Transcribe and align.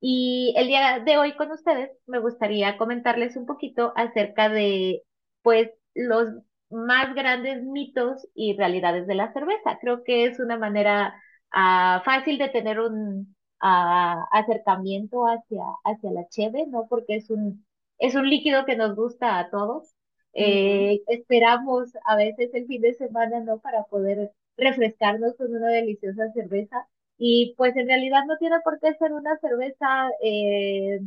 Y 0.00 0.54
el 0.56 0.66
día 0.68 1.00
de 1.00 1.16
hoy 1.18 1.34
con 1.36 1.50
ustedes 1.50 1.90
me 2.06 2.18
gustaría 2.20 2.76
comentarles 2.76 3.36
un 3.36 3.46
poquito 3.46 3.92
acerca 3.96 4.48
de, 4.48 5.02
pues, 5.42 5.70
los 5.94 6.28
más 6.70 7.14
grandes 7.14 7.62
mitos 7.62 8.26
y 8.34 8.56
realidades 8.56 9.06
de 9.06 9.14
la 9.14 9.32
cerveza. 9.32 9.78
Creo 9.80 10.04
que 10.04 10.26
es 10.26 10.38
una 10.40 10.58
manera 10.58 11.14
ah, 11.52 12.02
fácil 12.04 12.38
de 12.38 12.48
tener 12.50 12.80
un 12.80 13.34
ah, 13.60 14.26
acercamiento 14.32 15.24
hacia, 15.26 15.64
hacia 15.84 16.10
la 16.12 16.28
cheve, 16.28 16.66
¿no? 16.66 16.86
Porque 16.88 17.16
es 17.16 17.30
un, 17.30 17.64
es 17.98 18.14
un 18.14 18.28
líquido 18.28 18.64
que 18.66 18.76
nos 18.76 18.94
gusta 18.96 19.38
a 19.38 19.50
todos. 19.50 19.94
Eh, 20.34 21.02
esperamos 21.06 21.92
a 22.04 22.16
veces 22.16 22.50
el 22.54 22.66
fin 22.66 22.82
de 22.82 22.94
semana, 22.94 23.40
¿no? 23.40 23.60
Para 23.60 23.84
poder 23.84 24.32
refrescarnos 24.56 25.36
con 25.36 25.54
una 25.54 25.68
deliciosa 25.68 26.30
cerveza. 26.32 26.88
Y 27.18 27.54
pues 27.56 27.76
en 27.76 27.86
realidad 27.86 28.24
no 28.26 28.36
tiene 28.38 28.56
por 28.64 28.80
qué 28.80 28.94
ser 28.94 29.12
una 29.12 29.38
cerveza 29.38 30.10
eh, 30.22 31.00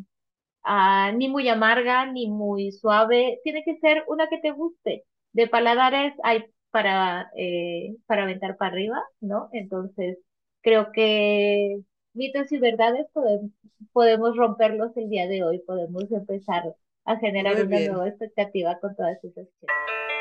ah, 0.63 1.11
ni 1.15 1.29
muy 1.29 1.49
amarga, 1.49 2.05
ni 2.11 2.29
muy 2.29 2.71
suave. 2.71 3.39
Tiene 3.43 3.63
que 3.63 3.77
ser 3.79 4.03
una 4.07 4.29
que 4.29 4.39
te 4.39 4.51
guste. 4.51 5.05
De 5.33 5.47
paladares 5.47 6.13
hay 6.23 6.45
para, 6.71 7.31
eh, 7.35 7.95
para 8.07 8.23
aventar 8.23 8.57
para 8.57 8.71
arriba, 8.71 9.03
¿no? 9.21 9.49
Entonces, 9.53 10.17
creo 10.61 10.91
que 10.91 11.81
mitos 12.13 12.51
y 12.51 12.57
verdades 12.59 13.07
podemos, 13.13 13.51
podemos 13.93 14.35
romperlos 14.35 14.95
el 14.97 15.09
día 15.09 15.27
de 15.27 15.43
hoy. 15.43 15.59
Podemos 15.59 16.11
empezar 16.11 16.75
a 17.05 17.17
generar 17.17 17.65
una 17.65 17.79
nueva 17.79 18.07
expectativa 18.09 18.79
con 18.79 18.95
todas 18.95 19.23
esas 19.23 19.47
cosas. 19.59 20.16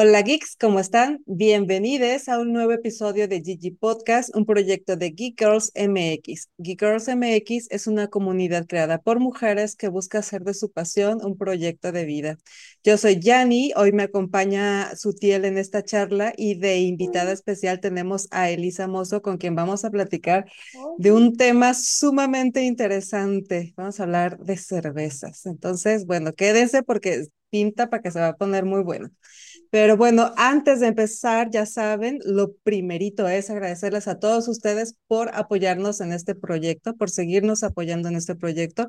Hola 0.00 0.22
geeks, 0.22 0.54
¿cómo 0.54 0.78
están? 0.78 1.24
Bienvenidos 1.26 2.28
a 2.28 2.38
un 2.38 2.52
nuevo 2.52 2.70
episodio 2.70 3.26
de 3.26 3.42
Gigi 3.42 3.72
Podcast, 3.72 4.32
un 4.32 4.46
proyecto 4.46 4.94
de 4.94 5.10
Geek 5.10 5.36
Girls 5.36 5.72
MX. 5.74 6.50
Geek 6.58 6.78
Girls 6.78 7.08
MX 7.08 7.66
es 7.70 7.88
una 7.88 8.06
comunidad 8.06 8.68
creada 8.68 8.98
por 8.98 9.18
mujeres 9.18 9.74
que 9.74 9.88
busca 9.88 10.20
hacer 10.20 10.44
de 10.44 10.54
su 10.54 10.70
pasión 10.70 11.18
un 11.24 11.36
proyecto 11.36 11.90
de 11.90 12.04
vida. 12.04 12.38
Yo 12.84 12.96
soy 12.96 13.18
Yani, 13.18 13.72
hoy 13.74 13.90
me 13.90 14.04
acompaña 14.04 14.94
Sutiel 14.94 15.44
en 15.44 15.58
esta 15.58 15.82
charla 15.82 16.32
y 16.36 16.54
de 16.54 16.78
invitada 16.78 17.32
especial 17.32 17.80
tenemos 17.80 18.28
a 18.30 18.50
Elisa 18.50 18.86
Mozo 18.86 19.20
con 19.20 19.36
quien 19.36 19.56
vamos 19.56 19.84
a 19.84 19.90
platicar 19.90 20.46
de 20.98 21.10
un 21.10 21.36
tema 21.36 21.74
sumamente 21.74 22.62
interesante. 22.62 23.74
Vamos 23.76 23.98
a 23.98 24.04
hablar 24.04 24.38
de 24.38 24.58
cervezas. 24.58 25.44
Entonces, 25.44 26.06
bueno, 26.06 26.34
quédense 26.34 26.84
porque 26.84 27.26
pinta 27.50 27.90
para 27.90 28.02
que 28.02 28.10
se 28.12 28.20
va 28.20 28.28
a 28.28 28.36
poner 28.36 28.64
muy 28.64 28.82
bueno. 28.82 29.10
Pero 29.70 29.96
bueno, 29.96 30.32
antes 30.36 30.80
de 30.80 30.86
empezar, 30.86 31.50
ya 31.50 31.66
saben, 31.66 32.20
lo 32.24 32.54
primerito 32.62 33.28
es 33.28 33.50
agradecerles 33.50 34.08
a 34.08 34.18
todos 34.18 34.48
ustedes 34.48 34.94
por 35.06 35.30
apoyarnos 35.34 36.00
en 36.00 36.12
este 36.12 36.34
proyecto, 36.34 36.94
por 36.96 37.10
seguirnos 37.10 37.62
apoyando 37.62 38.08
en 38.08 38.16
este 38.16 38.34
proyecto. 38.34 38.88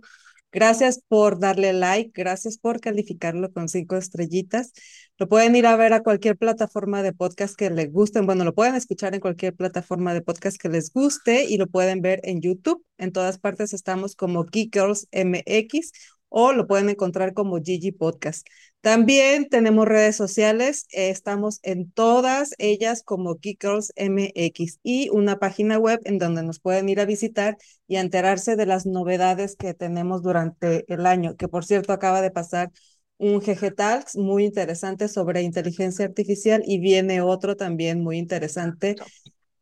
Gracias 0.51 1.01
por 1.07 1.39
darle 1.39 1.73
like, 1.73 2.11
gracias 2.15 2.57
por 2.57 2.79
calificarlo 2.79 3.51
con 3.51 3.69
cinco 3.69 3.97
estrellitas. 3.97 4.71
Lo 5.19 5.27
pueden 5.27 5.55
ir 5.55 5.67
a 5.67 5.75
ver 5.75 5.93
a 5.93 6.01
cualquier 6.01 6.37
plataforma 6.37 7.03
de 7.03 7.13
podcast 7.13 7.55
que 7.55 7.69
les 7.69 7.91
gusten. 7.91 8.25
Bueno, 8.25 8.43
lo 8.45 8.55
pueden 8.55 8.73
escuchar 8.73 9.13
en 9.13 9.19
cualquier 9.19 9.53
plataforma 9.53 10.13
de 10.13 10.21
podcast 10.23 10.57
que 10.59 10.69
les 10.69 10.91
guste 10.91 11.43
y 11.45 11.57
lo 11.57 11.67
pueden 11.67 12.01
ver 12.01 12.19
en 12.23 12.41
YouTube. 12.41 12.83
En 12.97 13.11
todas 13.11 13.37
partes 13.37 13.73
estamos 13.73 14.15
como 14.15 14.43
Geek 14.45 14.73
Girls 14.73 15.07
MX 15.11 15.91
o 16.29 16.53
lo 16.53 16.67
pueden 16.67 16.89
encontrar 16.89 17.33
como 17.33 17.61
Gigi 17.61 17.91
Podcast. 17.91 18.47
También 18.81 19.49
tenemos 19.49 19.87
redes 19.87 20.15
sociales, 20.15 20.85
eh, 20.91 21.09
estamos 21.09 21.59
en 21.63 21.91
todas 21.91 22.53
ellas 22.59 23.03
como 23.03 23.35
Geekers 23.35 23.91
MX 23.97 24.79
y 24.83 25.09
una 25.09 25.37
página 25.37 25.77
web 25.77 25.99
en 26.05 26.17
donde 26.17 26.43
nos 26.43 26.59
pueden 26.59 26.87
ir 26.87 27.01
a 27.01 27.05
visitar 27.05 27.57
y 27.87 27.97
enterarse 27.97 28.55
de 28.55 28.65
las 28.65 28.85
novedades 28.85 29.57
que 29.57 29.73
tenemos 29.73 30.21
durante 30.23 30.85
el 30.91 31.05
año, 31.05 31.35
que 31.35 31.49
por 31.49 31.65
cierto 31.65 31.91
acaba 31.91 32.21
de 32.21 32.31
pasar 32.31 32.71
un 33.17 33.41
GG 33.41 33.75
Talks 33.75 34.15
muy 34.15 34.45
interesante 34.45 35.09
sobre 35.09 35.41
inteligencia 35.41 36.05
artificial 36.05 36.63
y 36.65 36.79
viene 36.79 37.19
otro 37.21 37.57
también 37.57 38.01
muy 38.01 38.17
interesante. 38.17 38.95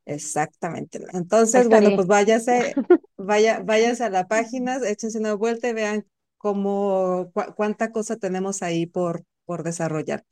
Exactamente. 0.05 1.01
Entonces, 1.11 1.67
bueno, 1.67 1.95
pues 1.95 2.07
váyase, 2.07 2.75
vaya, 3.17 3.61
váyase 3.65 4.03
a 4.03 4.09
la 4.11 4.27
página, 4.27 4.77
échense 4.87 5.17
una 5.17 5.33
vuelta 5.33 5.69
y 5.69 5.73
vean 5.73 6.05
como 6.37 7.31
cuánta 7.55 7.91
cosa 7.91 8.17
tenemos 8.17 8.63
ahí 8.63 8.85
por, 8.85 9.23
por 9.45 9.63
desarrollar. 9.63 10.25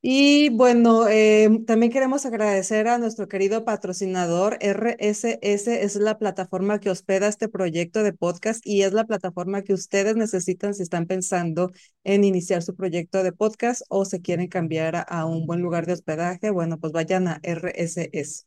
Y 0.00 0.50
bueno, 0.50 1.08
em, 1.08 1.64
también 1.64 1.90
queremos 1.90 2.24
agradecer 2.24 2.86
a 2.86 2.98
nuestro 2.98 3.26
querido 3.26 3.64
patrocinador. 3.64 4.56
RSS 4.60 5.82
es 5.82 5.96
la 5.96 6.18
plataforma 6.18 6.78
que 6.78 6.90
hospeda 6.90 7.26
este 7.26 7.48
proyecto 7.48 8.04
de 8.04 8.12
podcast 8.12 8.64
y 8.64 8.82
es 8.82 8.92
la 8.92 9.06
plataforma 9.06 9.62
que 9.62 9.72
ustedes 9.74 10.14
necesitan 10.14 10.74
si 10.74 10.84
están 10.84 11.06
pensando 11.06 11.72
en 12.04 12.22
iniciar 12.22 12.62
su 12.62 12.76
proyecto 12.76 13.24
de 13.24 13.32
podcast 13.32 13.82
o 13.88 14.04
se 14.04 14.20
quieren 14.20 14.46
cambiar 14.46 14.94
a, 14.96 15.02
a 15.02 15.26
un 15.26 15.46
buen 15.46 15.62
lugar 15.62 15.84
de 15.86 15.94
hospedaje. 15.94 16.50
Bueno, 16.50 16.78
pues 16.78 16.92
vayan 16.92 17.26
a 17.26 17.40
RSS. 17.42 18.44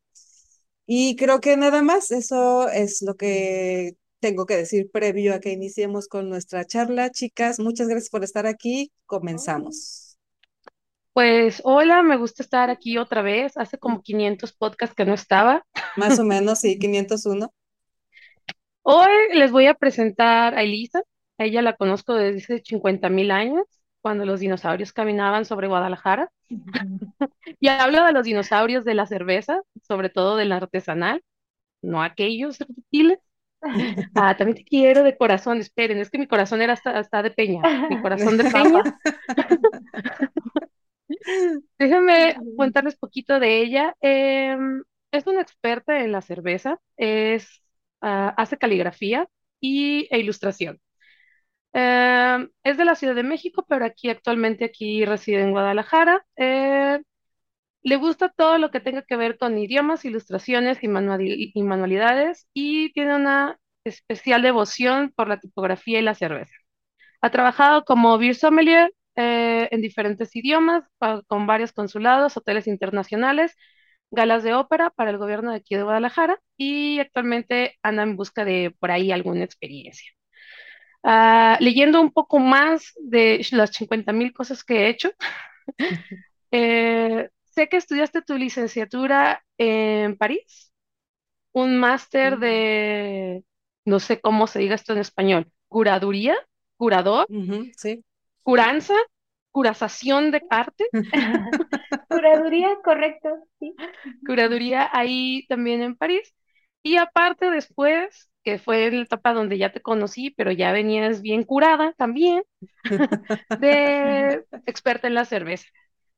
Y 0.86 1.16
creo 1.16 1.40
que 1.42 1.58
nada 1.58 1.82
más, 1.84 2.12
eso 2.12 2.70
es 2.70 3.02
lo 3.02 3.16
que 3.16 3.96
tengo 4.22 4.46
que 4.46 4.56
decir 4.56 4.90
previo 4.92 5.34
a 5.34 5.40
que 5.40 5.52
iniciemos 5.52 6.08
con 6.08 6.30
nuestra 6.30 6.64
charla. 6.64 7.10
Chicas, 7.10 7.60
muchas 7.60 7.88
gracias 7.88 8.10
por 8.10 8.24
estar 8.24 8.46
aquí. 8.46 8.92
Comenzamos. 9.06 10.18
Pues 11.12 11.60
hola, 11.66 12.04
me 12.04 12.16
gusta 12.16 12.44
estar 12.44 12.70
aquí 12.70 12.98
otra 12.98 13.22
vez. 13.22 13.58
Hace 13.58 13.78
como 13.78 14.02
500 14.02 14.54
podcasts 14.54 14.96
que 14.96 15.06
no 15.06 15.14
estaba. 15.14 15.66
Más 15.98 16.20
o 16.20 16.24
menos, 16.24 16.60
sí, 16.60 16.80
501. 16.80 17.52
Hoy 18.84 19.10
les 19.34 19.52
voy 19.52 19.66
a 19.66 19.74
presentar 19.74 20.56
a 20.56 20.64
Elisa. 20.64 21.02
A 21.38 21.46
ella 21.46 21.64
la 21.64 21.76
conozco 21.76 22.14
desde 22.14 22.64
50 22.64 23.10
mil 23.10 23.32
años, 23.32 23.66
cuando 24.02 24.26
los 24.26 24.40
dinosaurios 24.40 24.94
caminaban 24.94 25.46
sobre 25.46 25.68
Guadalajara. 25.68 26.32
y 27.60 27.68
hablo 27.68 28.06
de 28.06 28.14
los 28.14 28.26
dinosaurios 28.26 28.86
de 28.86 28.94
la 28.94 29.08
cerveza, 29.08 29.62
sobre 29.82 30.10
todo 30.10 30.38
del 30.38 30.52
artesanal, 30.52 31.24
no 31.82 32.04
aquellos 32.04 32.60
reptiles. 32.60 33.18
Ah, 34.16 34.36
también 34.36 34.58
te 34.58 34.64
quiero 34.64 35.04
de 35.04 35.18
corazón. 35.18 35.60
Esperen, 35.60 36.00
es 36.00 36.10
que 36.10 36.18
mi 36.18 36.28
corazón 36.28 36.62
era 36.62 36.74
hasta, 36.74 37.24
de 37.24 37.32
peña. 37.32 37.62
Mi 37.90 38.02
corazón 38.02 38.38
de 38.38 38.46
peña. 38.46 38.84
Déjenme 41.78 42.38
contarles 42.58 42.96
poquito 42.98 43.40
de 43.40 43.60
ella. 43.62 43.96
Em, 44.02 44.84
es 45.12 45.28
una 45.28 45.42
experta 45.42 46.04
en 46.04 46.12
la 46.12 46.22
cerveza. 46.22 46.80
Es, 46.98 47.64
ah, 48.02 48.34
hace 48.38 48.58
caligrafía 48.58 49.28
y, 49.60 50.08
e 50.12 50.20
ilustración. 50.20 50.80
Em, 51.74 52.50
es 52.64 52.78
de 52.78 52.86
la 52.86 52.96
Ciudad 52.96 53.16
de 53.16 53.24
México, 53.24 53.66
pero 53.68 53.86
aquí 53.86 54.10
actualmente 54.10 54.66
aquí 54.66 55.06
reside 55.06 55.42
en 55.42 55.52
Guadalajara. 55.52 56.26
Eh, 56.36 57.00
le 57.84 57.96
gusta 57.96 58.30
todo 58.30 58.58
lo 58.58 58.72
que 58.72 58.80
tenga 58.80 59.02
que 59.04 59.16
ver 59.16 59.38
con 59.38 59.58
idiomas, 59.58 60.06
ilustraciones 60.06 60.80
y, 60.84 60.88
manualidades 60.88 62.48
y 62.54 62.92
tiene 62.94 63.16
una 63.16 63.60
especial 63.84 64.42
devoción 64.42 65.12
por 65.16 65.28
la 65.28 65.40
tipografía 65.40 66.00
y 66.00 66.04
la 66.04 66.16
cerveza. 66.16 66.54
Ha 67.22 67.32
trabajado 67.32 67.86
como 67.86 68.18
beer 68.18 68.36
sommelier 68.36 68.94
eh, 69.16 69.68
en 69.72 69.82
diferentes 69.82 70.36
idiomas, 70.36 70.86
con 71.28 71.48
varios 71.48 71.74
consulados, 71.74 72.38
hoteles 72.38 72.68
internacionales, 72.68 73.56
galas 74.12 74.44
de 74.44 74.54
ópera 74.54 74.92
para 74.92 75.12
el 75.12 75.18
gobierno 75.18 75.52
de 75.52 75.58
aquí 75.58 75.76
de 75.76 75.84
Guadalajara 75.84 76.40
y 76.58 77.00
actualmente 77.00 77.78
anda 77.84 78.04
en 78.04 78.16
busca 78.18 78.46
de 78.46 78.76
por 78.80 78.92
ahí 78.92 79.12
alguna 79.12 79.44
experiencia. 79.44 80.12
Ah, 81.04 81.58
leyendo 81.60 82.00
un 82.02 82.12
poco 82.12 82.40
más 82.40 82.94
de 83.00 83.46
las 83.52 83.72
50 83.72 84.14
mil 84.14 84.34
cosas 84.34 84.64
que 84.64 84.86
he 84.86 84.90
hecho, 84.90 85.12
eh, 86.52 87.30
sé 87.52 87.70
que 87.70 87.78
estudiaste 87.78 88.22
tu 88.22 88.38
licenciatura 88.38 89.44
en 89.58 90.18
París, 90.18 90.74
un 91.54 91.80
máster 91.80 92.40
de, 92.40 93.44
no 93.86 94.00
sé 94.00 94.22
cómo 94.22 94.48
se 94.48 94.60
diga 94.60 94.76
esto 94.76 94.94
en 94.94 95.00
español, 95.00 95.52
curaduría, 95.70 96.36
curador, 96.78 97.28
sí. 97.78 98.04
curanza, 98.44 98.94
curazación 99.52 100.32
de 100.32 100.44
arte. 100.50 100.86
Curaduría, 102.10 102.70
correcto, 102.84 103.30
sí. 103.60 103.76
Curaduría 104.26 104.90
ahí 104.94 105.46
también 105.48 105.82
en 105.82 105.96
París. 105.96 106.34
Y 106.84 106.98
aparte 106.98 107.50
después, 107.52 108.30
que 108.44 108.58
fue 108.60 108.90
la 108.92 109.04
etapa 109.04 109.34
donde 109.34 109.58
ya 109.58 109.72
te 109.72 109.82
conocí, 109.82 110.32
pero 110.32 110.52
ya 110.52 110.72
venías 110.72 111.22
bien 111.22 111.44
curada 111.44 111.94
también, 111.94 112.44
de 113.56 114.44
experta 114.66 115.08
en 115.08 115.16
la 115.16 115.26
cerveza. 115.26 115.68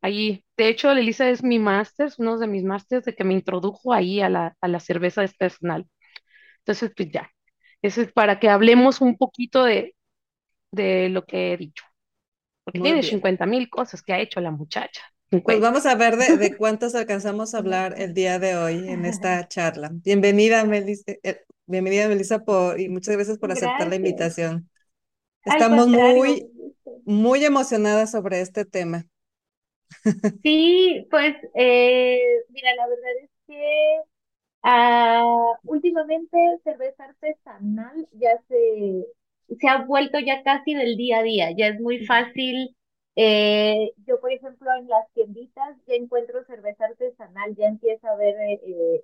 Ahí, 0.04 0.46
de 0.58 0.70
hecho, 0.70 0.92
Elisa 0.92 1.30
es 1.32 1.44
mi 1.44 1.60
máster, 1.60 2.12
uno 2.20 2.40
de 2.40 2.48
mis 2.48 2.66
másters 2.66 3.06
de 3.06 3.16
que 3.16 3.26
me 3.26 3.36
introdujo 3.36 3.94
ahí 3.94 4.22
a 4.22 4.30
la, 4.30 4.58
a 4.62 4.70
la 4.70 4.82
cerveza 4.82 5.24
artesanal. 5.24 5.88
Entonces, 6.60 6.92
pues 6.96 7.12
ya, 7.12 7.32
eso 7.82 8.02
es 8.02 8.12
para 8.14 8.40
que 8.40 8.50
hablemos 8.50 9.02
un 9.02 9.18
poquito 9.18 9.64
de, 9.66 9.96
de 10.72 11.10
lo 11.10 11.26
que 11.26 11.54
he 11.54 11.58
dicho, 11.58 11.86
porque 12.64 12.80
Muy 12.80 12.84
tiene 12.84 13.04
bien. 13.04 13.04
50 13.04 13.46
mil 13.48 13.70
cosas 13.70 14.04
que 14.04 14.14
ha 14.14 14.20
hecho 14.22 14.42
la 14.42 14.52
muchacha. 14.52 15.02
Pues 15.46 15.60
50. 15.60 15.60
vamos 15.60 15.86
a 15.86 15.96
ver 15.96 16.16
de, 16.18 16.38
de 16.38 16.56
cuántos 16.58 16.96
alcanzamos 16.96 17.54
a 17.54 17.58
hablar 17.60 17.96
el 17.98 18.14
día 18.14 18.40
de 18.40 18.56
hoy 18.56 18.88
en 18.88 19.06
esta 19.06 19.48
charla. 19.48 19.90
Bienvenida, 19.94 20.64
Melissa, 20.66 21.04
eh, 21.24 21.42
bienvenida, 21.66 22.08
Melissa, 22.08 22.40
por, 22.46 22.80
y 22.80 22.88
muchas 22.90 23.16
gracias 23.16 23.38
por 23.40 23.52
aceptar 23.52 23.88
la 23.90 23.96
invitación. 23.96 24.70
Estamos 25.46 25.88
muy, 25.90 26.52
muy 27.06 27.46
emocionadas 27.46 28.12
sobre 28.12 28.42
este 28.42 28.66
tema. 28.66 29.08
Sí, 30.44 31.08
pues 31.10 31.36
eh, 31.56 32.20
mira, 32.50 32.76
la 32.76 32.88
verdad 32.88 33.12
es 33.24 33.30
que 33.48 34.00
ah, 34.64 35.54
últimamente 35.66 36.38
cerveza 36.64 37.06
artesanal 37.06 38.08
ya 38.14 38.38
se, 38.50 39.06
se 39.60 39.70
ha 39.70 39.84
vuelto 39.86 40.20
ya 40.20 40.44
casi 40.44 40.74
del 40.76 40.98
día 40.98 41.20
a 41.20 41.24
día, 41.24 41.52
ya 41.58 41.68
es 41.70 41.80
muy 41.82 42.06
fácil. 42.06 42.76
eh, 43.16 43.92
yo, 44.08 44.20
por 44.22 44.32
ejemplo, 44.34 44.70
en 44.80 44.88
las 44.90 45.12
tienditas 45.14 45.78
ya 45.88 45.96
encuentro 45.96 46.44
cerveza 46.46 46.86
artesanal, 46.86 47.56
ya 47.56 47.68
empieza 47.68 48.10
a 48.12 48.16
ver 48.18 48.36
eh, 48.42 48.62
eh, 48.66 49.04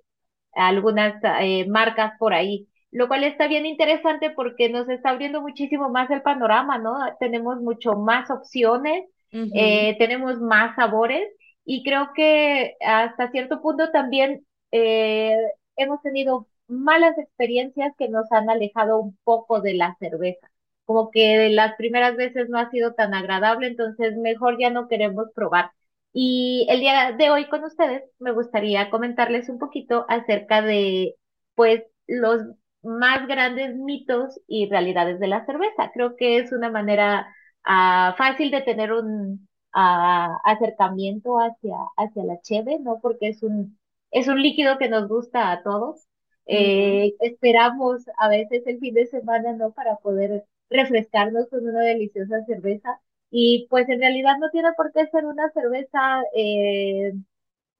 algunas 0.52 1.14
eh, 1.40 1.66
marcas 1.68 2.12
por 2.18 2.34
ahí, 2.34 2.68
lo 2.90 3.08
cual 3.08 3.24
está 3.24 3.46
bien 3.48 3.66
interesante 3.66 4.30
porque 4.30 4.68
nos 4.68 4.88
está 4.88 5.10
abriendo 5.10 5.40
muchísimo 5.40 5.88
más 5.90 6.10
el 6.10 6.22
panorama, 6.22 6.78
¿no? 6.78 6.98
Tenemos 7.20 7.60
mucho 7.60 7.94
más 7.94 8.30
opciones, 8.30 9.04
Ujú. 9.32 9.50
eh, 9.54 9.96
tenemos 9.98 10.40
más 10.40 10.74
sabores 10.76 11.28
y 11.64 11.84
creo 11.84 12.10
que 12.14 12.76
hasta 12.84 13.30
cierto 13.30 13.60
punto 13.62 13.90
también 13.90 14.46
eh, 14.72 15.36
hemos 15.76 16.00
tenido 16.02 16.48
malas 16.68 17.18
experiencias 17.18 17.92
que 17.98 18.08
nos 18.08 18.30
han 18.32 18.48
alejado 18.50 18.98
un 19.00 19.16
poco 19.24 19.60
de 19.60 19.74
la 19.74 19.96
cerveza. 19.98 20.50
Como 20.84 21.10
que 21.10 21.50
las 21.50 21.74
primeras 21.76 22.16
veces 22.16 22.48
no 22.48 22.58
ha 22.58 22.70
sido 22.70 22.94
tan 22.94 23.14
agradable, 23.14 23.68
entonces 23.68 24.16
mejor 24.16 24.58
ya 24.60 24.70
no 24.70 24.88
queremos 24.88 25.26
probar. 25.34 25.70
Y 26.12 26.66
el 26.70 26.80
día 26.80 27.12
de 27.12 27.30
hoy 27.30 27.48
con 27.48 27.62
ustedes 27.64 28.02
me 28.18 28.32
gustaría 28.32 28.90
comentarles 28.90 29.48
un 29.48 29.58
poquito 29.58 30.04
acerca 30.08 30.62
de, 30.62 31.14
pues, 31.54 31.82
los 32.08 32.42
más 32.82 33.26
grandes 33.28 33.76
mitos 33.76 34.40
y 34.48 34.68
realidades 34.68 35.20
de 35.20 35.28
la 35.28 35.44
cerveza. 35.46 35.90
Creo 35.94 36.16
que 36.16 36.38
es 36.38 36.50
una 36.52 36.70
manera 36.70 37.32
ah, 37.64 38.14
fácil 38.18 38.50
de 38.50 38.62
tener 38.62 38.92
un 38.92 39.48
ah, 39.72 40.38
acercamiento 40.44 41.38
hacia, 41.38 41.76
hacia 41.96 42.24
la 42.24 42.40
cheve, 42.42 42.78
¿no? 42.80 43.00
Porque 43.00 43.28
es 43.28 43.42
un, 43.42 43.78
es 44.10 44.28
un 44.28 44.42
líquido 44.42 44.78
que 44.78 44.88
nos 44.88 45.08
gusta 45.08 45.50
a 45.52 45.62
todos. 45.62 46.06
Eh, 46.46 47.14
esperamos 47.20 48.02
a 48.18 48.28
veces 48.28 48.62
el 48.66 48.78
fin 48.80 48.94
de 48.94 49.06
semana, 49.06 49.52
¿no? 49.54 49.72
Para 49.72 49.96
poder 49.96 50.44
refrescarnos 50.68 51.48
con 51.48 51.66
una 51.68 51.80
deliciosa 51.82 52.44
cerveza. 52.46 53.00
Y 53.30 53.66
pues 53.70 53.88
en 53.88 54.00
realidad 54.00 54.36
no 54.40 54.50
tiene 54.50 54.72
por 54.76 54.92
qué 54.92 55.06
ser 55.08 55.24
una 55.24 55.50
cerveza 55.52 56.22
eh, 56.34 57.12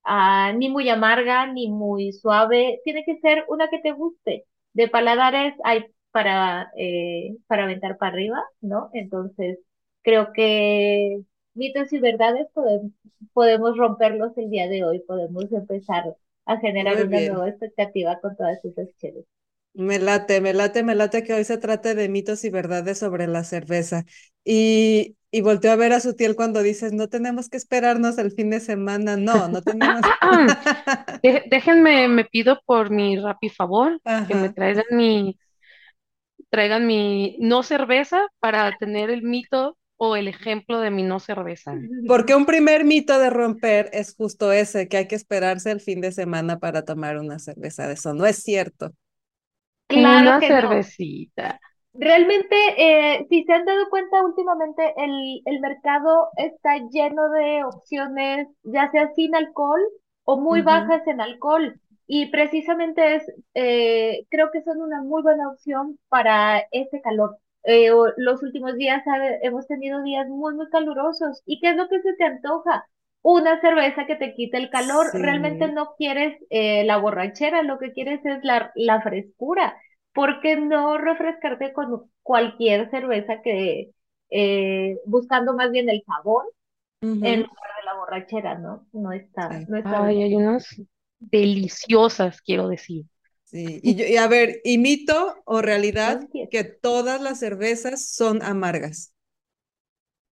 ah, 0.03 0.53
ni 0.57 0.69
muy 0.69 0.89
amarga, 0.89 1.47
ni 1.47 1.69
muy 1.69 2.11
suave. 2.13 2.81
Tiene 2.83 3.03
que 3.05 3.19
ser 3.19 3.45
una 3.49 3.69
que 3.69 3.79
te 3.79 3.91
guste. 3.91 4.45
De 4.73 4.87
paladares 4.87 5.53
hay 5.63 5.85
para, 6.11 6.71
eh, 6.77 7.37
para 7.47 7.63
aventar 7.63 7.97
para 7.97 8.11
arriba, 8.13 8.43
¿no? 8.61 8.89
Entonces, 8.93 9.59
creo 10.03 10.31
que 10.33 11.21
mitos 11.53 11.91
y 11.93 11.99
verdades 11.99 12.47
podemos, 12.53 12.91
podemos 13.33 13.77
romperlos 13.77 14.37
el 14.37 14.49
día 14.49 14.67
de 14.69 14.83
hoy. 14.83 14.99
Podemos 15.01 15.51
empezar 15.51 16.15
a 16.45 16.57
generar 16.59 17.01
una 17.01 17.21
nueva 17.21 17.49
expectativa 17.49 18.19
con 18.21 18.35
todas 18.35 18.63
esas 18.65 18.89
chéves. 18.97 19.25
Me 19.73 19.99
late, 19.99 20.41
me 20.41 20.53
late, 20.53 20.83
me 20.83 20.95
late 20.95 21.23
que 21.23 21.33
hoy 21.33 21.45
se 21.45 21.57
trate 21.57 21.95
de 21.95 22.09
mitos 22.09 22.43
y 22.43 22.49
verdades 22.49 22.99
sobre 22.99 23.27
la 23.27 23.43
cerveza. 23.45 24.05
Y, 24.43 25.15
y 25.31 25.41
volteo 25.41 25.71
a 25.71 25.75
ver 25.77 25.93
a 25.93 26.01
Sutiel 26.01 26.35
cuando 26.35 26.61
dices, 26.61 26.91
no 26.93 27.07
tenemos 27.07 27.47
que 27.49 27.55
esperarnos 27.57 28.17
el 28.17 28.31
fin 28.33 28.49
de 28.49 28.59
semana. 28.59 29.15
No, 29.15 29.47
no 29.47 29.61
tenemos. 29.63 30.05
Dé- 31.23 31.43
Déjenme, 31.49 32.07
me 32.07 32.25
pido 32.25 32.61
por 32.65 32.89
mi 32.91 33.17
rapi 33.19 33.49
favor 33.49 34.01
que 34.27 34.35
me 34.35 34.49
traigan 34.49 34.85
mi, 34.91 35.37
traigan 36.49 36.85
mi 36.87 37.37
no 37.39 37.63
cerveza 37.63 38.27
para 38.39 38.77
tener 38.77 39.09
el 39.09 39.21
mito 39.23 39.77
o 40.03 40.15
el 40.15 40.27
ejemplo 40.27 40.79
de 40.79 40.89
mi 40.89 41.03
no 41.03 41.19
cerveza. 41.19 41.75
Porque 42.07 42.33
un 42.33 42.47
primer 42.47 42.85
mito 42.85 43.19
de 43.19 43.29
romper 43.29 43.89
es 43.93 44.15
justo 44.15 44.51
ese, 44.51 44.87
que 44.87 44.97
hay 44.97 45.07
que 45.07 45.15
esperarse 45.15 45.69
el 45.69 45.79
fin 45.79 46.01
de 46.01 46.11
semana 46.11 46.57
para 46.57 46.83
tomar 46.85 47.17
una 47.19 47.37
cerveza 47.37 47.87
de 47.87 47.93
eso. 47.93 48.15
No 48.15 48.25
es 48.25 48.37
cierto. 48.37 48.93
Claro 49.87 50.29
Una 50.29 50.39
que 50.39 50.49
no. 50.49 50.57
cervecita. 50.57 51.59
Realmente, 51.93 52.55
eh, 52.77 53.25
si 53.29 53.43
se 53.43 53.53
han 53.53 53.65
dado 53.65 53.89
cuenta, 53.89 54.23
últimamente 54.25 54.93
el, 54.97 55.41
el 55.45 55.59
mercado 55.59 56.29
está 56.37 56.77
lleno 56.89 57.29
de 57.31 57.63
opciones, 57.65 58.47
ya 58.63 58.89
sea 58.91 59.13
sin 59.13 59.35
alcohol 59.35 59.81
o 60.23 60.37
muy 60.39 60.61
bajas 60.61 61.05
en 61.07 61.19
alcohol. 61.21 61.79
Y 62.07 62.27
precisamente 62.27 63.15
es, 63.15 63.23
eh, 63.55 64.25
creo 64.29 64.51
que 64.51 64.63
son 64.63 64.81
una 64.81 65.01
muy 65.03 65.21
buena 65.21 65.49
opción 65.49 65.99
para 66.09 66.59
ese 66.71 67.01
calor. 67.01 67.37
Eh, 67.63 67.91
o- 67.91 68.11
los 68.17 68.41
últimos 68.43 68.75
días 68.75 69.03
hemos 69.43 69.67
tenido 69.67 70.01
días 70.03 70.27
muy, 70.29 70.55
muy 70.55 70.69
calurosos. 70.69 71.41
¿Y 71.45 71.59
qué 71.59 71.71
es 71.71 71.75
lo 71.77 71.87
que 71.89 72.01
se 72.01 72.13
te 72.15 72.23
antoja? 72.25 72.85
Una 73.23 73.61
cerveza 73.61 74.05
que 74.07 74.15
te 74.15 74.33
quite 74.35 74.57
el 74.57 74.69
calor. 74.69 75.11
Realmente 75.19 75.71
no 75.71 75.93
quieres 75.97 76.37
eh, 76.49 76.83
la 76.85 76.97
borrachera, 76.97 77.61
lo 77.63 77.77
que 77.79 77.93
quieres 77.93 78.25
es 78.25 78.43
la, 78.43 78.71
la 78.75 79.01
frescura. 79.01 79.77
¿Por 80.13 80.41
qué 80.41 80.57
no 80.57 80.97
refrescarte 80.97 81.71
con 81.73 82.11
cualquier 82.23 82.89
cerveza 82.91 83.41
que, 83.43 83.91
eh, 84.29 84.97
buscando 85.05 85.53
más 85.53 85.71
bien 85.71 85.89
el 85.89 86.03
sabor 86.05 86.45
en 87.21 87.37
Ujú. 87.37 87.43
lugar 87.43 87.69
de 87.79 87.85
la 87.85 87.95
borrachera, 87.95 88.57
¿no? 88.59 88.87
No 88.93 89.11
está, 89.13 89.63
no 89.67 89.77
está 89.77 89.99
Ay, 89.99 90.23
hay 90.23 90.35
unas 90.35 90.81
deliciosas, 91.19 92.41
quiero 92.41 92.67
decir. 92.67 93.05
Sí, 93.51 93.79
y, 93.83 93.95
yo- 93.95 94.05
y 94.05 94.15
a 94.17 94.27
ver, 94.27 94.61
¿y 94.63 94.77
mito 94.77 95.41
o 95.45 95.61
realidad 95.61 96.29
que 96.49 96.63
todas 96.63 97.21
las 97.21 97.39
cervezas 97.39 98.05
son 98.07 98.41
amargas? 98.43 99.13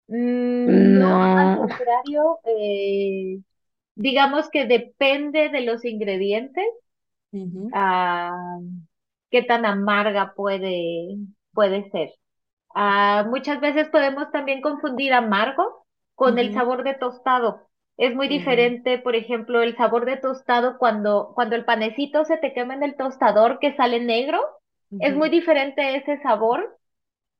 Mm, 0.08 0.96
No, 0.98 1.22
al 1.36 1.52
contrario, 1.54 2.38
eh, 2.44 3.40
digamos 3.96 4.50
que 4.50 4.66
depende 4.66 5.50
de 5.50 5.62
los 5.62 5.84
ingredientes, 5.84 6.64
ah, 7.72 8.58
qué 9.30 9.42
tan 9.42 9.66
amarga 9.66 10.34
puede, 10.34 11.18
puede 11.52 11.90
ser. 11.90 12.10
Ah, 12.74 13.26
muchas 13.30 13.60
veces 13.60 13.90
podemos 13.90 14.30
también 14.32 14.62
confundir 14.62 15.14
amargo 15.14 15.86
con 16.16 16.38
el 16.38 16.52
sabor 16.54 16.84
de 16.84 16.94
tostado. 16.96 17.67
Es 17.98 18.14
muy 18.14 18.28
diferente, 18.28 18.98
por 18.98 19.16
ejemplo, 19.16 19.62
el 19.62 19.76
sabor 19.76 20.06
de 20.06 20.16
tostado 20.16 20.78
cuando, 20.78 21.32
cuando 21.34 21.56
el 21.56 21.64
panecito 21.66 22.24
se 22.24 22.38
te 22.38 22.54
quema 22.54 22.74
en 22.74 22.82
el 22.84 22.96
tostador 22.96 23.58
que 23.58 23.76
sale 23.76 24.00
negro. 24.00 24.40
Es 24.98 25.14
muy 25.16 25.28
diferente 25.30 25.96
ese 25.96 26.18
sabor 26.22 26.78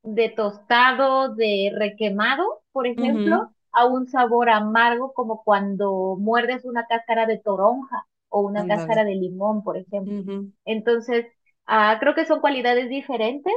de 0.03 0.31
tostado, 0.31 1.35
de 1.35 1.73
requemado, 1.77 2.63
por 2.73 2.87
ejemplo, 2.87 3.51
a 3.73 3.87
un 3.87 4.09
sabor 4.09 4.51
amargo 4.51 5.13
como 5.15 5.43
cuando 5.45 6.17
muerdes 6.19 6.65
una 6.65 6.87
cáscara 6.87 7.27
de 7.27 7.39
toronja 7.39 8.07
o 8.31 8.41
una 8.43 8.67
cáscara 8.67 9.05
de 9.05 9.15
limón, 9.17 9.63
por 9.65 9.77
ejemplo. 9.79 10.17
Entonces, 10.65 11.27
ah, 11.67 11.99
creo 12.01 12.15
que 12.15 12.27
son 12.27 12.41
cualidades 12.41 12.89
diferentes 12.91 13.53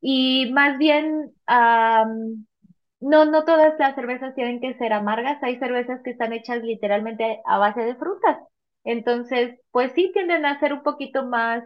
y 0.00 0.52
más 0.52 0.78
bien, 0.78 1.32
am, 1.46 2.46
no, 3.00 3.24
no 3.26 3.44
todas 3.44 3.78
las 3.78 3.94
cervezas 3.94 4.34
tienen 4.34 4.60
que 4.60 4.74
ser 4.78 4.92
amargas. 4.92 5.42
Hay 5.42 5.58
cervezas 5.58 6.00
que 6.02 6.10
están 6.10 6.32
hechas 6.32 6.62
literalmente 6.62 7.40
a 7.46 7.58
base 7.58 7.80
de 7.82 7.96
frutas. 7.96 8.38
Entonces, 8.84 9.58
pues 9.70 9.92
sí 9.94 10.10
tienden 10.12 10.44
a 10.46 10.58
ser 10.60 10.72
un 10.72 10.82
poquito 10.82 11.26
más, 11.26 11.64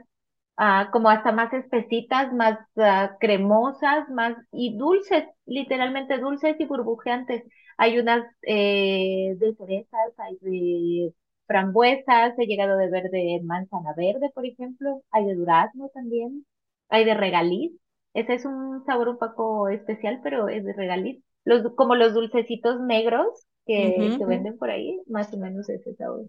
ah, 0.56 0.88
como 0.92 1.08
hasta 1.10 1.32
más 1.32 1.52
espesitas, 1.52 2.32
más 2.32 2.58
ah, 2.76 3.16
cremosas, 3.20 4.08
más 4.10 4.36
y 4.52 4.76
dulces, 4.76 5.24
literalmente 5.46 6.18
dulces 6.18 6.56
y 6.58 6.64
burbujeantes. 6.66 7.44
Hay 7.78 7.98
unas 7.98 8.24
eh, 8.42 9.34
de 9.38 9.54
cerezas, 9.56 10.12
hay 10.18 10.36
de 10.40 11.14
frambuesas, 11.46 12.34
he 12.38 12.46
llegado 12.46 12.76
de 12.76 12.90
ver 12.90 13.10
de 13.10 13.40
manzana 13.44 13.92
verde, 13.96 14.30
por 14.34 14.46
ejemplo, 14.46 15.02
hay 15.10 15.24
de 15.26 15.34
durazno 15.34 15.88
también, 15.94 16.46
hay 16.88 17.04
de 17.04 17.14
regaliz. 17.14 17.72
Ese 18.14 18.34
es 18.34 18.44
un 18.44 18.84
sabor 18.86 19.08
un 19.08 19.18
poco 19.18 19.68
especial, 19.68 20.20
pero 20.22 20.48
es 20.48 20.64
de 20.64 20.72
regaliz. 20.72 21.22
Los, 21.44 21.74
como 21.76 21.94
los 21.94 22.14
dulcecitos 22.14 22.80
negros 22.80 23.26
que, 23.66 24.14
que 24.18 24.24
ujú. 24.24 24.26
venden 24.26 24.58
por 24.58 24.70
ahí, 24.70 25.00
más 25.08 25.32
o 25.32 25.38
menos 25.38 25.68
ese 25.68 25.94
sabor. 25.96 26.26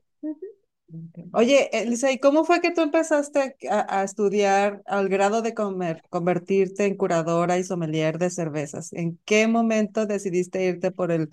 Oye, 1.34 1.70
Elisa, 1.72 2.12
¿y 2.12 2.20
cómo 2.20 2.44
fue 2.44 2.60
que 2.62 2.72
tú 2.72 2.82
empezaste 2.82 3.56
a, 3.70 4.00
a 4.00 4.04
estudiar 4.04 4.82
al 4.86 5.08
grado 5.08 5.42
de 5.42 5.54
comer, 5.54 6.02
convertirte 6.10 6.86
en 6.86 6.98
curadora 6.98 7.58
y 7.58 7.64
sommelier 7.64 8.18
de 8.18 8.30
cervezas? 8.30 8.92
¿En 8.94 9.18
qué 9.26 9.48
momento 9.48 10.06
decidiste 10.06 10.64
irte 10.66 10.92
por 10.92 11.12
el 11.12 11.30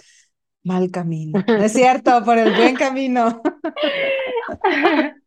Mal 0.64 0.90
camino. 0.92 1.46
No 1.56 1.64
es 1.64 1.72
cierto, 1.74 2.24
por 2.24 2.38
el 2.38 2.52
buen 2.52 2.76
camino. 2.76 3.42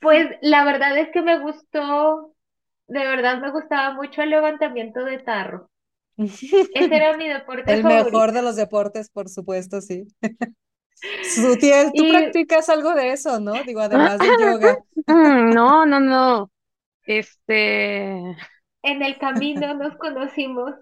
Pues 0.00 0.28
la 0.42 0.64
verdad 0.64 0.98
es 0.98 1.10
que 1.12 1.22
me 1.22 1.38
gustó, 1.40 2.34
de 2.88 3.00
verdad 3.06 3.40
me 3.40 3.50
gustaba 3.52 3.94
mucho 3.94 4.22
el 4.22 4.30
levantamiento 4.30 5.04
de 5.04 5.18
tarro. 5.18 5.70
Ese 6.72 6.96
era 6.96 7.16
mi 7.18 7.28
deporte 7.28 7.76
El 7.76 7.78
favorito. 7.78 8.10
mejor 8.10 8.32
de 8.32 8.42
los 8.42 8.56
deportes, 8.56 9.10
por 9.10 9.28
supuesto, 9.28 9.80
sí. 9.80 10.08
Sutiel, 11.20 11.94
tú 11.94 12.06
Y- 12.06 12.08
practicas 12.08 12.68
algo 12.68 12.94
de 12.94 13.12
eso, 13.12 13.40
¿no? 13.40 13.64
Digo, 13.64 13.80
además 13.80 14.20
del 14.20 14.36
yoga. 14.36 14.78
Mm, 15.06 15.50
No, 15.54 15.86
no, 15.86 16.00
no. 16.00 16.50
Este, 17.04 18.36
En 18.82 19.02
el 19.02 19.18
camino 19.18 19.72
nos 19.74 19.96
conocimos. 19.98 20.74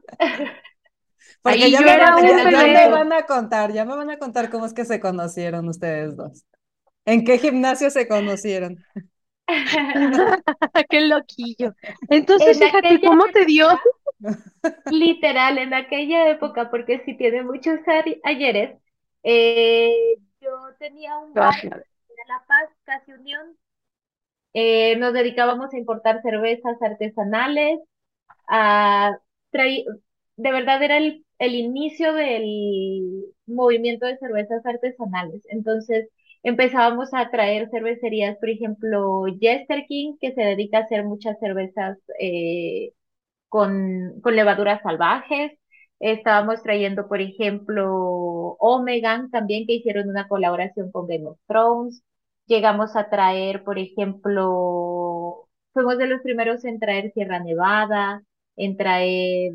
Porque 1.43 1.59
Ahí 1.65 1.71
ya 1.71 1.81
yo 1.81 1.85
me, 1.85 1.97
ya- 1.97 2.45
ya 2.51 2.67
me 2.69 2.89
van 2.89 3.13
a 3.13 3.25
contar, 3.27 3.73
ya 3.73 3.85
me 3.85 3.95
van 3.97 4.11
a 4.11 4.19
contar 4.19 4.51
cómo 4.51 4.67
es 4.67 4.75
que 4.75 4.85
se 4.85 5.01
conocieron 5.01 5.69
ustedes 5.69 6.17
dos. 6.17 6.45
¿En 7.07 7.25
qué 7.25 7.39
gimnasio 7.39 7.91
se 7.91 8.09
conocieron? 8.09 8.87
qué 10.91 11.01
loquillo. 11.03 11.75
Entonces, 12.09 12.59
En 12.59 12.59
fíjate 12.59 13.01
cómo 13.01 13.25
te 13.33 13.45
dio. 13.45 13.69
Literal, 14.89 15.59
en 15.59 15.75
aquella 15.75 16.31
época, 16.31 16.71
porque 16.71 17.03
sí 17.05 17.17
tiene 17.17 17.43
muchos 17.43 17.81
ayeres, 18.25 18.79
eh, 19.23 19.93
yo 20.41 20.51
tenía 20.79 21.19
un 21.19 21.35
bar 21.35 21.55
en 22.09 22.29
La 22.29 22.45
Paz, 22.47 22.71
casi 22.85 23.13
Unión. 23.13 23.57
Eh, 24.55 24.97
nos 24.97 25.13
dedicábamos 25.13 25.73
a 25.75 25.79
importar 25.79 26.23
cervezas 26.23 26.81
artesanales, 26.83 27.81
a 28.49 29.19
de 30.37 30.53
verdad 30.53 30.83
era 30.83 30.99
el, 30.99 31.25
el 31.39 31.55
inicio 31.55 32.13
del 32.15 33.27
movimiento 33.47 34.07
de 34.07 34.19
cervezas 34.19 34.65
artesanales. 34.67 35.43
Entonces 35.49 36.09
empezábamos 36.47 37.13
a 37.13 37.29
traer 37.31 37.69
cervecerías, 37.71 38.37
por 38.39 38.51
ejemplo, 38.51 39.25
Jester 39.41 39.85
King, 39.89 40.17
que 40.21 40.33
se 40.33 40.43
dedica 40.43 40.79
a 40.79 40.83
hacer 40.83 41.05
muchas 41.05 41.39
cervezas 41.41 41.99
eh, 42.21 42.93
con, 43.49 44.23
levaduras 44.25 44.83
salvajes. 44.83 45.53
Estábamos 46.01 46.63
trayendo, 46.63 47.09
por 47.09 47.21
ejemplo, 47.21 48.57
Omegan 48.61 49.31
también, 49.31 49.67
que 49.67 49.75
hicieron 49.75 50.09
una 50.09 50.29
colaboración 50.29 50.93
con 50.93 51.09
Game 51.09 51.27
of 51.27 51.39
Thrones. 51.49 52.03
Llegamos 52.47 52.97
a 52.97 53.11
traer, 53.11 53.65
por 53.65 53.79
ejemplo, 53.79 55.49
fuimos 55.73 55.99
de 55.99 56.07
los 56.09 56.23
primeros 56.23 56.65
en 56.65 56.79
traer 56.81 57.13
Sierra 57.13 57.41
Nevada, 57.41 58.23
en 58.57 58.77
traer 58.77 59.53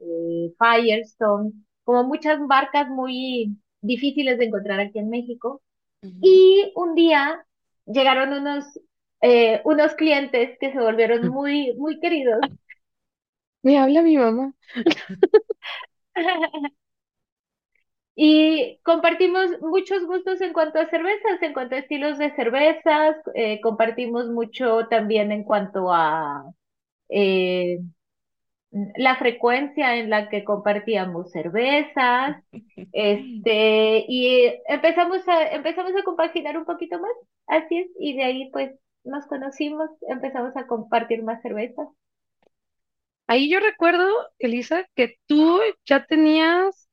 eh, 0.00 0.52
Firestone, 0.58 1.52
como 1.84 2.04
muchas 2.04 2.40
marcas 2.40 2.88
muy 2.90 3.56
difíciles 3.80 4.38
de 4.38 4.46
encontrar 4.46 4.80
aquí 4.80 4.98
en 4.98 5.10
México. 5.10 5.62
Y 6.20 6.72
un 6.76 6.94
día 6.94 7.44
llegaron 7.86 8.32
unos, 8.32 8.64
eh, 9.22 9.60
unos 9.64 9.94
clientes 9.94 10.56
que 10.60 10.72
se 10.72 10.78
volvieron 10.80 11.28
muy, 11.28 11.74
muy 11.76 12.00
queridos. 12.00 12.40
Me 13.62 13.78
habla 13.78 14.02
mi 14.02 14.16
mamá. 14.16 14.52
Y 18.16 18.78
compartimos 18.84 19.46
muchos 19.60 20.04
gustos 20.06 20.40
en 20.40 20.52
cuanto 20.52 20.78
a 20.78 20.88
cervezas, 20.88 21.42
en 21.42 21.52
cuanto 21.52 21.74
a 21.74 21.78
estilos 21.78 22.16
de 22.18 22.30
cervezas, 22.36 23.16
eh, 23.34 23.60
compartimos 23.60 24.28
mucho 24.28 24.86
también 24.88 25.32
en 25.32 25.42
cuanto 25.44 25.92
a 25.92 26.44
eh, 27.10 27.80
la 28.96 29.16
frecuencia 29.16 29.96
en 29.96 30.10
la 30.10 30.28
que 30.28 30.44
compartíamos 30.44 31.30
cervezas, 31.32 32.36
este, 32.92 34.04
y 34.08 34.52
empezamos 34.68 35.26
a, 35.28 35.48
empezamos 35.48 35.92
a 35.96 36.04
compaginar 36.04 36.58
un 36.58 36.64
poquito 36.66 37.00
más, 37.00 37.12
así 37.46 37.78
es, 37.80 37.88
y 38.00 38.16
de 38.16 38.24
ahí 38.24 38.50
pues 38.52 38.72
nos 39.04 39.26
conocimos, 39.26 39.90
empezamos 40.08 40.56
a 40.56 40.66
compartir 40.66 41.22
más 41.24 41.42
cervezas. 41.42 41.88
Ahí 43.26 43.50
yo 43.50 43.60
recuerdo, 43.60 44.06
Elisa, 44.38 44.84
que 44.94 45.16
tú 45.26 45.60
ya 45.86 46.04
tenías 46.06 46.88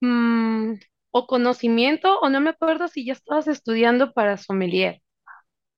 mm, 0.00 0.74
o 1.12 1.26
conocimiento, 1.28 2.20
o 2.20 2.30
no 2.30 2.40
me 2.40 2.50
acuerdo 2.50 2.88
si 2.88 3.06
ya 3.06 3.14
estabas 3.14 3.48
estudiando 3.48 4.12
para 4.14 4.36
sommelier. 4.38 5.02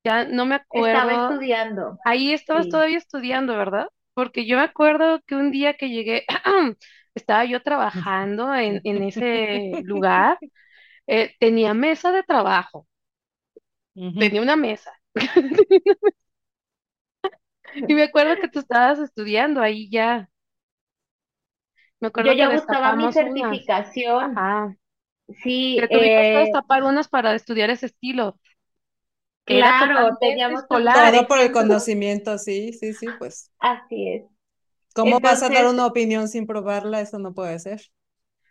Ya 0.05 0.27
no 0.27 0.47
me 0.47 0.57
Estaba 0.71 1.15
acuerdo. 1.15 1.15
estudiando, 1.15 1.99
Ahí 2.05 2.33
estabas 2.33 2.69
sí. 2.69 2.71
todavía 2.71 2.99
estudiando, 2.99 3.57
¿verdad? 3.57 3.89
Porque 4.17 4.47
yo 4.49 4.59
me 4.59 4.65
acuerdo 4.65 5.23
que 5.27 5.37
un 5.37 5.53
día 5.53 5.77
que 5.77 5.91
llegué, 5.91 6.27
estaba 7.17 7.47
yo 7.47 7.63
trabajando 7.63 8.55
en, 8.57 8.83
en 8.85 9.05
ese 9.05 9.81
lugar, 9.85 10.41
eh, 11.09 11.35
tenía 11.41 11.75
mesa 11.75 12.13
de 12.13 12.23
trabajo, 12.25 12.87
tenía 14.19 14.43
una 14.43 14.57
mesa. 14.57 14.93
Y 17.87 17.95
me 17.95 18.05
acuerdo 18.05 18.39
que 18.39 18.49
tú 18.49 18.61
estabas 18.61 18.99
estudiando 19.01 19.61
ahí 19.61 19.89
ya. 19.91 20.29
Me 22.01 22.09
Yo 22.19 22.33
acuerdo 22.33 22.35
ya 22.35 22.49
que 22.49 22.49
buscaba 22.49 22.93
mi 22.93 23.09
unas. 23.09 23.13
certificación, 23.13 24.39
Ajá. 24.39 24.77
sí, 25.43 25.81
Que 25.81 25.89
tuvimos 25.89 26.27
que 26.31 26.39
eh, 26.39 26.45
destapar 26.45 26.83
unas 26.85 27.09
para 27.09 27.35
estudiar 27.35 27.71
ese 27.71 27.87
estilo, 27.87 28.39
que 29.47 29.61
claro, 29.61 30.17
teníamos 30.21 30.65
escolar. 30.65 30.89
Todo 30.93 31.27
por 31.29 31.39
el 31.41 31.53
conocimiento, 31.53 32.39
sí, 32.39 32.73
sí, 32.73 32.93
sí, 32.95 33.13
pues. 33.13 33.51
así 33.59 34.09
es. 34.09 34.25
¿Cómo 34.97 35.21
vas 35.21 35.43
a 35.45 35.51
dar 35.51 35.65
Entonces, 35.65 35.69
una 35.69 35.87
opinión 35.87 36.27
sin 36.29 36.45
probarla? 36.47 37.01
Eso 37.01 37.19
no 37.21 37.33
puede 37.35 37.59
ser. 37.61 37.83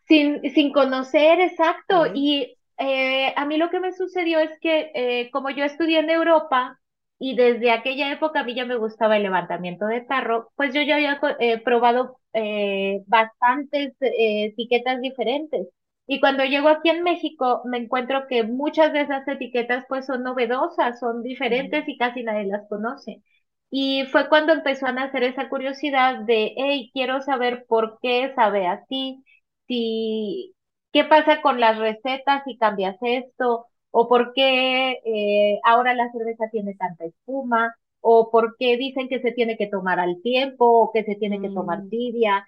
sin, 0.07 0.41
sin 0.53 0.71
conocer 0.73 1.39
exacto, 1.39 2.05
y 2.13 2.57
eh, 2.77 3.33
a 3.35 3.45
mí 3.45 3.57
lo 3.57 3.69
que 3.69 3.79
me 3.79 3.93
sucedió 3.93 4.39
es 4.39 4.51
que 4.59 4.91
eh, 4.93 5.29
como 5.31 5.49
yo 5.49 5.63
estudié 5.63 5.99
en 5.99 6.09
Europa 6.09 6.79
y 7.17 7.35
desde 7.35 7.71
aquella 7.71 8.11
época 8.11 8.41
a 8.41 8.43
mí 8.43 8.55
ya 8.55 8.65
me 8.65 8.75
gustaba 8.75 9.17
el 9.17 9.23
levantamiento 9.23 9.85
de 9.85 10.01
tarro, 10.01 10.51
pues 10.55 10.73
yo 10.73 10.81
ya 10.81 10.95
había 10.95 11.19
co- 11.19 11.29
eh, 11.39 11.59
probado 11.63 12.19
eh, 12.33 13.03
bastantes 13.07 13.93
eh, 14.01 14.45
etiquetas 14.51 15.01
diferentes. 15.01 15.67
Y 16.07 16.19
cuando 16.19 16.43
llego 16.45 16.69
aquí 16.69 16.89
en 16.89 17.03
México 17.03 17.61
me 17.65 17.77
encuentro 17.79 18.27
que 18.27 18.43
muchas 18.43 18.93
de 18.93 19.01
esas 19.01 19.27
etiquetas 19.27 19.85
pues 19.89 20.05
son 20.05 20.23
novedosas, 20.23 20.99
son 20.99 21.23
diferentes 21.23 21.87
y 21.87 21.97
casi 21.97 22.23
nadie 22.23 22.45
las 22.45 22.67
conoce. 22.69 23.23
Y 23.71 24.05
fue 24.11 24.29
cuando 24.29 24.53
empezó 24.53 24.85
a 24.87 24.91
nacer 24.91 25.23
esa 25.23 25.49
curiosidad 25.49 26.19
de, 26.19 26.53
hey, 26.57 26.91
quiero 26.93 27.21
saber 27.21 27.65
por 27.67 27.99
qué 28.01 28.31
sabe 28.35 28.67
así, 28.67 29.23
si, 29.67 30.55
qué 30.93 31.03
pasa 31.05 31.41
con 31.41 31.59
las 31.59 31.77
recetas 31.77 32.43
si 32.45 32.57
cambias 32.57 32.97
esto, 33.01 33.65
o 33.91 34.07
por 34.07 34.33
qué 34.33 34.99
eh, 35.05 35.59
ahora 35.63 35.93
la 35.95 36.11
cerveza 36.11 36.45
tiene 36.51 36.75
tanta 36.75 37.05
espuma, 37.05 37.75
o 38.01 38.29
por 38.31 38.55
qué 38.57 38.77
dicen 38.77 39.09
que 39.09 39.19
se 39.21 39.31
tiene 39.31 39.57
que 39.57 39.67
tomar 39.67 39.99
al 39.99 40.21
tiempo, 40.21 40.65
o 40.67 40.91
que 40.93 41.03
se 41.03 41.15
tiene 41.15 41.41
que 41.41 41.49
tomar 41.49 41.83
Mm. 41.83 41.89
tibia. 41.89 42.45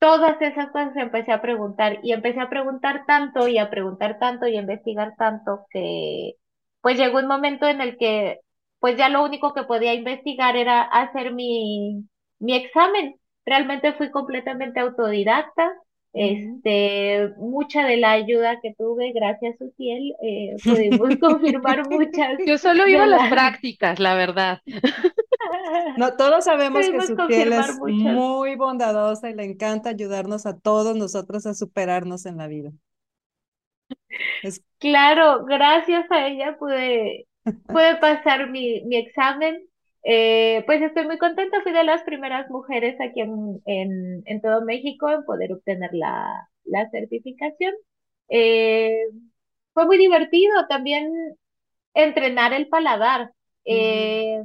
Todas 0.00 0.40
esas 0.40 0.70
cosas 0.70 0.96
empecé 0.96 1.32
a 1.32 1.42
preguntar 1.42 1.98
y 2.04 2.12
empecé 2.12 2.40
a 2.40 2.48
preguntar 2.48 3.04
tanto 3.06 3.48
y 3.48 3.58
a 3.58 3.68
preguntar 3.70 4.18
tanto 4.20 4.46
y 4.46 4.56
a 4.56 4.60
investigar 4.60 5.14
tanto 5.16 5.66
que 5.70 6.34
pues 6.80 6.96
llegó 6.98 7.18
un 7.18 7.26
momento 7.26 7.66
en 7.66 7.80
el 7.80 7.96
que 7.98 8.38
pues 8.78 8.96
ya 8.96 9.08
lo 9.08 9.24
único 9.24 9.54
que 9.54 9.64
podía 9.64 9.94
investigar 9.94 10.56
era 10.56 10.82
hacer 10.82 11.32
mi, 11.34 12.04
mi 12.38 12.54
examen. 12.56 13.16
Realmente 13.44 13.92
fui 13.94 14.10
completamente 14.12 14.78
autodidacta. 14.80 15.72
Este, 16.20 17.34
mucha 17.38 17.86
de 17.86 17.96
la 17.96 18.12
ayuda 18.12 18.60
que 18.60 18.74
tuve, 18.74 19.12
gracias 19.12 19.60
a 19.60 19.64
Uciel, 19.64 20.14
eh, 20.22 20.56
pudimos 20.64 21.16
confirmar 21.20 21.88
muchas 21.88 22.38
Yo 22.44 22.58
solo 22.58 22.88
iba 22.88 23.04
a 23.04 23.06
las 23.06 23.30
prácticas, 23.30 23.98
la 23.98 24.14
verdad. 24.14 24.60
No, 25.96 26.16
todos 26.16 26.44
sabemos 26.44 26.80
que 26.80 26.86
pudimos 26.86 27.06
su 27.06 27.16
piel 27.16 27.52
confirmar 27.52 27.70
es 27.70 27.78
muchas. 27.78 28.14
muy 28.14 28.56
bondadosa 28.56 29.30
y 29.30 29.34
le 29.34 29.44
encanta 29.44 29.90
ayudarnos 29.90 30.46
a 30.46 30.58
todos 30.58 30.96
nosotros 30.96 31.46
a 31.46 31.54
superarnos 31.54 32.26
en 32.26 32.36
la 32.36 32.46
vida. 32.48 32.72
Es, 34.42 34.62
Claro, 34.78 35.44
gracias 35.44 36.10
a 36.10 36.26
ella 36.28 36.56
pude, 36.58 37.26
pude 37.66 37.96
pasar 37.96 38.50
mi, 38.50 38.82
mi 38.84 38.96
examen. 38.96 39.67
Eh, 40.10 40.62
pues 40.66 40.80
estoy 40.82 41.04
muy 41.06 41.18
contenta, 41.18 41.60
fui 41.62 41.72
de 41.72 41.84
las 41.84 42.02
primeras 42.04 42.48
mujeres 42.50 42.98
aquí 43.00 43.20
en, 43.20 43.60
en, 43.66 44.22
en 44.26 44.40
todo 44.40 44.64
México 44.64 45.10
en 45.10 45.24
poder 45.24 45.52
obtener 45.52 45.90
la, 45.92 46.48
la 46.64 46.88
certificación. 46.90 47.74
Eh, 48.30 48.96
fue 49.74 49.86
muy 49.86 49.98
divertido 49.98 50.66
también 50.68 51.12
entrenar 51.94 52.52
el 52.54 52.68
paladar. 52.68 53.32
ujú. 53.68 54.18
Eh, 54.24 54.42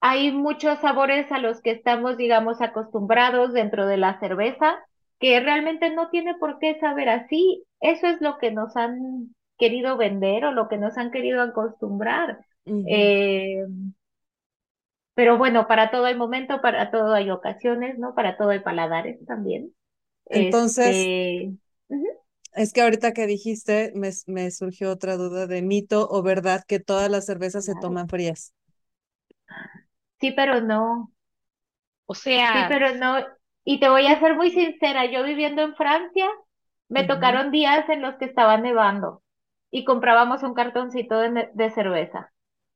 hay 0.00 0.32
muchos 0.32 0.78
sabores 0.80 1.30
a 1.32 1.38
los 1.38 1.62
que 1.62 1.70
estamos, 1.70 2.16
digamos, 2.16 2.60
acostumbrados 2.60 3.52
dentro 3.52 3.86
de 3.86 3.96
la 3.96 4.18
cerveza, 4.20 4.76
que 5.18 5.40
realmente 5.40 5.90
no 5.90 6.10
tiene 6.10 6.34
por 6.36 6.58
qué 6.58 6.78
saber 6.78 7.08
así. 7.08 7.64
Eso 7.80 8.06
es 8.06 8.20
lo 8.20 8.38
que 8.38 8.50
nos 8.50 8.76
han 8.76 9.34
querido 9.58 9.96
vender 9.96 10.44
o 10.44 10.52
lo 10.52 10.68
que 10.68 10.76
nos 10.78 10.98
han 10.98 11.10
querido 11.10 11.40
acostumbrar. 11.42 12.38
Eh, 12.84 13.64
pero 15.14 15.38
bueno, 15.38 15.66
para 15.68 15.90
todo 15.90 16.06
hay 16.06 16.14
momento, 16.16 16.60
para 16.60 16.90
todo 16.90 17.14
hay 17.14 17.30
ocasiones, 17.30 17.98
¿no? 17.98 18.14
Para 18.14 18.36
todo 18.36 18.50
hay 18.50 18.60
paladares 18.60 19.24
también. 19.26 19.74
Entonces, 20.30 21.10
Este. 21.16 21.54
Es 22.54 22.72
que 22.72 22.80
ahorita 22.82 23.12
que 23.12 23.26
dijiste, 23.28 23.92
me, 23.94 24.10
me 24.26 24.50
surgió 24.50 24.90
otra 24.90 25.16
duda 25.16 25.46
de 25.46 25.62
mito 25.62 26.08
o 26.10 26.22
verdad 26.22 26.64
que 26.66 26.80
todas 26.80 27.10
las 27.10 27.26
cervezas 27.26 27.64
se 27.66 27.76
toman 27.76 28.08
frías. 28.08 28.52
Sí, 30.20 30.32
pero 30.32 30.60
no. 30.60 31.12
O 32.06 32.14
Sí, 32.42 32.64
sea, 32.64 32.68
pero 32.68 32.96
no. 32.96 33.18
Y 33.64 33.80
te 33.80 33.90
voy 33.90 34.06
a 34.08 34.20
ser 34.20 34.36
muy 34.36 34.52
sincera, 34.52 35.06
yo 35.06 35.24
viviendo 35.24 35.62
en 35.62 35.76
Francia, 35.76 36.28
me 36.90 37.04
tocaron 37.04 37.52
días 37.52 37.88
en 37.90 38.02
los 38.02 38.16
que 38.16 38.26
estaba 38.26 38.58
nevando 38.58 39.24
y 39.72 39.84
comprábamos 39.86 40.44
un 40.44 40.54
cartoncito 40.54 41.18
de, 41.20 41.50
de 41.54 41.70
cerveza. 41.72 42.33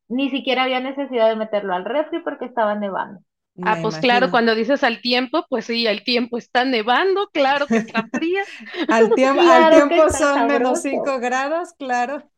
Ni 0.08 0.28
siquiera 0.30 0.64
había 0.64 0.80
necesidad 0.80 1.28
de 1.30 1.36
meterlo 1.36 1.74
al 1.74 1.84
refri 1.86 2.20
porque 2.20 2.44
estaba 2.46 2.74
nevando. 2.74 3.20
ah, 3.62 3.78
pues 3.82 3.98
claro, 3.98 4.30
cuando 4.30 4.54
dices 4.54 4.82
al 4.84 5.00
tiempo, 5.00 5.44
pues 5.48 5.66
sí, 5.66 5.86
el 5.86 6.04
tiempo 6.04 6.38
está 6.38 6.64
nevando, 6.64 7.28
claro 7.32 7.68
que 7.70 7.78
está 7.78 8.08
fría. 8.12 8.42
Al 8.88 9.12
tiempo, 9.14 9.50
al 9.50 9.68
Claro 9.68 10.10
son 10.10 10.46
menos 10.46 10.80
sabroso. 10.80 10.80
5 10.82 11.18
grados, 11.20 11.72
claro. 11.78 12.30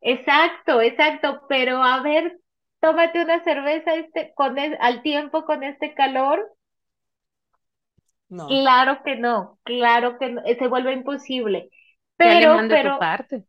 Exacto, 0.00 0.80
exacto, 0.80 1.42
pero 1.48 1.82
a 1.82 2.00
ver, 2.02 2.38
tómate 2.80 3.22
una 3.22 3.42
cerveza 3.44 3.94
este, 3.94 4.32
con 4.34 4.58
es- 4.58 4.76
al 4.80 5.02
tiempo 5.02 5.44
con 5.44 5.62
este 5.62 5.94
calor. 5.94 6.50
No. 8.28 8.62
Claro 8.62 9.02
que 9.04 9.16
no, 9.16 9.58
claro 9.64 10.18
que 10.18 10.30
no, 10.30 10.42
se 10.44 10.68
vuelve 10.68 10.92
imposible. 10.92 11.70
Pero, 12.16 12.66
pero 12.68 12.98
parte. 12.98 13.46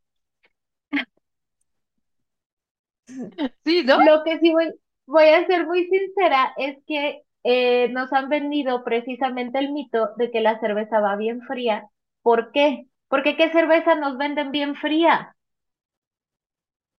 Sí, 3.65 3.83
¿no? 3.83 3.97
lo 3.97 4.23
que 4.23 4.39
sí 4.39 4.51
voy, 4.51 4.73
voy 5.05 5.25
a 5.29 5.45
ser 5.47 5.65
muy 5.65 5.87
sincera 5.87 6.53
es 6.57 6.77
que 6.87 7.23
eh, 7.43 7.89
nos 7.89 8.11
han 8.13 8.29
vendido 8.29 8.83
precisamente 8.83 9.59
el 9.59 9.71
mito 9.71 10.09
de 10.17 10.31
que 10.31 10.41
la 10.41 10.59
cerveza 10.59 10.99
va 10.99 11.15
bien 11.15 11.41
fría. 11.41 11.87
¿Por 12.21 12.51
qué? 12.51 12.87
Porque 13.07 13.37
¿qué 13.37 13.51
cerveza 13.51 13.95
nos 13.95 14.17
venden 14.17 14.51
bien 14.51 14.75
fría? 14.75 15.35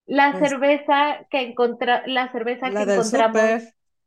La 0.06 0.38
Pues 0.38 0.40
cerveza 0.40 1.26
que 1.30 1.40
encontra, 1.42 2.02
la 2.06 2.32
cerveza 2.32 2.74
la 2.74 2.74
que 2.74 2.82
encontramos. 2.84 3.62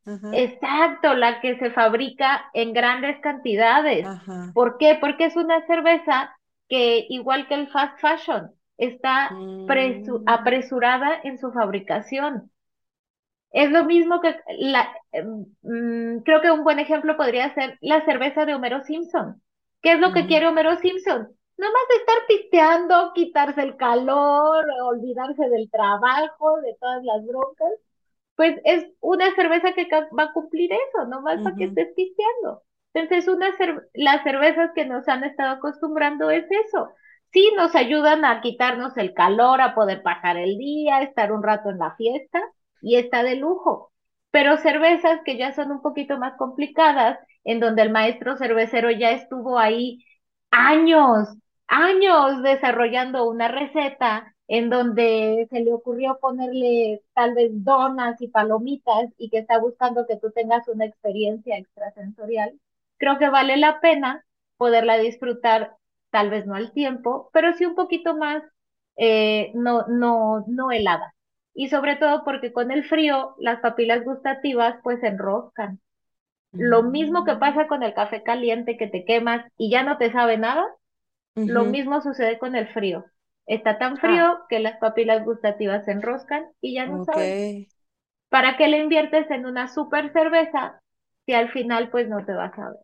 Ajá, 0.05 0.31
Exacto, 0.31 1.13
la 1.15 1.41
que 1.41 1.57
se 1.59 1.71
fabrica 1.71 2.49
en 2.53 2.73
grandes 2.73 3.19
cantidades. 3.21 4.09
ajá. 4.09 4.53
¿Por 4.53 4.77
qué? 4.77 4.97
Porque 5.01 5.25
es 5.25 5.35
una 5.37 5.65
cerveza 5.67 6.35
que, 6.69 7.05
igual 7.09 7.47
que 7.47 7.55
el 7.55 7.69
fast 7.69 7.99
fashion, 8.01 8.51
está 8.81 9.39
presu- 9.67 10.23
Mm, 10.23 10.27
apresurada 10.27 11.21
en 11.23 11.39
su 11.39 11.53
fabricación. 11.53 12.51
Es 13.51 13.69
lo 13.71 13.83
mismo 13.85 14.21
que 14.21 14.35
la, 14.59 14.93
mm, 15.61 16.19
creo 16.23 16.41
que 16.41 16.51
un 16.51 16.63
buen 16.63 16.79
ejemplo 16.79 17.17
podría 17.17 17.53
ser 17.53 17.77
la 17.81 18.03
cerveza 18.05 18.45
de 18.45 18.55
Homero 18.55 18.83
Simpson. 18.83 19.41
¿Qué 19.81 19.93
es 19.93 19.99
lo 19.99 20.11
que 20.13 20.25
ujú, 20.25 20.27
quiere 20.27 20.47
Homero 20.47 20.77
Simpson? 20.77 21.29
No 21.57 21.67
más 21.67 21.99
estar 21.99 22.15
pisteando, 22.27 23.11
quitarse 23.13 23.61
el 23.61 23.75
calor, 23.77 24.65
olvidarse 24.83 25.49
del 25.49 25.69
trabajo, 25.69 26.61
de 26.61 26.75
todas 26.79 27.03
las 27.03 27.25
broncas. 27.25 27.69
Pues 28.35 28.59
es 28.65 28.85
una 29.01 29.33
cerveza 29.35 29.73
que 29.73 29.87
va 30.17 30.23
a 30.25 30.33
cumplir 30.33 30.71
eso, 30.73 31.07
no 31.07 31.21
más 31.21 31.41
para 31.43 31.55
que 31.57 31.65
estés 31.65 31.89
pisteando. 31.95 32.63
Entonces, 32.93 33.27
una 33.29 33.57
cer- 33.57 33.87
las 33.93 34.23
cervezas 34.23 34.71
que 34.75 34.85
nos 34.85 35.07
han 35.07 35.23
estado 35.23 35.51
acostumbrando 35.57 36.29
es 36.31 36.45
eso. 36.51 36.89
Sí, 37.33 37.49
nos 37.55 37.75
ayudan 37.75 38.25
a 38.25 38.41
quitarnos 38.41 38.97
el 38.97 39.13
calor, 39.13 39.61
a 39.61 39.73
poder 39.73 40.01
pasar 40.03 40.37
el 40.37 40.57
día, 40.57 41.01
estar 41.01 41.31
un 41.31 41.43
rato 41.43 41.69
en 41.69 41.77
la 41.79 41.95
fiesta 41.95 42.41
y 42.81 42.95
está 42.97 43.23
de 43.23 43.35
lujo. 43.37 43.91
Pero 44.31 44.57
cervezas 44.57 45.21
que 45.25 45.37
ya 45.37 45.53
son 45.53 45.71
un 45.71 45.81
poquito 45.81 46.17
más 46.17 46.33
complicadas, 46.37 47.19
en 47.45 47.59
donde 47.59 47.81
el 47.83 47.91
maestro 47.91 48.35
cervecero 48.37 48.91
ya 48.91 49.11
estuvo 49.11 49.57
ahí 49.59 50.03
años, 50.51 51.29
años 51.67 52.41
desarrollando 52.43 53.27
una 53.29 53.47
receta 53.47 54.35
en 54.47 54.69
donde 54.69 55.47
se 55.49 55.61
le 55.61 55.71
ocurrió 55.73 56.19
ponerle 56.19 57.01
tal 57.13 57.33
vez 57.33 57.51
donas 57.63 58.21
y 58.21 58.27
palomitas 58.27 59.09
y 59.17 59.29
que 59.29 59.39
está 59.39 59.57
buscando 59.59 60.05
que 60.05 60.17
tú 60.17 60.31
tengas 60.31 60.67
una 60.67 60.85
experiencia 60.85 61.57
extrasensorial, 61.57 62.59
creo 62.97 63.17
que 63.17 63.29
vale 63.29 63.55
la 63.57 63.79
pena 63.79 64.25
poderla 64.57 64.97
disfrutar, 64.97 65.75
tal 66.11 66.29
vez 66.29 66.45
no 66.45 66.55
al 66.55 66.73
tiempo, 66.73 67.29
pero 67.33 67.53
sí 67.53 67.65
un 67.65 67.75
poquito 67.75 68.15
más, 68.17 68.43
eh, 68.97 69.51
no, 69.55 69.87
no, 69.87 70.45
no 70.47 70.71
helada. 70.71 71.13
Y 71.53 71.69
sobre 71.69 71.95
todo 71.97 72.23
porque 72.23 72.53
con 72.53 72.71
el 72.71 72.85
frío 72.85 73.35
las 73.39 73.59
papilas 73.61 74.03
gustativas 74.05 74.77
pues 74.83 74.99
se 75.01 75.07
enroscan. 75.07 75.79
Lo 76.57 76.83
mismo 76.83 77.25
que 77.25 77.35
Mm, 77.35 77.37
pasa 77.37 77.67
con 77.67 77.83
el 77.83 77.93
café 77.93 78.23
caliente 78.23 78.77
que 78.77 78.87
te 78.87 79.05
quemas 79.05 79.45
y 79.57 79.71
ya 79.71 79.83
no 79.83 79.97
te 79.97 80.11
sabe 80.13 80.37
nada, 80.37 80.65
lo 81.45 81.65
mismo 81.65 82.01
sucede 82.01 82.39
con 82.39 82.55
el 82.55 82.67
frío. 82.69 83.05
Está 83.45 83.77
tan 83.79 83.97
Ah, 84.01 84.25
frío 84.25 84.41
que 84.49 84.59
las 84.59 84.77
papilas 84.79 85.25
gustativas 85.25 85.85
se 85.85 85.91
enroscan 85.91 86.45
y 86.61 86.75
ya 86.75 86.87
no 86.87 86.99
Ok. 86.99 87.05
saben. 87.05 87.37
¿Para 88.29 88.57
qué 88.57 88.67
le 88.67 88.79
inviertes 88.79 89.29
en 89.29 89.45
una 89.45 89.67
super 89.67 90.11
cerveza 90.11 90.81
si 91.27 91.33
al 91.33 91.51
final 91.51 91.91
pues 91.91 92.07
no 92.09 92.25
te 92.25 92.33
vas 92.33 92.57
a 92.57 92.69
ver? 92.71 92.79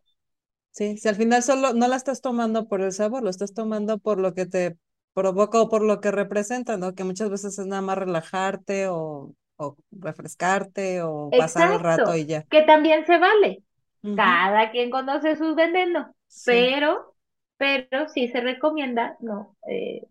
Sí, 0.78 0.96
si 0.96 1.08
al 1.08 1.16
final 1.16 1.42
solo 1.42 1.72
no 1.74 1.88
la 1.88 1.96
estás 1.96 2.20
tomando 2.20 2.68
por 2.68 2.80
el 2.82 2.92
sabor, 2.92 3.22
lo 3.24 3.30
estás 3.30 3.52
tomando 3.52 3.98
por 3.98 4.20
lo 4.20 4.32
que 4.34 4.46
te 4.46 4.78
provoca 5.12 5.60
o 5.60 5.68
por 5.68 5.82
lo 5.82 6.00
que 6.00 6.12
representa, 6.12 6.76
¿no? 6.76 6.94
Que 6.94 7.02
muchas 7.04 7.30
veces 7.30 7.58
es 7.58 7.66
nada 7.66 7.82
más 7.82 7.98
relajarte 7.98 8.86
o, 8.88 9.34
o 9.56 9.76
refrescarte 9.90 11.02
o 11.02 11.34
pasar 11.36 11.72
el 11.72 11.80
rato 11.80 12.14
y 12.14 12.26
ya. 12.26 12.44
que 12.50 12.62
también 12.62 13.06
se 13.06 13.18
vale. 13.18 13.62
Cada 14.14 14.70
quien 14.70 14.90
conoce 14.90 15.36
sus 15.36 15.54
venenos, 15.54 16.08
Sí. 16.28 16.52
pero, 16.72 17.14
pero 17.56 18.08
sí 18.08 18.28
se 18.28 18.40
recomienda, 18.40 19.16
no, 19.20 19.56
eh, 19.68 20.06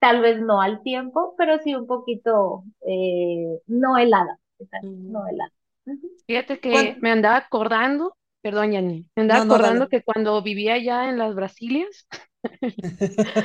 tal 0.00 0.20
vez 0.22 0.40
no 0.40 0.60
al 0.62 0.82
tiempo, 0.82 1.34
pero 1.38 1.58
sí 1.60 1.74
un 1.74 1.86
poquito 1.86 2.64
eh, 2.86 3.60
no 3.66 3.98
helada, 3.98 4.38
no 4.82 5.26
helada. 5.28 5.52
Fíjate 6.26 6.60
que 6.60 6.70
¿Cuán- 6.72 6.98
me 7.00 7.10
andaba 7.12 7.36
acordando, 7.38 8.16
perdón, 8.42 8.72
Yanni, 8.72 9.06
me 9.16 9.22
andaba 9.22 9.38
No, 9.38 9.44
no, 9.44 9.58
acordando 9.58 9.60
dale. 9.60 9.88
que 9.88 10.02
cuando 10.02 10.42
vivía 10.42 10.74
allá 10.74 11.08
en 11.10 11.18
las 11.18 11.34
Brasilias, 11.34 12.06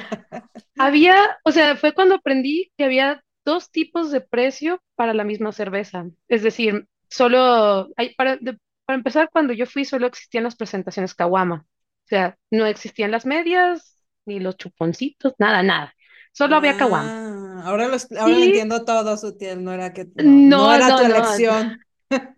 había, 0.77 1.37
o 1.43 1.51
sea, 1.51 1.75
fue 1.77 1.93
cuando 1.93 2.15
aprendí 2.15 2.71
que 2.77 2.83
había 2.85 3.23
dos 3.45 3.71
tipos 3.71 4.11
de 4.11 4.21
precio 4.21 4.81
para 4.95 5.13
la 5.13 5.23
misma 5.23 5.51
cerveza. 5.51 6.05
Es 6.27 6.43
decir, 6.43 6.87
solo, 7.09 7.89
hay, 7.97 8.13
para, 8.15 8.37
de- 8.37 8.57
para 8.85 8.97
empezar, 8.97 9.29
cuando 9.31 9.53
yo 9.53 9.65
fui, 9.65 9.85
solo 9.85 10.07
existían 10.07 10.43
las 10.43 10.55
presentaciones 10.55 11.15
Caguama. 11.15 11.65
O 12.05 12.07
sea, 12.07 12.37
no 12.51 12.65
existían 12.65 13.11
las 13.11 13.25
medias, 13.25 14.03
ni 14.25 14.39
los 14.39 14.57
chuponcitos, 14.57 15.33
nada, 15.39 15.63
nada. 15.63 15.93
Solo 16.33 16.55
había. 16.55 16.75
Ah, 16.79 17.61
ahora 17.65 17.87
lo, 17.87 17.95
es- 17.95 18.11
ahora 18.13 18.37
lo 18.39 18.45
entiendo 18.45 18.83
todo, 18.85 19.17
Sutiel, 19.17 19.63
no 19.63 19.73
era 19.73 19.93
que, 19.93 20.07
no, 20.15 20.43
no 20.47 20.73
no, 20.73 20.73
era 20.73 20.95
tu 20.95 21.03
elección. 21.03 21.83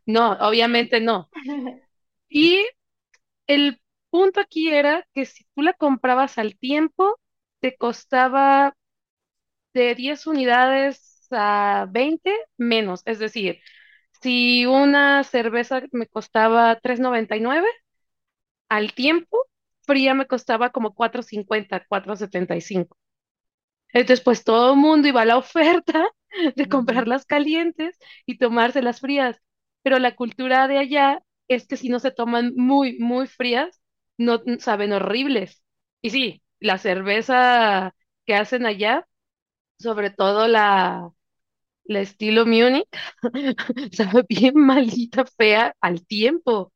no, 0.06 0.34
obviamente 0.34 1.00
no. 1.00 1.30
Y 2.30 2.66
el 3.48 3.82
punto 4.12 4.42
aquí 4.42 4.70
era 4.72 5.08
que 5.16 5.26
si 5.26 5.46
tú 5.56 5.62
la 5.64 5.74
comprabas 5.74 6.38
al 6.38 6.58
tiempo, 6.58 7.20
te 7.62 7.78
costaba 7.78 8.76
de 9.74 9.96
10 9.96 10.28
unidades 10.28 11.28
a 11.32 11.88
20 11.92 12.34
menos. 12.58 13.02
Es 13.06 13.20
decir, 13.20 13.60
si 14.22 14.66
una 14.66 15.24
cerveza 15.24 15.84
me 15.92 16.08
costaba 16.08 16.80
tres 16.82 17.00
noventa 17.00 17.38
y 17.38 17.42
nueve 17.42 17.68
al 18.70 18.94
tiempo, 18.94 19.46
fría 19.84 20.14
me 20.14 20.26
costaba 20.28 20.72
como 20.72 20.94
cuatro 20.96 21.22
cincuenta 21.24 21.86
cuatro 21.88 22.16
setenta 22.16 22.56
y 22.56 22.62
cinco 22.62 22.98
Entonces, 23.94 24.24
pues 24.24 24.44
todo 24.44 24.74
el 24.74 24.80
mundo 24.80 25.08
iba 25.08 25.22
a 25.22 25.26
la 25.26 25.38
oferta 25.38 26.08
de 26.56 26.68
comprarlas 26.68 27.26
calientes 27.26 27.98
y 28.26 28.38
tomárselas 28.38 29.00
frías. 29.02 29.38
Pero 29.84 30.00
la 30.00 30.16
cultura 30.16 30.68
de 30.68 30.78
allá 30.80 31.24
es 31.50 31.68
que 31.68 31.78
si 31.78 31.90
no 31.90 32.00
se 32.00 32.12
toman 32.12 32.54
muy, 32.58 33.00
muy 33.00 33.28
frías, 33.28 33.82
no 34.20 34.42
saben 34.60 34.94
horribles. 34.94 35.64
Y 36.04 36.12
sí, 36.12 36.44
la 36.62 36.80
cerveza 36.80 37.96
que 38.28 38.36
hacen 38.36 38.68
allá, 38.68 39.08
sobre 39.80 40.12
todo 40.12 40.48
la, 40.48 41.12
la 41.86 42.00
estilo 42.02 42.46
Munich, 42.46 42.88
sabe 43.94 44.24
bien 44.30 44.56
malita, 44.56 45.26
fea 45.26 45.76
al 45.82 46.06
tiempo. 46.06 46.74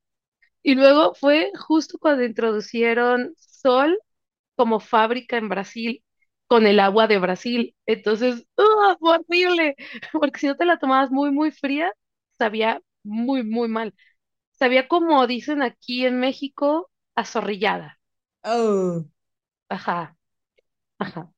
Y 0.63 0.75
luego 0.75 1.13
fue 1.15 1.51
justo 1.59 1.97
cuando 1.99 2.23
introducieron 2.25 3.33
Sol 3.37 3.99
como 4.55 4.79
fábrica 4.79 5.37
en 5.37 5.49
Brasil 5.49 6.03
con 6.47 6.67
el 6.67 6.79
agua 6.79 7.07
de 7.07 7.19
Brasil. 7.19 7.75
Entonces, 7.85 8.47
fue 8.99 9.17
horrible, 9.19 9.75
porque 10.13 10.39
si 10.39 10.47
no 10.47 10.55
te 10.57 10.65
la 10.65 10.79
tomabas 10.79 11.11
muy, 11.11 11.31
muy 11.31 11.51
fría, 11.51 11.91
sabía 12.37 12.81
muy, 13.03 13.43
muy 13.43 13.67
mal. 13.69 13.93
Sabía 14.53 14.87
como 14.87 15.27
dicen 15.27 15.61
aquí 15.61 16.05
en 16.07 16.19
México, 16.19 16.89
azorrillada. 17.15 17.99
Oh, 18.45 19.05
Ajá, 19.69 20.15
ajá, 20.99 21.33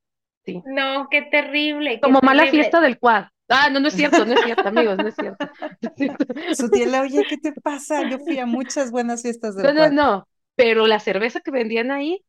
sí. 0.45 0.65
No, 0.65 1.07
qué 1.11 1.21
terrible, 1.23 2.01
qué 2.01 2.01
Como 2.01 2.19
mala 2.23 2.47
fiesta 2.47 2.81
del 2.81 2.99
quad. 2.99 3.25
Ah, 3.49 3.69
no, 3.69 3.79
no 3.79 3.87
es 3.87 3.95
cierto, 3.95 4.25
no 4.25 4.33
es 4.33 4.41
cierto, 4.41 4.67
amigos, 4.69 4.99
no 4.99 5.07
es 5.07 5.15
cierto. 5.15 5.47
No 5.81 5.89
es 5.89 5.95
cierto. 5.97 6.25
Sutiel, 6.51 6.95
oye, 6.95 7.25
¿qué 7.27 7.37
te 7.37 7.53
pasa? 7.53 8.03
Yo 8.03 8.19
fui 8.19 8.39
a 8.39 8.45
muchas 8.45 8.91
buenas 8.91 9.21
fiestas 9.21 9.55
No, 9.61 9.73
del 9.73 9.73
no, 9.73 9.89
cuad. 9.89 9.91
no, 9.91 10.27
pero 10.55 10.87
la 10.87 10.99
cerveza 10.99 11.39
que 11.41 11.51
vendían 11.51 11.91
ahí, 11.91 12.25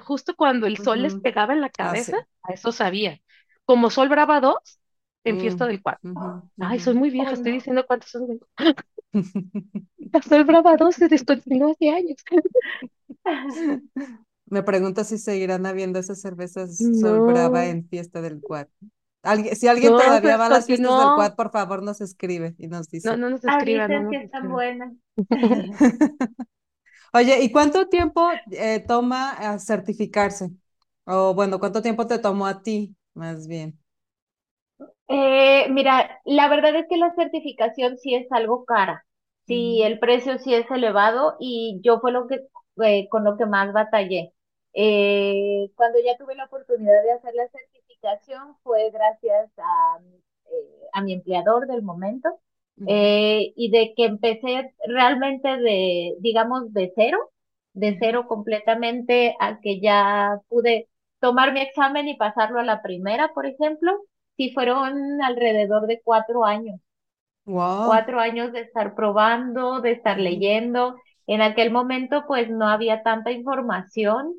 justo 0.00 0.34
cuando 0.36 0.66
el 0.66 0.78
sol 0.78 1.02
les 1.02 1.16
pegaba 1.16 1.52
en 1.54 1.60
la 1.60 1.70
Ah, 1.80 1.96
sí. 1.96 2.12
cabeza, 2.12 2.16
a 2.42 2.52
eso 2.52 2.72
sabía. 2.72 3.20
Como 3.64 3.90
Sol 3.90 4.08
Brava 4.08 4.40
2 4.40 4.80
en 5.26 5.38
Fiesta 5.38 5.66
del 5.66 5.82
ujú, 6.02 6.42
Ay, 6.60 6.80
soy 6.80 6.94
muy 6.94 7.10
vieja, 7.10 7.34
Ay, 7.34 7.36
estoy 7.36 7.52
no. 7.52 7.54
diciendo 7.54 7.86
cuántos 7.86 8.10
son. 8.10 8.40
La 10.12 10.20
Sol 10.20 10.42
Brava 10.44 10.76
2 10.76 10.96
se 10.96 11.06
descontinuó 11.06 11.70
hace 11.70 11.90
años. 11.90 12.16
Me 14.46 14.62
pregunto 14.62 15.04
si 15.04 15.18
seguirán 15.18 15.66
habiendo 15.66 15.98
esas 15.98 16.20
cervezas 16.20 16.88
Sol 16.92 17.20
Brava 17.22 17.66
No, 17.66 17.68
en 17.68 17.88
Fiesta 17.88 18.20
del. 18.22 18.42
Alguien- 19.22 19.56
si 19.56 19.68
alguien 19.68 19.96
no, 19.96 19.96
todavía 19.96 20.36
va 20.38 20.46
a 20.46 20.50
las 20.50 20.66
fiestas 20.66 20.96
del. 20.96 21.12
Quad, 21.14 21.34
por 21.36 21.50
favor 21.52 21.82
nos 21.82 22.00
escribe 22.02 22.54
y 22.58 22.68
nos 22.68 22.88
No, 23.02 23.16
dice. 23.16 23.16
no 23.16 23.30
nos 23.30 23.42
escriban, 23.44 23.90
no 23.94 24.02
nos 24.02 24.20
están 24.20 24.50
buenas. 24.50 24.92
Oye, 27.12 27.42
¿y 27.42 27.52
cuánto 27.52 27.88
tiempo 27.88 28.42
eh, 28.50 28.80
toma 28.86 29.32
a 29.32 29.58
certificarse? 29.58 30.50
O 31.04 31.34
bueno, 31.34 31.58
¿cuánto 31.60 31.82
tiempo 31.82 32.06
te 32.06 32.18
tomó 32.18 32.46
a 32.46 32.62
ti, 32.62 32.96
más 33.14 33.46
bien? 33.46 33.78
Eh, 35.08 35.68
mira, 35.70 36.20
la 36.24 36.48
verdad 36.48 36.74
es 36.76 36.86
que 36.88 36.96
la 36.96 37.14
certificación 37.14 37.96
sí 37.98 38.14
es 38.14 38.26
algo 38.32 38.64
cara, 38.64 39.06
sí, 39.46 39.80
el 39.82 39.98
precio 40.00 40.38
sí 40.38 40.52
es 40.54 40.68
elevado 40.70 41.36
y 41.38 41.80
yo 41.82 42.00
fue 42.00 42.10
lo 42.12 42.26
que 42.26 42.40
eh, 42.82 43.08
con 43.08 43.22
lo 43.24 43.36
que 43.36 43.46
más 43.46 43.72
batallé. 43.72 44.32
Eh, 44.74 45.70
cuando 45.76 45.98
ya 46.04 46.16
tuve 46.18 46.34
la 46.34 46.44
oportunidad 46.46 47.02
de 47.04 47.12
hacer 47.12 47.34
la 47.34 47.48
certificación 47.48 48.56
fue 48.62 48.90
gracias 48.90 49.50
a, 49.58 49.98
eh, 50.50 50.86
a 50.92 51.02
mi 51.02 51.12
empleador 51.14 51.66
del 51.68 51.82
momento 51.82 52.28
eh, 52.86 53.52
y 53.56 53.70
de 53.70 53.94
que 53.96 54.04
empecé 54.06 54.74
realmente 54.88 55.48
de, 55.56 56.14
digamos, 56.20 56.72
de 56.72 56.92
cero, 56.96 57.30
de 57.74 57.96
cero 58.00 58.26
completamente 58.28 59.36
a 59.40 59.60
que 59.60 59.80
ya 59.80 60.40
pude 60.48 60.88
tomar 61.20 61.52
mi 61.52 61.60
examen 61.60 62.08
y 62.08 62.16
pasarlo 62.16 62.58
a 62.60 62.64
la 62.64 62.82
primera, 62.82 63.32
por 63.34 63.46
ejemplo 63.46 63.92
Sí, 64.36 64.52
fueron 64.54 65.22
alrededor 65.22 65.86
de 65.86 66.00
cuatro 66.04 66.44
años, 66.44 66.80
Wow. 67.46 68.04
cuatro 68.04 68.20
años 68.20 68.52
de 68.52 68.60
estar 68.60 68.94
probando, 68.94 69.80
de 69.80 69.92
estar 69.92 70.18
leyendo. 70.18 70.96
En 71.26 71.42
aquel 71.42 71.70
momento, 71.70 72.24
pues 72.26 72.48
no 72.50 72.68
había 72.68 73.02
tanta 73.02 73.32
información, 73.32 74.34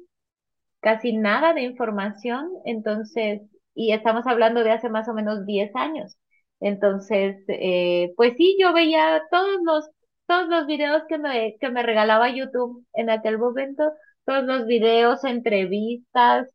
casi 0.81 1.13
nada 1.17 1.53
de 1.53 1.63
información, 1.63 2.49
entonces, 2.65 3.41
y 3.75 3.93
estamos 3.93 4.27
hablando 4.27 4.63
de 4.63 4.71
hace 4.71 4.89
más 4.89 5.09
o 5.09 5.13
menos 5.13 5.45
diez 5.45 5.75
años. 5.75 6.17
Entonces, 6.61 7.37
eh, 7.49 8.13
pues 8.17 8.35
sí, 8.37 8.57
yo 8.59 8.73
veía 8.73 9.23
todos 9.31 9.57
los, 9.65 9.89
todos 10.27 10.47
los 10.49 10.67
videos 10.67 11.03
que 11.09 11.17
me, 11.19 11.57
que 11.59 11.69
me 11.69 11.83
regalaba 11.83 12.29
YouTube 12.29 12.85
en 12.93 13.09
aquel 13.09 13.37
momento, 13.39 13.83
todos 14.25 14.43
los 14.45 14.67
videos, 14.67 15.23
entrevistas, 15.25 16.49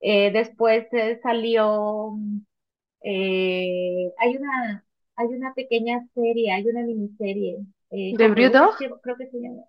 eh, 0.00 0.30
después 0.32 0.86
eh, 0.92 1.20
salió 1.22 2.12
eh, 3.02 4.12
hay 4.18 4.36
una, 4.36 4.84
hay 5.16 5.26
una 5.28 5.54
pequeña 5.54 6.06
serie, 6.14 6.52
hay 6.52 6.66
una 6.68 6.82
miniserie, 6.82 7.58
eh, 7.90 8.14
¿De 8.16 8.28
Brewdog? 8.28 8.76
creo 9.02 9.16
que 9.16 9.26
se 9.28 9.40
llama. 9.40 9.62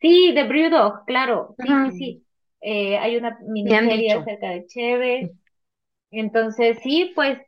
Sí, 0.00 0.32
The 0.34 0.44
Brewdog, 0.44 1.04
claro, 1.06 1.54
sí, 1.58 1.68
sí, 1.68 1.98
sí. 1.98 2.26
Eh, 2.60 2.98
hay 2.98 3.16
una 3.16 3.38
miniserie 3.46 4.12
acerca 4.12 4.50
de 4.50 4.66
Cheve. 4.66 5.32
Entonces, 6.10 6.78
sí, 6.82 7.12
pues 7.14 7.38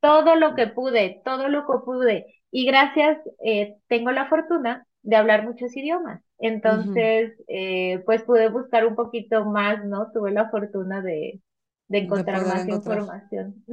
todo 0.00 0.36
lo 0.36 0.54
que 0.54 0.68
pude, 0.68 1.20
todo 1.24 1.48
lo 1.48 1.66
que 1.66 1.78
pude. 1.84 2.26
Y 2.50 2.66
gracias, 2.66 3.18
eh, 3.44 3.76
tengo 3.88 4.10
la 4.10 4.28
fortuna 4.28 4.86
de 5.02 5.16
hablar 5.16 5.44
muchos 5.44 5.76
idiomas. 5.76 6.22
Entonces, 6.38 7.32
eh, 7.48 8.02
pues 8.06 8.22
pude 8.22 8.48
buscar 8.48 8.86
un 8.86 8.94
poquito 8.94 9.44
más, 9.44 9.84
¿no? 9.84 10.10
Tuve 10.12 10.30
la 10.32 10.48
fortuna 10.50 11.02
de, 11.02 11.40
de 11.88 11.98
De 11.98 11.98
encontrar 11.98 12.44
más 12.46 12.64
encontrar 12.64 13.06
información. 13.06 13.64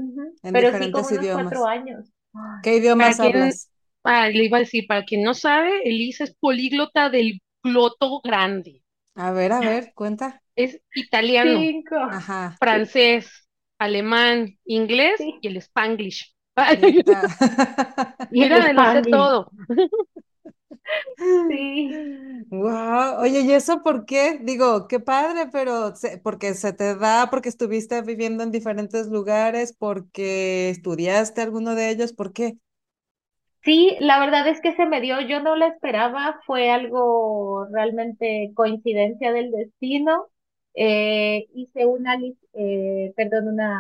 Pero 0.52 0.74
sí 0.74 0.90
como 0.92 1.10
unos 1.10 1.30
cuatro 1.32 1.66
años. 1.68 2.12
¿Qué 2.62 2.76
Para 2.98 3.16
idiomas 3.16 3.20
quien, 3.20 3.36
hablas? 3.36 3.70
ah, 4.04 4.30
le 4.30 4.46
iba 4.46 4.58
a 4.58 4.62
decir, 4.62 4.86
para 4.88 5.06
quien 5.06 5.24
no 5.24 5.34
sabe, 5.34 5.82
Elisa 5.90 6.24
es 6.26 6.36
políglota 6.36 7.10
del 7.10 7.42
gloto 7.64 8.22
grande. 8.24 8.84
A 9.16 9.32
ver, 9.32 9.52
a 9.52 9.62
ver, 9.62 9.94
cuenta. 9.94 10.42
Es 10.56 10.82
italiano, 10.94 11.74
cinco. 11.74 11.96
Ajá. 12.08 12.58
Sí, 12.70 12.92
francés, 12.94 13.48
alemán, 13.80 14.58
inglés 14.66 15.20
sí. 15.20 15.36
y 15.42 15.48
el 15.48 15.58
Spanglish. 15.58 16.36
Mira, 18.30 18.74
lo 18.74 18.84
Spanglish. 18.90 19.06
todo. 19.08 19.52
Sí. 21.48 22.46
Wow, 22.50 23.20
oye, 23.22 23.42
¿y 23.42 23.52
eso 23.54 23.82
por 23.84 24.06
qué? 24.06 24.40
Digo, 24.42 24.88
qué 24.88 25.00
padre, 25.00 25.48
pero 25.52 25.96
se- 25.96 26.18
porque 26.20 26.54
se 26.54 26.74
te 26.74 26.96
da, 26.96 27.30
porque 27.30 27.50
estuviste 27.50 28.02
viviendo 28.02 28.44
en 28.44 28.52
diferentes 28.52 29.08
lugares, 29.08 29.74
porque 29.78 30.70
estudiaste 30.70 31.42
alguno 31.42 31.76
de 31.76 31.90
ellos, 31.90 32.14
¿por 32.14 32.34
qué? 32.34 32.58
Sí, 33.64 33.98
la 34.00 34.20
verdad 34.20 34.48
es 34.48 34.62
que 34.62 34.74
se 34.76 34.86
me 34.86 35.02
dio, 35.02 35.22
yo 35.22 35.40
no 35.42 35.56
la 35.56 35.68
esperaba, 35.68 36.40
fue 36.46 36.70
algo 36.70 37.66
realmente 37.72 38.52
coincidencia 38.56 39.32
del 39.34 39.52
destino. 39.52 40.28
Eh, 40.76 41.48
hice 41.56 41.86
una, 41.88 42.16
lic- 42.18 42.38
eh, 42.54 43.12
perdón, 43.16 43.48
una 43.48 43.80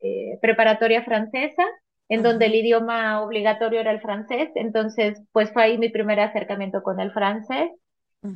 eh, 0.00 0.38
preparatoria 0.40 1.04
francesa, 1.04 1.62
en 2.08 2.22
donde 2.22 2.46
el 2.46 2.54
idioma 2.56 3.22
obligatorio 3.22 3.80
era 3.80 3.92
el 3.92 4.00
francés, 4.00 4.50
entonces 4.56 5.22
pues 5.32 5.52
fue 5.52 5.62
ahí 5.64 5.78
mi 5.78 5.88
primer 5.90 6.20
acercamiento 6.20 6.82
con 6.82 7.00
el 7.00 7.12
francés. 7.12 7.70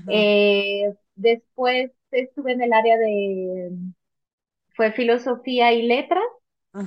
Eh, 0.07 0.95
después 1.17 1.93
estuve 2.13 2.53
en 2.53 2.63
el 2.63 2.73
área 2.75 2.99
de, 2.99 3.71
fue 4.75 4.93
filosofía 4.93 5.73
y 5.73 5.83
letras 5.83 6.25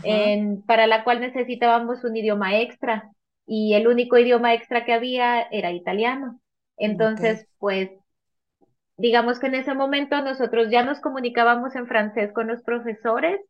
en- 0.02 0.64
para 0.64 0.88
la 0.88 1.04
cual 1.04 1.22
necesitábamos 1.22 2.04
un 2.04 2.16
idioma 2.18 2.60
extra 2.60 3.12
y 3.46 3.74
el 3.76 3.88
único 3.88 4.18
idioma 4.18 4.54
extra 4.54 4.86
que 4.86 4.94
había 4.94 5.44
era 5.44 5.72
italiano. 5.72 6.42
Entonces, 6.78 7.48
pues, 7.60 7.92
digamos 8.98 9.40
que 9.40 9.48
en 9.48 9.56
ese 9.56 9.74
momento 9.74 10.22
nosotros 10.22 10.70
ya 10.72 10.84
nos 10.84 11.00
comunicábamos 11.02 11.76
en 11.76 11.88
francés 11.88 12.32
con 12.34 12.48
los 12.48 12.62
profesores, 12.64 13.42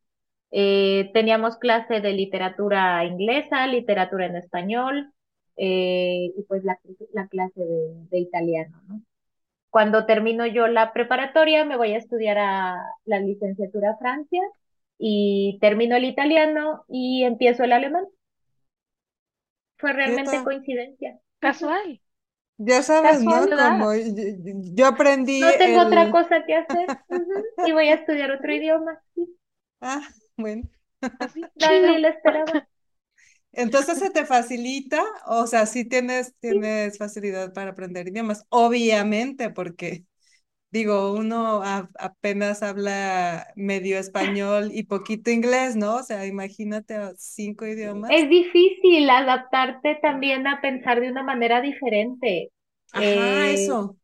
eh, 0.52 1.12
teníamos 1.14 1.58
clase 1.58 2.02
de 2.02 2.14
literatura 2.14 3.06
inglesa, 3.06 3.68
literatura 3.68 4.26
en 4.28 4.36
español 4.38 5.12
eh, 5.58 6.32
y 6.38 6.44
pues 6.48 6.64
la, 6.64 6.80
la 7.14 7.28
clase 7.28 7.62
de, 7.62 7.94
de 8.10 8.20
italiano, 8.20 8.82
¿no? 8.88 9.02
Cuando 9.70 10.06
termino 10.06 10.46
yo 10.48 10.68
la 10.68 10.94
preparatoria, 10.94 11.66
me 11.66 11.78
voy 11.78 11.94
a 11.94 11.98
estudiar 11.98 12.38
a 12.40 12.78
la 13.06 13.20
licenciatura 13.20 13.92
a 13.92 13.98
Francia 13.98 14.42
y 14.98 15.58
termino 15.62 15.96
el 15.96 16.06
italiano 16.06 16.86
y 16.90 17.24
empiezo 17.24 17.64
el 17.64 17.74
alemán. 17.74 18.06
Fue 19.78 19.92
¿Qué 20.04 20.20
realmente 20.20 20.42
coincidencia. 20.44 21.20
Casual, 21.40 22.00
Ya 22.58 22.84
sabes, 22.84 23.24
¿no? 23.24 23.52
Como 23.52 23.94
yo, 24.76 24.86
aprendí 24.88 25.34
No 25.42 25.58
tengo 25.58 25.82
otra 25.82 26.10
cosa 26.10 26.46
que 26.46 26.56
hacer 26.56 26.96
y 27.62 27.74
voy 27.74 27.90
a 27.90 27.96
estudiar 27.96 28.32
otro 28.32 28.54
idioma. 28.54 29.02
Sí, 29.14 29.28
Ah, 29.82 30.12
bueno. 30.42 30.70
Así, 31.20 31.52
nadie 31.56 32.10
esperaba. 32.10 32.68
Entonces 33.54 34.00
se 34.00 34.10
te 34.12 34.26
facilita, 34.26 35.04
o 35.26 35.46
sea, 35.48 35.66
sí 35.66 35.84
tienes, 35.86 36.36
tienes 36.40 36.98
facilidad 36.98 37.54
para 37.54 37.72
aprender 37.72 38.08
idiomas, 38.08 38.46
obviamente, 38.50 39.50
porque 39.50 40.06
digo, 40.72 41.14
uno 41.14 41.64
a- 41.64 41.90
apenas 42.00 42.64
habla 42.64 43.48
medio 43.56 44.00
español 44.00 44.72
y 44.74 44.84
poquito 44.84 45.32
inglés, 45.32 45.76
¿no? 45.78 45.98
O 45.98 46.04
sea, 46.04 46.26
imagínate 46.28 46.98
cinco 47.18 47.68
idiomas. 47.68 48.18
Es 48.18 48.30
difícil 48.30 49.10
adaptarte 49.10 49.96
también 50.04 50.46
a 50.48 50.62
pensar 50.62 51.00
de 51.02 51.10
una 51.10 51.24
manera 51.24 51.62
diferente. 51.62 52.52
Ajá, 52.94 53.52
Eh, 53.52 53.52
eso. 53.52 53.98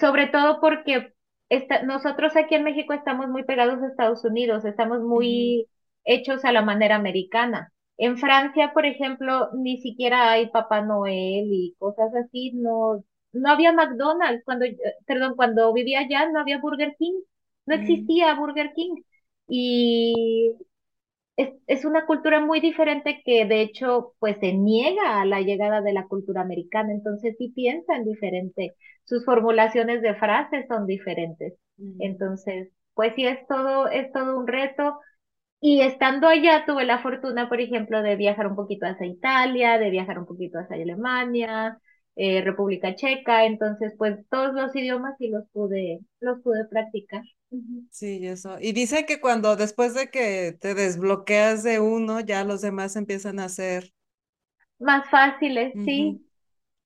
Sobre 0.00 0.26
todo 0.28 0.60
porque 0.60 1.12
esta- 1.50 1.82
nosotros 1.84 2.36
aquí 2.36 2.56
en 2.56 2.64
México 2.64 2.94
estamos 2.94 3.28
muy 3.28 3.44
pegados 3.44 3.82
a 3.82 3.88
Estados 3.88 4.24
Unidos, 4.24 4.64
estamos 4.66 5.00
muy 5.02 5.68
hechos 6.04 6.44
a 6.46 6.52
la 6.52 6.62
manera 6.62 6.96
americana. 6.96 7.72
En 7.98 8.18
Francia, 8.18 8.72
por 8.74 8.86
ejemplo, 8.86 9.50
ni 9.54 9.78
siquiera 9.82 10.32
hay 10.32 10.48
Papá 10.50 10.82
Noel 10.82 11.48
y 11.52 11.76
cosas 11.78 12.14
así, 12.16 12.52
no, 12.54 13.04
no 13.32 13.50
había 13.50 13.72
McDonald's 13.72 14.44
cuando, 14.44 14.66
perdón, 15.06 15.36
cuando 15.36 15.72
vivía 15.74 16.00
allá 16.00 16.30
no 16.30 16.40
había 16.40 16.58
Burger 16.60 16.96
King, 16.98 17.20
no 17.66 17.74
ujú, 17.74 18.12
existía 18.14 18.34
Burger 18.34 18.72
King. 18.74 19.02
Y 19.48 20.54
es, 21.36 21.50
es 21.66 21.84
una 21.84 22.06
cultura 22.06 22.40
muy 22.40 22.60
diferente 22.60 23.22
que 23.24 23.44
de 23.46 23.62
hecho 23.62 24.14
pues 24.18 24.38
se 24.40 24.52
niega 24.52 25.20
a 25.20 25.24
la 25.26 25.40
llegada 25.40 25.80
de 25.80 25.92
la 25.92 26.06
cultura 26.08 26.42
americana, 26.42 26.92
entonces 26.92 27.36
sí 27.38 27.48
piensan 27.54 28.04
diferente, 28.04 28.76
sus 29.10 29.26
formulaciones 29.26 30.02
de 30.02 30.16
frases 30.16 30.66
son 30.68 30.86
diferentes. 30.86 31.54
ujú. 31.78 32.00
Entonces, 32.00 32.70
pues 32.94 33.14
sí 33.16 33.26
es 33.26 33.46
todo, 33.48 33.88
es 33.90 34.12
todo 34.14 34.38
un 34.38 34.48
reto. 34.48 35.00
Y 35.60 35.82
estando 35.82 36.28
allá 36.28 36.64
tuve 36.66 36.84
la 36.84 37.00
fortuna, 37.02 37.48
por 37.48 37.60
ejemplo, 37.60 38.02
de 38.02 38.16
viajar 38.16 38.46
un 38.46 38.56
poquito 38.56 38.86
hacia 38.86 39.06
Italia, 39.06 39.78
de 39.78 39.90
viajar 39.90 40.18
un 40.18 40.26
poquito 40.26 40.58
hacia 40.58 40.76
Alemania, 40.76 41.78
eh, 42.16 42.42
República 42.42 42.94
Checa, 42.96 43.44
entonces 43.46 43.94
pues 43.98 44.18
todos 44.30 44.54
los 44.54 44.74
idiomas 44.76 45.16
sí 45.18 45.28
los 45.30 45.44
pude, 45.52 46.00
los 46.20 46.40
pude 46.42 46.66
practicar. 46.66 47.22
Sí, 47.90 48.26
eso. 48.26 48.58
Y 48.60 48.72
dice 48.72 49.04
que 49.06 49.20
cuando 49.20 49.56
después 49.56 49.94
de 49.94 50.10
que 50.10 50.56
te 50.60 50.74
desbloqueas 50.74 51.62
de 51.62 51.80
uno, 51.80 52.20
ya 52.20 52.44
los 52.44 52.60
demás 52.60 52.96
empiezan 52.96 53.38
a 53.40 53.48
ser 53.48 53.92
más 54.80 55.08
fáciles, 55.10 55.78
sí. 55.84 56.20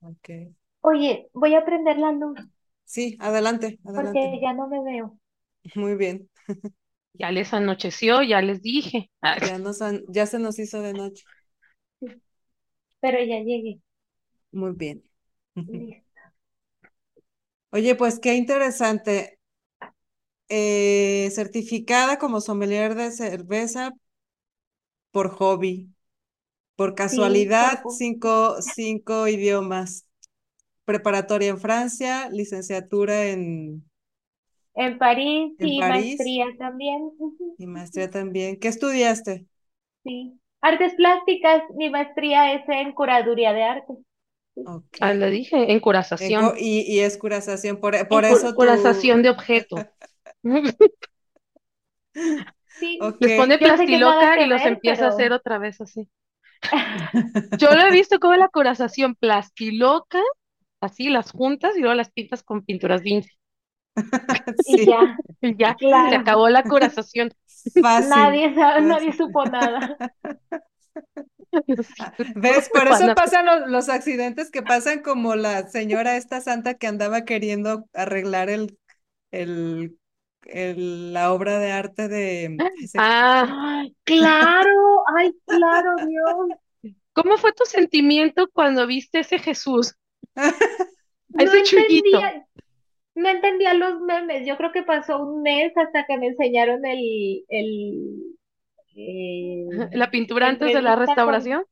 Ok. 0.03 0.55
Oye, 0.85 1.31
voy 1.33 1.57
a 1.57 1.65
prender 1.65 1.99
la 1.99 2.13
luz. 2.13 2.39
Sí, 2.85 3.17
adelante, 3.21 3.79
adelante. 3.85 4.29
Porque 4.29 4.41
ya 4.41 4.53
no 4.53 4.69
me 4.69 4.83
veo. 4.85 5.19
Muy 5.75 5.95
bien. 5.97 6.29
Ya 7.15 7.31
les 7.33 7.53
anocheció, 7.55 8.23
ya 8.23 8.41
les 8.41 8.63
dije. 8.63 9.11
Ah. 9.23 9.37
Ya, 9.41 9.59
nos 9.59 9.79
ya 10.09 10.27
se 10.27 10.39
nos 10.41 10.59
hizo 10.59 10.81
de 10.83 10.95
noche. 10.95 11.27
Pero 13.01 13.19
ya 13.25 13.39
llegué. 13.41 13.81
Muy 14.53 14.73
bien. 14.73 15.05
Listo. 15.67 16.21
Oye, 17.73 17.95
pues 17.95 18.21
qué 18.21 18.37
interesante. 18.37 19.39
Eh, 20.49 21.31
certificada 21.33 22.19
como 22.19 22.41
sommelier 22.41 22.95
de 22.95 23.11
cerveza 23.13 23.93
por 25.13 25.31
hobby. 25.31 25.91
Por 26.77 26.95
casualidad, 26.95 27.85
cinco, 27.89 28.63
cinco 28.63 29.29
idiomas. 29.29 30.04
Preparatoria 30.85 31.51
en 31.51 31.59
Francia, 31.59 32.29
licenciatura 32.31 33.27
en... 33.27 33.85
En 34.77 34.99
París 34.99 35.55
y 35.59 35.79
maestría 35.79 36.47
también. 36.59 37.11
Y 37.59 37.67
maestría 37.67 38.11
también. 38.11 38.59
¿Qué 38.59 38.69
estudiaste? 38.69 39.47
Sí. 40.03 40.39
Artes 40.61 40.95
plásticas, 40.95 41.63
mi 41.77 41.91
maestría 41.91 42.55
es 42.55 42.69
en 42.69 42.93
curaduría 42.93 43.53
de 43.53 43.63
arte. 43.63 43.93
Okay. 44.57 44.99
Ah, 45.01 45.15
lo 45.15 45.29
dije, 45.31 45.73
en 45.73 45.81
curazación. 45.81 46.55
y, 46.59 46.81
y, 46.93 47.01
es 47.01 47.19
curazación, 47.19 47.79
por, 47.81 48.09
por 48.09 48.25
eso. 48.25 48.55
Curazación 48.55 49.23
de 49.23 49.31
objeto. 49.31 49.77
sí. 52.15 52.99
Les 53.21 53.37
pone 53.39 53.59
plastiloca 53.59 54.41
y 54.41 54.47
los 54.47 54.63
empieza 54.63 55.07
a 55.07 55.09
hacer 55.09 55.33
otra 55.33 55.59
vez 55.59 55.81
así. 55.81 56.09
Yo 57.59 57.75
lo 57.75 57.83
he 57.83 57.91
visto 57.91 58.19
como 58.19 58.35
la 58.37 58.49
curazación 58.49 59.17
plastiloca, 59.17 60.23
así 60.85 61.09
las 61.09 61.31
juntas 61.31 61.77
y 61.77 61.81
luego 61.81 61.95
las 61.95 62.11
pintas 62.11 62.43
con 62.43 62.65
pinturas 62.65 63.03
vinci. 63.03 63.31
Y 64.67 64.87
ya, 64.87 65.17
ya 65.41 65.77
se 65.79 66.17
acabó 66.17 66.49
la 66.49 66.63
curazación. 66.63 67.31
Nadie, 67.77 68.51
nadie 68.51 69.13
supo 69.13 69.45
nada. 69.45 69.97
¿Ves? 72.37 72.69
Por 72.73 72.89
eso 72.89 73.15
pasan 73.15 73.71
los, 73.71 73.89
accidentes 73.89 74.51
que 74.51 74.63
pasan 74.63 75.03
como 75.03 75.37
la 75.37 75.69
señora 75.69 76.17
esta 76.17 76.41
santa 76.41 76.75
que 76.75 76.87
andaba 76.87 77.25
queriendo 77.25 77.85
arreglar 77.93 78.51
el, 78.51 78.77
el, 79.31 79.97
la 81.13 81.33
obra 81.33 81.59
de 81.59 81.73
arte 81.73 82.09
de... 82.09 82.57
Ah, 82.99 83.85
claro, 84.05 85.05
ay, 85.17 85.33
claro, 85.47 85.95
Dios. 86.07 86.95
¿Cómo 87.13 87.37
fue 87.39 87.53
tu 87.53 87.65
sentimiento 87.65 88.49
cuando 88.53 88.87
viste 88.87 89.21
ese 89.21 89.39
Jesús? 89.39 89.95
Ese 91.39 91.59
entendía, 91.59 92.47
no 93.15 93.29
entendía 93.29 93.75
los 93.75 94.01
memes. 94.01 94.47
Yo 94.47 94.57
creo 94.57 94.73
que 94.73 94.83
pasó 94.83 95.19
un 95.23 95.43
mes 95.43 95.73
hasta 95.77 96.07
que 96.07 96.19
me 96.19 96.29
enseñaron 96.29 96.85
el, 96.85 97.45
el 97.49 98.37
eh, 98.97 99.67
¿La 99.93 100.11
pintura 100.11 100.49
antes 100.49 100.73
de 100.73 100.83
la 100.83 100.97
restauración? 100.97 101.65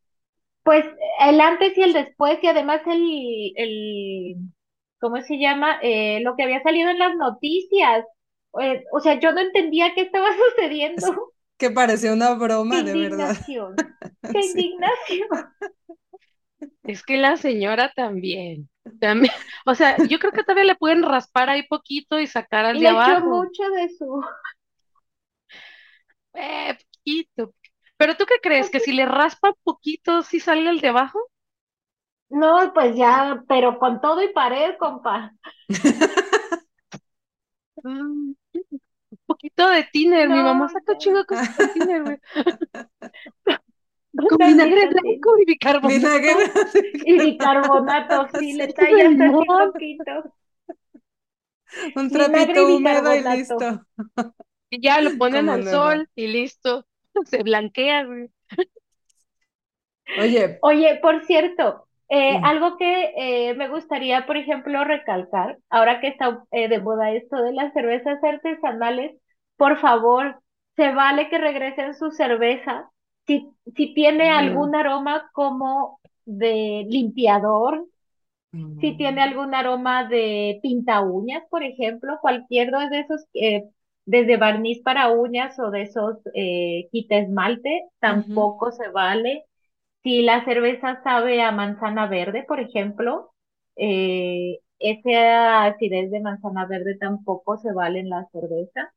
pues 0.63 0.85
el 1.21 1.41
antes 1.41 1.77
y 1.77 1.83
el 1.83 1.93
después, 1.93 2.39
y 2.43 2.47
además 2.47 2.83
el, 2.87 3.53
el 3.57 4.37
¿cómo 5.01 5.21
se 5.23 5.39
llama? 5.39 5.79
Eh, 5.83 6.21
lo 6.23 6.37
que 6.37 6.45
había 6.45 6.63
salido 6.63 6.91
en 6.91 6.99
las 6.99 7.17
noticias. 7.17 8.05
Eh, 8.61 8.85
o 8.93 9.01
sea, 9.01 9.19
yo 9.19 9.33
no 9.33 9.41
entendía 9.41 9.95
qué 9.95 10.03
estaba 10.03 10.29
sucediendo. 10.57 11.33
que 11.59 11.71
parecía 11.71 12.13
una 12.13 12.35
broma, 12.35 12.83
de 12.83 12.95
verdad. 12.95 13.37
Qué 14.33 14.41
indignación. 14.41 15.29
Es 16.85 17.03
que 17.03 17.17
la 17.17 17.37
señora 17.37 17.93
también. 17.95 18.69
También, 19.01 19.33
o 19.67 19.75
sea, 19.75 19.97
yo 20.09 20.19
creo 20.19 20.33
que 20.33 20.43
todavía 20.43 20.65
le 20.65 20.75
pueden 20.75 21.03
raspar 21.03 21.49
ahí 21.49 21.63
poquito 21.67 22.19
y 22.19 22.27
sacar 22.27 22.65
al 22.65 22.79
de 22.79 22.89
abajo. 22.89 23.45
mucho 23.45 23.63
de 23.71 23.89
su. 23.89 24.25
Eh, 26.35 26.77
pero 27.97 28.17
tú 28.17 28.25
qué 28.27 28.37
crees, 28.43 28.71
que 28.71 28.81
si 28.81 28.93
le 28.93 29.07
raspa 29.07 29.53
poquito, 29.63 30.23
si 30.23 30.41
sale 30.41 30.69
el 30.71 30.81
de 30.81 30.89
abajo? 30.89 31.21
No, 32.31 32.73
pues 32.73 32.97
ya, 32.97 33.45
pero 33.47 33.79
con 33.79 34.01
todo 34.01 34.23
y 34.23 34.33
pared, 34.33 34.77
compa. 34.79 35.33
un 37.77 38.37
poquito 39.27 39.69
de 39.69 39.85
tiner, 39.93 40.29
mi 40.29 40.43
mamá 40.43 40.69
saca 40.69 40.97
chingo 40.97 41.25
con 41.27 41.39
tiner, 41.75 42.03
güey. 42.03 42.19
Con 44.17 44.39
vinagre 44.39 44.89
blanco 44.89 45.39
y 45.39 45.45
bicarbonato. 45.47 46.39
Y 47.05 47.19
bicarbonato, 47.19 48.29
sí, 48.39 48.53
le 48.55 48.69
tallas 48.73 49.15
así 49.21 49.47
poquito. 49.47 50.13
Un 51.97 52.11
trapito 52.11 52.77
húmedo 52.77 53.15
y 53.15 53.23
listo. 53.23 53.81
Y 54.71 54.83
ya 54.83 55.01
lo 55.01 55.11
ponen 55.19 55.49
al 55.49 55.65
sol 55.65 56.09
y 56.15 56.27
listo. 56.27 56.87
se 57.25 57.43
blanquea, 57.43 58.07
Oye. 60.21 60.59
Oye, 60.61 60.99
por 61.01 61.25
cierto, 61.25 61.87
eh, 62.11 62.39
algo 62.43 62.77
que 62.77 63.15
eh, 63.17 63.55
me 63.55 63.69
gustaría, 63.69 64.27
por 64.27 64.37
ejemplo, 64.37 64.85
recalcar, 64.85 65.57
ahora 65.71 66.01
que 66.01 66.09
está 66.09 66.45
eh, 66.51 66.69
de 66.69 66.79
moda 66.81 67.13
esto 67.13 67.43
de 67.43 67.53
las 67.53 67.73
cervezas 67.73 68.23
artesanales, 68.23 69.17
por 69.57 69.79
favor, 69.79 70.39
se 70.77 70.93
vale 70.93 71.31
que 71.31 71.39
regresen 71.39 71.95
su 71.95 72.11
cerveza 72.11 72.91
si, 73.27 73.49
si 73.77 73.95
tiene 73.95 74.31
algún 74.31 74.75
aroma 74.75 75.31
como 75.33 76.01
de 76.25 76.87
limpiador, 76.89 77.87
si 78.53 78.97
tiene 78.97 79.21
mm. 79.21 79.29
algún 79.29 79.55
aroma 79.55 80.05
de 80.05 80.59
pinta 80.63 81.01
uñas, 81.01 81.43
por 81.49 81.63
ejemplo, 81.63 82.19
cualquier 82.21 82.71
de 82.71 83.01
esos 83.01 83.27
desde 84.05 84.37
barniz 84.37 84.83
para 84.83 85.11
uñas 85.11 85.59
o 85.59 85.71
de 85.71 85.83
esos 85.83 86.19
eh, 86.35 86.89
kit 86.91 87.11
esmalte, 87.13 87.85
tampoco 88.01 88.73
se 88.73 88.89
vale. 88.89 89.45
Si 90.03 90.23
la 90.23 90.45
cerveza 90.45 91.03
sabe 91.05 91.43
a 91.43 91.53
manzana 91.53 92.07
verde, 92.09 92.45
por 92.47 92.61
ejemplo, 92.61 93.33
eh, 93.77 94.61
esa 94.79 95.65
acidez 95.65 96.11
de 96.11 96.21
manzana 96.21 96.67
verde 96.67 96.97
tampoco 96.97 97.59
se 97.59 97.73
vale 97.73 98.01
en 98.01 98.11
la 98.11 98.27
cerveza. 98.33 98.93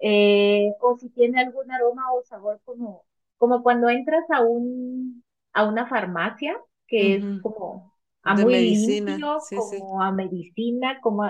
Eh, 0.00 0.72
o 0.80 0.96
si 0.98 1.10
tiene 1.10 1.40
algún 1.40 1.70
aroma 1.70 2.12
o 2.12 2.22
sabor 2.24 2.60
como, 2.64 3.04
como 3.40 3.64
cuando 3.64 3.90
entras 3.90 4.24
a 4.30 4.42
un 4.42 5.24
a 5.54 5.64
una 5.66 5.88
farmacia, 5.88 6.56
que 6.88 7.16
es 7.16 7.26
como 7.42 7.92
a 8.24 8.36
muy 8.36 8.56
limpio, 8.56 9.48
como 9.52 10.02
a 10.02 10.12
medicina, 10.12 11.00
como 11.02 11.24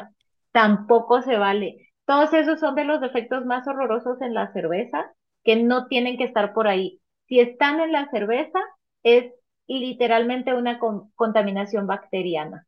tampoco 0.52 1.22
se 1.22 1.38
vale. 1.38 1.90
Todos 2.06 2.34
esos 2.34 2.60
son 2.60 2.76
de 2.76 2.84
los 2.84 3.00
defectos 3.00 3.46
más 3.46 3.68
horrorosos 3.68 4.20
en 4.22 4.34
la 4.34 4.52
cerveza 4.52 5.12
que 5.44 5.56
no 5.56 5.88
tienen 5.88 6.18
que 6.18 6.24
estar 6.24 6.54
por 6.54 6.68
ahí. 6.68 7.00
Si 7.28 7.40
están 7.40 7.80
en 7.80 7.92
la 7.92 8.10
cerveza, 8.10 8.60
es 9.04 9.32
literalmente 9.68 10.54
una 10.54 10.80
contaminación 11.16 11.86
bacteriana 11.88 12.66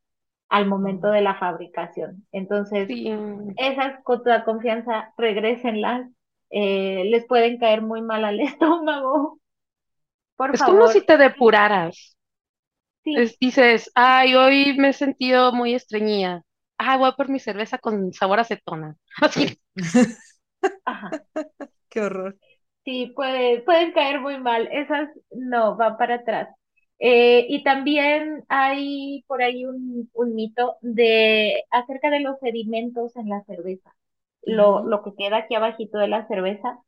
al 0.51 0.67
momento 0.67 1.09
de 1.11 1.23
la 1.23 1.37
fabricación. 1.37 2.27
Entonces, 2.33 2.97
esas 3.57 4.03
con 4.05 4.23
toda 4.25 4.45
confianza, 4.45 5.13
regrésenlas. 5.19 6.09
Eh, 6.53 7.05
les 7.07 7.27
pueden 7.27 7.59
caer 7.59 7.83
muy 7.83 8.03
mal 8.03 8.25
al 8.25 8.41
estómago. 8.41 9.39
Por 10.37 10.55
es 10.55 10.63
como 10.63 10.89
si 10.89 11.01
te 11.01 11.17
depuraras. 11.17 12.17
dices, 13.41 13.91
ay, 13.95 14.35
hoy 14.35 14.77
me 14.79 14.91
he 14.91 14.93
sentido 14.93 15.53
muy 15.53 15.75
estreñida 15.75 16.43
ah, 16.83 16.97
voy 16.97 17.13
por 17.17 17.29
mi 17.29 17.39
cerveza 17.39 17.79
con 17.79 18.13
sabor 18.13 18.41
acetona. 18.41 18.97
Así. 19.23 19.59
Ajá. 20.85 21.11
Qué 21.89 22.01
horror. 22.01 22.37
Sí, 22.85 23.13
puede, 23.15 23.63
pueden 23.63 23.93
caer 23.93 24.21
muy 24.21 24.39
mal. 24.39 24.69
Esas 24.73 25.09
no, 25.31 25.77
van 25.77 25.97
para 25.97 26.17
atrás. 26.17 26.49
Eh, 26.99 27.47
y 27.49 27.63
también 27.65 28.45
hay 28.49 29.25
por 29.27 29.43
ahí 29.43 29.65
un, 29.65 30.09
un, 30.13 30.35
mito 30.35 30.77
de 30.83 31.65
acerca 31.71 32.11
de 32.11 32.21
los 32.21 32.39
sedimentos 32.39 33.17
en 33.17 33.29
la 33.29 33.43
cerveza. 33.45 33.93
Lo, 34.43 34.85
lo 34.87 35.03
que 35.03 35.15
queda 35.17 35.39
aquí 35.39 35.55
abajito 35.55 35.99
de 35.99 36.09
la 36.09 36.27
cerveza. 36.29 36.79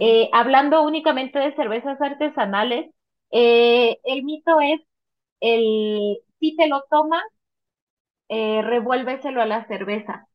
Eh, 0.00 0.30
hablando 0.32 0.82
únicamente 0.82 1.38
de 1.38 1.54
cervezas 1.56 2.00
artesanales, 2.00 2.90
eh, 3.32 3.98
el 4.04 4.24
mito 4.24 4.60
es 4.60 4.80
el 5.40 6.18
si 6.40 6.56
te 6.56 6.68
lo 6.68 6.84
tomas 6.90 7.22
eh, 8.28 8.62
revuélveselo 8.62 9.42
a 9.42 9.46
la 9.46 9.66
cerveza. 9.66 10.26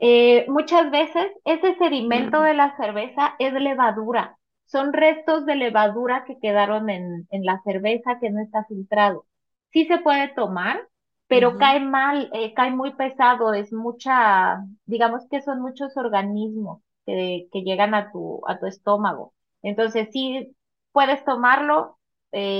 Eh, 0.00 0.46
muchas 0.48 0.90
veces 0.90 1.32
ese 1.44 1.76
sedimento 1.76 2.42
de 2.42 2.54
la 2.54 2.76
cerveza 2.76 3.34
es 3.38 3.52
levadura, 3.54 4.38
son 4.66 4.92
restos 4.94 5.46
de 5.46 5.56
levadura 5.56 6.24
que 6.26 6.38
quedaron 6.40 6.90
en, 6.90 7.26
en 7.30 7.44
la 7.44 7.60
cerveza 7.64 8.18
que 8.20 8.30
no 8.30 8.42
está 8.42 8.64
filtrado. 8.66 9.26
Sí 9.72 9.86
se 9.86 9.98
puede 9.98 10.28
tomar, 10.34 10.80
pero 11.28 11.56
cae 11.58 11.80
mal, 11.80 12.30
eh, 12.32 12.54
cae 12.54 12.70
muy 12.70 12.94
pesado, 12.94 13.54
es 13.54 13.72
mucha, 13.72 14.58
digamos 14.86 15.26
que 15.30 15.42
son 15.42 15.60
muchos 15.60 15.96
organismos 15.96 16.82
que, 17.06 17.48
que 17.52 17.62
llegan 17.62 17.94
a 17.94 18.10
tu, 18.12 18.42
a 18.48 18.58
tu 18.58 18.66
estómago. 18.66 19.34
Entonces 19.62 20.08
sí 20.12 20.56
puedes 20.92 21.24
tomarlo. 21.24 21.98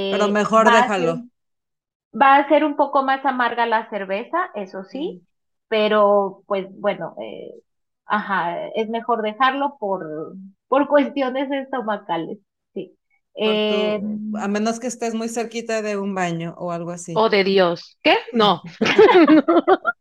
Pero 0.08 0.26
eh, 0.26 0.36
mejor 0.36 0.66
va 0.66 0.82
a 0.84 0.96
déjalo. 0.96 1.12
ser, 1.12 1.22
va 2.20 2.36
a 2.36 2.48
ser 2.48 2.64
un 2.64 2.76
poco 2.76 3.02
más 3.02 3.24
amarga 3.24 3.66
la 3.66 3.88
cerveza, 3.90 4.50
eso 4.54 4.84
sí, 4.84 5.20
Mm. 5.20 5.26
pero 5.68 6.42
pues 6.46 6.66
bueno, 6.80 7.14
eh, 7.22 7.52
ajá, 8.06 8.68
es 8.74 8.88
mejor 8.88 9.22
dejarlo 9.22 9.76
por, 9.78 10.34
por 10.68 10.88
cuestiones 10.88 11.50
estomacales, 11.50 12.38
Eh, 13.36 14.00
tu, 14.00 14.32
a 14.38 14.48
menos 14.48 14.80
que 14.80 14.86
estés 14.88 15.14
muy 15.14 15.28
cerquita 15.28 15.82
de 15.82 15.96
un 15.96 16.14
baño 16.14 16.54
o 16.58 16.72
algo 16.72 16.90
así. 16.90 17.14
Oh, 17.14 17.28
de 17.28 17.44
Dios. 17.44 17.98
¿Qué? 18.02 18.16
No. 18.32 18.62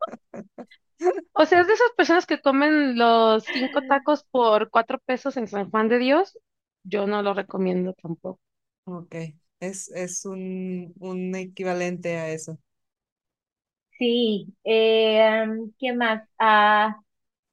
O 1.34 1.46
sea, 1.46 1.62
es 1.62 1.68
de 1.68 1.74
esas 1.74 1.92
personas 1.98 2.26
que 2.26 2.42
comen 2.42 2.98
los 2.98 3.50
cinco 3.52 3.82
tacos 3.84 4.24
por 4.32 4.70
cuatro 4.70 5.00
pesos 5.00 5.38
en 5.38 5.48
San 5.48 5.70
Juan 5.70 5.88
de 5.90 6.00
Dios. 6.00 6.38
Yo 6.84 7.08
no 7.08 7.22
lo 7.22 7.34
recomiendo 7.34 7.94
tampoco. 7.94 8.40
Ok, 8.86 9.16
es, 9.60 9.90
es 9.90 10.26
un, 10.26 10.94
un 11.00 11.36
equivalente 11.36 12.18
a 12.18 12.30
eso. 12.30 12.58
sí, 13.98 14.54
eh, 14.64 15.46
¿qué 15.80 15.94
más? 15.94 16.24
Ah, 16.40 16.98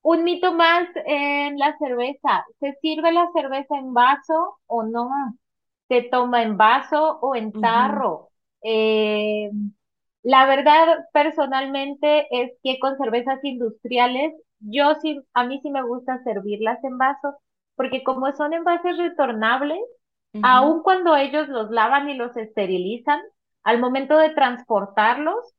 un 0.02 0.24
mito 0.24 0.54
más 0.54 0.88
en 1.06 1.58
la 1.58 1.76
cerveza. 1.78 2.44
¿Se 2.60 2.74
sirve 2.82 3.12
la 3.12 3.30
cerveza 3.34 3.76
en 3.78 3.94
vaso 3.94 4.58
o 4.66 4.82
no? 4.84 5.10
¿Se 5.92 6.02
toma 6.04 6.42
en 6.42 6.56
vaso 6.56 7.18
o 7.20 7.36
en 7.36 7.60
tarro? 7.60 8.30
Eh, 8.62 9.50
la 10.22 10.46
verdad, 10.46 11.06
personalmente, 11.12 12.26
es 12.30 12.52
que 12.62 12.78
con 12.78 12.96
cervezas 12.96 13.44
industriales, 13.44 14.32
yo 14.60 14.94
sí, 15.02 15.20
a 15.34 15.44
mí 15.44 15.60
sí 15.62 15.70
me 15.70 15.82
gusta 15.82 16.22
servirlas 16.24 16.82
en 16.82 16.96
vaso, 16.96 17.36
porque 17.76 18.02
como 18.04 18.32
son 18.32 18.54
envases 18.54 18.96
retornables, 18.96 19.80
ujú, 20.34 20.40
aun 20.40 20.82
cuando 20.82 21.14
ellos 21.16 21.48
los 21.48 21.70
lavan 21.70 22.08
y 22.08 22.14
los 22.14 22.34
esterilizan, 22.38 23.20
al 23.62 23.78
momento 23.78 24.16
de 24.16 24.30
transportarlos, 24.30 25.54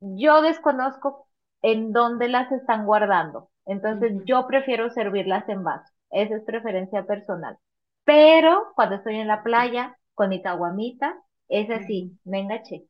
yo 0.00 0.42
desconozco 0.42 1.26
en 1.62 1.92
dónde 1.92 2.28
las 2.28 2.52
están 2.52 2.86
guardando. 2.86 3.50
Entonces, 3.66 4.12
yo 4.24 4.46
prefiero 4.46 4.90
servirlas 4.90 5.48
en 5.48 5.64
vaso. 5.64 5.92
Esa 6.10 6.36
es 6.36 6.44
preferencia 6.44 7.06
personal. 7.06 7.58
Pero 8.04 8.72
cuando 8.74 8.96
estoy 8.96 9.16
en 9.16 9.28
la 9.28 9.42
playa 9.42 9.98
con 10.14 10.30
mi 10.30 10.42
caguamita, 10.42 11.22
es 11.48 11.70
así, 11.70 12.18
me 12.24 12.40
enganché. 12.40 12.86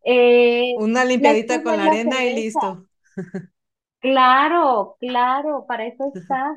Eh, 0.05 0.75
Una 0.85 1.05
limpiadita 1.05 1.63
con 1.63 1.77
la 1.77 1.85
la 1.85 1.93
arena 1.93 2.25
y 2.25 2.33
listo. 2.35 2.89
Claro, 4.01 4.97
claro, 5.01 5.65
para 5.67 5.87
eso 5.87 6.05
está. 6.17 6.57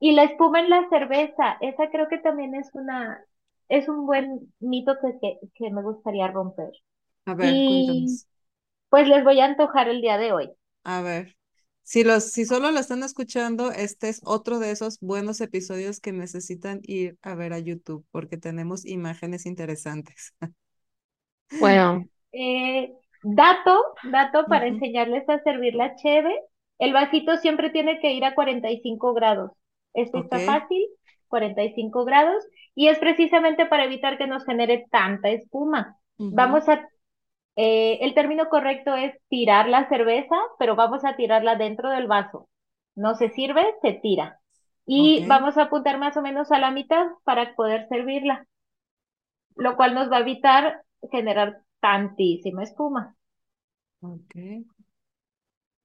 Y 0.00 0.12
la 0.12 0.24
espuma 0.24 0.60
en 0.60 0.70
la 0.70 0.88
cerveza, 0.90 1.56
esa 1.60 1.90
creo 1.90 2.08
que 2.08 2.18
también 2.18 2.54
es 2.54 2.68
una, 2.74 3.24
es 3.68 3.88
un 3.88 4.06
buen 4.06 4.52
mito 4.60 4.94
que, 5.00 5.18
que, 5.20 5.38
que 5.54 5.70
me 5.70 5.82
gustaría 5.82 6.28
romper. 6.28 6.70
A 7.26 7.34
ver, 7.34 7.62
Y 7.62 7.64
cuéntanos. 7.64 8.26
pues 8.90 9.08
les 9.08 9.24
voy 9.24 9.40
a 9.40 9.46
antojar 9.46 9.88
el 9.88 10.00
día 10.02 10.18
de 10.18 10.32
hoy. 10.32 10.52
A 10.84 11.02
ver. 11.02 11.36
Si 11.88 12.04
los, 12.04 12.32
si 12.32 12.44
solo 12.44 12.70
lo 12.70 12.78
están 12.78 13.02
escuchando, 13.02 13.70
este 13.70 14.10
es 14.10 14.20
otro 14.22 14.58
de 14.58 14.72
esos 14.72 15.00
buenos 15.00 15.40
episodios 15.40 16.00
que 16.00 16.12
necesitan 16.12 16.80
ir 16.82 17.16
a 17.22 17.34
ver 17.34 17.54
a 17.54 17.58
YouTube 17.58 18.04
porque 18.10 18.36
tenemos 18.36 18.84
imágenes 18.84 19.46
interesantes. 19.46 20.34
Bueno, 21.58 22.04
Eh, 22.30 22.92
dato, 23.22 23.82
dato 24.04 24.44
para 24.48 24.66
enseñarles 24.66 25.26
a 25.30 25.42
servir 25.42 25.74
la 25.74 25.96
cheve. 25.96 26.38
El 26.78 26.92
vasito 26.92 27.38
siempre 27.38 27.70
tiene 27.70 28.00
que 28.00 28.12
ir 28.12 28.22
a 28.26 28.34
45 28.34 29.14
grados. 29.14 29.52
Esto 29.94 30.18
está 30.18 30.40
fácil, 30.40 30.86
45 31.28 32.04
grados, 32.04 32.44
y 32.74 32.88
es 32.88 32.98
precisamente 32.98 33.64
para 33.64 33.86
evitar 33.86 34.18
que 34.18 34.26
nos 34.26 34.44
genere 34.44 34.86
tanta 34.90 35.30
espuma. 35.30 35.96
Vamos 36.18 36.68
a, 36.68 36.86
eh, 37.60 37.98
el 38.02 38.14
término 38.14 38.48
correcto 38.48 38.94
es 38.94 39.20
tirar 39.28 39.68
la 39.68 39.88
cerveza, 39.88 40.36
pero 40.60 40.76
vamos 40.76 41.04
a 41.04 41.16
tirarla 41.16 41.56
dentro 41.56 41.90
del 41.90 42.06
vaso. 42.06 42.48
No 42.94 43.16
se 43.16 43.30
sirve, 43.30 43.66
se 43.82 43.94
tira. 43.94 44.40
Y 44.86 45.26
vamos 45.26 45.58
a 45.58 45.62
apuntar 45.62 45.98
más 45.98 46.16
o 46.16 46.22
menos 46.22 46.52
a 46.52 46.60
la 46.60 46.70
mitad 46.70 47.04
para 47.24 47.56
poder 47.56 47.88
servirla, 47.88 48.46
lo 49.56 49.74
cual 49.76 49.94
nos 49.94 50.08
va 50.08 50.18
a 50.18 50.20
evitar 50.20 50.82
generar 51.10 51.62
tantísima 51.80 52.62
espuma. 52.62 53.16
Ok. 54.02 54.36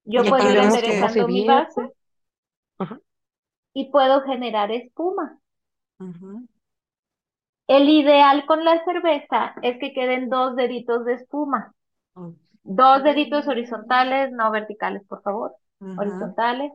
Yo 0.04 0.24
puedo 0.24 0.48
ir 0.48 0.58
enderezando 0.58 1.26
mi 1.26 1.44
vaso. 1.44 1.92
Ajá. 2.78 3.00
y 3.72 3.90
puedo 3.90 4.22
generar 4.22 4.70
espuma. 4.70 5.40
Ajá, 5.98 6.40
El 7.66 7.90
ideal 7.90 8.46
con 8.46 8.64
la 8.64 8.82
cerveza 8.86 9.54
es 9.60 9.78
que 9.78 9.92
queden 9.92 10.30
dos 10.30 10.56
deditos 10.56 11.04
de 11.04 11.12
espuma. 11.14 11.74
Dos 12.64 13.02
deditos 13.04 13.48
horizontales, 13.48 14.32
no 14.32 14.50
verticales, 14.50 15.04
por 15.08 15.22
favor. 15.22 15.54
Horizontales. 15.96 16.72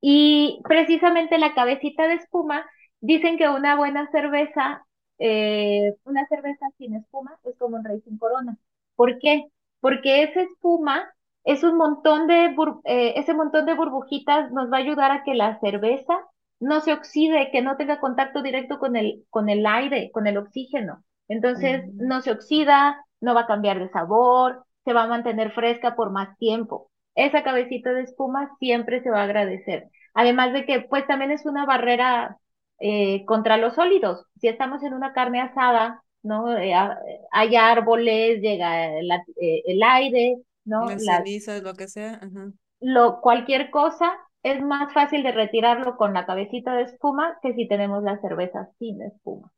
Y 0.00 0.60
precisamente 0.68 1.38
la 1.38 1.54
cabecita 1.54 2.06
de 2.08 2.14
espuma, 2.14 2.66
dicen 3.00 3.38
que 3.38 3.48
una 3.48 3.76
buena 3.76 4.10
cerveza, 4.10 4.84
eh, 5.18 5.94
una 6.04 6.26
cerveza 6.28 6.66
sin 6.78 6.94
espuma 6.96 7.38
es 7.44 7.56
como 7.58 7.76
un 7.76 7.84
rey 7.84 8.00
sin 8.02 8.18
corona. 8.18 8.56
¿Por 8.96 9.18
qué? 9.18 9.46
Porque 9.80 10.22
esa 10.24 10.42
espuma 10.42 11.10
es 11.44 11.62
un 11.64 11.76
montón 11.76 12.26
de, 12.26 12.50
bur- 12.54 12.80
eh, 12.84 13.14
ese 13.16 13.34
montón 13.34 13.66
de 13.66 13.74
burbujitas 13.74 14.50
nos 14.52 14.70
va 14.72 14.78
a 14.78 14.80
ayudar 14.80 15.10
a 15.10 15.24
que 15.24 15.34
la 15.34 15.58
cerveza 15.60 16.14
no 16.60 16.80
se 16.80 16.92
oxide, 16.92 17.50
que 17.52 17.62
no 17.62 17.76
tenga 17.76 18.00
contacto 18.00 18.42
directo 18.42 18.78
con 18.78 18.96
el, 18.96 19.24
con 19.30 19.48
el 19.48 19.66
aire, 19.66 20.10
con 20.12 20.26
el 20.26 20.36
oxígeno. 20.38 21.04
Entonces, 21.28 21.84
no 21.98 22.20
se 22.22 22.30
oxida, 22.32 23.04
no 23.20 23.34
va 23.34 23.42
a 23.42 23.46
cambiar 23.46 23.78
de 23.78 23.88
sabor, 23.90 24.64
se 24.84 24.92
va 24.92 25.04
a 25.04 25.06
mantener 25.08 25.52
fresca 25.52 25.96
por 25.96 26.10
más 26.10 26.36
tiempo. 26.38 26.90
Esa 27.14 27.42
cabecita 27.42 27.92
de 27.92 28.02
espuma 28.02 28.50
siempre 28.58 29.02
se 29.02 29.10
va 29.10 29.20
a 29.20 29.24
agradecer. 29.24 29.88
Además 30.14 30.52
de 30.52 30.64
que, 30.66 30.80
pues 30.82 31.06
también 31.06 31.30
es 31.30 31.46
una 31.46 31.64
barrera 31.66 32.38
eh, 32.80 33.24
contra 33.26 33.56
los 33.56 33.74
sólidos. 33.74 34.26
Si 34.40 34.48
estamos 34.48 34.82
en 34.82 34.94
una 34.94 35.12
carne 35.12 35.40
asada, 35.40 36.02
¿no? 36.22 36.56
Eh, 36.56 36.74
a- 36.74 36.98
hay 37.32 37.56
árboles, 37.56 38.40
llega 38.40 38.90
la- 39.02 39.24
eh, 39.40 39.62
el 39.66 39.82
aire, 39.82 40.36
¿no? 40.64 40.90
Las 40.90 41.02
Las, 41.02 41.24
cenizas, 41.24 41.62
lo 41.64 41.74
que 41.74 41.88
sea. 41.88 42.14
Ajá. 42.22 42.52
lo, 42.80 43.20
cualquier 43.20 43.70
cosa 43.70 44.12
es 44.44 44.62
más 44.62 44.92
fácil 44.94 45.24
de 45.24 45.32
retirarlo 45.32 45.96
con 45.96 46.14
la 46.14 46.26
cabecita 46.26 46.76
de 46.76 46.84
espuma 46.84 47.38
que 47.42 47.54
si 47.54 47.66
tenemos 47.66 48.04
la 48.04 48.20
cerveza 48.20 48.70
sin 48.78 49.02
espuma. 49.02 49.52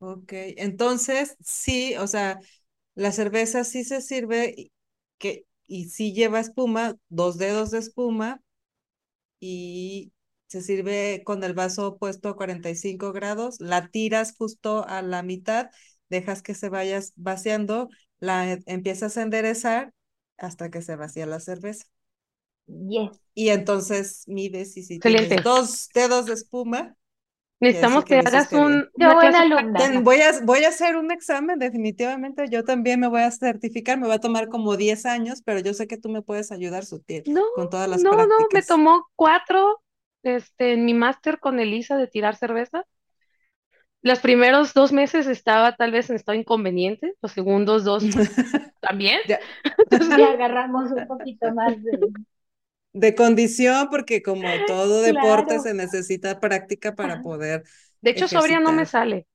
Ok, 0.00 0.32
entonces 0.56 1.36
sí, 1.44 1.96
o 1.96 2.06
sea, 2.06 2.38
la 2.94 3.10
cerveza 3.12 3.64
sí 3.64 3.84
se 3.84 4.00
sirve 4.00 4.70
que, 5.18 5.44
y 5.66 5.86
sí 5.90 6.12
lleva 6.12 6.38
espuma, 6.40 6.96
dos 7.08 7.38
dedos 7.38 7.70
de 7.72 7.78
espuma 7.78 8.40
y 9.40 10.12
se 10.48 10.62
sirve 10.62 11.22
con 11.24 11.44
el 11.44 11.54
vaso 11.54 11.98
puesto 11.98 12.28
a 12.30 12.36
45 12.36 13.12
grados, 13.12 13.60
la 13.60 13.88
tiras 13.88 14.34
justo 14.36 14.86
a 14.88 15.02
la 15.02 15.22
mitad, 15.22 15.70
dejas 16.08 16.42
que 16.42 16.54
se 16.54 16.68
vaya 16.70 17.00
vaciando, 17.16 17.88
la 18.20 18.58
empiezas 18.66 19.16
a 19.16 19.22
enderezar 19.22 19.92
hasta 20.38 20.70
que 20.70 20.82
se 20.82 20.96
vacía 20.96 21.26
la 21.26 21.40
cerveza. 21.40 21.86
Yes. 22.68 23.20
Y 23.34 23.50
entonces 23.50 24.24
mides 24.26 24.76
y 24.76 24.82
si 24.82 24.98
tienes 25.00 25.22
Excelente. 25.22 25.48
dos 25.48 25.88
dedos 25.94 26.26
de 26.26 26.34
espuma, 26.34 26.96
Necesitamos 27.60 28.04
que 28.04 28.14
que 28.20 28.28
hagas 28.28 28.52
un, 28.52 28.88
una 28.94 29.14
buena 29.14 29.40
alumna. 29.40 30.00
Voy 30.02 30.20
a, 30.20 30.32
voy 30.44 30.64
a 30.64 30.68
hacer 30.68 30.96
un 30.96 31.10
examen, 31.10 31.58
definitivamente. 31.58 32.48
Yo 32.50 32.62
también 32.64 33.00
me 33.00 33.08
voy 33.08 33.22
a 33.22 33.30
certificar, 33.32 33.98
me 33.98 34.06
va 34.06 34.14
a 34.14 34.20
tomar 34.20 34.48
como 34.48 34.76
10 34.76 35.06
años, 35.06 35.42
pero 35.44 35.58
yo 35.60 35.74
sé 35.74 35.88
que 35.88 35.96
tú 35.96 36.08
me 36.08 36.22
puedes 36.22 36.52
ayudar, 36.52 36.84
Sutil, 36.84 37.24
No, 37.26 37.42
con 37.54 37.68
todas 37.68 37.88
las 37.88 38.02
no, 38.02 38.12
no, 38.12 38.16
me 38.18 38.26
prácticas. 38.26 38.66
tomó 38.68 39.08
cuatro, 39.16 39.82
este, 40.22 40.74
en 40.74 40.84
mi 40.84 40.94
máster 40.94 41.40
con 41.40 41.58
Elisa 41.58 41.96
de 41.96 42.06
tirar 42.06 42.36
cerveza. 42.36 42.84
Los 44.02 44.20
primeros 44.20 44.74
dos 44.74 44.92
meses 44.92 45.26
estaba 45.26 45.74
tal 45.74 45.90
vez 45.90 46.08
en 46.10 46.16
estado 46.16 46.38
inconveniente, 46.38 47.14
los 47.20 47.32
segundos 47.32 47.82
dos 47.84 48.04
también. 48.80 49.20
Ya, 49.26 49.40
Entonces, 49.90 50.16
Ya 50.16 50.30
agarramos 50.30 50.92
un 50.92 51.06
poquito 51.08 51.52
más 51.52 51.82
de... 51.82 51.98
de 52.92 53.14
condición, 53.14 53.88
porque 53.90 54.22
como 54.22 54.64
todo 54.64 55.02
deporte 55.02 55.60
se 55.60 55.74
necesita 55.74 56.40
práctica 56.40 56.94
para 56.94 57.22
poder 57.22 57.64
de 58.00 58.10
hecho, 58.10 58.28
sobria 58.28 58.60
no 58.60 58.72
me 58.72 58.84
ejercitar. 58.84 58.86
sale. 58.86 59.26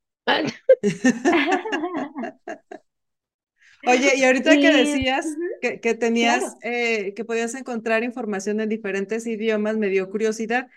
Oye, 3.85 4.13
y 4.15 4.23
ahorita 4.23 4.59
que 4.59 4.71
decías 4.71 5.25
que, 5.59 5.79
que 5.81 5.93
tenías, 5.93 6.41
claro. 6.41 6.57
eh, 6.61 7.13
que 7.15 7.25
podías 7.25 7.53
encontrar 7.55 8.03
información 8.03 8.61
en 8.61 8.69
diferentes 8.69 9.27
idiomas, 9.27 9.77
me 9.77 9.89
dio 9.89 10.09
curiosidad, 10.09 10.67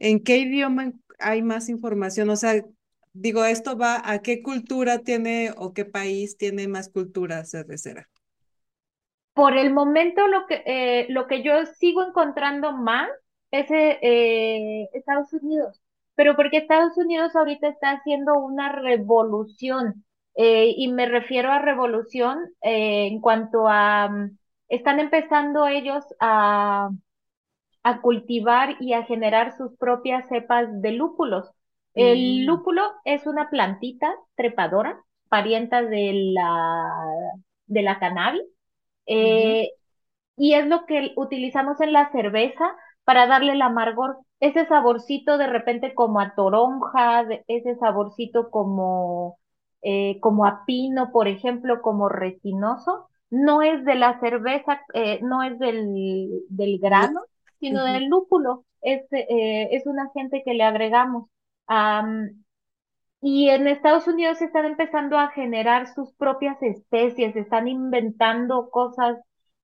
¿en 0.00 0.22
qué 0.22 0.38
idioma 0.38 0.92
hay 1.18 1.42
más 1.42 1.68
información? 1.68 2.28
O 2.30 2.36
sea, 2.36 2.64
digo, 3.12 3.44
esto 3.44 3.78
va 3.78 4.02
a 4.10 4.20
qué 4.20 4.42
cultura 4.42 4.98
tiene 5.00 5.52
o 5.56 5.72
qué 5.74 5.84
país 5.84 6.36
tiene 6.36 6.66
más 6.68 6.88
cultura 6.88 7.44
cervecera. 7.44 8.08
Por 9.36 9.56
el 9.58 9.72
momento 9.74 10.28
lo 10.28 10.46
que, 10.48 10.64
eh, 10.66 11.06
lo 11.10 11.28
que 11.28 11.44
yo 11.44 11.66
sigo 11.78 12.04
encontrando 12.04 12.72
más 12.74 13.10
es 13.52 13.68
eh, 13.70 14.88
Estados 14.94 15.32
Unidos, 15.34 15.82
pero 16.16 16.36
porque 16.36 16.58
Estados 16.58 16.98
Unidos 16.98 17.36
ahorita 17.36 17.68
está 17.68 17.92
haciendo 17.92 18.34
una 18.38 18.72
revolución 18.72 20.04
eh, 20.36 20.74
y 20.76 20.88
me 20.92 21.06
refiero 21.06 21.52
a 21.52 21.60
revolución 21.60 22.38
eh, 22.62 23.08
en 23.08 23.20
cuanto 23.22 23.68
a, 23.68 24.08
mm, 24.10 24.38
están 24.70 25.00
empezando 25.00 25.68
ellos 25.68 26.04
a, 26.20 26.90
a 27.84 28.00
cultivar 28.02 28.76
y 28.80 28.92
a 28.94 29.04
generar 29.04 29.56
sus 29.56 29.76
propias 29.78 30.28
cepas 30.28 30.68
de 30.82 30.92
lúpulos. 30.92 31.50
El 31.94 32.44
Mm, 32.44 32.46
lúpulo 32.46 32.82
es 33.04 33.26
una 33.26 33.50
plantita 33.50 34.14
trepadora, 34.36 35.00
parienta 35.28 35.82
de 35.82 36.12
la, 36.34 36.90
de 37.66 37.82
la 37.82 37.98
cannabis, 37.98 38.42
eh, 39.06 39.70
y 40.36 40.54
es 40.54 40.66
lo 40.66 40.86
que 40.86 41.12
utilizamos 41.16 41.80
en 41.80 41.92
la 41.92 42.10
cerveza 42.12 42.64
para 43.04 43.26
darle 43.26 43.52
el 43.52 43.62
amargor, 43.62 44.18
ese 44.40 44.66
saborcito 44.66 45.38
de 45.38 45.46
repente 45.46 45.94
como 45.94 46.20
a 46.20 46.34
toronja, 46.34 47.24
de- 47.24 47.44
ese 47.48 47.76
saborcito 47.76 48.50
como, 48.50 49.38
eh, 49.82 50.18
como 50.20 50.44
a 50.46 50.64
pino, 50.66 51.10
por 51.12 51.28
ejemplo, 51.28 51.80
como 51.82 52.08
resinoso, 52.08 53.08
no 53.30 53.62
es 53.62 53.84
de 53.84 53.94
la 53.96 54.20
cerveza, 54.20 54.80
eh, 54.94 55.20
no 55.22 55.42
es 55.42 55.58
del, 55.58 56.42
del 56.48 56.78
No, 56.94 57.08
grano, 57.08 57.22
sino 57.60 57.84
del 57.84 58.06
lúpulo, 58.06 58.64
es, 58.82 59.02
eh, 59.12 59.68
es 59.72 59.86
un 59.86 59.98
agente 60.00 60.42
que 60.44 60.54
le 60.54 60.64
agregamos. 60.64 61.28
Am, 61.66 62.44
y 63.20 63.48
en 63.50 63.66
Estados 63.66 64.06
Unidos 64.06 64.40
están 64.42 64.66
empezando 64.66 65.18
a 65.18 65.28
generar 65.30 65.92
sus 65.94 66.12
propias 66.14 66.62
especies, 66.62 67.34
están 67.36 67.66
inventando 67.68 68.70
cosas, 68.70 69.18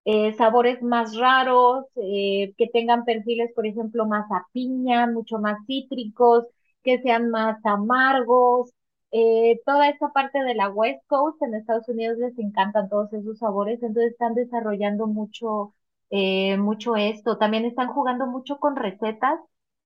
eh, 0.04 0.32
sabores 0.34 0.82
más 0.82 1.16
raros, 1.16 1.86
eh, 1.96 2.54
que 2.56 2.66
tengan 2.68 3.04
perfiles, 3.04 3.52
por 3.54 3.66
ejemplo, 3.66 4.04
más 4.06 4.30
a 4.32 4.46
piña, 4.52 5.06
mucho 5.06 5.38
más 5.38 5.58
cítricos, 5.66 6.46
que 6.82 7.00
sean 7.02 7.30
más 7.30 7.64
amargos. 7.64 8.72
Eh, 9.12 9.60
toda 9.66 9.88
esa 9.90 10.08
parte 10.12 10.42
de 10.42 10.54
la 10.54 10.68
West 10.70 11.06
Coast 11.06 11.40
en 11.42 11.54
Estados 11.54 11.88
Unidos 11.88 12.18
les 12.18 12.36
encantan 12.38 12.88
todos 12.88 13.12
esos 13.12 13.38
sabores, 13.38 13.82
entonces 13.82 14.12
están 14.12 14.34
desarrollando 14.34 15.06
mucho, 15.06 15.74
eh, 16.10 16.56
mucho 16.56 16.96
esto. 16.96 17.38
También 17.38 17.64
están 17.66 17.88
jugando 17.88 18.26
mucho 18.26 18.58
con 18.58 18.74
recetas. 18.76 19.38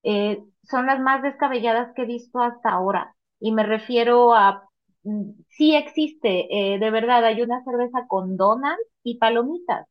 eh, 0.05 0.43
son 0.63 0.87
las 0.87 1.01
más 1.01 1.23
descabelladas 1.23 1.93
que 1.95 2.03
he 2.03 2.07
visto 2.07 2.39
hasta 2.41 2.71
ahora 2.71 3.16
y 3.41 3.53
me 3.53 3.63
refiero 3.65 4.35
a, 4.35 4.69
mm, 5.05 5.31
sí 5.49 5.75
existe, 5.77 6.75
eh, 6.75 6.79
de 6.79 6.91
verdad, 6.91 7.25
hay 7.25 7.43
una 7.43 7.63
cerveza 7.65 8.07
con 8.09 8.37
donas 8.37 8.79
y 9.03 9.19
palomitas. 9.19 9.87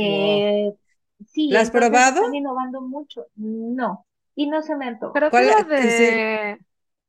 Wow. 0.00 0.44
Eh, 0.44 0.72
sí, 1.26 1.54
¿La 1.54 1.60
has 1.60 1.70
probado? 1.70 2.22
están 2.22 2.34
innovando 2.34 2.80
mucho. 2.82 3.26
No, 3.36 4.06
y 4.34 4.48
no 4.48 4.62
se 4.62 4.76
me 4.76 4.86
antoja. 4.88 5.14
Pero 5.14 5.26
¿Cuál? 5.28 5.46
la 5.46 5.64
eh, 5.76 5.88
Sí. 5.90 6.24
de... 6.24 6.58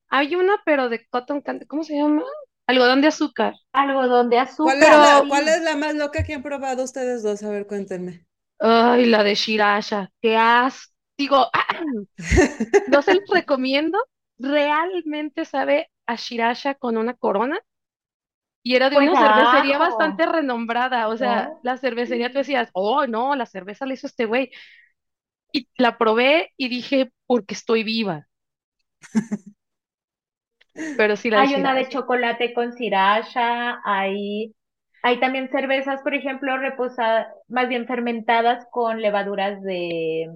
Hay 0.09 0.35
una, 0.35 0.61
pero 0.65 0.89
de 0.89 1.07
cotton 1.09 1.41
candy, 1.41 1.65
¿cómo 1.67 1.83
se 1.83 1.95
llama? 1.97 2.23
Algodón 2.67 3.01
de 3.01 3.07
azúcar. 3.09 3.55
Algodón 3.73 4.29
de 4.29 4.39
¿Cuál 4.59 4.81
es 4.81 4.89
azúcar, 4.89 4.97
la, 4.97 5.25
cuál 5.27 5.47
es 5.49 5.61
la 5.61 5.75
más 5.75 5.93
loca 5.93 6.23
que 6.23 6.33
han 6.33 6.41
probado 6.41 6.83
ustedes 6.83 7.21
dos? 7.21 7.43
A 7.43 7.49
ver, 7.49 7.67
cuéntenme. 7.67 8.25
ay, 8.59 9.05
la 9.05 9.23
de 9.23 9.35
Shirasha, 9.35 10.11
qué 10.21 10.37
asco. 10.37 10.93
Digo, 11.17 11.47
no 12.85 13.01
se 13.01 13.15
los 13.15 13.23
recomiendo. 13.29 13.97
Realmente 14.41 15.45
sabe 15.45 15.89
a 16.05 16.15
Shirasha 16.17 16.75
con 16.75 16.97
una 16.97 17.13
corona 17.15 17.59
y 18.63 18.75
era 18.75 18.89
de 18.89 18.97
Pues 18.97 19.11
una 19.11 19.15
cervecería 19.15 19.77
bastante 19.79 20.25
renombrada. 20.25 21.07
O 21.07 21.17
sea, 21.17 21.51
la 21.61 21.77
cervecería 21.77 22.31
tú 22.31 22.39
decías, 22.39 22.69
oh, 22.73 23.07
no, 23.07 23.35
la 23.35 23.45
cerveza 23.45 23.85
la 23.85 23.93
hizo 23.93 24.07
este 24.07 24.25
güey. 24.25 24.51
Y 25.53 25.69
la 25.77 25.97
probé 25.97 26.51
y 26.57 26.67
dije, 26.69 27.11
porque 27.25 27.53
estoy 27.53 27.83
viva. 27.83 28.27
Pero 30.95 31.15
sí 31.17 31.29
la 31.29 31.41
de 31.41 31.45
Hay 31.45 31.55
una 31.55 31.73
de 31.75 31.87
chocolate 31.89 32.53
con 32.53 32.73
sriracha, 32.73 33.81
hay, 33.85 34.53
hay 35.01 35.19
también 35.19 35.49
cervezas, 35.49 36.01
por 36.01 36.13
ejemplo, 36.13 36.57
reposadas, 36.57 37.27
más 37.47 37.69
bien 37.69 37.87
fermentadas 37.87 38.67
con 38.71 39.01
levaduras 39.01 39.61
de 39.63 40.29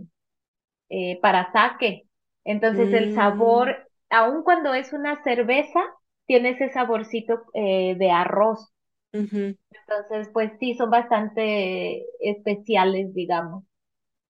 eh, 0.89 1.19
para 1.21 1.51
saque. 1.51 2.05
Entonces 2.45 2.93
el 2.93 3.11
Mm, 3.11 3.13
sabor, 3.13 3.84
aun 4.15 4.43
cuando 4.43 4.73
es 4.73 4.93
una 4.93 5.21
cerveza, 5.23 5.81
tiene 6.25 6.51
ese 6.51 6.69
saborcito 6.71 7.43
eh, 7.53 7.95
de 7.97 8.11
arroz. 8.11 8.71
Entonces, 9.11 10.29
pues 10.33 10.51
sí, 10.59 10.75
son 10.75 10.89
bastante 10.89 12.05
especiales, 12.19 13.13
digamos. 13.13 13.63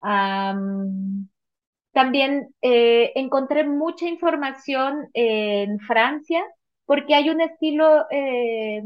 Am, 0.02 1.28
también 1.94 2.54
eh, 2.62 3.14
encontré 3.16 3.64
mucha 3.64 4.08
información 4.08 5.10
en 5.14 5.80
Francia 5.80 6.44
porque 6.86 7.16
hay 7.16 7.30
un 7.30 7.42
estilo, 7.42 8.06
eh, 8.12 8.84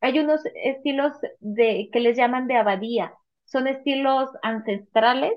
hay 0.00 0.18
unos 0.18 0.42
estilos 0.62 1.12
de, 1.40 1.88
que 1.92 2.00
les 2.00 2.16
llaman 2.16 2.46
de 2.46 2.56
abadía. 2.56 3.14
Son 3.44 3.66
estilos 3.66 4.30
ancestrales 4.42 5.32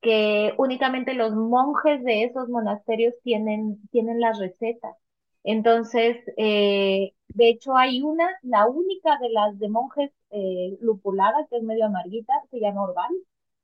que 0.00 0.54
únicamente 0.58 1.14
los 1.14 1.32
monjes 1.34 2.02
de 2.04 2.24
esos 2.24 2.48
monasterios 2.48 3.14
tienen, 3.22 3.80
tienen 3.90 4.20
las 4.20 4.38
recetas. 4.38 4.96
Entonces, 5.44 6.16
eh, 6.36 7.12
de 7.28 7.48
hecho, 7.48 7.76
hay 7.76 8.02
una, 8.02 8.28
la 8.42 8.66
única 8.66 9.18
de 9.18 9.30
las 9.30 9.58
de 9.58 9.68
monjes 9.68 10.10
eh, 10.30 10.76
lupulada, 10.80 11.46
que 11.50 11.56
es 11.58 11.62
medio 11.62 11.86
amarguita, 11.86 12.32
se 12.50 12.60
llama 12.60 12.82
Orval. 12.82 13.10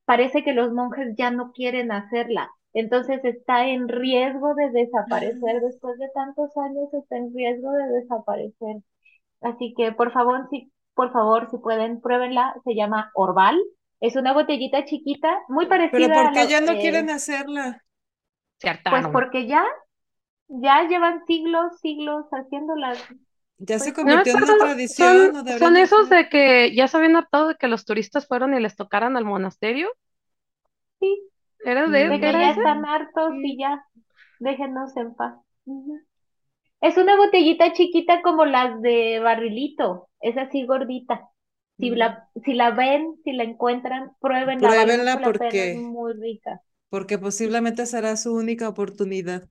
Parece 0.05 0.45
que 0.45 0.53
los 0.53 0.72
monjes 0.72 1.14
ya 1.16 1.30
no 1.30 1.53
quieren 1.53 1.93
hacerla. 1.93 2.51
Entonces 2.72 3.24
está 3.24 3.68
en 3.68 3.89
riesgo 3.89 4.55
de 4.55 4.70
desaparecer. 4.70 5.61
Después 5.62 5.99
de 5.99 6.09
tantos 6.14 6.55
años 6.59 6.93
está 6.93 7.16
en 7.16 7.34
riesgo 7.34 7.72
de 7.72 7.89
desaparecer. 7.89 8.76
Así 9.41 9.74
que 9.76 9.93
por 9.93 10.12
favor, 10.12 10.49
si, 10.51 10.72
por 10.95 11.12
favor, 11.12 11.51
si 11.51 11.59
pueden, 11.59 12.01
pruébenla. 12.01 12.55
Se 12.64 12.74
llama 12.74 13.11
Orval. 13.14 13.59
Es 14.01 14.17
una 14.17 14.33
botellita 14.33 14.87
chiquita, 14.87 15.43
muy 15.49 15.67
Pero 15.91 16.07
parecida 16.07 16.17
¿por 16.17 16.31
a 16.31 16.45
ya 16.45 16.61
no 16.61 16.79
eh, 16.79 16.79
quieren 16.79 17.11
hacerla? 17.11 17.83
Se 18.59 18.69
pues 18.89 19.07
porque 19.13 19.47
ya, 19.47 19.65
ya 20.49 20.89
llevan 20.89 21.25
siglos, 21.27 21.79
siglos 21.81 22.27
haciéndolas. 22.33 23.01
¿Ya 23.59 23.79
se 23.79 23.93
Pues 23.93 24.05
No, 24.05 24.17
convirtió 24.19 24.33
en 24.33 24.41
pero 24.41 24.47
una 24.47 24.57
son, 24.57 24.57
tradición 24.57 25.33
son 25.59 25.77
esos 25.77 26.09
de 26.11 26.29
que 26.29 26.75
ya 26.75 26.89
se 26.89 26.97
habían 26.99 27.17
hartado 27.17 27.49
de 27.49 27.57
que 27.57 27.69
los 27.69 27.85
turistas 27.85 28.27
fueron 28.27 28.55
y 28.55 28.61
les 28.61 28.77
tocaran 28.77 29.17
al 29.17 29.25
monasterio. 29.25 29.89
sí, 31.01 31.31
¿Era 31.65 31.89
de, 31.91 32.09
de 32.09 32.21
que 32.21 32.29
era 32.29 32.41
ya 32.41 32.51
ese? 32.51 32.63
Están 32.63 32.85
hartos 32.87 33.37
y 33.43 33.59
ya, 33.59 33.85
déjenos 34.39 34.97
en 34.97 35.15
paz. 35.15 35.37
Es 36.81 36.97
una 36.97 37.17
botellita 37.17 37.75
chiquita 37.75 38.23
como 38.23 38.47
las 38.47 38.81
de 38.81 39.21
barrilito, 39.21 40.09
es 40.21 40.39
así 40.39 40.65
gordita. 40.65 41.29
Si 41.81 41.91
la, 41.91 42.29
si 42.45 42.53
la 42.55 42.70
ven, 42.72 43.16
si 43.24 43.33
la 43.33 43.45
encuentran, 43.45 44.12
pruébenla, 44.20 44.70
Pruébenla 44.70 45.22
la 45.22 45.37
pena, 45.39 45.64
es 45.64 45.72
porque, 45.72 45.74
muy 45.74 46.12
rica. 46.14 46.62
porque 46.91 47.18
posiblemente 47.18 47.87
será 47.87 48.16
su 48.16 48.35
única 48.35 48.68
oportunidad. 48.68 49.49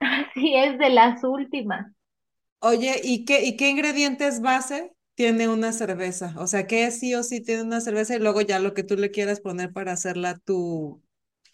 Sí, 0.34 0.54
es 0.56 0.78
de 0.78 0.90
las 0.90 1.22
últimas. 1.24 1.86
Oye, 2.60 3.00
¿y 3.02 3.24
qué, 3.24 3.44
y 3.44 3.56
qué 3.56 3.70
ingredientes 3.70 4.40
base 4.40 4.92
tiene 5.14 5.48
una 5.48 5.72
cerveza? 5.72 6.34
O 6.38 6.46
sea, 6.46 6.66
¿qué 6.66 6.90
sí 6.90 7.14
o 7.14 7.22
sí 7.22 7.40
tiene 7.40 7.62
una 7.62 7.80
cerveza 7.80 8.14
y 8.16 8.18
luego 8.18 8.40
ya 8.42 8.58
lo 8.58 8.74
que 8.74 8.82
tú 8.82 8.96
le 8.96 9.10
quieras 9.10 9.40
poner 9.40 9.72
para 9.72 9.92
hacerla 9.92 10.38
tu 10.38 11.02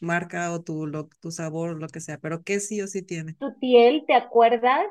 marca 0.00 0.52
o 0.52 0.62
tu, 0.62 0.86
lo- 0.86 1.08
tu 1.20 1.30
sabor, 1.30 1.78
lo 1.80 1.88
que 1.88 2.00
sea, 2.00 2.18
pero 2.18 2.42
¿qué 2.42 2.60
sí 2.60 2.80
o 2.82 2.86
sí 2.88 3.02
tiene? 3.02 3.36
Tu 3.38 3.58
piel, 3.58 4.04
¿te 4.06 4.14
acuerdas? 4.14 4.86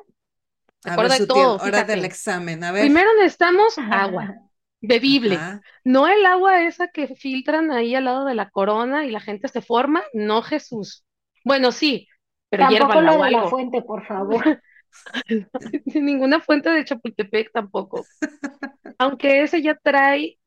A 0.85 0.97
ver, 0.97 1.11
de 1.11 1.19
tiel, 1.31 1.55
todo, 1.55 1.57
hora 1.57 1.83
del 1.83 2.05
examen, 2.05 2.63
a 2.63 2.71
ver. 2.71 2.93
Primero 2.93 3.09
necesitamos 3.15 3.77
agua, 3.79 4.35
bebible. 4.81 5.35
Ajá. 5.35 5.61
No 5.83 6.07
el 6.07 6.25
agua 6.25 6.63
esa 6.63 6.87
que 6.87 7.15
filtran 7.15 7.71
ahí 7.71 7.95
al 7.95 8.05
lado 8.05 8.25
de 8.25 8.35
la 8.35 8.49
corona 8.49 9.05
y 9.05 9.11
la 9.11 9.19
gente 9.19 9.47
se 9.47 9.61
forma. 9.61 10.03
No, 10.13 10.41
Jesús. 10.41 11.05
Bueno, 11.43 11.71
sí, 11.71 12.07
pero 12.49 12.63
Tampoco 12.63 12.93
hiérvala 12.93 13.11
la 13.11 13.19
o 13.19 13.23
de 13.23 13.31
la 13.31 13.47
fuente, 13.47 13.81
por 13.81 14.05
favor. 14.05 14.61
Ninguna 15.85 16.39
fuente 16.39 16.69
de 16.69 16.85
Chapultepec 16.85 17.51
tampoco. 17.51 18.05
Aunque 18.97 19.43
ese 19.43 19.61
ya 19.61 19.75
trae 19.75 20.39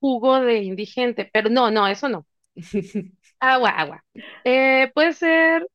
jugo 0.00 0.40
de 0.40 0.62
indigente, 0.62 1.28
pero 1.32 1.50
no, 1.50 1.70
no, 1.70 1.86
eso 1.86 2.08
no. 2.08 2.26
Agua, 3.40 3.70
agua. 3.70 4.04
Eh, 4.42 4.90
puede 4.94 5.12
ser 5.12 5.68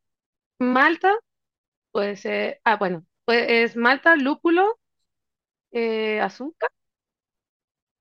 malta, 0.60 1.14
puede 1.92 2.18
ser, 2.18 2.60
ah, 2.66 2.76
bueno, 2.76 3.06
pues 3.26 3.46
es 3.50 3.78
malta, 3.78 4.18
lúpulo, 4.18 4.78
eh, 5.72 6.20
azúcar 6.20 6.70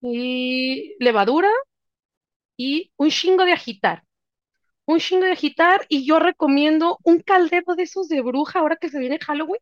y 0.03 0.97
levadura 1.01 1.51
y 2.57 2.93
un 2.97 3.11
chingo 3.11 3.45
de 3.45 3.53
agitar. 3.53 4.05
Un 4.87 5.01
chingo 5.01 5.27
de 5.27 5.33
agitar 5.33 5.87
y 5.89 6.07
yo 6.07 6.21
recomiendo 6.21 6.99
un 7.05 7.21
caldero 7.21 7.75
de 7.77 7.85
esos 7.85 8.09
de 8.09 8.23
bruja 8.23 8.61
ahora 8.61 8.77
que 8.77 8.89
se 8.91 9.01
viene 9.01 9.19
Halloween. 9.21 9.61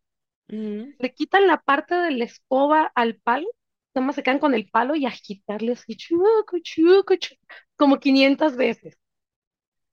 le 0.99 1.13
quitan 1.13 1.47
la 1.47 1.57
parte 1.61 1.95
de 1.95 2.11
la 2.11 2.25
escoba 2.25 2.91
al 2.95 3.15
palo, 3.17 3.47
nada 3.93 4.05
más 4.07 4.15
se 4.15 4.23
quedan 4.23 4.39
con 4.39 4.53
el 4.53 4.69
palo 4.69 4.95
y 4.95 5.05
agitarle 5.05 5.73
así, 5.73 5.95
chucu, 5.97 6.59
chucu, 6.63 7.15
chucu, 7.17 7.45
como 7.75 7.99
500 7.99 8.55
veces, 8.55 8.97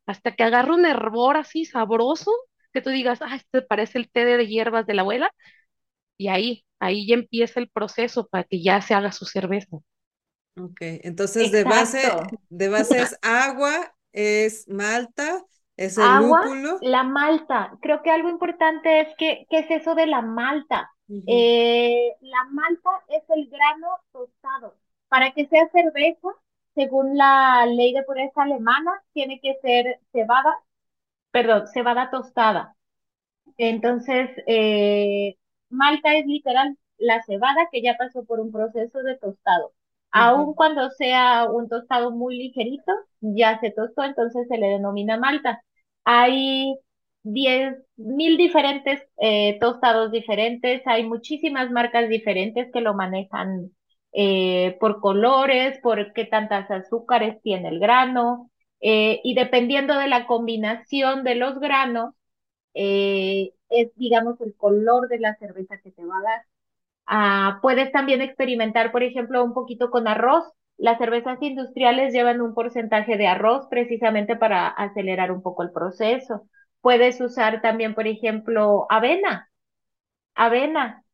hasta 0.06 0.34
que 0.34 0.42
agarra 0.44 0.74
un 0.74 0.86
hervor 0.86 1.36
así 1.36 1.64
sabroso, 1.64 2.32
que 2.72 2.80
tú 2.82 2.90
digas, 2.90 3.20
ah, 3.22 3.36
este 3.36 3.62
parece 3.62 3.98
el 3.98 4.10
té 4.10 4.24
de 4.24 4.46
hierbas 4.46 4.86
de 4.86 4.94
la 4.94 5.02
abuela, 5.02 5.32
y 6.18 6.28
ahí, 6.28 6.66
ahí 6.80 7.06
ya 7.08 7.14
empieza 7.16 7.60
el 7.60 7.70
proceso 7.70 8.28
para 8.28 8.44
que 8.44 8.62
ya 8.62 8.80
se 8.82 8.94
haga 8.94 9.12
su 9.12 9.26
cerveza. 9.26 9.78
Ok, 10.58 10.78
entonces 10.80 11.50
de 11.52 11.64
base, 11.64 12.00
de 12.48 12.68
base 12.68 13.00
es 13.00 13.18
agua, 13.22 13.94
es 14.12 14.68
malta, 14.68 15.44
es 15.76 15.98
el 15.98 16.04
Agua, 16.04 16.40
lúpulo. 16.42 16.78
la 16.80 17.02
malta. 17.04 17.78
Creo 17.80 18.02
que 18.02 18.10
algo 18.10 18.28
importante 18.28 19.00
es 19.00 19.08
que, 19.16 19.46
¿qué 19.50 19.58
es 19.60 19.70
eso 19.70 19.94
de 19.94 20.06
la 20.06 20.22
malta? 20.22 20.90
Eh, 21.26 22.16
la 22.20 22.44
malta 22.50 22.90
es 23.08 23.22
el 23.30 23.48
grano 23.48 23.88
tostado. 24.12 24.76
Para 25.08 25.32
que 25.32 25.46
sea 25.46 25.68
cerveza, 25.70 26.28
según 26.74 27.16
la 27.16 27.66
ley 27.66 27.92
de 27.94 28.02
pureza 28.04 28.42
alemana, 28.42 28.92
tiene 29.12 29.40
que 29.40 29.54
ser 29.62 30.00
cebada, 30.12 30.58
perdón, 31.32 31.66
cebada 31.68 32.10
tostada. 32.10 32.76
Entonces, 33.58 34.30
eh, 34.46 35.36
malta 35.70 36.14
es 36.16 36.26
literal 36.26 36.78
la 36.98 37.22
cebada 37.24 37.68
que 37.72 37.82
ya 37.82 37.96
pasó 37.98 38.24
por 38.24 38.40
un 38.40 38.52
proceso 38.52 39.02
de 39.02 39.16
tostado. 39.18 39.72
Aun 40.10 40.54
cuando 40.54 40.90
sea 40.90 41.46
un 41.50 41.68
tostado 41.68 42.10
muy 42.10 42.36
ligerito, 42.38 42.92
ya 43.20 43.58
se 43.60 43.70
tostó, 43.70 44.04
entonces 44.04 44.46
se 44.48 44.58
le 44.58 44.68
denomina 44.68 45.18
malta. 45.18 45.62
Hay 46.04 46.74
diez 47.22 47.74
mil 47.96 48.36
diferentes 48.36 49.02
eh, 49.20 49.58
tostados 49.60 50.10
diferentes, 50.10 50.82
hay 50.86 51.04
muchísimas 51.04 51.70
marcas 51.70 52.08
diferentes 52.08 52.70
que 52.72 52.80
lo 52.80 52.94
manejan 52.94 53.70
eh, 54.12 54.76
por 54.80 55.00
colores, 55.00 55.78
por 55.82 56.12
qué 56.14 56.24
tantas 56.24 56.70
azúcares 56.70 57.40
tiene 57.42 57.68
el 57.68 57.78
grano, 57.80 58.50
eh, 58.80 59.20
y 59.24 59.34
dependiendo 59.34 59.98
de 59.98 60.08
la 60.08 60.26
combinación 60.26 61.22
de 61.24 61.34
los 61.34 61.58
granos, 61.60 62.14
es, 62.74 63.90
digamos, 63.96 64.40
el 64.40 64.54
color 64.56 65.08
de 65.08 65.18
la 65.20 65.34
cerveza 65.36 65.78
que 65.82 65.90
te 65.92 66.04
va 66.04 66.18
a 66.18 66.22
dar. 66.22 66.42
Ah, 67.08 67.58
puedes 67.62 67.90
también 67.92 68.20
experimentar, 68.22 68.92
por 68.92 69.02
ejemplo, 69.02 69.44
un 69.44 69.54
poquito 69.54 69.90
con 69.90 70.08
arroz. 70.08 70.44
Las 70.76 70.98
cervezas 70.98 71.38
industriales 71.42 72.12
llevan 72.12 72.40
un 72.40 72.54
porcentaje 72.54 73.16
de 73.16 73.26
arroz 73.26 73.66
precisamente 73.70 74.36
para 74.36 74.68
acelerar 74.68 75.32
un 75.32 75.42
poco 75.42 75.62
el 75.62 75.72
proceso. 75.72 76.42
Puedes 76.80 77.20
usar 77.20 77.62
también, 77.62 77.94
por 77.94 78.06
ejemplo, 78.06 78.86
avena. 78.90 79.48
Avena. 80.34 81.04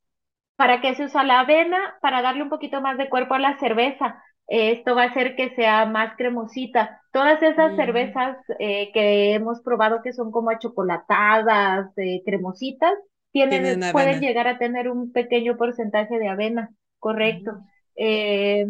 ¿Para 0.57 0.81
qué 0.81 0.95
se 0.95 1.05
usa 1.07 1.25
la 1.25 1.41
avena? 1.41 1.97
Para 2.03 2.23
darle 2.23 2.43
un 2.45 2.51
poquito 2.51 2.81
más 2.81 2.99
de 2.99 3.09
cuerpo 3.11 3.35
a 3.35 3.39
la 3.41 3.59
cerveza. 3.59 4.23
Esto 4.47 4.95
va 4.95 5.05
a 5.05 5.07
hacer 5.09 5.37
que 5.37 5.55
sea 5.57 5.87
más 5.87 6.17
cremosita. 6.17 7.01
Todas 7.13 7.43
esas 7.43 7.73
Mm. 7.73 7.77
cervezas 7.77 8.37
eh, 8.59 8.93
que 8.93 9.35
hemos 9.35 9.63
probado 9.63 10.03
que 10.03 10.13
son 10.13 10.31
como 10.33 10.51
achocolatadas, 10.51 11.91
eh, 11.99 12.23
cremositas, 12.25 12.95
tienen, 13.35 13.81
pueden 13.91 14.11
avena. 14.15 14.21
llegar 14.21 14.47
a 14.47 14.59
tener 14.59 14.89
un 14.89 15.11
pequeño 15.13 15.57
porcentaje 15.57 16.19
de 16.19 16.29
avena, 16.29 16.71
correcto. 17.01 17.51
Eh, 17.97 18.65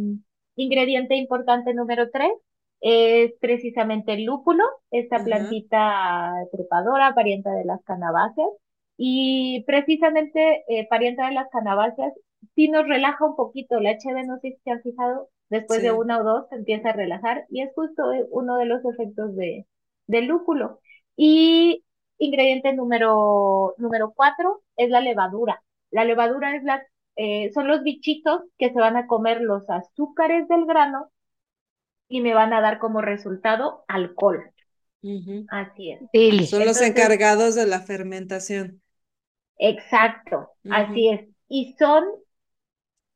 ingrediente 0.56 1.16
importante 1.16 1.74
número 1.74 2.10
tres 2.10 2.30
es 2.80 3.32
precisamente 3.40 4.14
el 4.14 4.24
lúpulo, 4.24 4.64
esta 4.90 5.22
plantita 5.22 6.32
trepadora, 6.50 7.14
parienta 7.14 7.52
de 7.52 7.66
las 7.66 7.82
canaváceas. 7.84 8.48
Y 8.96 9.64
precisamente 9.66 10.64
eh, 10.68 10.86
parienta 10.88 11.26
de 11.28 11.34
las 11.34 11.48
canaváceas 11.50 12.14
sí 12.54 12.68
nos 12.68 12.86
relaja 12.88 13.26
un 13.26 13.36
poquito. 13.36 13.80
La 13.80 13.90
HB, 13.92 14.26
no 14.26 14.38
sé 14.40 14.52
si 14.52 14.58
se 14.64 14.70
han 14.70 14.82
fijado, 14.82 15.28
después 15.50 15.82
de 15.82 15.92
una 15.92 16.20
o 16.20 16.24
dos 16.24 16.48
se 16.48 16.56
empieza 16.56 16.90
a 16.90 16.92
relajar 16.92 17.44
y 17.50 17.62
es 17.62 17.70
justo 17.74 18.12
eh, 18.12 18.26
uno 18.30 18.56
de 18.56 18.66
los 18.66 18.82
efectos 18.84 19.36
de, 19.36 19.66
del 20.06 20.26
lúpulo. 20.26 20.80
Y 21.16 21.84
ingrediente 22.24 22.72
número, 22.72 23.74
número 23.78 24.12
cuatro 24.14 24.62
es 24.76 24.90
la 24.90 25.00
levadura. 25.00 25.62
La 25.90 26.04
levadura 26.04 26.56
es 26.56 26.64
la, 26.64 26.82
eh, 27.16 27.50
son 27.54 27.68
los 27.68 27.82
bichitos 27.82 28.42
que 28.58 28.72
se 28.72 28.80
van 28.80 28.96
a 28.96 29.06
comer 29.06 29.40
los 29.40 29.68
azúcares 29.70 30.48
del 30.48 30.66
grano 30.66 31.10
y 32.08 32.20
me 32.20 32.34
van 32.34 32.52
a 32.52 32.60
dar 32.60 32.78
como 32.78 33.00
resultado 33.00 33.84
alcohol. 33.88 34.50
Así 35.48 35.92
es. 35.92 36.48
Son 36.48 36.64
los 36.64 36.80
encargados 36.80 37.54
de 37.54 37.66
la 37.66 37.80
fermentación. 37.80 38.82
Exacto, 39.58 40.50
así 40.70 41.08
es. 41.08 41.28
Y 41.48 41.74
son 41.78 42.04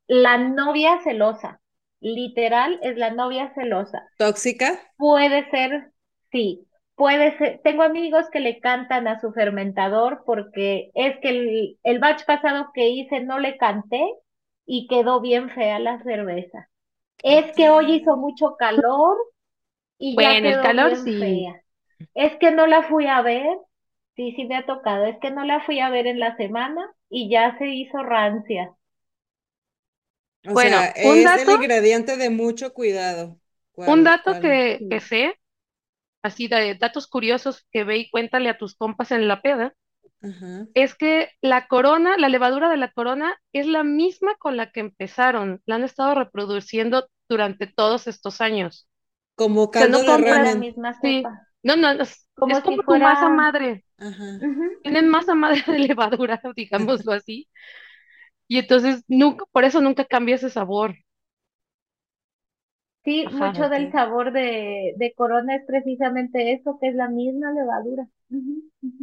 la 0.07 0.39
novia 0.39 1.01
celosa. 1.03 1.61
Literal 2.01 2.79
es 2.83 2.97
la 2.97 3.11
novia 3.11 3.53
celosa. 3.55 4.09
¿Tóxica? 4.17 4.79
Puede 4.97 5.51
ser, 5.51 5.93
sí, 6.31 6.68
puede 6.99 7.39
ser. 7.39 7.61
Tengo 7.65 7.85
amigos 7.85 8.27
que 8.33 8.41
le 8.41 8.61
cantan 8.61 9.09
a 9.09 9.21
su 9.21 9.33
fermentador 9.33 10.25
porque 10.27 10.93
es 10.95 11.19
que 11.21 11.31
el, 11.31 11.79
el 11.85 12.01
batch 12.01 12.27
pasado 12.27 12.73
que 12.75 12.91
hice 12.91 13.23
no 13.23 13.41
le 13.41 13.59
canté 13.59 14.03
y 14.67 14.89
quedó 14.89 15.21
bien 15.23 15.51
fea 15.51 15.81
la 15.81 16.03
cerveza. 16.05 16.69
Es 17.23 17.55
que 17.57 17.71
hoy 17.71 17.95
hizo 17.97 18.17
mucho 18.19 18.57
calor 18.59 19.17
y 19.99 20.19
ya 20.19 20.39
el 20.39 20.43
quedó 20.43 20.61
calor 20.61 20.97
bien 20.97 21.05
sí. 21.05 21.15
fea. 21.19 21.63
Es 22.15 22.37
que 22.39 22.51
no 22.53 22.67
la 22.67 22.83
fui 22.85 23.07
a 23.09 23.23
ver. 23.23 23.59
Sí, 24.17 24.33
sí 24.37 24.47
me 24.47 24.57
ha 24.57 24.67
tocado. 24.67 25.07
Es 25.07 25.19
que 25.21 25.31
no 25.33 25.45
la 25.45 25.63
fui 25.65 25.81
a 25.81 25.91
ver 25.91 26.07
en 26.09 26.21
la 26.21 26.37
semana 26.37 26.91
y 27.11 27.31
ya 27.31 27.57
se 27.59 27.69
hizo 27.69 28.03
rancia. 28.03 28.75
O 30.49 30.57
Bueno, 30.57 30.79
sea, 30.79 30.89
un 31.01 31.23
es 31.23 31.37
el 31.37 31.49
dato- 31.49 31.51
ingrediente 31.51 32.17
de 32.17 32.31
mucho 32.31 32.73
cuidado. 32.75 33.39
¿Cuál- 33.73 33.95
Un 33.95 34.05
dato 34.05 34.39
que, 34.39 34.85
que 34.89 35.01
sé, 35.01 35.35
así 36.23 36.49
de 36.49 36.75
datos 36.75 37.07
curiosos 37.07 37.67
que 37.73 37.85
ve 37.85 37.99
y 37.99 38.11
cuéntale 38.11 38.49
a 38.49 38.59
tus 38.59 38.75
compas 38.77 39.11
en 39.13 39.29
la 39.29 39.41
peda, 39.43 39.75
es 40.75 40.95
que 40.97 41.31
la 41.41 41.69
corona, 41.69 42.17
la 42.19 42.29
levadura 42.29 42.69
de 42.71 42.77
la 42.77 42.91
corona 42.91 43.37
es 43.53 43.67
la 43.67 43.85
misma 43.85 44.35
con 44.37 44.57
la 44.57 44.73
que 44.73 44.81
empezaron. 44.81 45.63
La 45.65 45.77
han 45.77 45.85
estado 45.85 46.15
reproduciendo 46.17 47.09
durante 47.29 47.67
todos 47.69 48.07
estos 48.09 48.41
años. 48.41 48.89
Como 49.37 49.71
sea, 49.73 49.87
no 49.87 49.99
caldo 49.99 50.03
de 50.03 50.07
compran- 50.09 50.33
Como 50.33 50.45
la 50.45 50.55
misma 50.57 51.01
Sí. 51.01 51.23
No, 51.63 51.77
no, 51.77 51.95
no, 51.95 52.03
es, 52.03 52.27
Como 52.35 52.53
es 52.53 52.59
si 52.59 52.65
como 52.65 52.77
tu 52.79 52.83
fuera- 52.83 53.05
masa 53.15 53.29
madre. 53.29 53.85
Tienen 54.83 55.09
masa 55.09 55.35
madre 55.35 55.63
de 55.67 55.79
levadura, 55.79 56.41
digámoslo 56.57 57.13
así. 57.13 57.49
Y 58.49 58.59
entonces 58.59 59.05
nunca, 59.09 59.45
por 59.53 59.65
eso 59.65 59.81
nunca 59.81 60.05
cambia 60.05 60.35
ese 60.37 60.51
sabor. 60.51 60.95
Sí, 63.09 63.27
Ajá, 63.27 63.33
mucho 63.33 63.69
del 63.71 63.91
sabor 63.91 64.33
de, 64.33 64.95
de 64.97 65.15
Corona 65.15 65.57
es 65.57 65.65
precisamente 65.67 66.53
eso, 66.53 66.79
que 66.81 66.89
es 66.89 66.95
la 66.95 67.09
misma 67.09 67.53
levadura. 67.53 68.07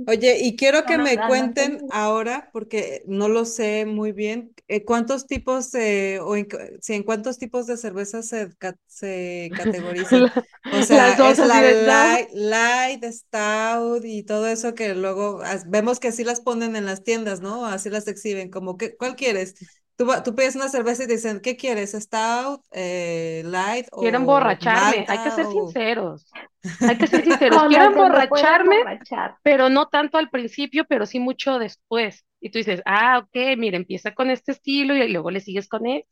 Oye, 0.07 0.37
y 0.45 0.55
quiero 0.55 0.85
que 0.85 0.99
me 0.99 1.23
cuenten 1.23 1.83
ahora, 1.89 2.49
porque 2.53 3.01
no 3.07 3.27
lo 3.27 3.43
sé 3.43 3.87
muy 3.87 4.11
bien, 4.11 4.53
eh, 4.67 4.85
cuántos 4.85 5.25
tipos 5.25 5.71
de, 5.71 6.19
o 6.21 6.35
en, 6.35 6.47
si 6.79 6.93
en 6.93 7.01
cuántos 7.03 7.39
tipos 7.39 7.65
de 7.65 7.75
cerveza 7.75 8.21
se, 8.21 8.49
se 8.87 9.51
categorizan. 9.55 10.27
O 10.69 10.81
sea, 10.83 10.97
Las 10.97 11.15
dos 11.15 11.39
es 11.39 11.47
la 11.47 11.61
light, 11.71 12.29
light, 12.33 13.03
stout 13.05 14.03
y 14.05 14.23
todo 14.23 14.47
eso 14.47 14.75
que 14.75 14.93
luego 14.95 15.39
vemos 15.67 15.99
que 15.99 16.09
así 16.09 16.23
las 16.23 16.41
ponen 16.41 16.75
en 16.75 16.85
las 16.85 17.03
tiendas, 17.03 17.41
¿no? 17.41 17.65
Así 17.65 17.89
las 17.89 18.07
exhiben, 18.07 18.49
como 18.51 18.77
que, 18.77 18.95
¿cuál 18.97 19.15
quieres? 19.15 19.55
Tú, 19.97 20.07
tú 20.23 20.35
pides 20.35 20.55
una 20.55 20.67
cerveza 20.69 21.03
y 21.03 21.07
te 21.07 21.13
dicen, 21.13 21.39
¿qué 21.39 21.55
quieres? 21.55 21.91
¿Stout, 21.93 22.61
eh, 22.71 23.43
light 23.45 23.87
quiero 23.97 24.17
emborracharme. 24.17 25.05
Hay 25.07 25.17
que 25.19 25.31
ser 25.31 25.45
o... 25.45 25.51
sinceros. 25.51 26.31
Hay 26.85 26.97
que 26.97 27.07
ser 27.07 27.23
sinceros. 27.23 27.63
Quiero 27.67 27.85
emborracharme, 27.85 28.75
emborrachar. 28.77 29.37
pero 29.43 29.69
no 29.69 29.87
tanto 29.87 30.17
al 30.17 30.29
principio, 30.29 30.85
pero 30.85 31.05
sí 31.05 31.19
mucho 31.19 31.59
después. 31.59 32.25
Y 32.41 32.49
tú 32.51 32.59
dices, 32.59 32.81
ah, 32.85 33.19
ok, 33.19 33.57
mira, 33.57 33.77
empieza 33.77 34.13
con 34.13 34.29
este 34.29 34.51
estilo 34.51 34.95
y 34.95 35.07
luego 35.11 35.31
le 35.31 35.39
sigues 35.39 35.67
con 35.67 35.85
él. 35.87 36.05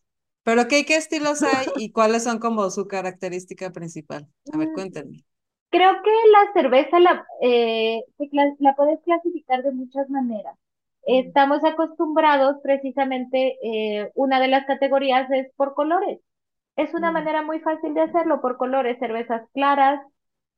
Pero 0.43 0.67
¿qué, 0.69 0.85
qué 0.85 0.95
estilos 0.97 1.41
hay 1.43 1.67
y 1.77 1.91
cuáles 1.91 2.23
son 2.23 2.39
como 2.39 2.69
su 2.69 2.87
característica 2.87 3.71
principal? 3.71 4.27
A 4.53 4.57
ver, 4.57 4.69
Mm. 4.69 4.73
cuéntenme. 4.73 5.25
Creo 5.71 5.93
que 6.03 6.11
la 6.31 6.53
cerveza 6.53 6.99
la, 6.99 7.25
eh, 7.41 8.01
la 8.59 8.75
puedes 8.75 9.01
clasificar 9.03 9.63
de 9.63 9.71
muchas 9.71 10.09
maneras. 10.09 10.55
Estamos 11.05 11.63
acostumbrados 11.65 12.57
precisamente, 12.63 13.57
eh, 13.63 14.11
una 14.15 14.39
de 14.39 14.47
las 14.47 14.65
categorías 14.65 15.29
es 15.31 15.47
por 15.55 15.73
colores. 15.75 16.19
Es 16.77 16.93
una 16.95 17.11
Mm. 17.11 17.13
manera 17.13 17.43
muy 17.43 17.59
fácil 17.61 17.93
de 17.95 18.01
hacerlo 18.03 18.41
por 18.41 18.57
colores, 18.57 18.99
cervezas 18.99 19.43
claras. 19.53 20.01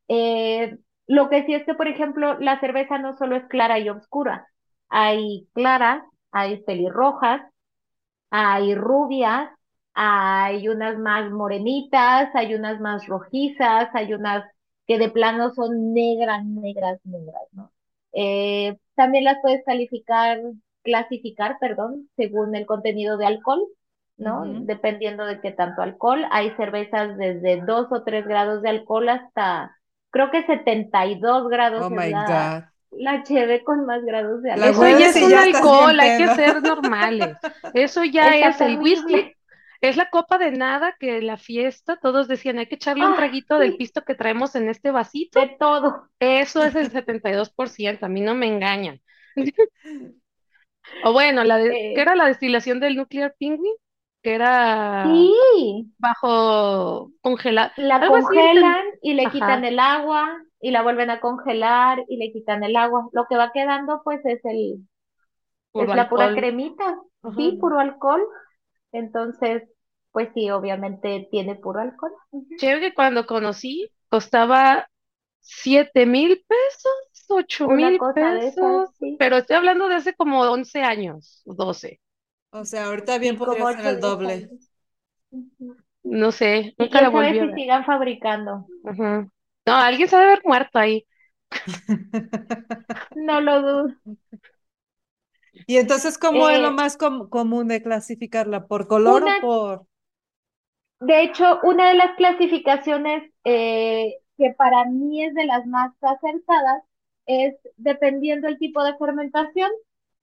eh, 0.10 0.78
lo 1.08 1.30
que 1.30 1.46
sí 1.46 1.54
es 1.56 1.66
que, 1.66 1.76
por 1.76 1.88
ejemplo, 1.88 2.40
la 2.40 2.60
cerveza 2.62 2.98
no 3.00 3.18
solo 3.18 3.36
es 3.38 3.46
clara 3.48 3.80
y 3.80 3.90
oscura. 3.90 4.48
Hay 4.90 5.48
claras, 5.54 6.04
hay 6.32 6.64
pelirrojas, 6.64 7.42
hay 8.30 8.76
rubias, 8.76 9.50
hay 9.94 10.68
unas 10.68 10.98
más 11.00 11.32
morenitas, 11.32 12.30
hay 12.36 12.56
unas 12.56 12.80
más 12.82 13.08
rojizas, 13.08 13.90
hay 13.94 14.14
unas 14.14 14.44
que 14.88 14.98
de 15.00 15.10
plano 15.10 15.54
son 15.54 15.94
negras, 15.94 16.44
negras, 16.46 17.00
negras, 17.06 17.44
¿no? 17.54 17.72
Eh, 18.14 18.78
también 18.96 19.24
las 19.24 19.38
puedes 19.42 19.64
calificar 19.66 20.40
clasificar, 20.84 21.58
perdón, 21.60 22.10
según 22.16 22.56
el 22.56 22.66
contenido 22.68 23.18
de 23.18 23.26
alcohol, 23.26 23.62
¿no? 24.18 24.46
Dependiendo 24.46 25.26
de 25.26 25.42
qué 25.42 25.52
tanto 25.52 25.82
alcohol. 25.82 26.26
Hay 26.32 26.52
cervezas 26.58 27.18
desde 27.18 27.62
2 27.66 27.88
o 27.92 28.04
3 28.04 28.26
grados 28.28 28.62
de 28.62 28.70
alcohol 28.70 29.10
hasta, 29.10 29.76
creo 30.12 30.32
que 30.32 30.46
72 30.46 31.50
grados 31.50 31.86
Oh 31.86 31.90
my 31.90 32.10
la, 32.12 32.26
God. 32.92 33.00
la 33.00 33.24
cheve 33.24 33.64
con 33.64 33.86
más 33.86 34.04
grados 34.04 34.42
de 34.44 34.56
La 34.56 34.68
Eso 34.70 34.84
alcohol. 34.84 35.00
ya 35.00 35.10
es 35.10 35.16
un 35.22 35.30
ya 35.30 35.42
alcohol, 35.44 36.00
hay 36.00 36.18
que 36.18 36.36
ser 36.36 36.62
normales. 36.62 37.38
Eso 37.74 38.04
ya 38.04 38.30
es 38.50 38.62
el 38.62 38.78
whisky. 38.80 39.35
Es 39.90 39.98
la 39.98 40.10
copa 40.10 40.38
de 40.38 40.52
nada 40.52 40.96
que 41.00 41.22
la 41.22 41.38
fiesta 41.38 41.98
todos 42.02 42.28
decían, 42.28 42.60
hay 42.60 42.68
que 42.68 42.76
echarle 42.76 43.06
un 43.08 43.14
Ah, 43.14 43.16
traguito 43.16 43.60
del 43.60 43.76
pisto 43.76 44.04
que 44.04 44.16
traemos 44.16 44.56
en 44.56 44.70
este 44.70 44.92
vasito. 44.92 45.40
de 45.40 45.56
todo. 45.60 46.10
Eso 46.20 46.64
es 46.66 46.76
el 46.76 46.92
72%, 46.92 48.06
a 48.08 48.10
mí 48.10 48.22
no 48.22 48.36
me 48.36 48.48
engañan. 48.48 49.02
O 51.00 51.14
bueno, 51.14 51.44
la 51.44 51.58
de, 51.58 51.80
¿qué 51.94 52.02
Eh, 52.02 52.02
era 52.02 52.16
la 52.16 52.26
destilación 52.28 52.80
del 52.80 52.96
Nuclear 52.96 53.36
Penguin? 53.40 53.74
Que 54.24 54.34
era 54.36 55.30
sí, 55.36 55.94
bajo 55.98 57.14
congelado, 57.22 57.72
la 57.76 58.00
algo 58.00 58.18
así, 58.18 58.36
enten- 58.36 58.78
congelan 58.78 58.86
y 59.02 59.14
le 59.14 59.30
quitan 59.32 59.64
el 59.66 59.80
agua 59.80 60.42
y 60.60 60.72
la 60.72 60.82
vuelven 60.84 61.10
a 61.10 61.20
congelar 61.22 62.04
y 62.08 62.18
le 62.18 62.32
quitan 62.32 62.64
el 62.64 62.76
agua. 62.76 63.08
Lo 63.14 63.26
que 63.28 63.38
va 63.38 63.52
quedando 63.54 64.02
pues 64.04 64.22
es 64.26 64.44
el, 64.46 64.88
puro 65.72 65.94
es 65.94 65.96
la 65.96 66.10
pura 66.10 66.34
cremita, 66.34 67.00
Ajá. 67.24 67.36
sí, 67.36 67.58
puro 67.62 67.80
alcohol. 67.80 68.24
Entonces, 68.94 69.64
pues 70.16 70.32
sí, 70.36 70.50
obviamente 70.52 71.30
tiene 71.32 71.56
puro 71.58 71.82
alcohol. 71.82 72.14
Che, 72.58 72.80
que 72.80 72.94
cuando 72.94 73.26
conocí 73.26 73.92
costaba 74.10 74.88
siete 75.42 76.06
mil 76.06 76.44
pesos, 76.48 77.26
ocho 77.30 77.70
Una 77.74 77.92
mil 77.92 78.02
esas, 78.36 78.44
pesos, 78.46 78.90
sí. 78.98 79.12
pero 79.18 79.38
estoy 79.38 79.58
hablando 79.58 79.88
de 79.90 79.96
hace 79.96 80.16
como 80.16 80.42
11 80.44 80.82
años, 80.84 81.42
12, 81.46 82.00
O 82.52 82.66
sea, 82.66 82.86
ahorita 82.88 83.20
bien 83.20 83.38
podría 83.38 83.68
ser 83.68 83.86
8 83.86 83.86
el 83.86 84.00
10 84.00 84.18
doble. 84.18 84.52
no 86.04 86.32
sé, 86.32 86.74
Y 86.78 86.90
nunca 86.90 87.02
la 87.02 87.10
volví 87.10 87.38
a 87.40 87.46
si 87.46 87.52
ver. 87.52 87.62
sigan 87.62 87.86
fabricando. 87.86 88.70
No, 89.66 89.74
alguien 89.76 90.08
se 90.10 90.16
debe 90.18 90.28
haber 90.34 90.44
muerto 90.46 90.80
ahí. 90.80 91.06
No 93.16 93.42
lo 93.42 93.62
dudo. 93.62 93.96
Y 95.68 95.78
entonces, 95.78 96.18
¿cómo 96.18 96.50
es 96.50 96.60
lo 96.60 96.72
Eh, 96.72 96.72
más 96.72 96.98
com- 96.98 97.30
común 97.30 97.68
de 97.68 97.82
clasificarla? 97.84 98.68
¿Por 98.68 98.88
color 98.88 99.24
o 99.24 99.38
por...? 99.40 99.86
De 101.00 101.22
hecho, 101.24 101.60
una 101.64 101.90
de 101.90 101.96
las 101.96 102.16
clasificaciones 102.16 103.32
eh, 103.44 104.16
que 104.38 104.52
para 104.58 104.86
mí 104.86 105.24
es 105.24 105.34
de 105.34 105.46
las 105.46 105.66
más 105.68 105.92
acertadas 106.02 106.84
es 107.26 107.56
dependiendo 107.78 108.48
el 108.48 108.58
tipo 108.60 108.84
de 108.84 108.96
fermentación, 108.98 109.70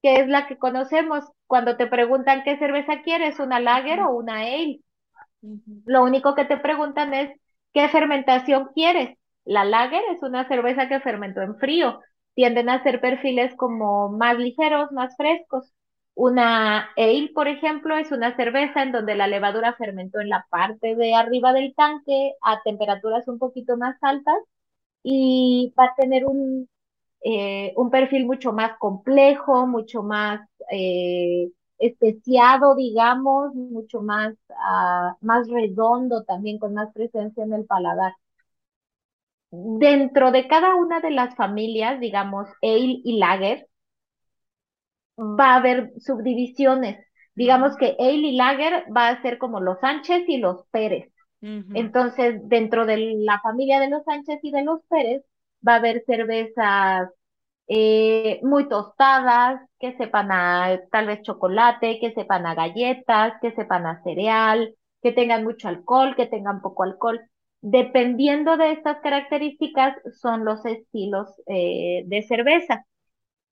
que 0.02 0.16
es 0.16 0.28
la 0.28 0.46
que 0.46 0.58
conocemos. 0.58 1.24
Cuando 1.46 1.76
te 1.76 1.86
preguntan 1.86 2.42
qué 2.44 2.58
cerveza 2.58 3.02
quieres, 3.02 3.38
una 3.38 3.60
lager 3.60 4.00
o 4.00 4.10
una 4.16 4.38
ale. 4.40 4.80
Lo 5.84 6.02
único 6.04 6.34
que 6.34 6.44
te 6.44 6.56
preguntan 6.56 7.14
es 7.14 7.30
qué 7.72 7.88
fermentación 7.88 8.70
quieres. 8.74 9.16
La 9.44 9.64
lager 9.64 10.02
es 10.14 10.22
una 10.22 10.46
cerveza 10.48 10.88
que 10.88 11.00
fermentó 11.00 11.42
en 11.42 11.56
frío. 11.58 12.00
Tienden 12.34 12.68
a 12.70 12.82
ser 12.82 13.00
perfiles 13.00 13.54
como 13.56 14.08
más 14.10 14.38
ligeros, 14.38 14.90
más 14.92 15.16
frescos. 15.16 15.72
Una 16.14 16.90
ale, 16.96 17.30
por 17.34 17.48
ejemplo, 17.48 17.96
es 17.96 18.12
una 18.12 18.36
cerveza 18.36 18.82
en 18.82 18.92
donde 18.92 19.14
la 19.14 19.26
levadura 19.28 19.74
fermentó 19.74 20.20
en 20.20 20.28
la 20.28 20.46
parte 20.50 20.94
de 20.94 21.14
arriba 21.14 21.52
del 21.54 21.74
tanque 21.74 22.34
a 22.42 22.62
temperaturas 22.62 23.26
un 23.28 23.38
poquito 23.38 23.76
más 23.78 23.96
altas 24.02 24.36
y 25.02 25.74
va 25.78 25.86
a 25.86 25.94
tener 25.96 26.26
un, 26.26 26.68
eh, 27.24 27.72
un 27.76 27.90
perfil 27.90 28.26
mucho 28.26 28.52
más 28.52 28.78
complejo, 28.78 29.66
mucho 29.66 30.02
más 30.04 30.40
eh, 30.72 31.50
especiado, 31.78 32.76
digamos, 32.76 33.54
mucho 33.54 34.02
más, 34.02 34.34
ah, 34.58 35.16
más 35.22 35.48
redondo 35.50 36.24
también, 36.24 36.58
con 36.58 36.74
más 36.74 36.92
presencia 36.94 37.44
en 37.44 37.54
el 37.54 37.66
paladar. 37.66 38.14
Dentro 39.52 40.32
de 40.32 40.48
cada 40.48 40.74
una 40.74 40.98
de 41.00 41.10
las 41.12 41.36
familias, 41.36 42.00
digamos, 42.00 42.48
ale 42.60 43.00
y 43.04 43.18
lager, 43.18 43.68
va 45.18 45.54
a 45.54 45.56
haber 45.56 45.92
subdivisiones. 45.98 46.98
Digamos 47.34 47.76
que 47.76 47.96
ale 47.98 48.28
y 48.28 48.36
lager 48.36 48.84
va 48.94 49.08
a 49.08 49.22
ser 49.22 49.38
como 49.38 49.60
los 49.60 49.80
Sánchez 49.80 50.24
y 50.28 50.38
los 50.38 50.66
Pérez. 50.70 51.10
Entonces, 51.74 52.40
dentro 52.44 52.86
de 52.86 53.14
la 53.18 53.40
familia 53.40 53.80
de 53.80 53.90
los 53.90 54.04
Sánchez 54.04 54.38
y 54.42 54.52
de 54.52 54.62
los 54.62 54.80
Pérez, 54.88 55.24
va 55.66 55.74
a 55.74 55.76
haber 55.76 56.04
cervezas 56.06 57.10
eh, 57.68 58.40
muy 58.42 58.68
tostadas, 58.68 59.60
que 59.78 59.96
sepan 59.96 60.30
a 60.30 60.78
tal 60.90 61.06
vez 61.06 61.22
chocolate, 61.22 61.98
que 62.00 62.12
sepan 62.12 62.46
a 62.46 62.54
galletas, 62.54 63.34
que 63.40 63.52
sepan 63.52 63.86
a 63.86 64.02
cereal, 64.02 64.74
que 65.02 65.12
tengan 65.12 65.44
mucho 65.44 65.68
alcohol, 65.68 66.14
que 66.16 66.26
tengan 66.26 66.60
poco 66.60 66.84
alcohol. 66.84 67.20
Dependiendo 67.60 68.56
de 68.56 68.72
estas 68.72 68.98
características, 69.00 69.96
son 70.20 70.44
los 70.44 70.64
estilos 70.66 71.28
eh, 71.46 72.02
de 72.06 72.22
cerveza. 72.22 72.86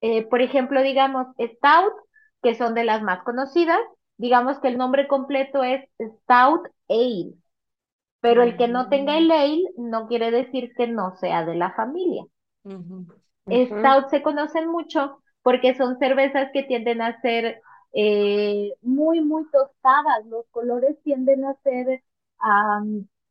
Eh, 0.02 0.26
por 0.28 0.40
ejemplo, 0.42 0.82
digamos, 0.82 1.26
Stout, 1.38 1.92
que 2.42 2.54
son 2.54 2.74
de 2.74 2.84
las 2.84 3.02
más 3.02 3.22
conocidas, 3.22 3.78
digamos 4.18 4.58
que 4.60 4.68
el 4.68 4.78
nombre 4.78 5.08
completo 5.08 5.62
es 5.64 5.84
Stout 5.98 6.68
Ale, 6.88 7.34
pero 8.20 8.42
el 8.42 8.56
que 8.56 8.68
no 8.68 8.88
tenga 8.88 9.18
el 9.18 9.30
ale 9.30 9.62
no 9.78 10.08
quiere 10.08 10.30
decir 10.30 10.72
que 10.76 10.86
no 10.88 11.16
sea 11.18 11.44
de 11.44 11.54
la 11.56 11.72
familia. 11.74 12.24
Stout 13.50 14.08
se 14.10 14.22
conocen 14.22 14.68
mucho 14.70 15.20
porque 15.42 15.74
son 15.74 15.98
cervezas 15.98 16.50
que 16.52 16.62
tienden 16.62 17.02
a 17.02 17.20
ser 17.20 17.60
eh, 17.92 18.72
muy, 18.82 19.20
muy 19.20 19.44
tostadas. 19.50 20.24
Los 20.26 20.46
colores 20.50 20.96
tienden 21.02 21.44
a 21.44 21.54
ser 21.62 22.02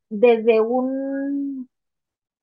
desde 0.09 0.61
un, 0.61 1.69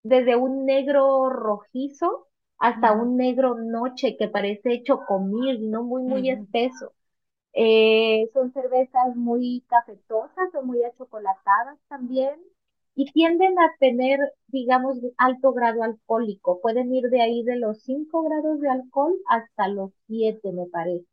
desde 0.03 0.37
un 0.37 0.67
negro 0.67 1.31
rojizo 1.31 2.26
hasta 2.59 2.93
un 2.93 3.17
negro 3.17 3.55
noche 3.57 4.17
que 4.19 4.29
parece 4.29 4.83
chocomil, 4.83 5.71
¿no? 5.71 5.83
Muy, 5.83 6.03
muy 6.03 6.31
espeso. 6.31 6.93
Eh, 7.53 8.29
son 8.35 8.53
cervezas 8.53 9.17
muy 9.17 9.65
cafetosas 9.69 10.55
o 10.55 10.63
muy 10.63 10.83
achocolatadas 10.85 11.79
también 11.89 12.35
y 12.95 13.11
tienden 13.13 13.59
a 13.59 13.75
tener, 13.79 14.19
digamos, 14.49 14.99
alto 15.19 15.53
grado 15.53 15.83
alcohólico. 15.83 16.61
Pueden 16.61 16.95
ir 16.95 17.05
de 17.11 17.23
ahí 17.23 17.43
de 17.45 17.57
los 17.57 17.83
5 17.83 18.23
grados 18.23 18.61
de 18.61 18.69
alcohol 18.71 19.15
hasta 19.29 19.69
los 19.69 19.93
7, 20.07 20.53
me 20.53 20.67
parece. 20.67 21.07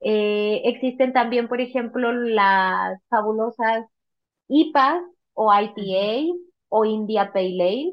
Eh, 0.00 0.62
existen 0.64 1.12
también, 1.12 1.48
por 1.48 1.60
ejemplo, 1.60 2.12
las 2.12 2.98
fabulosas 3.08 3.86
IPAs 4.48 5.02
o. 5.34 5.52
IPA 5.52 6.36
o 6.68 6.84
India 6.84 7.32
Pale 7.32 7.62
Ale. 7.62 7.92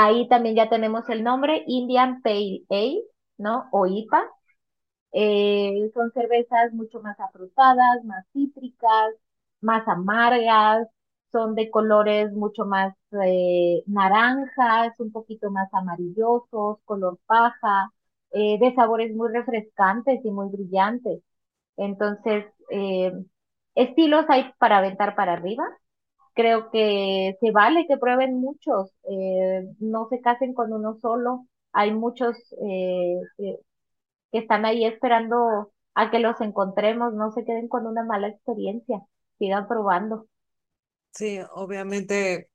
Ahí 0.00 0.28
también 0.28 0.54
ya 0.56 0.68
tenemos 0.68 1.08
el 1.08 1.22
nombre, 1.24 1.64
Indian 1.66 2.22
Pale 2.22 2.62
Ale, 2.70 3.02
¿no? 3.38 3.68
O 3.72 3.86
IPA. 3.86 4.22
Eh, 5.12 5.90
son 5.94 6.12
cervezas 6.12 6.72
mucho 6.74 7.00
más 7.02 7.18
afrutadas, 7.20 8.04
más 8.04 8.26
cítricas, 8.32 9.14
más 9.60 9.86
amargas, 9.88 10.88
son 11.32 11.54
de 11.56 11.70
colores 11.70 12.32
mucho 12.32 12.64
más 12.66 12.94
eh, 13.24 13.82
naranjas, 13.86 14.98
un 15.00 15.12
poquito 15.12 15.50
más 15.50 15.68
amarillosos, 15.74 16.78
color 16.84 17.18
paja, 17.26 17.92
eh, 18.32 18.58
de 18.60 18.74
sabores 18.74 19.14
muy 19.16 19.30
refrescantes 19.32 20.20
y 20.24 20.30
muy 20.30 20.48
brillantes. 20.50 21.22
Entonces, 21.78 22.46
estilos 23.74 24.26
hay 24.28 24.52
para 24.58 24.76
aventar 24.78 25.14
para 25.16 25.32
arriba. 25.32 25.64
Creo 26.38 26.70
que 26.72 27.36
se 27.40 27.52
vale 27.52 27.86
que 27.88 27.98
prueben 27.98 28.40
muchos, 28.40 28.92
eh, 29.10 29.64
no 29.80 30.08
se 30.10 30.20
casen 30.22 30.54
con 30.54 30.72
uno 30.72 30.96
solo. 31.00 31.46
Hay 31.74 31.92
muchos 31.94 32.36
eh, 32.64 33.20
que 33.38 33.58
que 34.32 34.38
están 34.40 34.64
ahí 34.66 34.84
esperando 34.86 35.72
a 35.94 36.10
que 36.10 36.18
los 36.20 36.40
encontremos, 36.42 37.14
no 37.14 37.32
se 37.32 37.44
queden 37.44 37.68
con 37.68 37.86
una 37.86 38.04
mala 38.04 38.28
experiencia, 38.28 39.02
sigan 39.38 39.68
probando. 39.68 40.26
Sí, 41.12 41.38
obviamente, 41.52 42.48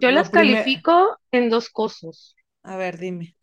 Yo 0.00 0.10
las 0.10 0.30
califico 0.30 1.18
en 1.32 1.50
dos 1.50 1.70
cosas. 1.70 2.34
A 2.62 2.76
ver, 2.76 2.98
dime. 2.98 3.36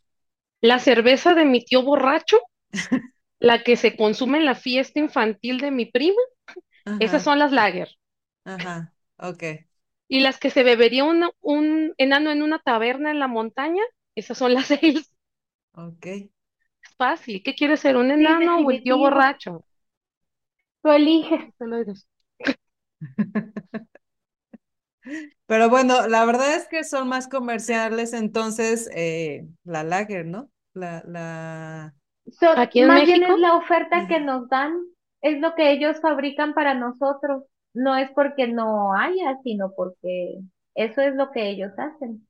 La 0.61 0.77
cerveza 0.77 1.33
de 1.33 1.45
mi 1.45 1.65
tío 1.65 1.81
borracho, 1.81 2.37
la 3.39 3.63
que 3.63 3.77
se 3.77 3.97
consume 3.97 4.37
en 4.39 4.45
la 4.45 4.55
fiesta 4.55 4.99
infantil 4.99 5.59
de 5.59 5.71
mi 5.71 5.87
prima, 5.87 6.21
esas 6.99 7.23
son 7.23 7.39
las 7.39 7.51
lager. 7.53 7.89
ajá, 8.45 8.93
ok, 9.17 9.43
Y 10.09 10.19
las 10.19 10.37
que 10.39 10.49
se 10.49 10.63
bebería 10.63 11.05
un, 11.05 11.29
un 11.41 11.93
enano 11.97 12.31
en 12.31 12.41
una 12.43 12.59
taberna 12.59 13.11
en 13.11 13.19
la 13.19 13.27
montaña, 13.27 13.83
esas 14.15 14.37
son 14.37 14.53
las 14.53 14.69
ales. 14.71 15.13
ok. 15.73 16.07
Es 16.81 16.95
fácil. 16.97 17.43
¿Qué 17.43 17.53
quiere 17.53 17.77
ser, 17.77 17.97
un 17.97 18.09
Sí, 18.17 18.25
enano 18.25 18.57
o 18.61 18.71
el 18.71 18.81
tío 18.81 18.97
borracho? 18.97 19.63
Tú 20.81 20.89
eliges. 20.91 21.53
Te 21.57 21.67
lo 21.67 21.77
digo. 21.77 21.93
Pero 25.45 25.69
bueno, 25.69 26.07
la 26.07 26.25
verdad 26.25 26.55
es 26.55 26.67
que 26.67 26.83
son 26.83 27.07
más 27.07 27.27
comerciales, 27.27 28.13
entonces, 28.13 28.89
eh, 28.93 29.47
la 29.63 29.83
lager, 29.83 30.25
¿no? 30.25 30.51
La, 30.73 31.03
la, 31.07 31.95
Aquí 32.55 32.81
en 32.81 32.93
más 32.93 33.05
bien 33.05 33.23
es 33.23 33.37
la 33.37 33.53
oferta 33.55 34.05
que 34.07 34.19
nos 34.19 34.49
dan, 34.49 34.73
es 35.21 35.39
lo 35.39 35.55
que 35.55 35.71
ellos 35.71 36.01
fabrican 36.01 36.53
para 36.53 36.73
nosotros. 36.73 37.43
No 37.77 37.95
es 37.97 38.11
porque 38.11 38.47
no 38.47 38.93
haya, 38.95 39.37
sino 39.43 39.71
porque 39.75 40.39
eso 40.75 41.01
es 41.01 41.15
lo 41.15 41.31
que 41.31 41.49
ellos 41.49 41.71
hacen. 41.77 42.27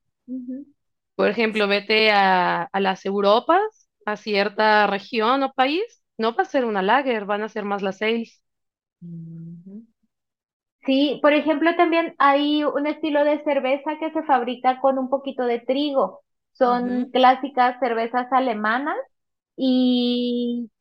Por 1.16 1.30
ejemplo, 1.30 1.68
vete 1.68 2.12
a, 2.12 2.64
a 2.64 2.80
las 2.80 3.06
Europas, 3.06 3.89
a 4.06 4.18
cierta 4.18 4.86
región 4.88 5.43
o 5.43 5.52
país, 5.54 5.84
no 6.18 6.36
va 6.36 6.43
a 6.43 6.45
ser 6.45 6.66
una 6.66 6.82
lager, 6.84 7.26
van 7.26 7.41
a 7.43 7.50
ser 7.50 7.66
más 7.66 7.82
las. 7.82 8.41
Ujú. 9.02 9.86
Sí, 10.86 11.20
por 11.22 11.34
ejemplo, 11.34 11.76
también 11.76 12.16
hay 12.18 12.64
un 12.64 12.88
estilo 12.88 13.24
de 13.26 13.43
cerveza 13.43 13.98
que 14.00 14.12
se 14.12 14.24
fabrica 14.24 14.80
con 14.80 14.98
un 14.98 15.10
poquito 15.10 15.43
de 15.45 15.60
trigo. 15.60 16.22
Son 16.54 17.10
clásicas 17.12 17.78
cervezas 17.80 18.28
alemanas 18.32 18.95
y 19.58 20.72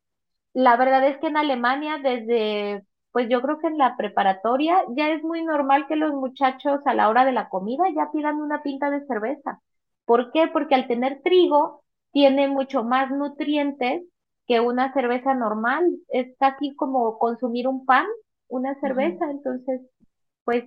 la 0.55 0.77
verdad 0.77 1.07
es 1.09 1.19
que 1.21 1.29
en 1.29 1.37
Alemania 1.39 1.99
desde, 2.03 2.85
pues 3.17 3.31
yo 3.31 3.41
creo 3.41 3.59
que 3.59 3.69
en 3.69 3.79
la 3.79 3.97
preparatoria 3.97 4.77
ya 4.95 5.09
es 5.09 5.23
muy 5.23 5.43
normal 5.43 5.87
que 5.89 5.97
los 5.97 6.12
muchachos 6.12 6.81
a 6.85 6.93
la 6.93 7.09
hora 7.09 7.25
de 7.25 7.33
la 7.33 7.49
comida 7.49 7.85
ya 7.97 8.11
pidan 8.12 8.37
una 8.37 8.62
pinta 8.62 8.91
de 8.91 9.07
cerveza. 9.07 9.62
¿Por 10.05 10.33
qué? 10.33 10.49
Porque 10.53 10.75
al 10.75 10.87
tener 10.87 11.23
trigo 11.23 11.83
tiene 12.12 12.47
mucho 12.47 12.85
más 12.85 13.11
nutrientes 13.11 14.03
que 14.47 14.61
una 14.61 14.93
cerveza 14.93 15.33
normal. 15.33 15.83
Es 16.09 16.37
casi 16.39 16.77
como 16.77 17.19
consumir 17.19 17.69
un 17.69 17.87
pan, 17.87 18.05
una 18.49 18.79
cerveza. 18.81 19.31
Entonces, 19.31 19.81
pues 20.45 20.64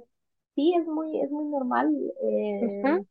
sí, 0.55 0.73
es 0.73 0.87
muy, 0.87 1.21
es 1.21 1.29
muy 1.29 1.45
normal 1.51 1.93
eh, 2.23 3.03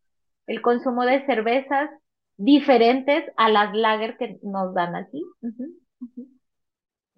el 0.48 0.62
consumo 0.62 1.04
de 1.04 1.24
cervezas 1.26 1.90
diferentes 2.38 3.22
a 3.36 3.48
las 3.50 3.72
lager 3.72 4.16
que 4.16 4.40
nos 4.42 4.74
dan 4.74 4.96
aquí. 4.96 5.22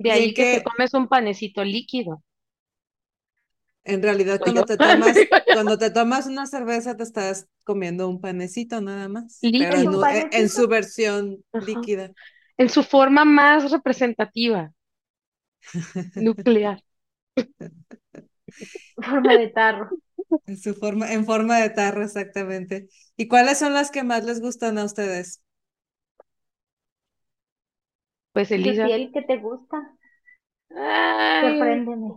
De 0.01 0.11
en 0.11 0.13
ahí 0.13 0.35
que 0.35 0.47
te 0.51 0.63
comes 0.65 0.95
un 0.95 1.07
panecito 1.07 1.63
líquido. 1.65 2.25
en 3.85 4.03
realidad 4.03 4.41
Digo 4.45 4.65
cuando 4.65 4.65
te 4.65 4.79
tomas, 4.79 5.27
cuando 5.51 5.79
te 5.79 5.91
tomas 5.91 6.27
una 6.27 6.47
cerveza 6.47 6.97
te 6.97 7.03
estás 7.05 7.49
comiendo 7.65 8.09
un 8.09 8.21
panecito 8.21 8.81
nada 8.81 9.09
más, 9.09 9.49
pero 9.57 9.81
en, 9.81 9.83
Líquido. 9.83 9.95
un 9.95 9.97
u- 9.97 10.05
e- 10.05 10.29
en 10.33 10.49
su 10.49 10.69
versión 10.69 11.45
Ajá. 11.53 11.89
líquida. 11.89 12.13
En 12.59 12.69
su 12.71 12.83
forma 12.85 13.25
más 13.25 13.71
representativa, 13.73 14.73
nuclear. 16.19 16.81
forma 19.03 19.37
de 19.37 19.49
tarro. 19.49 19.91
En 20.47 20.57
su 20.59 20.75
forma, 20.75 21.13
en 21.13 21.25
forma 21.27 21.59
de 21.61 21.71
tarro, 21.71 22.05
exactamente. 22.05 22.89
¿Y 23.17 23.29
cuáles 23.29 23.59
son 23.59 23.73
las 23.75 23.91
que 23.91 24.03
más 24.05 24.25
les 24.25 24.41
gustan 24.41 24.79
a 24.79 24.85
ustedes? 24.85 25.43
Pues 28.33 28.51
Elisa, 28.51 28.91
Yuciel, 28.91 29.11
¿qué 29.13 29.23
te 29.23 29.39
gusta? 29.39 29.97
ay, 30.77 31.41
Sorpréndeme. 31.41 32.11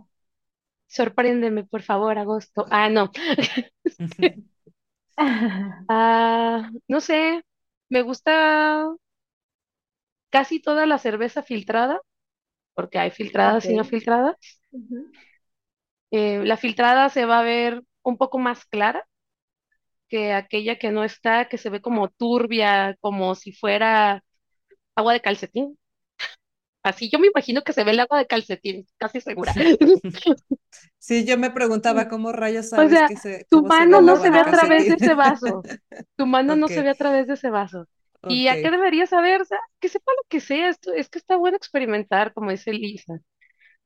sorpréndeme, 0.86 1.64
por 1.64 1.82
favor, 1.82 2.18
agosto. 2.18 2.66
Ah, 2.70 2.88
no. 2.90 3.10
Ah, 5.88 6.70
no 6.88 7.00
sé, 7.00 7.42
me 7.88 8.02
gusta 8.02 8.88
casi 10.30 10.60
toda 10.60 10.86
la 10.86 10.98
cerveza 10.98 11.42
filtrada, 11.42 12.00
porque 12.74 12.98
hay 13.00 13.10
filtradas 13.12 13.70
y 13.70 13.74
no 13.74 13.84
filtradas. 13.84 14.36
Eh, 16.10 16.42
la 16.44 16.56
filtrada 16.56 17.08
se 17.10 17.26
va 17.26 17.40
a 17.40 17.42
ver 17.42 17.82
un 18.02 18.16
poco 18.16 18.38
más 18.38 18.64
clara 18.66 19.06
que 20.08 20.32
aquella 20.32 20.78
que 20.78 20.90
no 20.90 21.04
está, 21.04 21.48
que 21.48 21.58
se 21.58 21.70
ve 21.70 21.80
como 21.80 22.08
turbia, 22.10 22.96
como 23.00 23.34
si 23.34 23.52
fuera 23.52 24.22
agua 24.96 25.12
de 25.14 25.22
calcetín. 25.22 25.78
Así 26.84 27.10
yo 27.10 27.18
me 27.20 27.28
imagino 27.28 27.62
que 27.62 27.72
se 27.74 27.84
ve 27.84 27.92
el 27.92 28.00
agua 28.00 28.18
de 28.18 28.28
calcetín, 28.28 28.86
casi 28.98 29.20
segura. 29.22 29.54
Sí, 30.98 31.24
yo 31.26 31.38
me 31.38 31.50
preguntaba 31.50 32.08
cómo 32.08 32.32
rayos 32.32 32.68
O 32.74 32.88
sabes 32.88 32.88
sea, 32.88 33.12
que 33.12 33.16
se, 33.16 33.46
tu 33.48 33.62
se 33.70 33.86
mano 33.86 34.00
no 34.02 34.12
¿Cómo 34.12 34.16
agua 34.16 34.22
se 34.22 34.30
ve 34.30 34.38
a 34.40 34.48
través 34.50 34.86
de 34.88 34.94
ese 34.94 35.14
vaso. 35.14 35.66
Tu 36.16 36.26
mano 36.26 36.56
no 36.56 36.68
se 36.68 36.82
ve 36.82 36.90
a 36.90 36.94
través 36.94 37.26
de 37.26 37.34
ese 37.34 37.50
vaso. 37.50 37.88
¿Y 38.26 38.48
a 38.48 38.56
qué 38.60 38.70
ok. 38.70 38.72
deberías 38.72 39.10
saber? 39.10 39.42
O 39.42 39.44
sea, 39.44 39.58
que 39.80 39.88
sepa 39.88 40.12
lo 40.12 40.22
que 40.28 40.40
sea. 40.40 40.68
Esto, 40.68 40.92
es 40.92 41.08
que 41.08 41.18
está 41.18 41.36
bueno 41.36 41.56
experimentar, 41.56 42.32
como 42.32 42.50
dice 42.50 42.72
Lisa. 42.72 43.14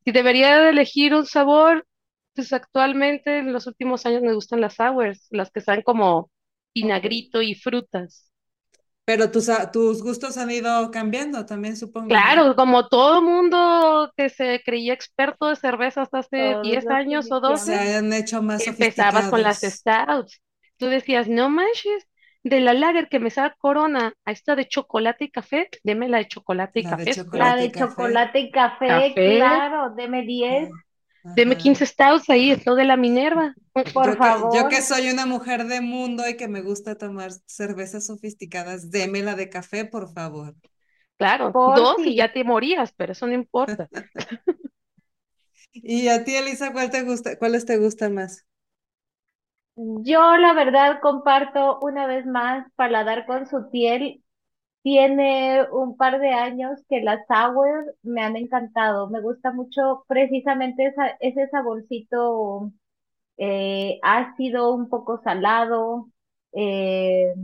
Si 0.04 0.12
debería 0.12 0.58
de 0.60 0.70
elegir 0.70 1.14
un 1.14 1.26
sabor, 1.26 1.86
pues 2.34 2.52
actualmente 2.52 3.38
en 3.40 3.52
los 3.52 3.66
últimos 3.66 4.06
años 4.06 4.22
me 4.22 4.34
gustan 4.34 4.60
las 4.60 4.74
sours, 4.76 5.26
las 5.30 5.50
que 5.50 5.60
saben 5.62 5.82
como 5.82 6.30
vinagrito 6.74 7.42
y 7.42 7.54
frutas. 7.54 8.30
Pero 9.08 9.30
tus, 9.30 9.46
tus 9.72 10.02
gustos 10.02 10.36
han 10.36 10.50
ido 10.50 10.90
cambiando 10.90 11.44
también, 11.46 11.76
supongo. 11.76 12.08
Claro, 12.08 12.56
como 12.56 12.88
todo 12.88 13.20
mundo 13.22 14.10
que 14.16 14.30
se 14.30 14.62
creía 14.64 14.94
experto 14.94 15.46
de 15.48 15.56
cerveza 15.56 16.02
hasta 16.02 16.20
hace 16.20 16.56
Todos 16.56 16.62
10 16.62 16.88
los 16.88 16.90
años 16.90 17.30
o 17.30 17.40
Se 17.42 17.52
12, 17.52 17.74
iniciamos. 17.76 17.96
han 17.96 18.12
hecho 18.12 18.42
más 18.42 18.62
empezabas 18.66 19.28
con 19.28 19.42
las 19.42 19.60
stouts. 19.60 20.40
Tú 20.78 20.86
decías, 20.86 21.28
no 21.28 21.50
manches, 21.50 22.08
de 22.44 22.60
la 22.60 22.72
lager 22.74 23.08
que 23.08 23.20
me 23.20 23.30
sabe 23.30 23.54
Corona 23.58 24.14
a 24.24 24.32
esta 24.32 24.56
de 24.56 24.68
chocolate 24.68 25.24
y 25.26 25.30
café, 25.30 25.68
deme 25.84 26.08
la 26.08 26.18
de 26.18 26.28
chocolate 26.28 26.80
y 26.80 26.84
La 26.84 26.96
de 26.96 27.06
café, 27.06 27.14
La 27.30 27.56
y 27.58 27.70
de 27.70 27.70
café. 27.70 28.18
chocolate 28.18 28.38
y 28.40 28.50
café, 28.50 29.20
Café, 29.20 29.22
claro, 29.24 29.90
deme 29.96 30.22
10, 30.22 30.70
Ah, 30.70 30.82
deme 31.34 31.56
Ajá. 31.56 31.58
15 31.58 31.86
stouts 31.86 32.30
ahí, 32.30 32.50
es 32.52 32.66
lo 32.66 32.74
de 32.74 32.84
la 32.84 32.96
Minerva. 32.96 33.56
por 33.92 33.92
Yo 34.02 34.18
que, 34.20 34.48
yo 34.50 34.68
favor. 34.68 34.68
que 34.68 34.82
soy 34.82 35.10
una 35.10 35.26
mujer 35.26 35.66
de 35.66 35.80
mundo 35.80 36.28
y 36.28 36.36
que 36.36 36.48
me 36.48 36.62
gusta 36.62 36.96
tomar 36.96 37.32
cervezas 37.46 38.06
sofisticadas, 38.06 38.90
démela 38.90 39.34
de 39.34 39.48
café, 39.50 39.84
por 39.84 40.12
favor. 40.12 40.54
Claro, 41.16 41.58
Por 41.64 41.74
dos 41.74 42.06
y 42.06 42.16
ya 42.16 42.32
te 42.32 42.44
morías, 42.44 42.92
pero 42.92 43.12
eso 43.12 43.26
no 43.26 43.34
importa. 43.34 43.88
Y 45.72 46.08
a 46.08 46.24
ti, 46.24 46.34
Elisa, 46.36 46.72
¿cuál 46.72 46.90
te 46.90 47.02
gusta, 47.04 47.38
cuáles 47.38 47.64
te 47.64 47.78
gustan 47.78 48.12
más? 48.14 48.46
Yo, 49.76 50.36
la 50.36 50.52
verdad, 50.54 51.00
comparto 51.00 51.78
una 51.80 52.06
vez 52.06 52.26
más 52.26 52.66
paladar 52.76 53.26
con 53.26 53.46
su 53.46 53.70
piel. 53.70 54.22
Tiene 54.88 55.64
un 55.72 55.96
par 55.98 56.18
de 56.20 56.30
años 56.32 56.80
que 56.88 57.00
las 57.02 57.20
sour 57.28 57.94
me 58.02 58.22
han 58.22 58.36
encantado. 58.36 59.08
Me 59.10 59.20
gusta 59.20 59.52
mucho 59.52 60.04
precisamente 60.08 60.86
esa- 60.86 61.16
ese 61.20 61.48
saborcito 61.50 62.72
eh, 63.38 63.98
ácido, 64.02 64.74
un 64.74 64.88
poco 64.90 65.20
salado, 65.24 66.08
eh, 66.54 67.34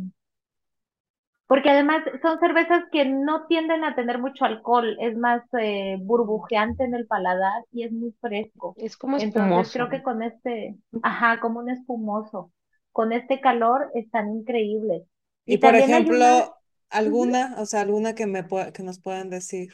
porque 1.47 1.71
además 1.71 2.03
son 2.23 2.39
cervezas 2.41 2.85
que 2.91 3.05
no 3.05 3.47
tienden 3.47 3.85
a 3.85 3.95
tener 3.95 4.19
mucho 4.19 4.45
alcohol, 4.45 4.97
es 5.01 5.17
más 5.17 5.43
eh, 5.61 5.97
burbujeante 6.01 6.85
en 6.85 6.95
el 6.95 7.07
paladar 7.07 7.65
y 7.73 7.85
es 7.85 7.93
muy 7.93 8.13
fresco. 8.21 8.77
Es 8.77 8.97
como 8.97 9.17
Entonces 9.17 9.69
creo 9.73 9.89
espumoso. 9.89 9.89
que 9.91 10.03
con 10.03 10.23
este, 10.23 10.77
ajá, 11.03 11.41
como 11.41 11.61
un 11.61 11.71
espumoso, 11.71 12.51
con 12.93 13.13
este 13.13 13.41
calor 13.41 13.91
están 13.95 14.31
increíbles. 14.31 15.03
Y 15.47 15.57
Y 15.57 15.59
por 15.59 15.75
una, 15.77 15.77
ejemplo, 15.77 16.17
ujú, 16.17 16.43
alguna, 16.95 17.55
o 17.59 17.67
sea, 17.67 17.83
alguna 17.83 18.15
que 18.15 18.27
me 18.27 18.47
que 18.73 18.83
nos 18.83 19.01
puedan 19.01 19.31
decir. 19.31 19.73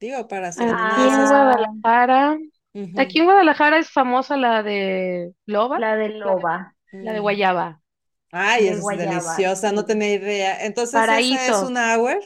Digo, 0.00 0.28
para 0.28 0.48
hacer 0.48 0.68
Aquí 0.70 1.08
en 1.08 1.20
esas. 1.22 1.30
Guadalajara, 1.30 2.38
aquí 2.96 3.18
en 3.18 3.24
Guadalajara 3.26 3.78
es 3.78 3.90
famosa 3.90 4.36
la 4.36 4.62
de 4.62 5.32
loba, 5.46 5.78
la 5.78 5.96
de 5.96 6.08
la 6.22 6.34
de, 6.34 6.44
loba, 6.44 6.74
la 7.00 7.12
de 7.12 7.20
guayaba. 7.20 7.80
Ay, 8.30 8.68
es 8.68 8.80
guayaba, 8.80 8.98
deliciosa, 8.98 9.72
no 9.72 9.84
tenía 9.84 10.12
idea. 10.14 10.64
Entonces, 10.66 11.08
¿esa 11.08 11.48
es 11.48 11.62
una 11.62 11.96
hour? 11.96 12.18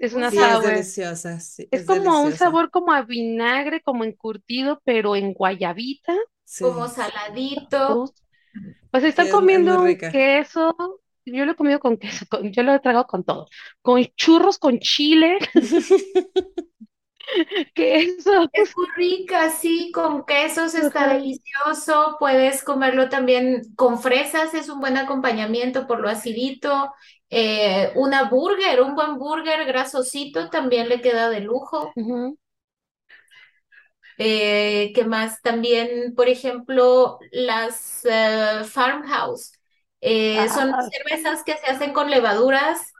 es 0.00 0.12
Un 0.14 0.18
una 0.18 0.30
Sí, 0.30 0.38
es 0.42 0.60
deliciosa, 0.60 1.40
sí, 1.40 1.68
Es 1.70 1.82
es 1.82 1.86
como 1.86 2.22
un 2.22 2.32
sabor 2.32 2.70
como 2.70 2.92
a 2.92 3.02
vinagre, 3.02 3.80
como 3.82 4.04
encurtido, 4.04 4.80
pero 4.84 5.16
en 5.16 5.32
guayabita. 5.34 6.14
como 6.58 6.84
Sí, 6.84 6.94
saladito. 6.94 8.02
Uf. 8.04 8.10
Pues 8.90 9.02
sí, 9.02 9.08
están 9.10 9.26
es 9.26 9.32
comiendo 9.32 9.82
un 9.82 9.96
queso. 10.06 10.76
Yo 11.32 11.44
lo 11.44 11.52
he 11.52 11.56
comido 11.56 11.80
con 11.80 11.96
queso, 11.98 12.26
con- 12.30 12.52
yo 12.52 12.62
lo 12.62 12.74
he 12.74 12.80
tragado 12.80 13.06
con 13.06 13.24
todo. 13.24 13.48
Con 13.82 14.04
churros, 14.16 14.58
con 14.58 14.78
chile, 14.80 15.38
queso. 17.74 18.48
Es 18.52 18.76
muy 18.76 18.86
rica, 18.96 19.50
sí, 19.50 19.90
con 19.92 20.24
quesos 20.24 20.74
está 20.74 21.06
Ajá. 21.06 21.08
delicioso. 21.08 22.16
Puedes 22.18 22.64
comerlo 22.64 23.08
también 23.08 23.62
con 23.76 24.00
fresas, 24.00 24.54
es 24.54 24.68
un 24.68 24.80
buen 24.80 24.96
acompañamiento 24.96 25.86
por 25.86 26.00
lo 26.00 26.08
acidito. 26.08 26.92
Eh, 27.30 27.92
una 27.94 28.24
burger, 28.30 28.80
un 28.82 28.94
buen 28.94 29.18
burger 29.18 29.66
grasosito 29.66 30.48
también 30.50 30.88
le 30.88 31.00
queda 31.02 31.28
de 31.30 31.40
lujo. 31.40 31.92
Eh, 34.18 34.92
¿qué 34.94 35.04
más? 35.04 35.40
También, 35.42 36.14
por 36.16 36.28
ejemplo, 36.28 37.18
las 37.30 38.04
eh, 38.04 38.64
farmhouse. 38.64 39.52
Eh, 40.00 40.48
son 40.50 40.72
Ah, 40.72 40.90
cervezas 40.90 41.42
que 41.44 41.56
se 41.56 41.66
hacen 41.70 41.92
con 41.92 42.10
levaduras, 42.10 42.92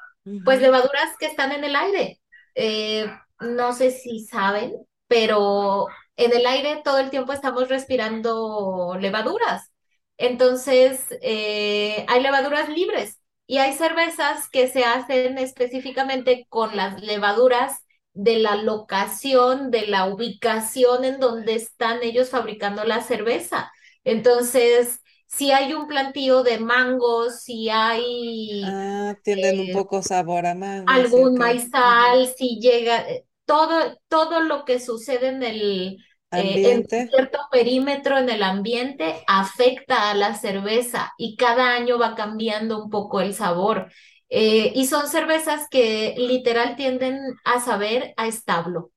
pues 0.43 0.61
levaduras 0.61 1.17
que 1.19 1.27
están 1.27 1.53
en 1.53 1.65
el 1.65 1.77
aire. 1.77 2.21
Eh, 2.55 3.07
no 3.41 3.73
sé 3.73 3.91
si 3.91 4.25
saben, 4.27 4.75
pero 5.07 5.87
en 6.17 6.33
el 6.33 6.47
aire 6.47 6.81
todo 6.85 6.99
el 6.99 7.11
tiempo 7.11 7.33
estamos 7.33 7.69
respirando 7.69 8.97
levaduras. 9.01 9.71
Entonces, 10.17 11.05
eh, 11.23 12.05
hay 12.09 12.23
levaduras 12.23 12.69
libres 12.69 13.21
y 13.47 13.59
hay 13.59 13.73
cervezas 13.75 14.49
que 14.51 14.69
se 14.69 14.85
hacen 14.85 15.39
específicamente 15.39 16.47
con 16.49 16.77
las 16.77 17.01
levaduras 17.03 17.81
de 18.15 18.39
la 18.39 18.57
locación, 18.57 19.71
de 19.71 19.87
la 19.87 20.07
ubicación 20.07 21.05
en 21.05 21.21
donde 21.21 21.55
están 21.55 22.03
ellos 22.03 22.31
fabricando 22.31 22.85
la 22.85 23.01
cerveza. 23.03 23.71
Entonces, 24.05 25.01
si 25.29 25.53
hay 25.53 25.75
un 25.75 25.89
plantío 25.89 26.43
de 26.45 26.59
mangos, 26.61 27.43
si 27.43 27.71
hay 27.71 28.63
Ah, 28.63 29.17
tienen 29.25 29.59
un 29.61 29.69
eh, 29.69 29.73
poco 29.73 30.01
sabor 30.03 30.47
a 30.47 30.55
mango, 30.55 31.05
sí, 31.05 31.29
algún. 31.31 31.39
Ujú. 31.39 31.39
maizal, 31.39 32.27
si 32.37 32.61
llega, 32.61 33.09
eh, 33.09 33.27
todo, 33.45 33.99
todo 34.09 34.41
lo 34.41 34.65
que 34.65 34.81
sucede 34.81 35.29
en 35.29 35.43
el, 35.43 35.99
eh, 36.35 36.61
en 36.65 36.83
Ambiente. 36.83 37.11
cierto 37.11 37.39
perímetro 37.51 38.19
en 38.19 38.29
el 38.31 38.43
ambiente 38.43 39.23
afecta 39.27 40.11
a 40.11 40.15
la 40.15 40.35
cerveza 40.35 41.13
y 41.19 41.37
cada 41.37 41.75
año 41.75 41.99
va 41.99 42.15
cambiando 42.15 42.83
un 42.83 42.91
poco 42.91 43.21
el 43.21 43.35
sabor. 43.35 43.91
Eh, 44.31 44.73
y 44.75 44.87
son 44.87 45.09
cervezas 45.09 45.69
que 45.71 46.15
literal 46.19 46.77
tienden 46.77 47.19
a 47.45 47.61
saber 47.61 48.13
a 48.17 48.27
establo. 48.27 48.91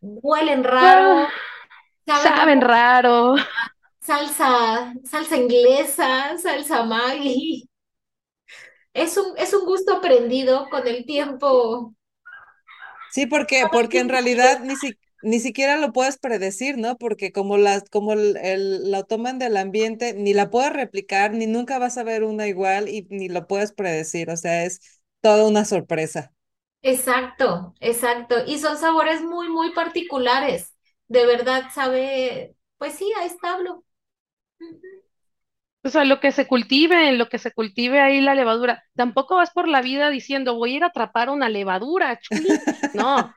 Huelen 0.00 0.64
Ah, 0.80 1.26
raro, 1.26 1.36
saben 2.06 2.60
raro. 2.62 3.36
Salsa, 4.08 4.50
salsa 5.10 5.36
inglesa, 5.42 6.10
salsa 6.38 6.84
Maggi. 6.84 7.68
Es 8.94 9.16
un, 9.16 9.36
es 9.38 9.54
un 9.54 9.64
gusto 9.64 9.94
aprendido 9.96 10.68
con 10.70 10.86
el 10.86 11.04
tiempo. 11.06 11.94
Sí, 13.06 13.26
porque, 13.26 13.68
porque 13.68 14.00
en 14.00 14.08
realidad 14.08 14.60
ni, 14.62 14.76
si- 14.76 14.98
ni 15.22 15.40
siquiera 15.40 15.76
lo 15.78 15.92
puedes 15.92 16.18
predecir, 16.18 16.76
¿no? 16.78 16.96
Porque 16.98 17.32
como 17.32 17.56
las, 17.56 17.84
como 17.90 18.12
el, 18.12 18.36
el- 18.38 18.90
la 18.90 19.02
toman 19.04 19.38
del 19.38 19.56
ambiente, 19.56 20.14
ni 20.14 20.34
la 20.34 20.50
puedes 20.50 20.72
replicar, 20.72 21.32
ni 21.34 21.46
nunca 21.46 21.78
vas 21.78 21.96
a 21.98 22.04
ver 22.04 22.22
una 22.24 22.46
igual 22.48 22.88
y 22.88 23.06
ni 23.10 23.28
lo 23.28 23.46
puedes 23.46 23.72
predecir. 23.72 24.30
O 24.30 24.36
sea, 24.36 24.64
es 24.64 24.80
toda 25.20 25.46
una 25.46 25.64
sorpresa. 25.64 26.32
Exacto, 26.82 27.74
exacto. 27.80 28.36
Y 28.46 28.58
son 28.58 28.78
sabores 28.78 29.20
muy, 29.22 29.48
muy 29.48 29.72
particulares. 29.72 30.74
De 31.08 31.26
verdad 31.26 31.70
sabe, 31.74 32.56
pues 32.78 32.94
sí, 32.94 33.12
a 33.20 33.24
establo. 33.24 33.84
O 35.84 35.90
sea, 35.90 36.04
lo 36.04 36.20
que 36.20 36.32
se 36.32 36.46
cultive, 36.46 37.08
en 37.08 37.18
lo 37.18 37.28
que 37.28 37.38
se 37.38 37.52
cultive 37.52 38.00
ahí 38.00 38.20
la 38.20 38.34
levadura. 38.34 38.82
Tampoco 38.96 39.36
vas 39.36 39.50
por 39.52 39.68
la 39.68 39.80
vida 39.80 40.10
diciendo, 40.10 40.54
voy 40.56 40.74
a 40.74 40.76
ir 40.78 40.84
a 40.84 40.88
atrapar 40.88 41.30
una 41.30 41.48
levadura, 41.48 42.18
chulín. 42.20 42.62
No, 42.92 43.34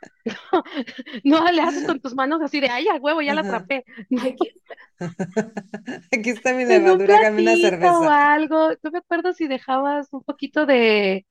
no 1.24 1.46
le 1.52 1.62
haces 1.62 1.84
con 1.84 2.00
tus 2.00 2.14
manos 2.16 2.42
así 2.42 2.60
de, 2.60 2.70
ay, 2.70 2.88
a 2.88 2.96
huevo, 2.96 3.22
ya 3.22 3.34
la 3.34 3.42
atrapé. 3.42 3.84
Aquí 4.16 4.52
Aquí 6.12 6.30
está 6.30 6.54
mi 6.54 6.66
En 6.68 6.90
un 6.90 7.04
levadura, 7.04 7.32
una 7.32 7.56
platito 7.56 7.88
o 7.88 8.08
cerveza. 8.08 8.10
algo. 8.10 8.70
No 8.84 8.92
me 8.92 9.00
acuerdo 9.00 9.34
si 9.34 9.48
dejabas 9.48 10.08
un 10.14 10.24
poquito 10.24 10.66
de 10.66 11.26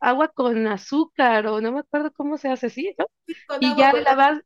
agua 0.00 0.28
con 0.28 0.66
azúcar 0.66 1.46
o 1.46 1.60
no 1.60 1.72
me 1.72 1.80
acuerdo 1.80 2.12
cómo 2.12 2.38
se 2.38 2.48
hace, 2.50 2.70
¿sí? 2.70 2.94
¿no? 2.98 3.06
con 3.46 3.60
Y 3.60 3.66
agua 3.66 3.76
ya 3.76 3.92
con 3.92 4.04
la 4.04 4.14
vas, 4.14 4.40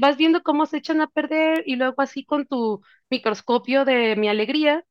vas 0.00 0.16
viendo 0.16 0.42
cómo 0.42 0.66
se 0.66 0.78
echan 0.78 1.00
a 1.00 1.08
perder 1.08 1.62
y 1.66 1.76
luego 1.76 2.00
así 2.02 2.24
con 2.24 2.46
tu 2.46 2.82
microscopio 3.10 3.84
de 3.84 4.16
mi 4.16 4.28
alegría, 4.28 4.84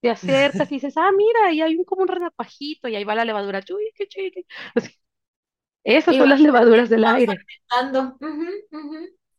te 0.00 0.10
acercas 0.10 0.70
y 0.72 0.76
dices, 0.76 0.94
ah, 0.96 1.10
mira, 1.16 1.52
y 1.52 1.62
hay 1.62 1.76
un 1.76 1.84
como 1.84 2.02
un 2.02 2.08
renacuajito 2.08 2.88
y 2.88 2.96
ahí 2.96 3.04
va 3.04 3.14
la 3.14 3.24
levadura. 3.24 3.62
Chuy, 3.62 3.92
qué 3.96 4.08
chuy, 4.08 4.30
qué- 4.32 4.46
Así, 4.74 4.92
esas 5.84 6.16
y 6.16 6.18
son 6.18 6.28
las 6.30 6.40
levaduras 6.40 6.88
del 6.90 7.04
aire. 7.04 7.44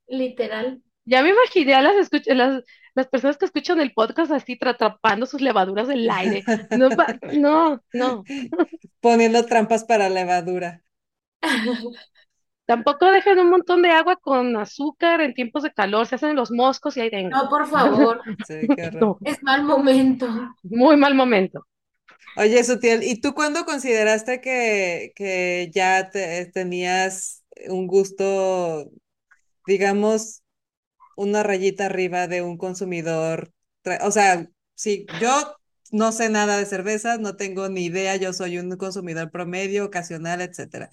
Literal. 0.08 0.82
Ya 1.06 1.24
me 1.24 1.30
imaginé 1.30 1.74
a 1.76 1.82
las, 1.82 2.10
las, 2.28 2.64
las 2.96 3.08
personas 3.08 3.38
que 3.38 3.46
escuchan 3.46 3.80
el 3.80 3.94
podcast 3.94 4.32
así 4.32 4.58
tra- 4.58 4.72
atrapando 4.72 5.26
sus 5.26 5.42
levaduras 5.42 5.88
del 5.88 6.10
aire. 6.10 6.50
No, 6.74 6.90
no, 7.32 7.82
no. 7.94 8.28
Poniendo 9.02 9.46
trampas 9.48 9.84
para 9.86 10.08
levadura. 10.10 10.84
Tampoco 12.68 13.08
dejen 13.12 13.40
un 13.40 13.50
montón 13.50 13.82
de 13.82 13.90
agua 13.92 14.18
con 14.18 14.56
azúcar 14.58 15.22
en 15.22 15.34
tiempos 15.34 15.64
de 15.64 15.74
calor, 15.74 16.06
se 16.08 16.16
hacen 16.16 16.36
los 16.36 16.52
moscos 16.52 16.98
y 16.98 17.02
ahí 17.02 17.10
tengo. 17.12 17.30
No, 17.36 17.50
por 17.50 17.68
favor, 17.68 18.22
Sí. 18.48 18.68
No, 19.02 19.20
es 19.24 19.42
mal 19.44 19.64
momento. 19.64 20.28
muy 20.64 20.98
mal 20.98 21.16
momento. 21.16 21.66
Oye, 22.36 22.64
Sutiel, 22.64 23.04
¿y 23.04 23.20
tú 23.20 23.34
cuándo 23.34 23.66
consideraste 23.66 24.42
que, 24.42 25.12
que 25.16 25.70
ya 25.74 26.10
te- 26.12 26.46
tenías 26.48 27.44
un 27.70 27.88
gusto, 27.88 28.92
digamos, 29.66 30.44
una 31.18 31.44
rayita 31.44 31.88
arriba 31.88 32.28
de 32.28 32.42
un 32.44 32.58
consumidor? 32.58 33.54
O 34.04 34.12
sea, 34.12 34.48
sí, 34.76 35.10
yo 35.14 35.58
no 35.92 36.12
sé 36.14 36.30
nada 36.30 36.58
de 36.58 36.66
cervezas, 36.68 37.20
no 37.20 37.36
tengo 37.38 37.70
ni 37.70 37.86
idea, 37.86 38.16
yo 38.18 38.34
soy 38.34 38.60
un 38.60 38.76
consumidor 38.78 39.32
promedio, 39.32 39.86
ocasional, 39.86 40.42
etcétera. 40.42 40.90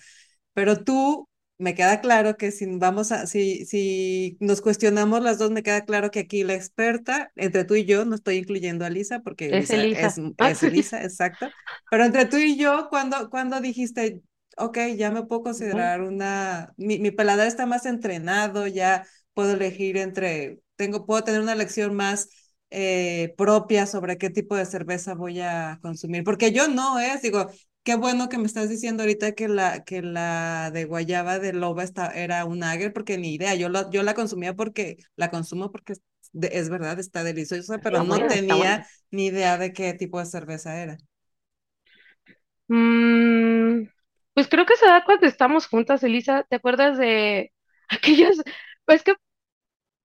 Pero 0.55 0.85
tú, 0.85 1.29
me 1.59 1.74
queda 1.74 2.00
claro 2.00 2.36
que 2.36 2.50
si 2.50 2.66
vamos 2.66 3.12
a, 3.12 3.26
si, 3.26 3.64
si 3.64 4.36
nos 4.40 4.61
cuestionamos 4.61 5.22
las 5.22 5.38
dos, 5.38 5.50
me 5.50 5.62
queda 5.62 5.84
claro 5.84 6.11
que 6.11 6.20
aquí 6.20 6.42
la 6.42 6.55
experta, 6.55 7.32
entre 7.36 7.64
tú 7.64 7.74
y 7.74 7.84
yo, 7.84 8.05
no 8.05 8.14
estoy 8.14 8.36
incluyendo 8.36 8.84
a 8.84 8.90
Lisa, 8.90 9.20
porque 9.20 9.46
Es 9.46 9.70
Lisa 9.70 9.74
es, 9.76 9.84
Elisa. 9.84 10.14
Ah, 10.38 10.50
es 10.50 10.62
Elisa, 10.62 11.02
exacto. 11.02 11.48
Pero 11.90 12.05
entre 12.05 12.26
tú 12.26 12.36
y 12.38 12.57
yo, 12.57 12.88
cuando, 12.90 13.30
cuando 13.30 13.61
dijiste, 13.61 14.20
ok, 14.57 14.78
ya 14.96 15.11
me 15.11 15.24
puedo 15.24 15.42
considerar 15.44 16.02
una, 16.02 16.72
mi, 16.76 16.98
mi 16.98 17.11
paladar 17.11 17.46
está 17.46 17.66
más 17.66 17.86
entrenado, 17.86 18.66
ya 18.66 19.07
puedo 19.32 19.52
elegir 19.52 19.96
entre, 19.96 20.61
tengo, 20.76 21.07
puedo 21.07 21.22
tener 21.22 21.40
una 21.40 21.52
elección 21.52 21.94
más 21.94 22.28
eh, 22.70 23.34
propia 23.36 23.86
sobre 23.86 24.18
qué 24.18 24.30
tipo 24.30 24.57
de 24.57 24.66
cerveza 24.66 25.14
voy 25.14 25.40
a 25.40 25.78
consumir, 25.82 26.24
porque 26.24 26.50
yo 26.52 26.66
no 26.66 26.98
es, 26.98 27.22
digo, 27.22 27.48
Qué 27.85 27.97
bueno 27.97 28.28
que 28.30 28.39
me 28.39 28.47
estás 28.47 28.70
diciendo 28.70 29.03
ahorita 29.03 29.32
que 29.35 29.47
la, 29.49 29.85
que 29.85 30.01
la 30.03 30.70
de 30.72 30.87
guayaba 30.87 31.39
de 31.39 31.53
loba 31.53 31.85
esta, 31.85 32.09
era 32.11 32.45
un 32.47 32.62
Ager, 32.64 32.93
porque 32.95 33.18
ni 33.18 33.35
idea, 33.35 33.55
yo, 33.55 33.68
lo, 33.68 33.91
yo 33.91 34.03
la 34.03 34.14
consumía 34.14 34.55
porque 34.55 34.97
la 35.16 35.30
consumo 35.30 35.70
porque 35.70 35.93
es, 35.95 36.03
de- 36.32 36.49
es 36.59 36.70
verdad, 36.70 36.99
está 36.99 37.22
deliciosa, 37.24 37.80
pero 37.82 38.01
Está 38.01 38.03
no 38.03 38.22
buena, 38.22 38.35
está 38.35 38.57
buena. 38.57 38.74
tenía 38.74 38.87
ni 39.11 39.26
idea 39.26 39.59
de 39.59 39.72
qué 39.74 39.93
tipo 39.95 40.18
de 40.18 40.26
cerveza 40.26 40.80
era. 40.82 40.97
Mm, 42.68 43.85
pues 44.35 44.49
creo 44.49 44.66
que 44.66 44.76
se 44.76 44.87
da 44.87 45.05
cuando 45.05 45.26
estamos 45.26 45.66
juntas, 45.66 46.03
Elisa. 46.03 46.45
¿Te 46.49 46.57
acuerdas 46.57 46.99
de 46.99 47.53
aquellas? 47.89 48.37
Pues 48.85 49.03
que 49.03 49.14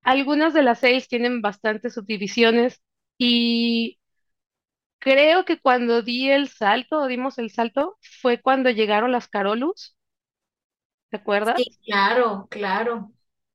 algunas 0.04 0.54
de 0.56 0.64
las 0.64 0.80
seis 0.82 1.10
tienen 1.10 1.42
bastantes 1.42 1.96
subdivisiones 1.96 2.82
y 3.20 3.99
creo 5.00 5.46
que 5.46 5.60
cuando 5.60 6.02
di 6.02 6.30
el 6.32 6.50
salto, 6.50 7.00
o 7.02 7.08
dimos 7.08 7.38
el 7.40 7.52
salto, 7.52 7.98
fue 8.22 8.42
cuando 8.42 8.70
llegaron 8.72 9.12
las 9.12 9.28
Carolus, 9.28 9.96
¿te 11.10 11.18
acuerdas? 11.18 11.64
Sí, 11.64 11.78
claro, 11.86 12.48
claro. 12.50 13.12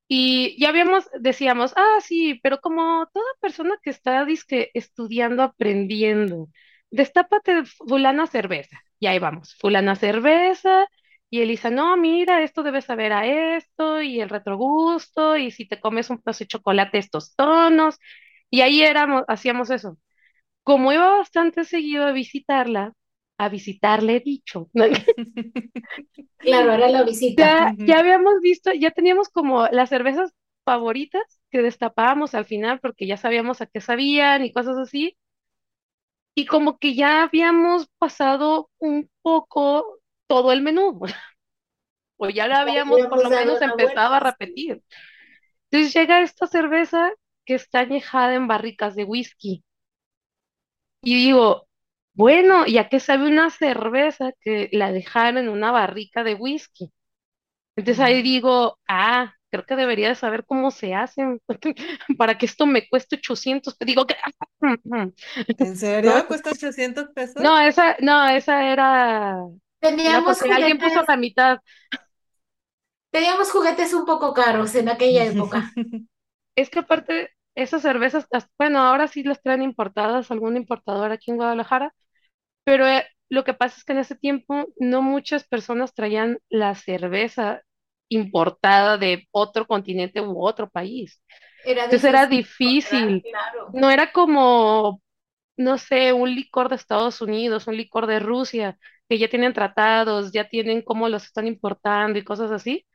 Y 0.08 0.58
ya 0.60 0.68
habíamos, 0.68 1.08
decíamos, 1.20 1.72
ah, 1.76 1.98
sí, 2.02 2.38
pero 2.42 2.60
como 2.60 3.06
toda 3.12 3.24
persona 3.40 3.74
que 3.82 3.90
está 3.90 4.24
dizque, 4.24 4.70
estudiando, 4.74 5.42
aprendiendo, 5.42 6.48
destápate 6.90 7.64
fulana 7.64 8.26
cerveza. 8.26 8.78
Y 9.00 9.06
ahí 9.06 9.18
vamos, 9.18 9.54
fulana 9.56 9.96
cerveza. 9.96 10.86
Y 11.30 11.40
Elisa, 11.42 11.70
no, 11.70 11.96
mira, 11.96 12.42
esto 12.42 12.62
debe 12.62 12.80
saber 12.82 13.12
a 13.12 13.26
esto, 13.56 14.02
y 14.02 14.20
el 14.20 14.28
retrogusto, 14.28 15.36
y 15.36 15.50
si 15.50 15.66
te 15.66 15.80
comes 15.80 16.10
un 16.10 16.18
pedazo 16.22 16.44
de 16.44 16.48
chocolate, 16.48 16.98
estos 16.98 17.34
tonos. 17.34 17.98
Y 18.50 18.60
ahí 18.60 18.82
éramos, 18.82 19.24
hacíamos 19.28 19.70
eso. 19.70 19.98
Como 20.64 20.92
iba 20.92 21.18
bastante 21.18 21.64
seguido 21.64 22.06
a 22.06 22.12
visitarla, 22.12 22.92
a 23.38 23.48
visitarle 23.48 24.16
he 24.16 24.20
dicho, 24.20 24.68
Claro, 26.38 26.72
era 26.72 26.88
la 26.88 27.02
visita. 27.04 27.74
Ya, 27.78 27.98
habíamos 27.98 28.40
visto, 28.40 28.72
ya 28.72 28.90
teníamos 28.90 29.28
como 29.30 29.66
las 29.68 29.88
cervezas 29.88 30.32
favoritas 30.64 31.22
que 31.50 31.62
destapábamos 31.62 32.34
al 32.34 32.44
final 32.44 32.80
porque 32.80 33.06
ya 33.06 33.16
sabíamos 33.16 33.60
a 33.60 33.66
qué 33.66 33.80
sabían 33.80 34.44
y 34.44 34.52
cosas 34.52 34.76
así. 34.78 35.16
Y 36.34 36.46
como 36.46 36.78
que 36.78 36.94
ya 36.94 37.22
habíamos 37.22 37.88
pasado 37.98 38.70
un 38.78 39.08
poco 39.22 39.98
todo 40.26 40.52
el 40.52 40.62
menú, 40.62 41.00
o 42.18 42.30
ya 42.30 42.48
la 42.48 42.60
habíamos 42.60 43.00
por 43.02 43.22
lo 43.22 43.30
menos 43.30 43.62
empezado 43.62 44.14
a 44.14 44.20
repetir. 44.20 44.82
Entonces 45.70 45.94
llega 45.94 46.22
esta 46.22 46.46
cerveza 46.46 47.10
que 47.46 47.54
está 47.54 47.80
añejada 47.80 48.34
en 48.34 48.48
barricas 48.48 48.94
de 48.96 49.04
whisky. 49.04 49.64
Y 51.04 51.14
digo, 51.16 51.68
bueno, 52.14 52.66
¿y 52.66 52.78
a 52.78 52.88
qué 52.88 53.00
sabe 53.00 53.28
una 53.28 53.50
cerveza 53.50 54.32
que 54.42 54.68
la 54.72 54.92
dejaron 54.92 55.38
en 55.38 55.48
una 55.50 55.70
barrica 55.72 56.24
de 56.24 56.34
whisky? 56.34 56.92
Entonces 57.76 58.04
ahí 58.04 58.22
digo, 58.22 58.78
ah, 58.88 59.34
creo 59.50 59.66
que 59.66 59.76
debería 59.76 60.08
de 60.10 60.16
saber 60.16 60.44
cómo 60.46 60.70
se 60.70 60.94
hacen 60.94 61.40
para 62.18 62.38
que 62.38 62.46
esto 62.46 62.66
me 62.66 62.88
cueste 62.88 63.16
800. 63.16 63.76
Digo 63.80 64.06
que, 64.06 64.16
¿En 65.58 65.76
no, 66.02 66.12
serio? 66.12 66.26
¿Cuesta 66.26 66.50
800 66.50 67.08
pesos? 67.14 67.42
no, 67.42 67.58
esa, 67.60 67.96
no, 68.00 68.26
esa 68.28 68.70
era, 68.72 69.38
Teníamos 69.80 70.38
porque 70.38 70.52
alguien 70.52 70.78
puso 70.80 71.00
juguetes, 71.00 71.08
la 71.08 71.16
mitad. 71.16 71.58
teníamos 73.10 73.50
juguetes 73.50 73.94
un 73.94 74.04
poco 74.04 74.34
caros 74.34 74.74
en 74.74 74.88
aquella 74.90 75.24
época. 75.24 75.72
Es 76.56 76.70
que 76.70 76.80
aparte, 76.80 77.30
esas 77.54 77.82
cervezas, 77.82 78.26
bueno, 78.58 78.80
ahora 78.80 79.08
sí 79.08 79.22
las 79.22 79.42
traen 79.42 79.62
importadas, 79.62 80.30
algún 80.30 80.56
importador 80.56 81.12
aquí 81.12 81.30
en 81.30 81.36
Guadalajara, 81.38 81.94
pero 82.64 82.86
eh, 82.88 83.06
lo 83.28 83.44
que 83.44 83.54
pasa 83.54 83.78
es 83.78 83.84
que 83.84 83.92
en 83.92 83.98
ese 84.00 84.16
tiempo 84.16 84.66
no 84.78 85.02
muchas 85.02 85.44
personas 85.46 85.94
traían 85.94 86.38
la 86.50 86.74
cerveza 86.74 87.62
importada 88.08 88.98
de 88.98 89.28
otro 89.32 89.66
continente 89.66 90.20
u 90.20 90.44
otro 90.44 90.68
país. 90.70 91.22
Era 91.64 91.88
Entonces 91.88 92.08
era 92.08 92.26
difícil 92.26 92.44
encontrar, 92.62 93.08
difícil. 93.08 93.28
claro. 93.28 93.62
No 93.72 93.90
era 93.90 94.12
como, 94.12 95.02
no 95.56 95.78
sé, 95.78 96.12
un 96.12 96.34
licor 96.34 96.68
de 96.68 96.76
Estados 96.76 97.20
Unidos, 97.22 97.66
un 97.68 97.76
licor 97.76 98.06
de 98.06 98.20
Rusia, 98.20 98.78
que 99.08 99.18
ya 99.18 99.28
tienen 99.28 99.52
tratados, 99.54 100.32
ya 100.32 100.48
tienen 100.48 100.82
cómo 100.82 101.08
los 101.08 101.24
están 101.26 101.46
importando 101.48 102.18
y 102.18 102.24
cosas 102.24 102.50
así. 102.52 102.86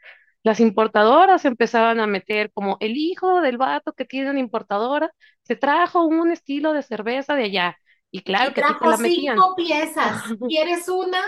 Las 0.43 0.59
importadoras 0.59 1.45
empezaban 1.45 1.99
a 1.99 2.07
meter 2.07 2.51
como 2.53 2.77
el 2.79 2.97
hijo 2.97 3.41
del 3.41 3.57
vato 3.57 3.93
que 3.93 4.05
tiene 4.05 4.29
una 4.31 4.39
importadora, 4.39 5.11
se 5.43 5.55
trajo 5.55 6.03
un 6.05 6.31
estilo 6.31 6.73
de 6.73 6.83
cerveza 6.83 7.35
de 7.35 7.45
allá. 7.45 7.77
Y 8.11 8.23
claro 8.23 8.51
Y 8.51 8.53
que 8.53 8.63
ti 8.63 8.75
te 8.75 8.75
trajo 8.79 8.87
la 8.87 8.97
metían. 8.97 9.45
cinco 9.45 9.55
piezas. 9.55 10.35
¿Quieres 10.47 10.87
una? 10.89 11.21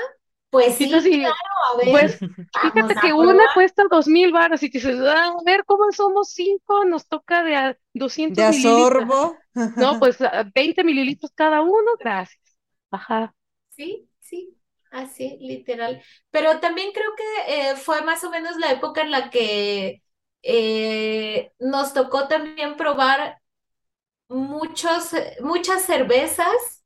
Pues 0.50 0.76
sí, 0.78 0.94
así, 0.94 1.20
claro, 1.20 1.74
a 1.74 1.78
ver, 1.78 1.90
pues 1.90 2.22
fíjate 2.62 2.98
a 2.98 3.00
que 3.00 3.14
una 3.14 3.48
probar. 3.48 3.50
cuesta 3.50 3.84
dos 3.90 4.08
mil 4.08 4.32
baros 4.32 4.64
y 4.64 4.70
te 4.70 4.80
dices, 4.80 5.00
"Ah, 5.02 5.30
a 5.40 5.44
ver, 5.46 5.66
¿cómo 5.66 5.92
somos 5.92 6.30
cinco? 6.34 6.86
Nos 6.86 7.08
toca 7.08 7.44
de 7.44 7.56
a 7.56 7.78
De 8.28 8.44
200 8.44 8.48
a 8.48 8.54
mililitros. 8.54 8.54
sorbo. 8.54 9.46
No, 9.76 9.98
pues 10.00 10.22
a 10.22 10.44
20 10.56 10.84
mililitros 10.84 11.32
cada 11.36 11.62
uno, 11.62 11.92
gracias. 12.00 12.40
Ajá. 12.92 13.34
Sí, 13.70 14.08
sí, 14.20 14.58
así, 14.92 15.38
literal. 15.42 16.04
Pero 16.32 16.60
también 16.62 16.92
creo 16.94 17.12
que 17.18 17.72
eh, 17.72 17.78
fue 17.78 18.04
más 18.04 18.24
o 18.24 18.32
menos 18.32 18.58
la 18.58 18.72
época 18.72 19.02
en 19.02 19.12
la 19.12 19.30
que 19.32 20.04
eh, 20.44 21.52
nos 21.60 21.94
tocó 21.94 22.28
también 22.28 22.78
probar 22.78 23.40
muchos, 24.30 25.12
muchas 25.42 25.84
cervezas 25.84 26.86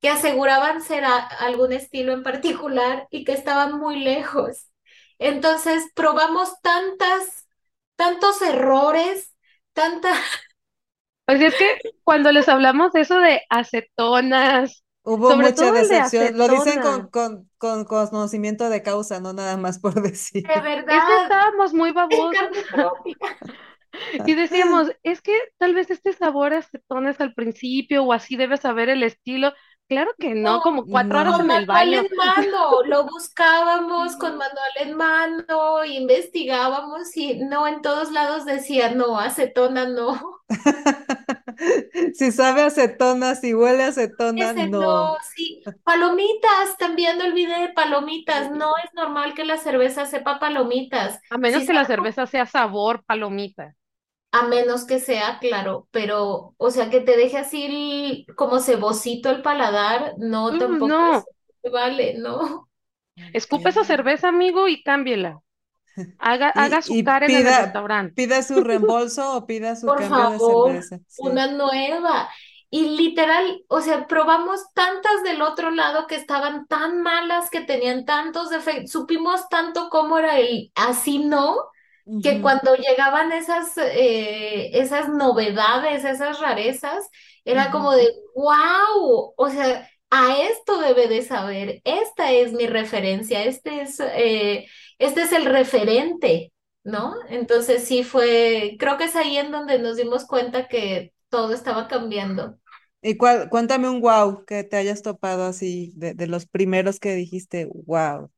que 0.00 0.08
aseguraban 0.10 0.82
ser 0.82 1.04
a- 1.04 1.18
algún 1.18 1.72
estilo 1.72 2.12
en 2.12 2.22
particular 2.22 3.08
y 3.10 3.24
que 3.24 3.32
estaban 3.32 3.78
muy 3.78 4.00
lejos. 4.00 4.68
Entonces 5.18 5.84
probamos 5.94 6.60
tantas, 6.62 7.48
tantos 7.96 8.42
errores, 8.42 9.34
tanta... 9.74 10.12
Pues 11.26 11.40
es 11.42 11.56
que 11.56 11.78
cuando 12.04 12.32
les 12.32 12.48
hablamos 12.48 12.92
de 12.92 13.02
eso 13.02 13.18
de 13.20 13.42
acetonas, 13.48 14.79
Hubo 15.02 15.30
sobre 15.30 15.48
mucha 15.48 15.54
todo 15.54 15.68
el 15.68 15.74
de 15.74 15.80
decepción. 15.80 16.36
Lo 16.36 16.48
dicen 16.48 16.80
con, 16.80 17.08
con, 17.08 17.48
con 17.56 17.84
conocimiento 17.84 18.68
de 18.68 18.82
causa, 18.82 19.20
no 19.20 19.32
nada 19.32 19.56
más 19.56 19.78
por 19.78 19.94
decir. 20.02 20.46
De 20.46 20.52
es 20.54 20.60
que 20.60 20.60
verdad, 20.60 21.22
estábamos 21.22 21.72
muy 21.74 21.92
babosos 21.92 22.34
y 24.26 24.34
decíamos, 24.34 24.90
es 25.02 25.20
que 25.22 25.36
tal 25.58 25.74
vez 25.74 25.90
este 25.90 26.12
sabor 26.12 26.52
a 26.52 26.58
acetonas 26.58 27.20
al 27.20 27.34
principio 27.34 28.04
o 28.04 28.12
así 28.12 28.36
debe 28.36 28.56
saber 28.56 28.88
el 28.88 29.02
estilo. 29.02 29.52
Claro 29.88 30.12
que 30.18 30.34
no, 30.36 30.58
No, 30.58 30.60
como 30.60 30.86
cuatro 30.86 31.18
horas 31.18 31.32
No. 31.32 31.38
Con 31.38 31.50
en 31.50 31.50
el 31.50 31.66
manual 31.66 31.66
baño. 31.66 32.00
en 32.00 32.16
mano, 32.16 32.82
lo 32.84 33.06
buscábamos 33.06 34.16
con 34.16 34.36
manual 34.38 34.70
en 34.76 34.96
mano, 34.96 35.84
investigábamos 35.84 37.16
y 37.16 37.40
no 37.40 37.66
en 37.66 37.82
todos 37.82 38.12
lados 38.12 38.44
decía, 38.44 38.90
no, 38.94 39.18
acetona 39.18 39.86
no, 39.86 40.42
Si 42.14 42.32
sabe 42.32 42.62
a 42.62 42.66
acetona, 42.66 43.34
si 43.34 43.54
huele 43.54 43.84
a 43.84 43.88
acetona, 43.88 44.52
ese 44.52 44.68
no. 44.72 44.80
no, 44.80 45.16
sí, 45.34 45.62
palomitas, 45.84 46.76
también 46.78 47.18
no 47.18 47.24
olvidé 47.26 47.60
de 47.60 47.72
palomitas, 47.72 48.50
no 48.50 48.76
es 48.78 48.90
normal 48.94 49.34
que 49.34 49.44
la 49.44 49.58
cerveza 49.58 50.06
sepa 50.06 50.38
palomitas, 50.40 51.20
A 51.28 51.38
menos 51.38 51.64
si 51.64 51.72
que 51.72 51.72
la 51.72 51.84
cerveza 51.86 52.24
sea 52.26 52.46
sabor 52.46 53.02
palomita. 53.04 53.74
a 54.32 54.46
menos 54.48 54.84
que 54.86 55.00
sea 55.00 55.38
claro, 55.40 55.88
pero, 55.90 56.54
o 56.58 56.70
sea, 56.70 56.88
que 56.90 57.00
te 57.00 57.16
deje 57.16 57.38
así 57.38 57.64
el- 58.28 58.34
como 58.36 58.60
cebocito 58.60 59.30
el 59.30 59.42
paladar, 59.42 60.14
no, 60.18 60.56
Uh, 60.56 60.58
tampoco 60.58 61.06
no, 61.06 61.06
es, 61.06 61.28
vale, 61.72 62.14
no. 62.18 62.68
escupe 63.32 63.70
esa 63.70 63.82
cerveza, 63.82 64.28
amigo, 64.28 64.68
y 64.68 64.84
cámbiela. 64.84 65.40
Haga, 66.18 66.50
haga 66.50 66.78
Y, 66.78 66.82
su 66.82 66.94
y 66.94 67.04
Karen 67.04 67.34
en 67.34 67.46
el 67.46 67.54
restaurante. 67.56 68.14
pida 68.14 68.42
su 68.42 68.60
reembolso 68.60 69.36
o 69.36 69.46
pida 69.46 69.76
su 69.76 69.86
Por 69.86 69.96
cambio 69.96 70.28
de 70.28 70.38
favor, 70.38 70.40
cerveza. 70.40 70.98
Sí. 71.08 71.22
una 71.22 71.46
nueva. 71.48 72.28
Y 72.72 72.96
literal, 72.96 73.64
o 73.68 73.80
sea, 73.80 74.06
probamos 74.06 74.60
tantas 74.74 75.22
del 75.24 75.42
otro 75.42 75.70
lado 75.72 76.06
que 76.06 76.14
estaban 76.14 76.66
tan 76.68 77.02
malas, 77.02 77.50
que 77.50 77.62
tenían 77.62 78.04
tantos 78.04 78.50
defectos, 78.50 78.92
supimos 78.92 79.48
tanto 79.48 79.88
cómo 79.90 80.18
era 80.18 80.38
el 80.38 80.70
así 80.76 81.18
no, 81.18 81.56
que 82.20 82.38
Ujú. 82.38 82.42
cuando 82.42 82.74
llegaban 82.76 83.32
esas, 83.32 83.76
eh, 83.78 84.70
esas 84.78 85.08
novedades, 85.08 86.04
esas 86.04 86.38
rarezas, 86.40 87.08
era 87.44 87.70
como 87.70 87.90
Ujú. 87.90 87.98
de, 87.98 88.08
wow, 88.34 89.34
o 89.36 89.48
sea, 89.50 89.88
a 90.10 90.38
esto 90.42 90.80
debe 90.80 91.08
de 91.08 91.22
saber, 91.22 91.80
esta 91.84 92.32
es 92.32 92.52
mi 92.52 92.66
referencia, 92.66 93.44
este 93.44 93.82
es, 93.82 94.00
eh, 94.00 94.66
este 94.98 95.22
es 95.22 95.32
el 95.32 95.44
referente, 95.44 96.52
¿no? 96.84 97.14
Entonces 97.28 97.84
sí 97.84 98.02
fue, 98.02 98.76
creo 98.78 98.98
que 98.98 99.04
es 99.04 99.16
ahí 99.16 99.36
en 99.36 99.52
donde 99.52 99.78
nos 99.78 99.96
dimos 99.96 100.26
cuenta 100.26 100.68
que 100.68 101.12
todo 101.28 101.52
estaba 101.54 101.86
cambiando. 101.86 102.58
¿Y 103.02 103.16
cuál, 103.16 103.48
cuéntame 103.48 103.88
un 103.88 104.00
wow 104.00 104.44
que 104.44 104.64
te 104.64 104.76
hayas 104.76 105.02
topado 105.02 105.44
así, 105.44 105.92
de, 105.96 106.14
de 106.14 106.26
los 106.26 106.46
primeros 106.46 106.98
que 107.00 107.14
dijiste, 107.14 107.68
wow. 107.86 108.30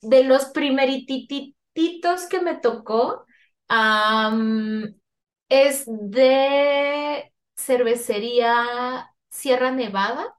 De 0.00 0.24
los 0.24 0.46
primeritititos 0.46 2.26
que 2.28 2.40
me 2.40 2.56
tocó, 2.56 3.26
es 5.48 5.84
de 5.86 7.32
cervecería 7.56 9.10
Sierra 9.30 9.70
Nevada, 9.70 10.37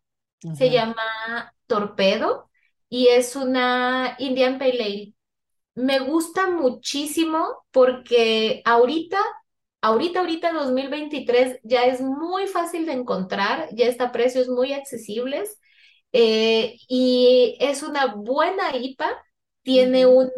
se 0.56 0.70
llama 0.70 1.54
Torpedo 1.68 2.50
y 2.90 3.08
es 3.08 3.36
una 3.36 4.16
Indian 4.20 4.58
Pale 4.58 4.84
Ale. 4.84 5.14
Me 5.76 6.00
gusta 6.00 6.50
muchísimo 6.50 7.64
porque 7.72 8.62
ahorita, 8.66 9.20
ahorita, 9.82 10.20
ahorita 10.22 10.54
2023 10.54 11.60
ya 11.64 11.86
es 11.86 12.02
muy 12.02 12.48
fácil 12.48 12.86
de 12.86 12.94
encontrar, 12.94 13.70
ya 13.74 13.86
está 13.88 14.06
a 14.06 14.12
precios 14.12 14.50
muy 14.50 14.74
accesibles 14.74 15.60
eh, 16.12 16.78
y 16.88 17.56
es 17.60 17.84
una 17.84 18.08
buena 18.16 18.76
IPA, 18.76 19.24
tiene 19.62 20.06
un 20.06 20.32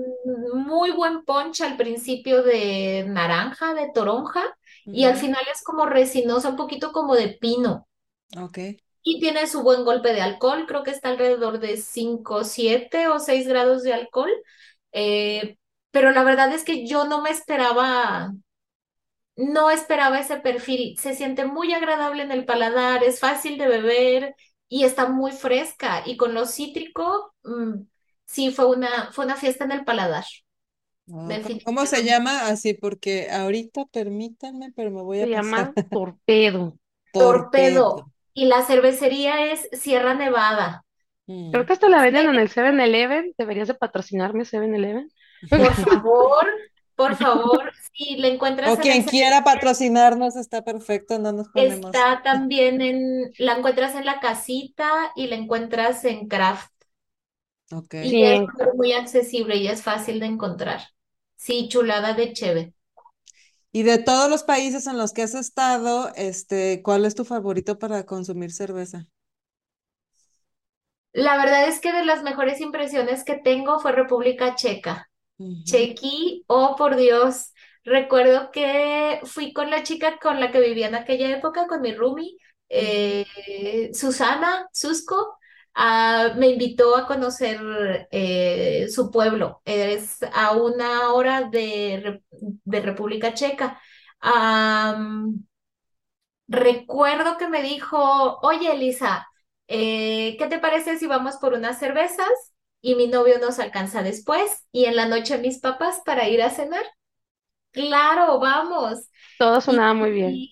muy 0.54 0.92
buen 0.92 1.24
punch 1.24 1.62
al 1.62 1.78
principio 1.78 2.44
de 2.44 3.06
naranja, 3.08 3.74
de 3.74 3.90
toronja 3.94 4.44
y 4.86 5.06
al 5.06 5.16
final 5.16 5.44
es 5.52 5.64
como 5.64 5.86
resinosa, 5.86 6.50
un 6.50 6.56
poquito 6.58 6.92
como 6.92 7.16
de 7.16 7.30
pino. 7.30 7.88
Ok. 8.38 8.60
Y 9.04 9.20
tiene 9.20 9.48
su 9.48 9.64
buen 9.64 9.84
golpe 9.86 10.14
de 10.14 10.22
alcohol, 10.22 10.66
creo 10.68 10.84
que 10.84 10.92
está 10.92 11.10
alrededor 11.10 11.60
de 11.60 11.78
5, 11.78 12.44
7 12.44 13.08
o 13.08 13.20
6 13.20 13.48
grados 13.48 13.84
de 13.84 13.94
alcohol. 13.94 14.32
Eh, 14.92 15.58
pero 15.92 16.12
la 16.12 16.24
verdad 16.24 16.54
es 16.54 16.64
que 16.64 16.86
yo 16.88 17.06
no 17.06 17.22
me 17.22 17.32
esperaba, 17.32 18.32
no 19.36 19.70
esperaba 19.70 20.20
ese 20.20 20.38
perfil. 20.38 20.98
Se 21.00 21.16
siente 21.16 21.46
muy 21.46 21.74
agradable 21.74 22.24
en 22.24 22.32
el 22.32 22.46
paladar, 22.46 23.04
es 23.04 23.20
fácil 23.20 23.58
de 23.58 23.68
beber 23.68 24.36
y 24.68 24.84
está 24.84 25.08
muy 25.10 25.32
fresca. 25.32 26.04
Y 26.06 26.18
con 26.18 26.34
lo 26.34 26.46
cítrico, 26.46 27.34
mm, 27.44 27.84
sí, 28.26 28.52
fue 28.52 28.66
una, 28.68 29.12
fue 29.12 29.26
una 29.26 29.36
fiesta 29.38 29.66
en 29.66 29.72
el 29.72 29.86
paladar, 29.86 30.26
Ah, 31.14 31.40
¿cómo, 31.64 31.86
se 31.86 32.04
definitivamente. 32.04 32.04
llama? 32.04 32.48
Así, 32.48 32.74
porque 32.74 33.30
ahorita 33.32 33.86
permítanme, 33.88 34.72
pero 34.76 34.92
me 34.92 35.02
voy 35.02 35.20
Se 35.20 35.22
a 35.22 35.28
pasar. 35.30 35.68
llama 35.68 35.76
torpedo. 35.92 36.78
Torpedo. 37.12 37.86
Torpedo. 37.92 38.11
Y 38.34 38.46
la 38.46 38.64
cervecería 38.64 39.52
es 39.52 39.70
Sierra 39.74 40.14
Nevada. 40.14 40.84
Creo 41.52 41.66
Mm. 41.66 41.66
que 41.66 41.74
hasta 41.74 41.90
la 41.90 42.02
venden 42.02 42.30
en 42.30 42.36
el 42.40 42.50
7-Eleven. 42.50 43.34
Deberías 43.38 43.68
de 43.68 43.74
patrocinarme 43.76 44.46
7-Eleven. 44.46 45.12
por 45.56 45.74
favor, 45.76 46.48
por 46.96 47.16
favor, 47.16 47.72
si 47.94 48.18
la 48.18 48.28
O 48.64 48.74
encuentras 48.74 48.80
en 48.80 48.84
quien 48.84 49.04
quiera 49.04 49.44
patrocinarnos 49.44 50.36
está 50.36 50.64
perfecto, 50.64 51.20
no 51.20 51.32
nos 51.32 51.50
ponemos. 51.50 51.96
Está 51.96 52.22
también 52.24 52.82
en, 52.82 53.32
la 53.38 53.54
encuentras 53.58 53.96
en 53.96 54.06
la 54.06 54.20
casita 54.20 55.14
y 55.16 55.28
la 55.28 55.36
encuentras 55.38 56.04
en 56.06 56.28
Craft. 56.28 56.70
Ok. 57.72 57.94
Y 58.00 58.10
Sí, 58.10 58.24
es 58.24 58.76
muy 58.76 58.92
accesible 58.94 59.56
y 59.58 59.68
es 59.68 59.82
fácil 59.84 60.20
de 60.20 60.26
encontrar. 60.28 60.82
Sí, 61.36 61.68
chulada 61.70 62.14
de 62.14 62.34
cheve. 62.34 62.74
Y 63.74 63.84
de 63.84 63.98
todos 63.98 64.30
los 64.30 64.44
países 64.44 64.88
en 64.88 64.98
los 64.98 65.12
que 65.14 65.24
has 65.24 65.34
estado, 65.36 66.12
este, 66.16 66.82
¿cuál 66.84 67.04
es 67.06 67.16
tu 67.16 67.26
favorito 67.26 67.80
para 67.80 68.06
consumir 68.06 68.52
cerveza? 68.54 69.08
La 71.14 71.38
verdad 71.38 71.68
es 71.68 71.80
que 71.82 71.92
de 71.92 72.06
las 72.06 72.24
mejores 72.24 72.62
impresiones 72.62 73.24
que 73.26 73.36
tengo 73.38 73.80
fue 73.80 73.92
República 73.92 74.56
Checa. 74.56 75.10
Ujú, 75.40 75.58
Chequi, 75.66 76.46
oh 76.48 76.76
por 76.78 76.96
Dios. 76.98 77.54
Recuerdo 77.86 78.52
que 78.52 79.22
fui 79.26 79.54
con 79.54 79.70
la 79.72 79.84
chica 79.84 80.20
con 80.20 80.40
la 80.42 80.52
que 80.52 80.62
vivía 80.62 80.88
en 80.90 80.96
aquella 80.96 81.30
época, 81.38 81.68
con 81.68 81.82
mi 81.82 81.94
roomie, 81.94 82.38
eh, 82.70 83.92
Susana 83.94 84.68
Susco, 84.74 85.38
ah, 85.76 86.34
me 86.38 86.50
invitó 86.50 86.96
a 86.96 87.08
conocer 87.08 88.08
eh, 88.12 88.88
su 88.90 89.12
pueblo. 89.12 89.62
Es 89.66 90.20
a 90.34 90.52
una 90.56 91.14
hora 91.14 91.44
de, 91.50 92.22
de 92.66 92.82
República 92.82 93.34
Checa. 93.34 93.80
Recuerdo 96.48 97.38
que 97.38 97.48
me 97.48 97.62
dijo, 97.64 98.40
oye 98.42 98.74
Elisa, 98.74 99.28
eh, 99.68 100.36
¿qué 100.38 100.48
te 100.48 100.60
parece 100.60 100.98
si 100.98 101.08
vamos 101.08 101.38
por 101.38 101.54
unas 101.54 101.80
cervezas 101.80 102.28
y 102.82 102.96
mi 102.96 103.08
novio 103.08 103.40
nos 103.40 103.60
alcanza 103.60 104.04
después 104.04 104.66
y 104.72 104.86
en 104.86 104.96
la 104.98 105.06
noche 105.08 105.38
mis 105.38 105.60
papás 105.60 106.02
para 106.06 106.28
ir 106.28 106.42
a 106.42 106.50
cenar? 106.50 106.84
Claro, 107.72 108.40
vamos. 108.40 109.10
Todo 109.42 109.62
sonaba 109.62 109.94
muy 109.94 110.12
bien. 110.12 110.48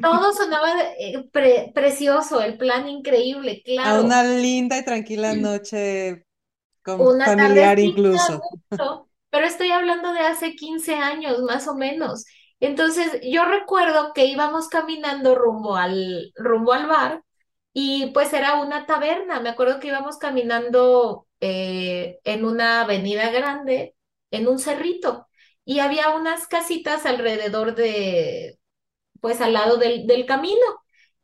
Todo 0.00 0.32
sonaba 0.32 0.70
eh, 0.98 1.28
pre- 1.32 1.72
precioso, 1.74 2.40
el 2.42 2.58
plan 2.58 2.88
increíble, 2.88 3.62
A 3.80 3.94
claro. 3.94 4.00
una 4.00 4.24
linda 4.24 4.78
y 4.78 4.84
tranquila 4.84 5.34
noche 5.36 6.24
con 6.82 7.10
Una 7.10 7.24
familiar 7.24 7.78
incluso. 7.80 8.48
mucho, 8.78 9.08
pero 9.30 9.46
estoy 9.46 9.70
hablando 9.70 10.12
de 10.12 10.20
hace 10.20 10.54
15 10.54 10.94
años 10.94 11.40
más 11.42 11.66
o 11.68 11.74
menos. 11.74 12.24
Entonces, 12.60 13.20
yo 13.24 13.44
recuerdo 13.44 14.12
que 14.12 14.26
íbamos 14.26 14.68
caminando 14.68 15.34
rumbo 15.34 15.76
al, 15.76 16.32
rumbo 16.36 16.72
al 16.72 16.86
bar 16.86 17.22
y 17.72 18.10
pues 18.12 18.32
era 18.32 18.60
una 18.60 18.86
taberna. 18.86 19.40
Me 19.40 19.48
acuerdo 19.50 19.80
que 19.80 19.88
íbamos 19.88 20.18
caminando 20.18 21.26
eh, 21.40 22.20
en 22.24 22.44
una 22.44 22.82
avenida 22.82 23.30
grande, 23.30 23.96
en 24.30 24.46
un 24.48 24.58
cerrito, 24.58 25.26
y 25.64 25.80
había 25.80 26.10
unas 26.10 26.46
casitas 26.48 27.06
alrededor 27.06 27.74
de, 27.74 28.58
pues 29.20 29.40
al 29.40 29.54
lado 29.54 29.76
del, 29.76 30.06
del 30.06 30.26
camino. 30.26 30.60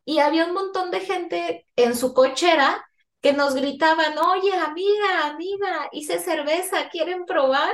Y 0.05 0.19
había 0.19 0.45
un 0.45 0.53
montón 0.53 0.91
de 0.91 1.01
gente 1.01 1.67
en 1.75 1.95
su 1.95 2.13
cochera 2.13 2.83
que 3.21 3.33
nos 3.33 3.53
gritaban, 3.55 4.17
oye, 4.17 4.53
amiga, 4.53 5.27
amiga, 5.27 5.89
hice 5.91 6.19
cerveza, 6.19 6.89
¿quieren 6.89 7.25
probar? 7.25 7.71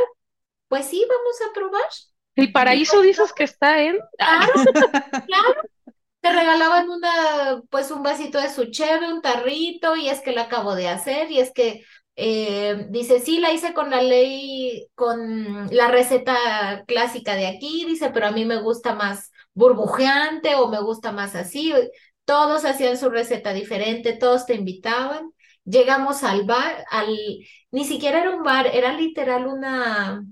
Pues 0.67 0.87
sí, 0.87 1.05
vamos 1.07 1.35
a 1.49 1.53
probar. 1.53 1.89
El 2.35 2.51
paraíso 2.51 3.01
dices 3.01 3.31
que 3.31 3.43
está 3.45 3.81
en. 3.81 3.97
Claro, 4.17 4.53
claro. 5.27 5.61
Te 6.21 6.33
regalaban 6.33 6.89
una, 6.89 7.61
pues 7.69 7.91
un 7.91 8.01
vasito 8.01 8.41
de 8.41 8.49
su 8.49 8.65
cheve, 8.71 9.13
un 9.13 9.21
tarrito, 9.21 9.95
y 9.95 10.09
es 10.09 10.21
que 10.21 10.31
la 10.31 10.43
acabo 10.43 10.73
de 10.73 10.89
hacer, 10.89 11.29
y 11.29 11.39
es 11.39 11.51
que 11.53 11.85
eh, 12.15 12.87
dice, 12.89 13.19
sí, 13.19 13.39
la 13.39 13.51
hice 13.53 13.73
con 13.73 13.89
la 13.89 14.01
ley, 14.01 14.87
con 14.95 15.67
la 15.71 15.87
receta 15.89 16.83
clásica 16.87 17.35
de 17.35 17.47
aquí, 17.47 17.85
dice, 17.85 18.09
pero 18.11 18.27
a 18.27 18.31
mí 18.31 18.45
me 18.45 18.61
gusta 18.61 18.95
más 18.95 19.31
burbujeante 19.53 20.55
o 20.55 20.67
me 20.69 20.79
gusta 20.81 21.11
más 21.11 21.35
así. 21.35 21.73
Todos 22.25 22.65
hacían 22.65 22.97
su 22.97 23.09
receta 23.09 23.53
diferente, 23.53 24.13
todos 24.13 24.45
te 24.45 24.55
invitaban. 24.55 25.31
Llegamos 25.65 26.23
al 26.23 26.43
bar, 26.45 26.85
al, 26.91 27.07
ni 27.71 27.85
siquiera 27.85 28.21
era 28.21 28.31
un 28.35 28.43
bar, 28.43 28.67
era 28.67 28.93
literal 28.93 29.47
una, 29.47 30.23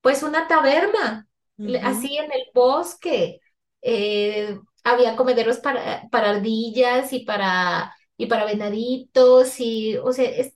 pues 0.00 0.22
una 0.22 0.46
taberna, 0.48 1.26
le- 1.64 1.80
Ujú. 1.80 1.80
así 1.80 2.16
en 2.16 2.32
el 2.32 2.42
bosque. 2.54 3.40
Eh, 3.82 4.58
había 4.84 5.16
comederos 5.16 5.58
para, 5.58 6.08
para 6.10 6.30
ardillas 6.30 7.12
y 7.12 7.20
para, 7.24 7.94
y 8.16 8.26
para 8.26 8.44
venaditos, 8.44 9.58
y, 9.60 9.96
o 9.98 10.12
sea, 10.12 10.28
es 10.30 10.54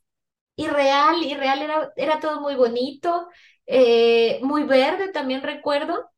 irreal, 0.57 1.23
irreal, 1.23 1.63
era, 1.63 1.93
era 1.97 2.21
todo 2.21 2.41
muy 2.41 2.55
bonito, 2.57 3.29
eh, 3.67 4.41
muy 4.43 4.65
verde 4.65 5.09
también 5.13 5.43
recuerdo, 5.43 6.11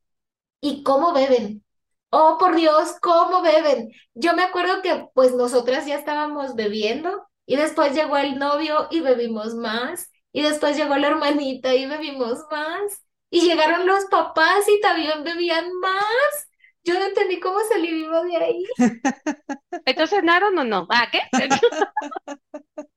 y 0.61 0.83
cómo 0.83 1.13
beben. 1.13 1.65
Oh, 2.11 2.37
por 2.39 2.55
Dios, 2.57 2.97
cómo 3.01 3.43
beben. 3.43 3.91
Yo 4.15 4.35
me 4.35 4.43
acuerdo 4.45 4.81
que 4.83 5.07
pues 5.15 5.35
nosotras 5.35 5.87
ya 5.87 5.97
estábamos 5.97 6.55
bebiendo 6.55 7.27
y 7.47 7.57
después 7.57 7.95
llegó 7.95 8.17
el 8.17 8.39
novio 8.39 8.89
y 8.91 9.01
bebimos 9.01 9.55
más 9.55 10.11
y 10.33 10.43
después 10.43 10.77
llegó 10.77 10.97
la 10.97 11.09
hermanita 11.09 11.75
y 11.75 11.87
bebimos 11.87 12.41
más 12.51 13.03
y 13.31 13.43
llegaron 13.43 13.87
los 13.87 14.05
papás 14.07 14.69
y 14.69 14.81
también 14.81 15.25
bebían 15.25 15.67
más. 15.81 16.49
Yo 16.85 16.95
no 16.99 17.05
entendí 17.07 17.41
cómo 17.41 17.59
salir 17.69 17.93
vivo 17.95 18.23
de 18.25 18.37
ahí. 18.37 18.65
Entonces, 19.85 20.19
¿cenaron 20.21 20.59
o 20.59 20.65
no? 20.65 20.87
¿Ah, 20.91 21.09
qué? 21.11 21.21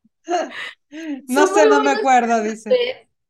No 1.27 1.47
sé, 1.47 1.67
no 1.67 1.81
me 1.83 1.91
acuerdo, 1.91 2.41
dice. 2.41 2.83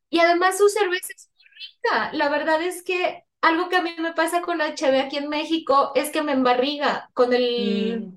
Y 0.10 0.20
además 0.20 0.58
su 0.58 0.70
cerveza 0.70 1.08
es 1.16 1.30
muy 1.36 1.46
rica. 1.94 2.12
La 2.14 2.30
verdad 2.30 2.62
es 2.62 2.84
que 2.84 3.24
algo 3.42 3.70
que 3.70 3.78
a 3.78 3.82
mí 3.82 3.96
me 4.00 4.14
pasa 4.14 4.42
con 4.42 4.58
la 4.58 4.76
cheve 4.76 5.00
aquí 5.02 5.18
en 5.18 5.30
México 5.30 5.92
es 5.96 6.10
que 6.12 6.22
me 6.24 6.34
embarriga. 6.34 7.10
Con 7.14 7.34
el, 7.34 8.10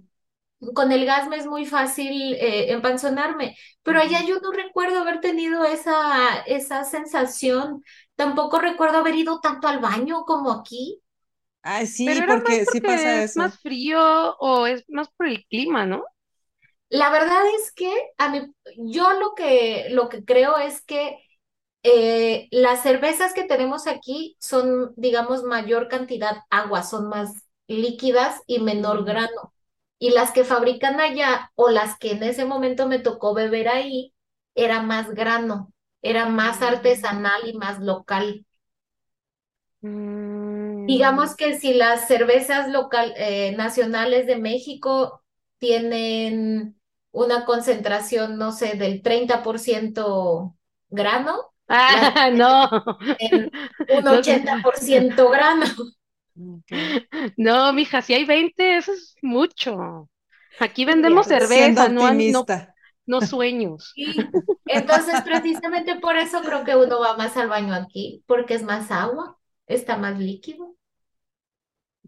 Mm, 0.61 0.75
con 0.75 0.93
el 0.93 1.07
gas 1.07 1.29
me 1.29 1.37
es 1.39 1.47
muy 1.47 1.67
fácil 1.67 2.35
eh, 2.37 2.73
empanzonarme. 2.73 3.57
Pero 3.83 4.01
allá 4.01 4.25
yo 4.27 4.41
no 4.41 4.53
recuerdo 4.53 5.01
haber 5.01 5.21
tenido 5.21 5.65
esa, 5.65 6.41
esa 6.47 6.85
sensación. 6.85 7.85
Tampoco 8.17 8.61
recuerdo 8.61 8.99
haber 8.99 9.17
ido 9.17 9.41
tanto 9.41 9.69
al 9.69 9.81
baño 9.81 10.25
como 10.27 10.53
aquí. 10.53 11.01
Ay, 11.63 11.87
sí, 11.87 12.23
porque 12.23 12.67
sí 12.67 12.81
pasa 12.81 13.17
es 13.19 13.37
eso. 13.37 13.37
más 13.37 13.59
frío 13.61 14.37
o 14.39 14.67
es 14.67 14.85
más 14.89 15.09
por 15.17 15.27
el 15.29 15.45
clima, 15.47 15.87
¿no? 15.87 16.05
La 16.93 17.09
verdad 17.09 17.41
es 17.59 17.73
que 17.73 17.91
a 18.19 18.29
mí, 18.29 18.43
yo 18.77 19.15
lo 19.15 19.35
que, 19.35 19.87
lo 19.93 20.11
que 20.11 20.27
creo 20.27 20.59
es 20.59 20.83
que 20.83 21.17
eh, 21.83 22.49
las 22.51 22.83
cervezas 22.83 23.33
que 23.33 23.45
tenemos 23.45 23.87
aquí 23.87 24.37
son, 24.41 24.93
digamos, 24.97 25.43
mayor 25.43 25.89
cantidad 25.89 26.37
agua, 26.51 26.83
son 26.83 27.09
más 27.09 27.49
líquidas 27.67 28.43
y 28.47 28.61
menor 28.61 29.07
grano. 29.07 29.55
Y 29.99 30.11
las 30.11 30.33
que 30.33 30.45
fabrican 30.45 31.01
allá 31.01 31.51
o 31.55 31.71
las 31.71 31.97
que 31.99 32.11
en 32.13 32.25
ese 32.25 32.45
momento 32.45 32.87
me 32.87 32.99
tocó 32.99 33.33
beber 33.33 33.69
ahí, 33.69 34.13
era 34.55 34.83
más 34.83 35.15
grano, 35.15 35.73
era 36.03 36.29
más 36.29 36.61
mm. 36.61 36.65
artesanal 36.65 37.49
y 37.49 37.55
más 37.55 37.81
local. 37.81 38.45
Mm, 39.81 40.85
Digamos 40.85 41.37
que 41.37 41.59
si 41.59 41.73
las 41.73 42.07
cervezas 42.07 42.69
local, 42.69 43.15
eh, 43.17 43.55
nacionales 43.57 44.27
de 44.27 44.37
México 44.37 45.23
tienen 45.57 46.77
una 47.13 47.45
concentración, 47.45 48.39
no 48.39 48.53
sé, 48.53 48.75
del 48.77 49.03
30% 49.03 50.57
grano, 50.91 51.53
Ah, 51.69 52.31
no. 52.33 52.69
en 53.19 53.51
un 53.89 54.07
No, 54.11 54.23
sé. 54.23 54.43
80% 54.43 55.31
grano. 55.31 55.65
No, 57.37 57.73
mija, 57.73 58.03
si 58.03 58.15
hay 58.15 58.25
20, 58.25 58.77
eso 58.77 58.93
es 58.93 59.15
mucho. 59.23 60.09
Aquí 60.59 60.85
vendemos 60.85 61.27
cerveza, 61.27 61.89
no, 61.89 62.13
no, 62.13 62.49
no 63.07 63.21
sueños. 63.23 63.95
Sí. 63.95 64.33
Entonces, 64.67 65.21
precisamente 65.23 65.97
por 66.01 66.17
eso 66.17 66.41
creo 66.43 66.65
que 66.65 66.77
uno 66.77 67.01
va 67.01 67.17
más 67.17 67.37
al 67.37 67.49
baño 67.49 67.75
aquí, 67.75 68.25
porque 68.27 68.55
es 68.55 68.63
más 68.63 68.91
agua, 68.91 69.39
está 69.67 69.97
más 69.97 70.19
líquido. 70.19 70.77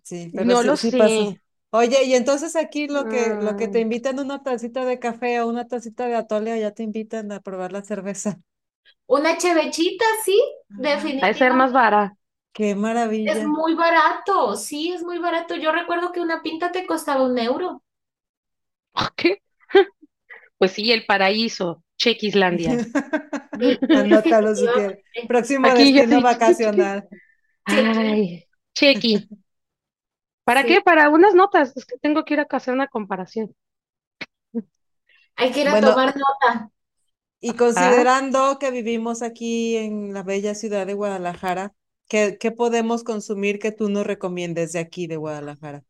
Sí, 0.03 0.33
pero 0.35 0.55
No 0.55 0.57
sí, 0.57 0.69
lo 0.69 0.77
sí 0.77 0.93
pasa. 0.93 1.35
Oye, 1.77 2.05
y 2.05 2.15
entonces 2.15 2.55
aquí 2.57 2.87
lo 2.89 3.09
que, 3.09 3.37
lo 3.41 3.55
que 3.57 3.69
te 3.69 3.81
Mm, 3.81 3.83
invitan 3.83 4.19
una 4.21 4.43
tacita 4.43 4.85
de 4.87 4.99
café 5.01 5.41
o 5.43 5.49
una 5.49 5.67
tacita 5.69 6.07
de 6.07 6.15
atole, 6.15 6.59
ya 6.61 6.71
te 6.73 6.83
invitan 6.85 7.33
a 7.33 7.41
probar 7.41 7.73
la 7.73 7.83
cerveza. 7.83 8.41
Una 9.19 9.39
chevechita, 9.39 10.05
sí, 10.27 10.39
Ah, 10.71 11.15
ha 11.21 11.29
de 11.29 11.35
ser 11.35 11.53
definitivamente. 11.53 11.55
más 11.55 11.73
barata. 11.73 12.17
qué 12.53 12.75
Es 13.23 13.43
maravilla. 13.45 13.45
muy 13.45 13.75
barato, 13.75 14.57
sí, 14.57 14.91
es 14.93 15.03
muy 15.03 15.19
barato. 15.19 15.57
Yo 15.57 15.73
recuerdo 15.73 16.11
que 16.11 16.21
una 16.23 16.43
pinta 16.43 16.73
te 16.73 16.87
costaba 16.87 17.23
un 17.27 17.39
euro. 17.39 17.83
¿Qué? 19.17 19.43
Pues 20.59 20.73
sí, 20.73 20.93
el 20.93 21.07
paraíso, 21.07 21.85
Chequislandia. 21.99 22.83
Anótalo 23.93 24.55
si 24.57 24.71
quieres. 24.73 24.99
definitivamente. 25.03 25.05
Próximo 25.27 25.71
Aquí 25.71 25.75
destino 25.75 26.23
vacacional. 26.23 27.09
Chequi, 27.69 28.01
Ay, 28.07 28.49
Chequi. 28.75 29.29
¿Para 30.45 30.65
sí. 30.65 30.67
qué? 30.67 30.81
Para 30.81 31.11
unas 31.11 31.35
notas. 31.35 31.77
Es 31.77 31.85
que 31.87 31.99
tengo 31.99 32.25
que 32.25 32.35
ir 32.35 32.41
a 32.41 32.47
hacer 32.51 32.75
una 32.75 32.89
comparación. 32.89 33.55
Hay 35.37 35.53
que 35.53 35.61
ir 35.63 35.69
a 35.69 35.79
Bueno, 35.79 35.81
tomar 35.81 36.15
nota. 36.17 36.71
y 37.41 37.55
Ah, 37.75 38.05
considerando 38.05 38.59
que 38.59 38.71
vivimos 38.71 39.23
aquí 39.23 39.77
en 39.77 40.13
la 40.15 40.23
bella 40.23 40.55
ciudad 40.55 40.87
de 40.87 40.95
Guadalajara, 40.95 41.75
¿qué, 42.09 42.39
qué 42.41 42.51
podemos 42.53 43.05
consumir 43.05 43.59
que 43.59 43.71
tú 43.73 43.89
nos 43.91 44.07
recomiendes 44.07 44.73
de 44.73 44.79
aquí 44.81 45.07
de 45.07 45.17
Guadalajara? 45.17 45.85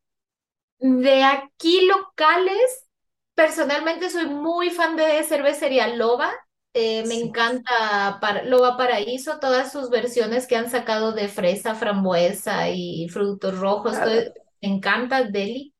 De 0.78 1.22
aquí 1.24 1.86
locales, 1.86 2.86
personalmente 3.35 4.10
soy 4.10 4.26
muy 4.26 4.70
fan 4.70 4.97
de 4.97 5.22
cervecería 5.24 5.89
Loba. 5.89 6.31
Eh, 6.74 7.05
me 7.06 7.14
Sí. 7.14 7.20
encanta 7.20 8.18
para, 8.20 8.43
Loba 8.44 8.76
Paraíso, 8.76 9.39
todas 9.40 9.70
sus 9.72 9.90
versiones 9.90 10.47
que 10.47 10.56
han 10.56 10.70
sacado 10.70 11.12
de 11.12 11.28
fresa, 11.28 11.74
frambuesa 11.76 12.68
y 12.70 13.09
frutos 13.09 13.59
rojos. 13.59 14.02
todo- 14.02 14.12
me 14.12 14.43
encanta 14.66 15.24
Deli. 15.24 15.74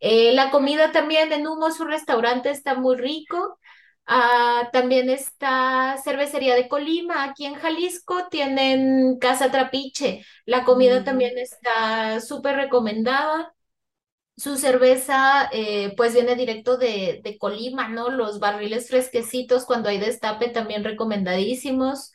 Eh, 0.00 0.32
la 0.34 0.50
comida 0.50 0.92
también 0.92 1.32
en 1.32 1.46
Humo, 1.46 1.70
su 1.72 1.84
restaurante 1.84 2.50
está 2.50 2.74
muy 2.74 2.96
rico. 2.96 3.58
Ah, 4.06 4.70
también 4.72 5.10
está 5.10 5.96
Cervecería 6.02 6.54
de 6.54 6.68
Colima, 6.68 7.24
aquí 7.24 7.44
en 7.46 7.54
Jalisco 7.56 8.28
tienen 8.30 9.18
Casa 9.18 9.50
Trapiche. 9.50 10.24
La 10.46 10.64
comida 10.64 11.00
Mm, 11.00 11.04
también 11.04 11.36
está 11.38 12.20
súper 12.20 12.56
recomendada. 12.56 13.54
Su 14.36 14.56
cerveza, 14.56 15.48
eh, 15.52 15.94
pues 15.96 16.14
viene 16.14 16.36
directo 16.36 16.76
de, 16.76 17.20
de 17.24 17.38
Colima, 17.38 17.88
¿no? 17.88 18.08
Los 18.10 18.38
barriles 18.38 18.88
fresquecitos 18.88 19.64
cuando 19.64 19.88
hay 19.88 19.98
destape 19.98 20.48
también 20.50 20.84
recomendadísimos. 20.84 22.12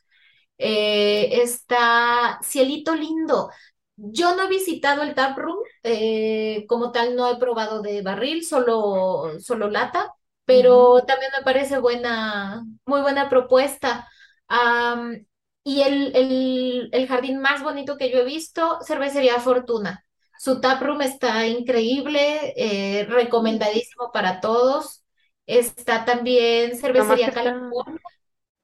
Eh, 0.57 1.41
está 1.43 2.39
Cielito 2.43 2.95
Lindo. 2.95 3.49
Yo 3.95 4.35
no 4.35 4.43
he 4.43 4.49
visitado 4.49 5.03
el 5.03 5.13
tap 5.15 5.37
room, 5.37 5.57
eh, 5.83 6.65
como 6.67 6.91
tal 6.91 7.15
no 7.15 7.29
he 7.31 7.37
probado 7.37 7.81
de 7.81 8.01
barril, 8.01 8.43
solo, 8.45 9.39
solo 9.39 9.69
lata, 9.69 10.13
pero 10.45 11.03
también 11.05 11.31
me 11.37 11.43
parece 11.43 11.77
buena, 11.79 12.63
muy 12.85 13.01
buena 13.01 13.29
propuesta. 13.29 14.07
Y 15.65 15.81
el, 15.81 16.15
el, 16.15 16.89
el 16.91 17.07
jardín 17.07 17.39
más 17.39 17.63
bonito 17.63 17.97
que 17.97 18.11
yo 18.11 18.19
he 18.19 18.25
visto, 18.25 18.79
Cervecería 18.85 19.39
Fortuna. 19.39 20.05
Su 20.37 20.59
taproom 20.59 21.01
está 21.01 21.47
increíble, 21.47 22.53
eh, 22.57 23.05
recomendadísimo 23.05 24.11
para 24.11 24.41
todos. 24.41 25.03
Está 25.45 26.03
también 26.05 26.75
Cervecería. 26.77 27.31
California. 27.31 28.01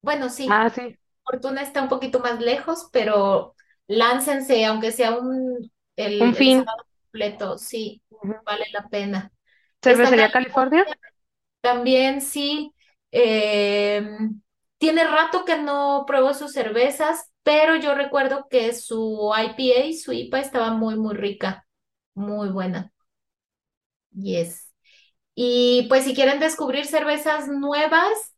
Bueno, 0.01 0.30
sí, 0.30 0.53
Ah, 0.56 0.69
sí. 0.69 0.97
Fortuna 1.23 1.61
está 1.61 1.81
un 1.84 1.89
poquito 1.89 2.19
más 2.19 2.39
lejos, 2.41 2.89
pero 2.91 3.56
láncense, 3.89 4.65
aunque 4.65 4.93
sea 4.93 5.17
un, 5.19 5.71
Un 6.19 6.33
el, 6.33 6.37
el 6.37 6.49
fin. 6.49 6.65
sábado 6.65 6.85
completo, 7.11 7.59
sí, 7.59 8.03
vale 8.45 8.67
la 8.73 8.89
pena. 8.89 9.33
Cervecería 9.83 10.31
California. 10.31 10.85
también 11.61 12.21
sí, 12.21 12.73
eh, 13.11 14.07
tiene 14.77 15.03
rato 15.05 15.45
que 15.45 15.57
no 15.57 16.05
pruebo 16.07 16.33
sus 16.33 16.53
cervezas, 16.53 17.31
pero 17.43 17.75
yo 17.75 17.95
recuerdo 17.95 18.47
que 18.49 18.73
su 18.73 19.31
IPA, 19.37 19.93
su 20.03 20.13
IPA 20.13 20.39
estaba 20.39 20.71
muy, 20.71 20.95
muy 20.97 21.15
rica, 21.15 21.65
muy 22.13 22.49
buena. 22.49 22.91
Yes. 24.11 24.67
Y 25.35 25.85
pues 25.89 26.05
si 26.05 26.15
quieren 26.15 26.39
descubrir 26.39 26.85
cervezas 26.87 27.47
nuevas, 27.47 28.35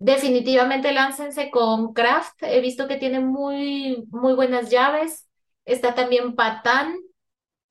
definitivamente 0.00 0.92
láncense 0.92 1.50
con 1.52 1.94
Craft. 1.94 2.42
He 2.42 2.60
visto 2.62 2.88
que 2.88 2.98
tiene 2.98 3.20
muy, 3.20 4.06
muy 4.10 4.34
buenas 4.34 4.70
llaves. 4.70 5.28
Está 5.66 5.94
también 5.94 6.36
Patán. 6.36 6.96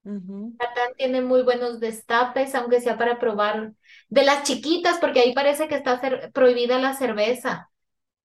Ujú. 0.03 0.56
Catán 0.57 0.93
tiene 0.97 1.22
muy 1.22 1.43
buenos 1.43 1.80
destapes, 1.80 2.53
aunque 2.56 2.81
sea 2.81 2.97
para 2.97 3.19
probar 3.19 3.73
de 4.10 4.23
las 4.23 4.43
chiquitas, 4.43 4.97
porque 4.99 5.22
ahí 5.22 5.34
parece 5.34 5.68
que 5.69 5.76
está 5.76 6.01
prohibida 6.34 6.80
la 6.80 6.93
cerveza, 6.95 7.72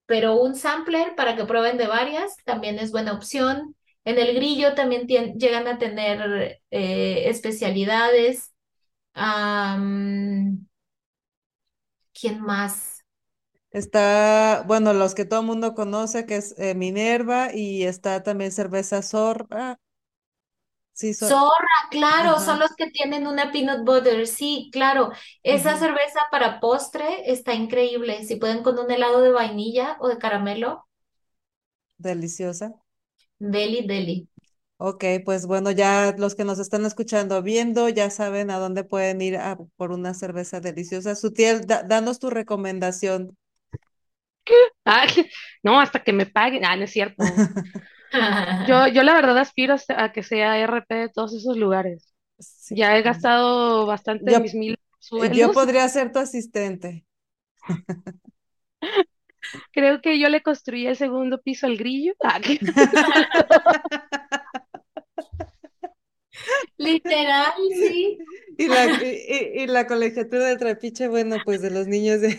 pero 0.06 0.36
un 0.40 0.56
sampler 0.56 1.14
para 1.16 1.36
que 1.36 1.44
prueben 1.46 1.78
de 1.78 1.86
varias 1.88 2.36
también 2.44 2.78
es 2.78 2.92
buena 2.92 3.14
opción. 3.14 3.76
En 4.04 4.18
el 4.18 4.34
grillo 4.34 4.74
también 4.74 5.06
llegan 5.08 5.68
a 5.68 5.78
tener 5.78 6.60
eh, 6.70 7.30
especialidades. 7.30 8.52
¿quién 12.12 12.40
más? 12.40 12.93
Está, 13.74 14.64
bueno, 14.66 14.94
los 14.94 15.14
que 15.14 15.26
todo 15.26 15.40
el 15.40 15.46
mundo 15.46 15.74
conoce, 15.74 16.24
que 16.26 16.36
es 16.36 16.54
eh, 16.58 16.74
Minerva, 16.74 17.52
y 17.54 17.84
está 17.84 18.22
también 18.22 18.52
cerveza 18.52 19.02
Zorra. 19.02 19.78
Sí, 20.92 21.14
Zorra, 21.14 21.66
claro, 21.90 22.38
son 22.40 22.58
los 22.60 22.70
que 22.76 22.88
tienen 22.90 23.26
una 23.26 23.50
peanut 23.50 23.84
butter, 23.84 24.26
sí, 24.28 24.68
claro. 24.72 25.10
Esa 25.42 25.76
cerveza 25.78 26.20
para 26.30 26.60
postre 26.60 27.30
está 27.32 27.54
increíble. 27.54 28.24
Si 28.24 28.36
pueden 28.36 28.62
con 28.62 28.78
un 28.78 28.90
helado 28.90 29.20
de 29.22 29.30
vainilla 29.32 29.96
o 30.00 30.08
de 30.08 30.18
caramelo. 30.18 30.86
Deliciosa. 31.98 32.72
Deli, 33.52 33.86
deli. 33.88 34.16
Ok, 34.76 35.04
pues 35.24 35.46
bueno, 35.46 35.70
ya 35.70 36.14
los 36.18 36.34
que 36.34 36.44
nos 36.44 36.58
están 36.58 36.84
escuchando, 36.84 37.42
viendo, 37.42 37.88
ya 37.88 38.10
saben 38.10 38.50
a 38.50 38.58
dónde 38.58 38.84
pueden 38.84 39.22
ir 39.22 39.36
a 39.36 39.56
por 39.76 39.92
una 39.92 40.14
cerveza 40.14 40.60
deliciosa. 40.60 41.14
Sutiel, 41.14 41.66
da- 41.66 41.82
danos 41.84 42.18
tu 42.18 42.28
recomendación. 42.30 43.36
Ah, 44.84 45.06
no, 45.62 45.80
hasta 45.80 46.02
que 46.02 46.12
me 46.12 46.26
paguen. 46.26 46.64
Ah, 46.64 46.76
no 46.76 46.84
es 46.84 46.90
cierto. 46.92 47.22
Yo, 48.68 48.86
yo 48.86 49.02
la 49.02 49.14
verdad 49.14 49.36
aspiro 49.38 49.74
a 49.88 50.12
que 50.12 50.22
sea 50.22 50.56
RP 50.60 50.94
de 50.94 51.08
todos 51.08 51.34
esos 51.34 51.56
lugares. 51.56 52.14
Sí. 52.38 52.76
Ya 52.76 52.96
he 52.96 53.02
gastado 53.02 53.86
bastante 53.86 54.24
de 54.26 54.32
Yo, 54.34 54.40
mis 54.40 54.54
mil 54.54 54.76
yo 54.76 54.78
sueldos. 55.00 55.50
podría 55.52 55.88
ser 55.88 56.12
tu 56.12 56.20
asistente. 56.20 57.04
Creo 59.72 60.00
que 60.00 60.20
yo 60.20 60.28
le 60.28 60.42
construí 60.42 60.86
el 60.86 60.94
segundo 60.96 61.40
piso 61.42 61.66
al 61.66 61.76
grillo. 61.76 62.12
Ah, 62.22 62.38
que- 62.40 62.60
Literal, 66.76 67.52
sí. 67.72 68.18
Y 68.58 68.68
la, 68.68 69.02
y 69.02 69.66
la 69.66 69.86
colegiatura 69.86 70.46
de 70.46 70.56
Trapiche, 70.56 71.08
bueno, 71.08 71.36
pues 71.44 71.62
de 71.62 71.70
los 71.70 71.86
niños 71.86 72.20
de... 72.20 72.36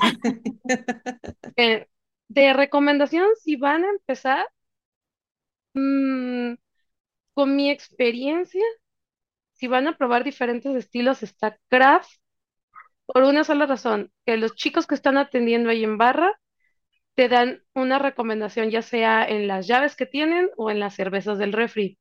eh, 1.58 1.88
de 2.28 2.54
recomendación, 2.54 3.28
si 3.42 3.56
van 3.56 3.84
a 3.86 3.90
empezar, 3.90 4.46
mm, 5.74 6.54
con 7.34 7.56
mi 7.56 7.70
experiencia, 7.72 8.64
si 9.54 9.68
van 9.68 9.88
a 9.88 9.98
probar 9.98 10.24
diferentes 10.26 10.76
estilos, 10.76 11.24
está 11.24 11.60
Craft, 11.70 12.10
por 13.06 13.24
una 13.24 13.44
sola 13.44 13.66
razón, 13.66 14.12
que 14.26 14.38
los 14.38 14.56
chicos 14.56 14.88
que 14.88 14.96
están 14.96 15.18
atendiendo 15.18 15.70
ahí 15.70 15.84
en 15.84 15.98
barra 15.98 16.40
te 17.16 17.30
dan 17.30 17.64
una 17.76 18.00
recomendación, 18.00 18.72
ya 18.72 18.82
sea 18.82 19.26
en 19.28 19.48
las 19.48 19.68
llaves 19.68 19.96
que 19.96 20.06
tienen 20.08 20.50
o 20.58 20.72
en 20.72 20.80
las 20.80 20.96
cervezas 20.96 21.38
del 21.40 21.54
refri. 21.54 22.00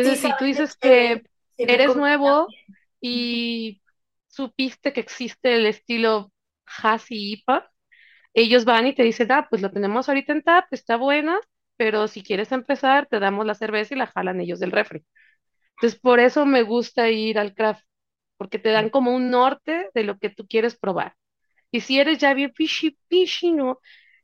Sí, 0.00 0.10
Entonces, 0.10 0.20
si 0.20 0.34
tú 0.36 0.44
dices 0.44 0.76
que 0.76 1.24
eres 1.66 1.96
nuevo 1.96 2.46
bien. 2.46 2.76
y 3.00 3.82
supiste 4.28 4.92
que 4.92 5.00
existe 5.00 5.56
el 5.56 5.66
estilo 5.66 6.32
Hazy 6.66 7.32
IPA, 7.34 7.70
ellos 8.44 8.66
van 8.66 8.88
y 8.88 8.94
te 8.94 9.04
dicen, 9.04 9.32
ah, 9.32 9.48
pues 9.50 9.62
lo 9.62 9.72
tenemos 9.72 10.08
ahorita 10.08 10.32
en 10.34 10.42
tap, 10.44 10.66
está 10.72 10.96
buena, 10.98 11.40
pero 11.78 12.08
si 12.08 12.22
quieres 12.24 12.52
empezar, 12.52 13.08
te 13.08 13.20
damos 13.20 13.46
la 13.46 13.56
cerveza 13.56 13.94
y 13.94 13.98
la 13.98 14.08
jalan 14.08 14.40
ellos 14.40 14.60
del 14.60 14.72
refri. 14.72 15.04
Entonces, 15.76 16.00
por 16.00 16.20
eso 16.20 16.46
me 16.46 16.62
gusta 16.62 17.10
ir 17.10 17.38
al 17.38 17.54
craft, 17.54 17.84
porque 18.38 18.58
te 18.58 18.70
dan 18.70 18.90
como 18.90 19.14
un 19.14 19.30
norte 19.30 19.90
de 19.94 20.04
lo 20.04 20.18
que 20.18 20.30
tú 20.30 20.46
quieres 20.48 20.76
probar. 20.78 21.14
Y 21.72 21.80
si 21.82 22.00
eres 22.00 22.18
ya 22.18 22.34
bien 22.34 22.54
fishy, 22.54 23.52
¿no? 23.52 23.80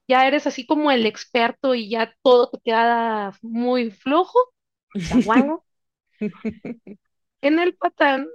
Ya 0.09 0.27
eres 0.29 0.47
así 0.49 0.67
como 0.67 0.91
el 0.93 1.07
experto 1.07 1.75
y 1.75 1.91
ya 1.91 2.15
todo 2.23 2.51
te 2.51 2.61
queda 2.65 3.33
muy 3.43 3.91
flojo, 3.93 4.39
chaguango. 5.05 5.65
En 7.43 7.59
el 7.59 7.77
Patán 7.77 8.27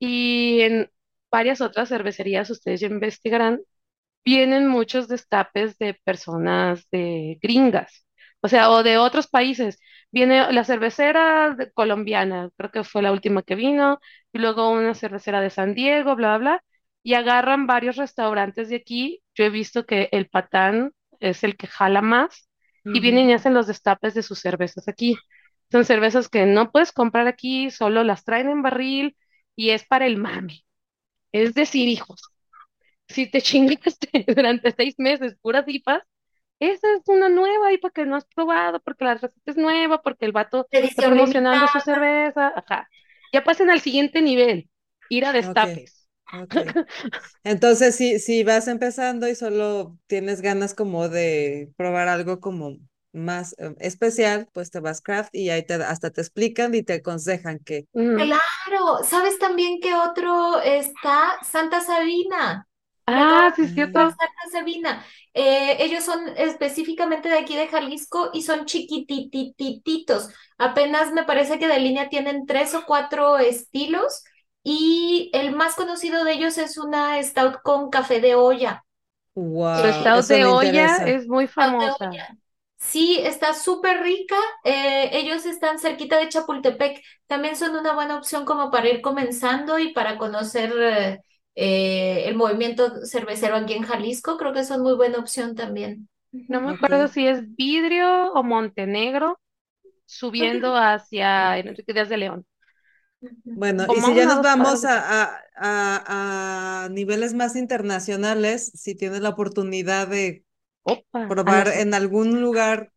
y 0.00 0.60
en 0.62 0.90
varias 1.30 1.60
otras 1.60 1.88
cervecerías, 1.90 2.50
ustedes 2.50 2.80
ya 2.80 2.88
investigarán, 2.88 3.60
vienen 4.24 4.68
muchos 4.68 5.08
destapes 5.08 5.78
de 5.78 5.94
personas 5.94 6.86
de 6.90 7.38
gringas, 7.42 8.06
o 8.40 8.48
sea, 8.48 8.70
o 8.70 8.82
de 8.82 8.98
otros 8.98 9.26
países. 9.28 9.78
Viene 10.12 10.52
la 10.52 10.64
cervecera 10.64 11.56
colombiana, 11.74 12.50
creo 12.56 12.70
que 12.70 12.84
fue 12.84 13.02
la 13.02 13.12
última 13.12 13.42
que 13.42 13.54
vino, 13.54 14.00
y 14.32 14.38
luego 14.38 14.70
una 14.70 14.94
cervecera 14.94 15.40
de 15.40 15.50
San 15.50 15.74
Diego, 15.74 16.16
bla, 16.16 16.38
bla, 16.38 16.52
bla, 16.56 16.64
y 17.02 17.14
agarran 17.14 17.66
varios 17.66 17.96
restaurantes 17.96 18.68
de 18.68 18.76
aquí. 18.76 19.22
Yo 19.34 19.44
he 19.44 19.50
visto 19.50 19.86
que 19.86 20.08
el 20.12 20.28
Patán 20.28 20.92
es 21.20 21.44
el 21.44 21.56
que 21.56 21.66
jala 21.66 22.02
más, 22.02 22.48
y 22.92 23.00
vienen 23.00 23.28
y 23.30 23.34
hacen 23.34 23.54
los 23.54 23.66
destapes 23.66 24.14
de 24.14 24.22
sus 24.22 24.40
cervezas 24.40 24.88
aquí. 24.88 25.16
Son 25.70 25.84
cervezas 25.84 26.28
que 26.28 26.46
no 26.46 26.70
puedes 26.72 26.92
comprar 26.92 27.26
aquí, 27.26 27.70
solo 27.70 28.02
las 28.04 28.24
traen 28.24 28.48
en 28.48 28.62
barril 28.62 29.16
y 29.56 29.70
es 29.70 29.84
para 29.86 30.06
el 30.06 30.16
mame. 30.16 30.64
Es 31.32 31.54
decir, 31.54 31.88
hijos, 31.88 32.22
si 33.12 33.30
te 33.30 33.40
chingaste 33.42 34.24
durante 34.34 34.72
seis 34.72 34.94
meses 34.98 35.36
puras 35.40 35.64
IPAs, 35.66 36.02
esa 36.60 36.88
es 36.94 37.02
una 37.06 37.28
nueva 37.28 37.72
IPA 37.72 37.90
que 37.90 38.06
no 38.06 38.16
has 38.16 38.26
probado 38.26 38.80
porque 38.80 39.04
la 39.04 39.14
receta 39.14 39.34
es 39.46 39.56
nueva, 39.56 40.02
porque 40.02 40.26
el 40.26 40.32
vato 40.32 40.66
está 40.70 41.02
promocionando 41.02 41.66
su 41.68 41.80
cerveza. 41.80 42.52
Ajá. 42.54 42.88
Ya 43.32 43.44
pasen 43.44 43.70
al 43.70 43.80
siguiente 43.80 44.20
nivel, 44.20 44.68
ir 45.08 45.24
a 45.24 45.32
destapes. 45.32 46.06
ok. 46.32 46.54
Entonces, 47.44 47.96
si, 47.96 48.18
si 48.18 48.44
vas 48.44 48.68
empezando 48.68 49.26
y 49.28 49.34
solo 49.34 49.96
tienes 50.06 50.42
ganas 50.42 50.74
como 50.74 51.08
de 51.08 51.70
probar 51.76 52.08
algo 52.08 52.40
como 52.40 52.76
más 53.12 53.54
eh, 53.58 53.74
especial, 53.80 54.48
pues 54.52 54.70
te 54.70 54.80
vas 54.80 55.00
craft 55.00 55.34
y 55.34 55.50
ahí 55.50 55.64
te, 55.64 55.74
hasta 55.74 56.10
te 56.10 56.20
explican 56.20 56.74
y 56.74 56.82
te 56.82 56.94
aconsejan 56.94 57.58
que... 57.60 57.86
Ujú. 57.92 58.16
Claro, 58.16 59.02
¿sabes 59.04 59.38
también 59.38 59.80
que 59.80 59.94
otro 59.94 60.60
está? 60.60 61.38
Santa 61.42 61.80
Sabina. 61.80 62.66
Ah, 63.12 63.52
sí, 63.56 63.62
es 63.62 63.72
cierto. 63.74 64.16
Santa 64.18 64.50
Sabina. 64.52 65.04
Eh, 65.34 65.76
ellos 65.80 66.04
son 66.04 66.20
específicamente 66.36 67.28
de 67.28 67.38
aquí 67.38 67.56
de 67.56 67.68
Jalisco 67.68 68.30
y 68.32 68.42
son 68.42 68.66
chiquititititos. 68.66 70.30
Apenas 70.58 71.12
me 71.12 71.24
parece 71.24 71.58
que 71.58 71.68
de 71.68 71.78
línea 71.78 72.08
tienen 72.08 72.46
tres 72.46 72.74
o 72.74 72.84
cuatro 72.86 73.38
estilos 73.38 74.24
y 74.62 75.30
el 75.32 75.54
más 75.54 75.74
conocido 75.76 76.24
de 76.24 76.32
ellos 76.32 76.58
es 76.58 76.76
una 76.78 77.22
stout 77.22 77.62
con 77.62 77.90
café 77.90 78.20
de 78.20 78.34
olla. 78.34 78.84
Wow, 79.34 79.88
Eh, 79.88 79.92
stout 79.92 80.26
eso 80.26 80.34
de 80.34 80.44
olla 80.44 80.96
interesa. 80.96 81.04
es 81.04 81.26
muy 81.26 81.46
famosa. 81.48 82.20
Sí, 82.78 83.18
está 83.22 83.54
súper 83.54 84.02
rica. 84.02 84.36
Eh, 84.64 85.10
ellos 85.12 85.44
están 85.46 85.78
cerquita 85.78 86.18
de 86.18 86.28
Chapultepec. 86.28 87.02
También 87.26 87.56
son 87.56 87.76
una 87.76 87.94
buena 87.94 88.16
opción 88.16 88.44
como 88.44 88.70
para 88.70 88.88
ir 88.88 89.00
comenzando 89.02 89.78
y 89.78 89.92
para 89.92 90.16
conocer 90.18 90.72
eh, 90.80 91.20
eh, 91.54 92.24
el 92.26 92.36
movimiento 92.36 93.04
cervecero 93.06 93.56
aquí 93.56 93.74
en 93.74 93.82
Jalisco. 93.84 94.36
Creo 94.38 94.52
que 94.52 94.64
son 94.64 94.82
muy 94.82 94.94
buena 94.94 95.18
opción 95.18 95.54
también. 95.54 96.08
No 96.48 96.60
me 96.60 96.70
acuerdo 96.70 97.08
si 97.08 97.26
es 97.26 97.42
Vidrio 97.56 98.32
o 98.32 98.42
Montenegro 98.42 99.40
subiendo 100.06 100.76
hacia 100.76 101.58
Enrique 101.58 101.92
Díaz 101.94 102.08
de 102.10 102.18
León. 102.18 102.46
Bueno, 103.54 103.86
y 103.90 104.00
si 104.02 104.14
ya 104.14 104.26
nos 104.26 104.40
vamos 104.40 104.84
a, 104.84 105.22
a- 105.24 105.40
a- 105.56 106.84
a 106.84 106.88
niveles 106.90 107.34
más 107.34 107.56
internacionales, 107.56 108.70
si 108.74 108.94
tienes 108.94 109.20
la 109.20 109.30
oportunidad 109.30 110.08
de 110.08 110.44
Opa, 110.84 111.22
probar 111.26 111.68
en 111.68 111.94
algún 111.94 112.40
lugar, 112.42 112.92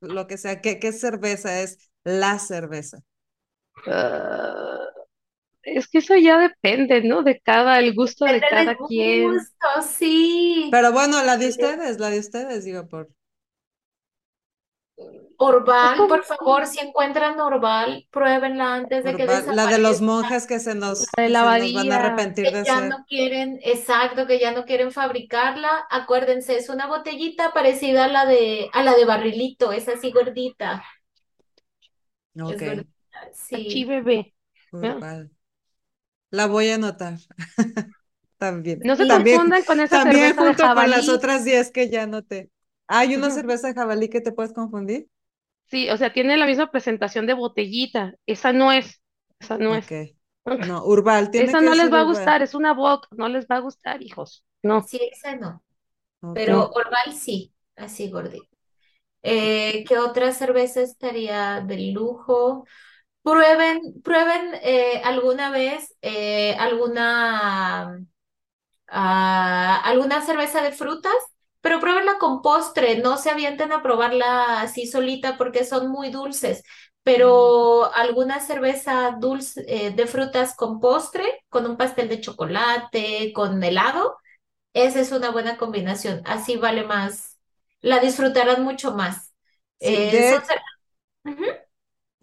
lo 0.00 0.26
que 0.28 0.38
sea, 0.38 0.60
¿qué, 0.62 0.80
qué 0.80 0.92
cerveza 0.92 1.62
es 1.62 1.78
la 2.04 2.38
cerveza? 2.40 3.00
Ah, 3.86 4.93
es 5.64 5.88
que 5.88 5.98
eso 5.98 6.16
ya 6.16 6.38
depende, 6.38 7.02
¿no? 7.02 7.22
De 7.22 7.40
cada, 7.40 7.78
el 7.78 7.94
gusto 7.94 8.26
de 8.26 8.46
cada 8.46 8.74
del 8.74 8.78
quien. 8.86 9.22
gusto, 9.22 9.66
sí. 9.82 10.70
Pero 10.70 10.92
bueno, 10.92 11.22
la 11.24 11.38
de 11.38 11.48
ustedes, 11.48 11.98
la 11.98 12.10
de 12.10 12.18
ustedes, 12.18 12.64
digo, 12.66 12.86
por... 12.86 13.08
Orval, 15.36 15.94
Es 15.94 15.96
como- 15.96 16.08
por 16.08 16.24
favor, 16.24 16.66
si 16.66 16.78
encuentran 16.80 17.40
Orval, 17.40 18.06
pruébenla 18.10 18.74
antes 18.74 19.04
de 19.04 19.16
que 19.16 19.26
por- 19.26 19.54
la 19.54 19.66
de 19.66 19.78
los 19.78 20.00
desaparezca. 20.00 20.02
monjes 20.02 20.46
que 20.46 20.60
se 20.60 20.74
nos, 20.74 21.06
La 21.16 21.24
de 21.24 21.30
que 21.30 21.30
la 21.30 21.44
se 21.44 21.54
nos 21.58 21.72
van 21.72 21.92
a 21.92 21.96
arrepentir 21.96 22.44
que 22.44 22.50
de 22.50 22.60
ya 22.64 22.80
no 22.82 23.04
quieren, 23.08 23.58
exacto, 23.62 24.26
que 24.26 24.38
ya 24.38 24.52
no 24.52 24.64
quieren 24.64 24.92
fabricarla. 24.92 25.86
Acuérdense, 25.90 26.56
es 26.56 26.68
una 26.68 26.86
botellita 26.86 27.52
parecida 27.52 28.04
a 28.04 28.08
la 28.08 28.26
de, 28.26 28.70
a 28.72 28.82
la 28.82 28.94
de 28.94 29.04
barrilito, 29.04 29.72
es 29.72 29.88
así 29.88 30.12
gordita. 30.12 30.84
Es 32.46 32.62
Ok, 32.62 32.62
Aquí, 33.52 33.84
sí. 33.84 33.86
bebé. 33.86 34.34
Urbal. 34.72 35.33
La 36.34 36.46
voy 36.46 36.68
a 36.70 36.74
anotar. 36.76 37.18
También. 38.38 38.84
No 38.84 38.94
se 38.94 39.08
También, 39.08 39.08
confundan 39.08 39.64
con 39.64 39.80
esa 39.80 39.98
también 39.98 40.00
cerveza 40.00 40.44
de 40.44 40.54
junto 40.54 40.72
con 40.72 40.90
las 40.90 41.08
jabalí. 41.08 41.08
otras 41.08 41.44
10 41.44 41.70
que 41.70 41.88
ya 41.90 42.02
anoté. 42.04 42.50
¿Hay 42.86 43.14
una 43.16 43.30
cerveza 43.30 43.68
de 43.68 43.74
jabalí 43.74 44.08
que 44.10 44.20
te 44.20 44.32
puedes 44.32 44.52
confundir? 44.52 45.08
Sí, 45.66 45.88
o 45.90 45.96
sea, 45.96 46.12
tiene 46.12 46.36
la 46.36 46.46
misma 46.46 46.70
presentación 46.70 47.26
de 47.26 47.34
botellita. 47.34 48.14
Esa 48.26 48.52
no 48.52 48.72
es. 48.72 49.02
Esa 49.40 49.58
no 49.58 49.74
es. 49.76 49.86
Ok. 49.86 50.16
No, 50.60 50.84
Urbal, 50.86 51.30
tiene 51.30 51.54
Esa 51.54 51.58
que 51.58 51.68
no 51.68 51.74
les 51.74 51.92
va 51.92 52.00
a 52.00 52.04
Urbal. 52.04 52.04
gustar, 52.04 52.42
es 52.42 52.54
una 52.54 52.74
bock, 52.74 53.08
no 53.12 53.28
les 53.28 53.46
va 53.46 53.56
a 53.56 53.60
gustar, 53.60 54.02
hijos. 54.02 54.44
No. 54.62 54.90
Sí, 54.90 54.98
esa 55.12 55.36
no, 55.36 55.64
pero 56.32 56.70
Orval 56.70 57.14
sí, 57.14 57.54
así 57.76 58.10
gordita. 58.10 58.46
Eh, 59.22 59.84
¿qué 59.88 59.98
otra 59.98 60.32
cerveza 60.32 60.82
estaría 60.82 61.60
de 61.62 61.92
lujo? 61.92 62.66
Prueben, 63.24 64.02
prueben 64.04 64.54
eh, 64.62 65.02
alguna 65.04 65.50
vez 65.50 65.94
eh, 66.02 66.54
alguna, 66.60 67.98
ah, 68.88 69.80
alguna 69.84 70.22
cerveza 70.26 70.62
de 70.62 70.72
frutas, 70.72 71.14
pero 71.62 71.80
pruébenla 71.80 72.18
con 72.18 72.42
postre, 72.42 72.98
no 72.98 73.18
se 73.18 73.30
avienten 73.30 73.72
a 73.72 73.82
probarla 73.82 74.60
así 74.62 74.86
solita 74.86 75.38
porque 75.38 75.64
son 75.64 75.88
muy 75.90 76.10
dulces, 76.10 76.62
pero 77.04 77.92
alguna 77.94 78.40
cerveza 78.40 79.16
dulce 79.20 79.64
eh, 79.68 79.90
de 79.92 80.06
frutas 80.06 80.56
con 80.56 80.80
postre, 80.80 81.24
con 81.50 81.66
un 81.66 81.76
pastel 81.78 82.08
de 82.10 82.20
chocolate, 82.20 83.32
con 83.34 83.62
helado, 83.64 84.18
esa 84.74 85.00
es 85.00 85.12
una 85.12 85.30
buena 85.30 85.58
combinación, 85.58 86.22
así 86.26 86.56
vale 86.58 86.84
más, 86.84 87.38
la 87.82 88.00
disfrutarán 88.00 88.64
mucho 88.64 88.94
más. 88.94 89.34
Sí, 89.78 90.08
Eh, 90.10 90.10
de- 90.10 90.40
son. 91.24 91.63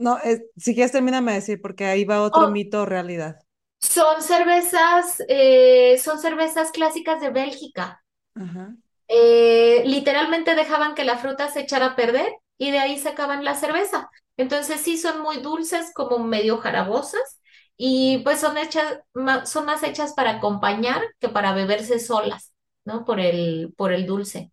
No, 0.01 0.17
es- 0.19 0.41
si 0.57 0.73
quieres 0.75 0.91
termíname 0.91 1.31
de 1.31 1.37
decir, 1.39 1.61
porque 1.61 1.85
ahí 1.85 2.03
va 2.05 2.21
otro 2.23 2.47
Oh. 2.47 2.51
mito 2.51 2.81
o 2.81 2.85
realidad. 2.85 3.37
Son 3.79 4.21
cervezas, 4.23 5.23
eh, 5.27 5.97
son 5.99 6.19
cervezas 6.19 6.71
clásicas 6.71 7.19
de 7.21 7.29
Bélgica. 7.29 8.03
Ajá. 8.35 8.75
Eh, 9.07 9.83
literalmente 9.85 10.55
dejaban 10.55 10.95
que 10.95 11.03
la 11.03 11.17
fruta 11.17 11.49
se 11.49 11.61
echara 11.61 11.87
a 11.87 11.95
perder 11.95 12.31
y 12.57 12.71
de 12.71 12.79
ahí 12.79 12.97
sacaban 12.97 13.43
la 13.43 13.55
cerveza. 13.55 14.09
Entonces 14.37 14.81
sí 14.81 14.97
son 14.97 15.21
muy 15.21 15.37
dulces, 15.37 15.91
como 15.93 16.19
medio 16.19 16.57
jarabosas, 16.57 17.39
y 17.77 18.19
pues 18.19 18.39
son 18.39 18.57
hechas, 18.57 18.99
son 19.45 19.65
más 19.65 19.83
hechas 19.83 20.13
para 20.13 20.31
acompañar 20.31 21.01
que 21.19 21.29
para 21.29 21.53
beberse 21.53 21.99
solas, 21.99 22.53
¿no? 22.85 23.03
Por 23.05 23.19
el, 23.19 23.73
por 23.75 23.91
el 23.91 24.05
dulce. 24.05 24.51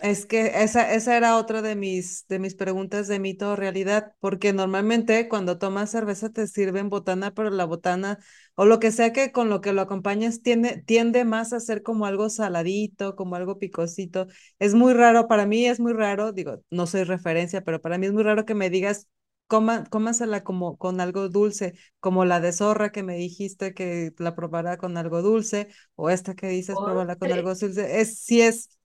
Es 0.00 0.26
que 0.26 0.62
esa, 0.62 0.94
esa 0.94 1.16
era 1.16 1.36
otra 1.36 1.60
de 1.60 1.74
mis, 1.74 2.24
de 2.28 2.38
mis 2.38 2.54
preguntas 2.54 3.08
de 3.08 3.18
mito 3.18 3.50
o 3.52 3.56
realidad, 3.56 4.12
porque 4.20 4.52
normalmente 4.52 5.28
cuando 5.28 5.58
tomas 5.58 5.90
cerveza 5.90 6.30
te 6.30 6.46
sirven 6.46 6.88
botana, 6.88 7.34
pero 7.34 7.50
la 7.50 7.64
botana 7.64 8.18
o 8.54 8.64
lo 8.64 8.78
que 8.78 8.92
sea 8.92 9.12
que 9.12 9.32
con 9.32 9.50
lo 9.50 9.60
que 9.60 9.72
lo 9.72 9.80
acompañes 9.82 10.40
tiende, 10.42 10.82
tiende 10.86 11.24
más 11.24 11.52
a 11.52 11.58
ser 11.58 11.82
como 11.82 12.06
algo 12.06 12.30
saladito, 12.30 13.16
como 13.16 13.34
algo 13.34 13.58
picosito. 13.58 14.28
Es 14.60 14.74
muy 14.74 14.94
raro, 14.94 15.26
para 15.26 15.46
mí 15.46 15.66
es 15.66 15.80
muy 15.80 15.92
raro, 15.92 16.32
digo, 16.32 16.62
no 16.70 16.86
soy 16.86 17.02
referencia, 17.02 17.62
pero 17.64 17.80
para 17.82 17.98
mí 17.98 18.06
es 18.06 18.12
muy 18.12 18.22
raro 18.22 18.44
que 18.44 18.54
me 18.54 18.70
digas, 18.70 19.08
coma, 19.48 19.84
cómasela 19.90 20.44
como 20.44 20.76
con 20.78 21.00
algo 21.00 21.28
dulce, 21.28 21.74
como 22.00 22.24
la 22.24 22.38
de 22.40 22.52
zorra 22.52 22.92
que 22.92 23.02
me 23.02 23.16
dijiste 23.16 23.74
que 23.74 24.12
la 24.18 24.36
probara 24.36 24.76
con 24.76 24.96
algo 24.96 25.22
dulce, 25.22 25.68
o 25.96 26.08
esta 26.10 26.34
que 26.36 26.46
dices, 26.48 26.80
probarla 26.80 27.16
con 27.16 27.32
algo 27.32 27.54
dulce. 27.54 28.00
Es, 28.00 28.18
sí 28.20 28.42
es 28.42 28.77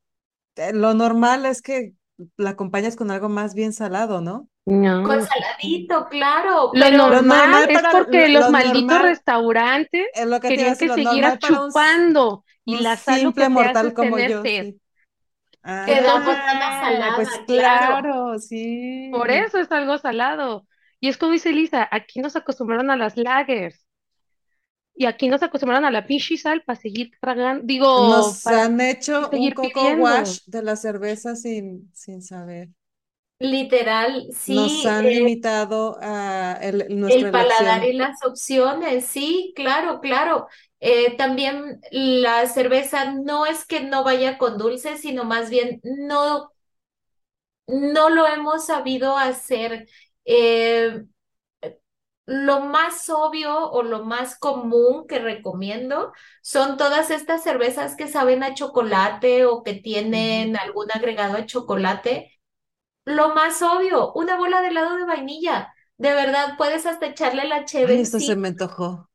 lo 0.73 0.93
normal 0.93 1.45
es 1.45 1.61
que 1.61 1.93
la 2.37 2.51
acompañas 2.51 2.95
con 2.95 3.11
algo 3.11 3.29
más 3.29 3.53
bien 3.55 3.73
salado, 3.73 4.21
¿no? 4.21 4.47
No. 4.65 5.03
Con 5.03 5.25
saladito, 5.25 6.07
claro, 6.09 6.71
Lo 6.73 6.85
pero 6.85 6.97
normal, 6.97 7.23
normal 7.23 7.69
es 7.69 7.81
porque 7.91 8.27
lo- 8.29 8.39
los 8.39 8.45
lo 8.45 8.51
malditos 8.51 8.81
normal- 8.83 9.01
restaurantes 9.03 10.07
Es 10.13 10.25
lo 10.25 10.39
que 10.39 10.47
querían 10.49 10.77
que 10.77 10.89
un, 10.89 11.39
chupando 11.39 12.45
y 12.63 12.77
la 12.79 12.95
sal 12.95 13.23
lo 13.23 13.33
que 13.33 13.41
simple 13.41 13.43
te 13.43 13.49
mortal 13.49 13.93
como 13.93 14.15
tener 14.15 14.31
yo, 14.31 14.43
sí. 14.43 14.79
Ah, 15.63 15.85
botana 16.25 16.81
salada, 16.81 17.15
pues 17.15 17.29
claro. 17.47 18.01
claro, 18.01 18.39
sí. 18.39 19.09
Por 19.11 19.31
eso 19.31 19.59
es 19.59 19.71
algo 19.71 19.97
salado. 19.97 20.67
Y 20.99 21.09
es 21.09 21.17
como 21.17 21.33
dice 21.33 21.51
Lisa, 21.51 21.87
aquí 21.91 22.21
nos 22.21 22.35
acostumbraron 22.37 22.89
a 22.89 22.95
las 22.95 23.17
lagers 23.17 23.85
y 24.95 25.05
aquí 25.05 25.27
nos 25.29 25.43
acostumbraron 25.43 25.85
a 25.85 25.91
la 25.91 26.05
pinche 26.07 26.37
sal 26.37 26.63
para 26.63 26.79
seguir 26.79 27.11
tragando, 27.21 27.63
digo, 27.65 27.87
Nos 27.95 28.45
para 28.45 28.61
han 28.61 28.79
hecho 28.81 29.31
un 29.31 29.51
seguir 29.51 29.53
coco 29.53 29.93
pidiendo. 29.95 29.95
wash 29.95 30.39
de 30.45 30.61
la 30.63 30.75
cerveza 30.75 31.35
sin, 31.35 31.89
sin 31.93 32.21
saber. 32.21 32.69
Literal, 33.39 34.29
Nos 34.45 34.85
sí, 34.85 34.85
han 34.85 35.09
eh, 35.09 35.09
limitado 35.09 35.97
a 36.01 36.53
el- 36.61 36.87
nuestra 36.97 37.27
El 37.27 37.29
paladar 37.31 37.83
elección. 37.83 37.89
y 37.89 37.93
las 37.93 38.23
opciones, 38.25 39.05
sí, 39.05 39.53
claro, 39.55 39.99
claro. 40.01 40.47
Eh, 40.79 41.15
también 41.17 41.81
la 41.91 42.45
cerveza 42.47 43.11
no 43.13 43.45
es 43.45 43.65
que 43.65 43.81
no 43.81 44.03
vaya 44.03 44.37
con 44.37 44.57
dulce, 44.57 44.97
sino 44.97 45.23
más 45.25 45.49
bien 45.49 45.81
no, 45.83 46.51
no 47.67 48.09
lo 48.09 48.27
hemos 48.27 48.65
sabido 48.65 49.17
hacer. 49.17 49.87
Eh, 50.25 51.03
lo 52.25 52.61
más 52.61 53.09
obvio 53.09 53.69
o 53.71 53.83
lo 53.83 54.03
más 54.05 54.37
común 54.39 55.07
que 55.07 55.19
recomiendo 55.19 56.13
son 56.41 56.77
todas 56.77 57.11
estas 57.11 57.43
cervezas 57.43 57.95
que 57.95 58.07
saben 58.07 58.43
a 58.43 58.53
chocolate 58.53 59.45
o 59.45 59.63
que 59.63 59.73
tienen 59.75 60.57
algún 60.57 60.87
agregado 60.93 61.37
a 61.37 61.45
chocolate. 61.45 62.31
Lo 63.05 63.35
más 63.35 63.61
obvio, 63.63 64.13
una 64.13 64.37
bola 64.37 64.61
de 64.61 64.69
helado 64.69 64.97
de 64.97 65.05
vainilla. 65.05 65.73
De 65.97 66.13
verdad, 66.13 66.55
puedes 66.57 66.85
hasta 66.85 67.07
echarle 67.07 67.47
la 67.47 67.65
cheve 67.65 67.95
Ay, 67.95 68.01
esto 68.01 68.19
se 68.19 68.35
me 68.35 68.47
antojó. 68.49 69.09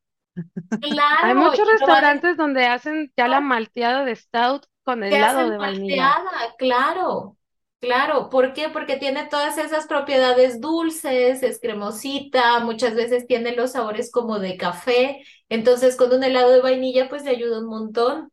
Claro, 0.81 1.03
Hay 1.21 1.35
muchos 1.35 1.67
restaurantes 1.69 2.37
donde 2.37 2.67
hacen 2.67 3.13
ya 3.17 3.29
la 3.29 3.41
malteada 3.41 4.05
de 4.05 4.17
stout 4.17 4.67
con 4.85 5.05
helado 5.05 5.49
hacen 5.49 5.51
de 5.51 5.59
vainilla. 5.59 6.19
malteada, 6.19 6.55
claro, 6.59 7.38
claro. 7.81 8.29
¿Por 8.31 8.53
qué? 8.55 8.69
Porque 8.71 8.97
tiene 8.97 9.27
todas 9.29 9.59
esas 9.59 9.87
propiedades 9.87 10.61
dulces, 10.61 11.43
es 11.43 11.61
cremosita, 11.61 12.61
muchas 12.61 12.95
veces 12.95 13.27
tiene 13.27 13.53
los 13.55 13.73
sabores 13.73 14.11
como 14.11 14.39
de 14.39 14.57
café. 14.57 15.23
Entonces, 15.49 15.97
con 15.97 16.13
un 16.13 16.25
helado 16.25 16.51
de 16.53 16.61
vainilla, 16.61 17.09
pues 17.09 17.25
le 17.25 17.31
ayuda 17.31 17.61
un 17.61 17.67
montón. 17.69 18.31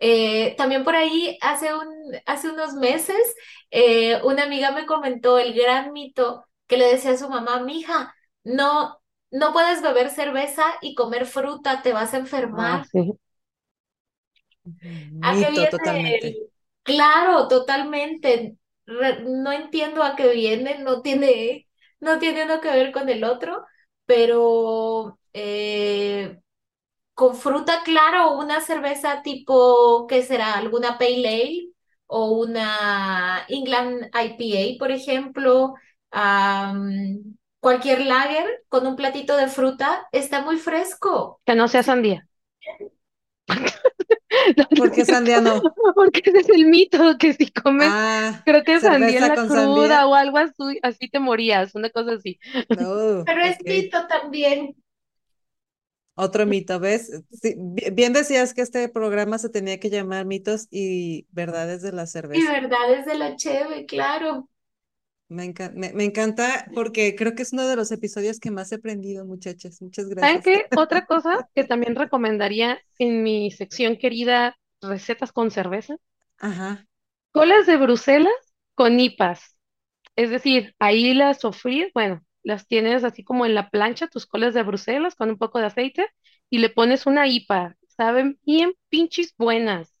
Eh, 0.00 0.54
también 0.56 0.84
por 0.84 0.94
ahí, 0.96 1.38
hace 1.42 1.74
un, 1.74 1.88
hace 2.26 2.50
unos 2.50 2.74
meses, 2.74 3.16
eh, 3.70 4.20
una 4.24 4.44
amiga 4.44 4.70
me 4.72 4.86
comentó 4.86 5.38
el 5.38 5.54
gran 5.54 5.92
mito 5.92 6.44
que 6.66 6.76
le 6.76 6.86
decía 6.86 7.12
a 7.12 7.16
su 7.18 7.28
mamá, 7.28 7.60
mija, 7.62 8.14
no, 8.44 9.00
no 9.30 9.52
puedes 9.52 9.82
beber 9.82 10.10
cerveza 10.10 10.64
y 10.82 10.94
comer 10.94 11.26
fruta, 11.26 11.82
te 11.82 11.92
vas 11.92 12.14
a 12.14 12.18
Ah, 12.52 12.78
enfermar. 12.78 12.86
sí. 12.92 13.18
¿A 15.20 15.38
qué 15.38 15.50
Mito 15.50 15.66
viene 15.70 15.70
totalmente. 15.70 16.38
el- 16.38 16.47
Claro, 16.88 17.48
totalmente. 17.48 18.56
Re- 18.86 19.22
no 19.24 19.52
entiendo 19.52 20.02
a 20.02 20.16
qué 20.16 20.32
viene, 20.32 20.78
no 20.78 21.02
tiene, 21.02 21.68
no 22.00 22.18
tiene 22.18 22.44
uno 22.44 22.60
que 22.60 22.70
ver 22.70 22.92
con 22.92 23.08
el 23.10 23.24
otro, 23.24 23.64
pero 24.06 25.18
eh, 25.34 26.38
con 27.14 27.36
fruta, 27.36 27.82
claro, 27.84 28.38
una 28.38 28.60
cerveza 28.62 29.22
tipo, 29.22 30.06
¿qué 30.08 30.22
será? 30.22 30.54
¿Alguna 30.54 30.98
Pale 30.98 31.28
Ale 31.28 31.70
o 32.06 32.32
una 32.40 33.44
England 33.48 34.10
IPA, 34.14 34.78
por 34.80 34.92
ejemplo? 34.92 35.74
Cualquier 37.60 38.00
lager 38.04 38.64
con 38.68 38.84
un 38.86 38.96
platito 38.96 39.36
de 39.36 39.46
fruta 39.46 40.08
está 40.12 40.42
muy 40.42 40.56
fresco. 40.58 41.40
Que 41.44 41.54
no 41.56 41.66
sea 41.68 41.82
sandía. 41.82 42.28
Porque 44.76 45.04
sandía 45.04 45.40
no. 45.40 45.62
Porque 45.94 46.22
ese 46.24 46.38
es 46.40 46.48
el 46.48 46.66
mito, 46.66 47.16
que 47.18 47.32
si 47.34 47.50
comes, 47.50 47.94
Ah, 47.94 48.44
creo 48.44 48.64
que 48.64 48.80
sandía 48.80 49.18
en 49.20 49.28
la 49.28 49.38
cruda 49.38 49.48
sandía. 49.48 50.06
o 50.06 50.14
algo 50.14 50.38
así, 50.38 50.78
así 50.82 51.08
te 51.08 51.20
morías, 51.20 51.74
una 51.74 51.90
cosa 51.90 52.12
así. 52.14 52.38
No, 52.68 52.84
Pero 53.24 53.42
es 53.42 53.58
mito 53.64 54.06
también. 54.08 54.76
Otro 56.14 56.46
mito, 56.46 56.80
¿ves? 56.80 57.12
Sí, 57.30 57.54
bien 57.92 58.12
decías 58.12 58.52
que 58.52 58.60
este 58.62 58.88
programa 58.88 59.38
se 59.38 59.48
tenía 59.50 59.78
que 59.78 59.88
llamar 59.90 60.26
mitos 60.26 60.66
y 60.70 61.26
verdades 61.30 61.80
de 61.82 61.92
la 61.92 62.06
Y 62.32 62.40
cerveza. 62.40 62.46
verdades 62.46 63.04
de 63.04 63.16
la 63.16 63.36
cheve, 63.36 63.84
claro. 63.84 64.48
Me 65.28 65.44
enca- 65.44 65.72
me, 65.74 65.92
me 65.94 66.04
encanta 66.04 66.70
porque 66.74 67.14
creo 67.16 67.34
que 67.34 67.42
es 67.42 67.52
uno 67.52 67.66
de 67.66 67.76
los 67.76 67.90
episodios 67.92 68.40
que 68.40 68.50
más 68.50 68.72
he 68.72 68.76
aprendido, 68.76 69.24
muchachas. 69.26 69.80
Muchas 69.82 70.08
¿Saben 70.20 70.42
gracias. 70.42 70.44
qué? 70.44 70.66
Otra 70.74 71.06
cosa 71.06 71.48
que 71.54 71.64
también 71.64 71.94
recomendaría 71.96 72.78
en 72.98 73.22
mi 73.22 73.50
sección 73.50 73.96
querida 73.96 74.56
Recetas 74.80 75.32
con 75.32 75.50
cerveza, 75.50 75.96
Ajá. 76.38 76.86
colas 77.32 77.66
de 77.66 77.76
Bruselas 77.76 78.32
con 78.74 79.00
IPAs. 79.00 79.56
Es 80.16 80.30
decir, 80.30 80.74
ahí 80.78 81.14
las 81.14 81.40
sofríes, 81.40 81.92
bueno, 81.94 82.22
las 82.42 82.66
tienes 82.68 83.04
así 83.04 83.24
como 83.24 83.46
en 83.46 83.54
la 83.54 83.70
plancha, 83.70 84.08
tus 84.08 84.26
colas 84.26 84.54
de 84.54 84.62
Bruselas 84.62 85.14
con 85.16 85.30
un 85.30 85.38
poco 85.38 85.58
de 85.58 85.66
aceite 85.66 86.06
y 86.50 86.58
le 86.58 86.70
pones 86.70 87.06
una 87.06 87.28
IPA. 87.28 87.76
Saben 87.88 88.38
bien 88.44 88.72
pinches 88.90 89.34
buenas. 89.38 89.94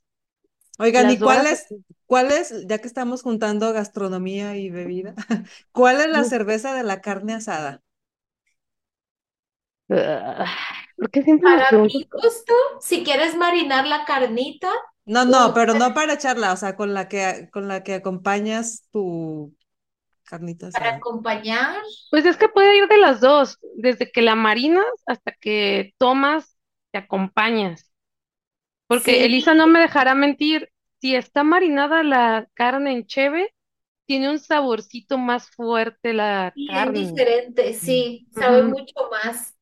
Oigan, 0.78 1.10
¿y 1.10 1.20
cuál 1.20 1.46
es, 1.46 1.66
cuál 2.08 2.32
es, 2.32 2.54
ya 2.68 2.80
que 2.80 2.88
estamos 2.88 3.22
juntando 3.22 3.72
gastronomía 3.74 4.58
y 4.58 4.70
bebida, 4.70 5.14
cuál 5.72 6.00
es 6.02 6.08
la 6.08 6.24
cerveza 6.24 6.74
de 6.74 6.84
la 6.84 7.02
carne 7.02 7.34
asada? 7.36 7.84
Ah, 9.90 10.46
¿Por 10.96 11.10
qué 11.10 11.22
siempre 11.22 11.48
Para 11.50 11.70
mi 11.82 12.08
gusto, 12.10 12.52
si 12.80 13.04
quieres 13.04 13.36
marinar 13.36 13.86
la 13.86 14.04
carnita, 14.04 14.70
No, 15.06 15.24
no, 15.24 15.52
Uh, 15.52 15.54
pero 15.54 15.74
no 15.74 15.94
para 15.94 16.14
echarla, 16.14 16.52
o 16.52 16.56
sea, 16.56 16.76
con 16.76 16.92
la 16.94 17.08
que, 17.08 17.48
con 17.52 17.66
la 17.68 17.82
que 17.82 17.94
acompañas 17.94 18.84
tu 18.92 19.56
carnita 20.24 20.68
para 20.70 20.90
asada. 20.90 20.96
acompañar, 20.96 21.82
Pues 22.10 22.24
es 22.26 22.36
que 22.36 22.48
puede 22.48 22.76
ir 22.78 22.88
de 22.88 22.98
las 22.98 23.20
dos, 23.20 23.58
desde 23.76 24.10
que 24.10 24.22
la 24.22 24.34
marinas 24.34 24.84
hasta 25.06 25.32
que 25.32 25.94
tomas, 25.98 26.56
te 26.92 26.98
acompañas. 26.98 27.90
Porque 28.86 29.24
sí, 29.24 29.24
Elisa 29.24 29.54
no 29.54 29.66
me 29.66 29.80
dejará 29.80 30.14
mentir, 30.14 30.70
si 31.00 31.14
está 31.14 31.44
marinada 31.44 32.02
la 32.02 32.48
carne 32.54 32.92
en 32.92 33.06
cheve, 33.06 33.54
tiene 34.06 34.30
un 34.30 34.38
saborcito 34.38 35.18
más 35.18 35.50
fuerte 35.50 36.14
la 36.14 36.54
carne. 36.66 37.00
diferente, 37.00 37.74
sí, 37.74 38.28
sabe 38.32 38.62
mucho 38.62 38.94
más. 39.10 39.56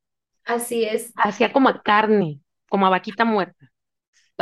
Así 0.45 0.83
es. 0.85 1.13
Hacía 1.15 1.51
como 1.51 1.69
a 1.69 1.81
carne, 1.81 2.41
como 2.69 2.87
a 2.87 2.89
vaquita 2.89 3.25
muerta. 3.25 3.71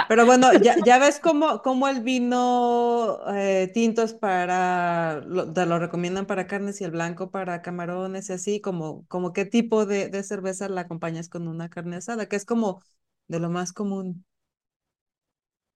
Pero 0.08 0.26
bueno, 0.26 0.54
ya, 0.54 0.76
ya 0.86 1.00
ves 1.00 1.20
cómo, 1.20 1.62
cómo 1.64 1.88
el 1.88 2.02
vino 2.02 3.20
eh, 3.34 3.72
tinto 3.74 4.04
es 4.04 4.14
para, 4.14 5.22
lo, 5.26 5.52
te 5.52 5.66
lo 5.66 5.80
recomiendan 5.80 6.28
para 6.28 6.46
carnes 6.48 6.80
y 6.82 6.84
el 6.84 6.92
blanco 6.92 7.32
para 7.32 7.62
camarones 7.64 8.30
y 8.30 8.34
así, 8.34 8.62
como, 8.62 9.06
como 9.08 9.34
qué 9.34 9.46
tipo 9.46 9.86
de, 9.88 10.10
de 10.10 10.24
cerveza 10.24 10.70
la 10.70 10.82
acompañas 10.82 11.28
con 11.28 11.48
una 11.48 11.70
carne 11.70 11.96
asada, 11.98 12.28
que 12.28 12.36
es 12.36 12.46
como 12.46 12.84
de 13.28 13.40
lo 13.40 13.50
más 13.50 13.74
común. 13.74 14.26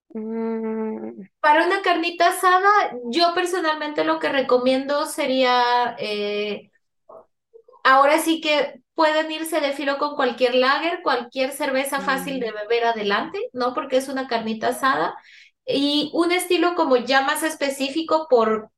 Mm, 0.09 1.21
Para 1.39 1.65
una 1.65 1.81
carnita 1.81 2.29
asada, 2.29 2.67
yo 3.11 3.33
personalmente 3.33 4.03
lo 4.03 4.19
que 4.19 4.29
recomiendo 4.29 5.05
sería, 5.05 5.95
eh, 5.99 6.71
ahora 7.83 8.19
sí 8.19 8.41
que 8.41 8.81
pueden 8.93 9.31
irse 9.31 9.61
de 9.61 9.73
filo 9.73 9.97
con 9.97 10.15
cualquier 10.15 10.55
lager, 10.55 11.01
cualquier 11.03 11.51
cerveza 11.51 12.01
fácil 12.01 12.39
de 12.39 12.51
Mm, 12.51 12.51
beber 12.51 12.85
adelante, 12.85 13.39
¿no? 13.53 13.73
Porque 13.73 13.97
es 13.97 14.09
una 14.09 14.27
carnita 14.27 14.69
asada. 14.69 15.15
Y 15.65 16.09
un 16.13 16.31
estilo 16.31 16.75
como 16.75 16.97
ya 16.97 17.21
más 17.21 17.43
específico 17.43 18.27
porque 18.29 18.69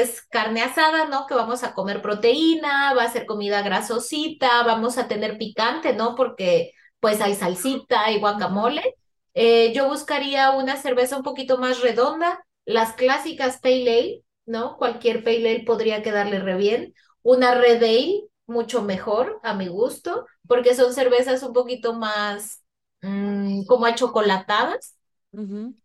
es 0.00 0.22
carne 0.22 0.62
asada, 0.62 1.06
¿no? 1.06 1.26
Que 1.26 1.34
vamos 1.34 1.62
a 1.62 1.74
comer 1.74 2.02
proteína, 2.02 2.94
va 2.94 3.04
a 3.04 3.12
ser 3.12 3.26
comida 3.26 3.62
grasosita, 3.62 4.62
vamos 4.64 4.98
a 4.98 5.06
tener 5.08 5.38
picante, 5.38 5.92
¿no? 5.94 6.14
Porque 6.16 6.72
pues 7.00 7.20
hay 7.20 7.34
salsita 7.34 8.10
y 8.10 8.18
guacamole. 8.18 8.96
Eh, 9.34 9.72
yo 9.74 9.88
buscaría 9.88 10.50
una 10.52 10.76
cerveza 10.76 11.16
un 11.16 11.22
poquito 11.22 11.58
más 11.58 11.80
redonda, 11.80 12.44
las 12.64 12.94
clásicas 12.94 13.60
Pale 13.60 13.82
Ale, 13.98 14.24
¿no? 14.46 14.76
Cualquier 14.76 15.22
Pale 15.24 15.38
Ale 15.50 15.64
podría 15.64 16.02
quedarle 16.02 16.40
re 16.40 16.56
bien. 16.56 16.94
Una 17.22 17.54
Red 17.54 17.82
Ale, 17.82 18.22
mucho 18.46 18.82
mejor 18.82 19.40
a 19.42 19.54
mi 19.54 19.68
gusto, 19.68 20.26
porque 20.48 20.74
son 20.74 20.92
cervezas 20.94 21.42
un 21.42 21.52
poquito 21.52 21.94
más 21.94 22.62
mm, 23.02 23.64
como 23.66 23.86
achocolatadas. 23.86 24.96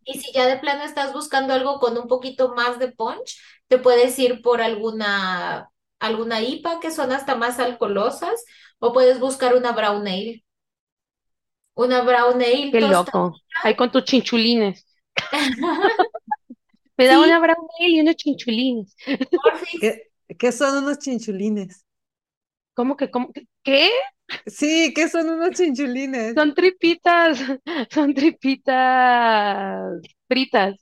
Y 0.04 0.20
si 0.20 0.32
ya 0.32 0.46
de 0.46 0.58
plano 0.58 0.84
estás 0.84 1.12
buscando 1.12 1.52
algo 1.54 1.80
con 1.80 1.98
un 1.98 2.08
poquito 2.08 2.54
más 2.54 2.78
de 2.78 2.92
punch, 2.92 3.40
te 3.68 3.78
puedes 3.78 4.18
ir 4.18 4.42
por 4.42 4.62
alguna, 4.62 5.70
alguna 6.00 6.42
IPA 6.42 6.80
que 6.80 6.90
son 6.92 7.12
hasta 7.12 7.34
más 7.36 7.58
alcoholosas, 7.60 8.44
o 8.78 8.92
puedes 8.92 9.20
buscar 9.20 9.56
una 9.56 9.72
Brown 9.72 10.06
Ale. 10.08 10.44
Una 11.76 12.02
Brown 12.02 12.42
Ale 12.42 12.70
qué 12.72 12.80
loco. 12.80 13.36
Ahí 13.62 13.76
con 13.76 13.90
tus 13.92 14.04
chinchulines. 14.04 14.84
Me 16.98 17.06
da 17.06 17.18
Sí, 17.18 17.20
una 17.20 17.38
brown 17.40 17.66
ale 17.80 17.88
y 17.90 18.00
unos 18.00 18.16
chinchulines. 18.16 18.94
¿Qué, 19.78 20.10
qué 20.38 20.52
son 20.52 20.84
unos 20.84 20.98
chinchulines? 20.98 21.84
¿Cómo 22.74 22.96
que, 22.96 23.10
cómo 23.10 23.32
que- 23.32 23.48
qué? 23.62 23.90
Sí, 24.46 24.92
¿qué 24.94 25.08
son 25.08 25.28
unos 25.28 25.50
chinchulines? 25.52 26.36
Son 26.36 26.54
tripitas, 26.54 27.38
son 27.90 28.14
tripitas 28.14 30.00
fritas, 30.28 30.76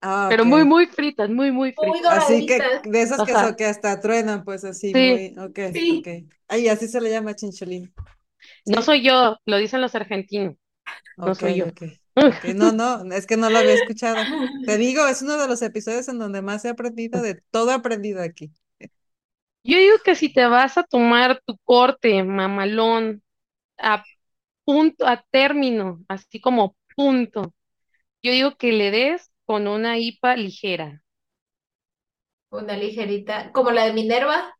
Ah, 0.00 0.28
pero 0.28 0.44
muy, 0.44 0.64
muy 0.64 0.86
fritas, 0.86 1.30
muy, 1.30 1.52
muy 1.52 1.72
Muy 1.76 1.98
fritas. 2.00 2.08
Así 2.08 2.46
que 2.46 2.70
de 2.84 3.02
esas 3.02 3.22
que, 3.24 3.36
so- 3.36 3.38
Ajá, 3.38 3.56
que 3.56 3.64
hasta 3.66 4.00
truenan, 4.00 4.44
pues 4.44 4.64
así, 4.64 4.94
sí, 4.94 4.96
muy, 4.96 5.34
ok, 5.38 5.58
Sí. 5.72 5.88
ok. 5.88 6.08
Ay, 6.48 6.68
así 6.68 6.88
se 6.88 7.00
le 7.00 7.10
llama 7.10 7.34
chinchulín. 7.34 7.92
No 8.66 8.82
soy 8.82 9.02
yo, 9.02 9.38
lo 9.46 9.56
dicen 9.58 9.80
los 9.80 9.94
argentinos, 9.94 10.56
no 11.24 11.34
Ok, 11.34 11.42
soy 11.42 11.56
yo. 11.56 11.66
no, 12.54 12.72
no, 12.72 13.02
es 13.14 13.26
que 13.26 13.36
no 13.36 13.50
lo 13.50 13.58
había 13.58 13.74
escuchado. 13.74 14.30
Te 14.64 14.76
digo, 14.78 15.06
es 15.06 15.22
uno 15.22 15.36
de 15.38 15.48
los 15.48 15.62
episodios 15.62 16.08
en 16.08 16.18
donde 16.18 16.42
más 16.42 16.64
he 16.64 16.68
aprendido 16.70 17.22
de 17.22 17.36
todo 17.50 17.70
he 17.70 17.74
aprendido 17.74 18.22
aquí. 18.22 18.52
Yo 19.64 19.78
digo 19.78 19.96
que 20.04 20.14
si 20.16 20.32
te 20.32 20.46
vas 20.46 20.76
a 20.78 20.82
tomar 20.84 21.40
tu 21.46 21.56
corte, 21.64 22.22
mamalón, 22.24 23.22
a 23.78 24.04
punto, 24.64 25.06
a 25.06 25.22
término, 25.32 26.00
así 26.08 26.40
como 26.40 26.76
punto, 26.96 27.54
yo 28.22 28.32
digo 28.32 28.56
que 28.56 28.72
le 28.72 28.90
des 28.92 29.32
con 29.46 29.68
una 29.68 29.98
IPA 29.98 30.36
ligera, 30.36 31.02
Una 32.52 32.76
ligerita, 32.76 33.50
como 33.50 33.72
la 33.72 33.84
de 33.86 33.92
Minerva, 33.94 34.54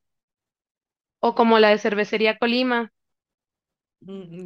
o 1.20 1.34
como 1.34 1.58
la 1.58 1.70
de 1.70 1.78
Cervecería 1.78 2.36
Colima, 2.38 2.92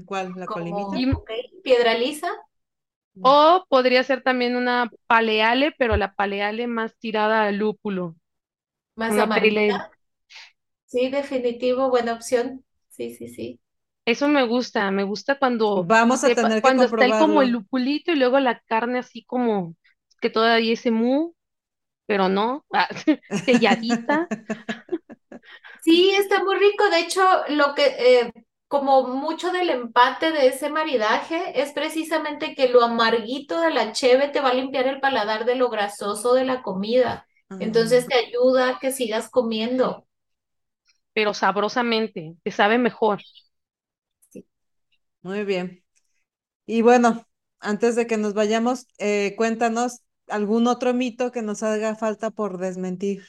¿Cuál? 0.05 0.33
¿La 0.37 0.47
colimita? 0.47 0.85
como, 0.85 1.25
Piedra 1.63 1.95
Lisa. 1.95 2.29
Mm. 3.15 3.23
o 3.23 3.67
podría 3.69 4.05
ser 4.05 4.23
también 4.23 4.57
una 4.57 4.91
Paleale, 5.07 5.75
pero 5.79 5.97
la 5.97 6.15
Paleale 6.15 6.67
más 6.67 6.97
tirada 6.99 7.45
al 7.45 7.57
lúpulo, 7.57 8.15
Más 8.95 9.13
una 9.13 9.23
amarilla. 9.23 9.91
Sí, 10.85 11.09
definitivo, 11.09 11.89
buena 11.89 12.13
opción. 12.13 12.65
Sí, 12.89 13.15
sí, 13.15 13.29
sí. 13.29 13.59
Eso 14.05 14.29
me 14.29 14.47
gusta, 14.47 14.91
me 14.91 15.03
gusta 15.03 15.39
cuando 15.39 15.83
Vamos 15.85 16.23
a 16.23 16.29
tener 16.29 16.57
que 16.57 16.61
cuando 16.61 16.85
está 16.85 17.05
el 17.05 17.13
como 17.13 17.43
el 17.43 17.51
lupulito 17.51 18.13
y 18.13 18.17
luego 18.17 18.39
la 18.39 18.61
carne 18.61 19.01
así 19.01 19.25
como 19.25 19.75
que 20.21 20.31
todavía 20.31 20.75
ese 20.75 20.91
mu, 20.91 21.33
pero 22.07 22.29
no, 22.29 22.65
ah, 22.73 22.89
selladita. 23.45 24.29
Sí, 25.83 26.11
está 26.11 26.43
muy 26.45 26.57
rico. 26.57 26.89
De 26.91 27.01
hecho, 27.01 27.23
lo 27.49 27.75
que, 27.75 27.85
eh, 27.87 28.33
como 28.69 29.07
mucho 29.09 29.53
del 29.53 29.71
empate 29.71 30.33
de 30.33 30.49
ese 30.49 30.71
maridaje 30.71 31.61
es 31.61 31.73
precisamente 31.73 32.55
que 32.55 32.69
lo 32.69 32.83
amarguito 32.85 33.61
de 33.61 33.71
la 33.73 33.93
cheve 33.93 34.29
te 34.29 34.41
va 34.41 34.51
a 34.51 34.55
limpiar 34.55 34.87
el 34.89 35.01
paladar 35.01 35.45
de 35.45 35.55
lo 35.57 35.71
grasoso 35.71 36.35
de 36.35 36.45
la 36.45 36.63
comida. 36.63 37.27
Ah, 37.51 37.57
Entonces 37.59 38.07
te 38.07 38.15
ayuda 38.17 38.71
a 38.71 38.79
que 38.79 38.93
sigas 38.93 39.31
comiendo. 39.31 40.07
pero 41.13 41.35
sabrosamente, 41.35 42.37
te 42.43 42.51
sabe 42.51 42.79
mejor. 42.79 43.21
Sí. 44.31 44.47
muy 45.23 45.45
bien. 45.45 45.85
Y 46.67 46.83
bueno, 46.83 47.27
antes 47.61 47.97
de 47.97 48.07
que 48.07 48.17
nos 48.19 48.35
vayamos, 48.35 48.87
eh, 48.99 49.35
cuéntanos 49.37 50.03
algún 50.29 50.67
otro 50.69 50.95
mito 50.95 51.33
que 51.33 51.43
nos 51.43 51.63
haga 51.63 51.97
falta 51.97 52.31
por 52.31 52.59
desmentir. 52.59 53.25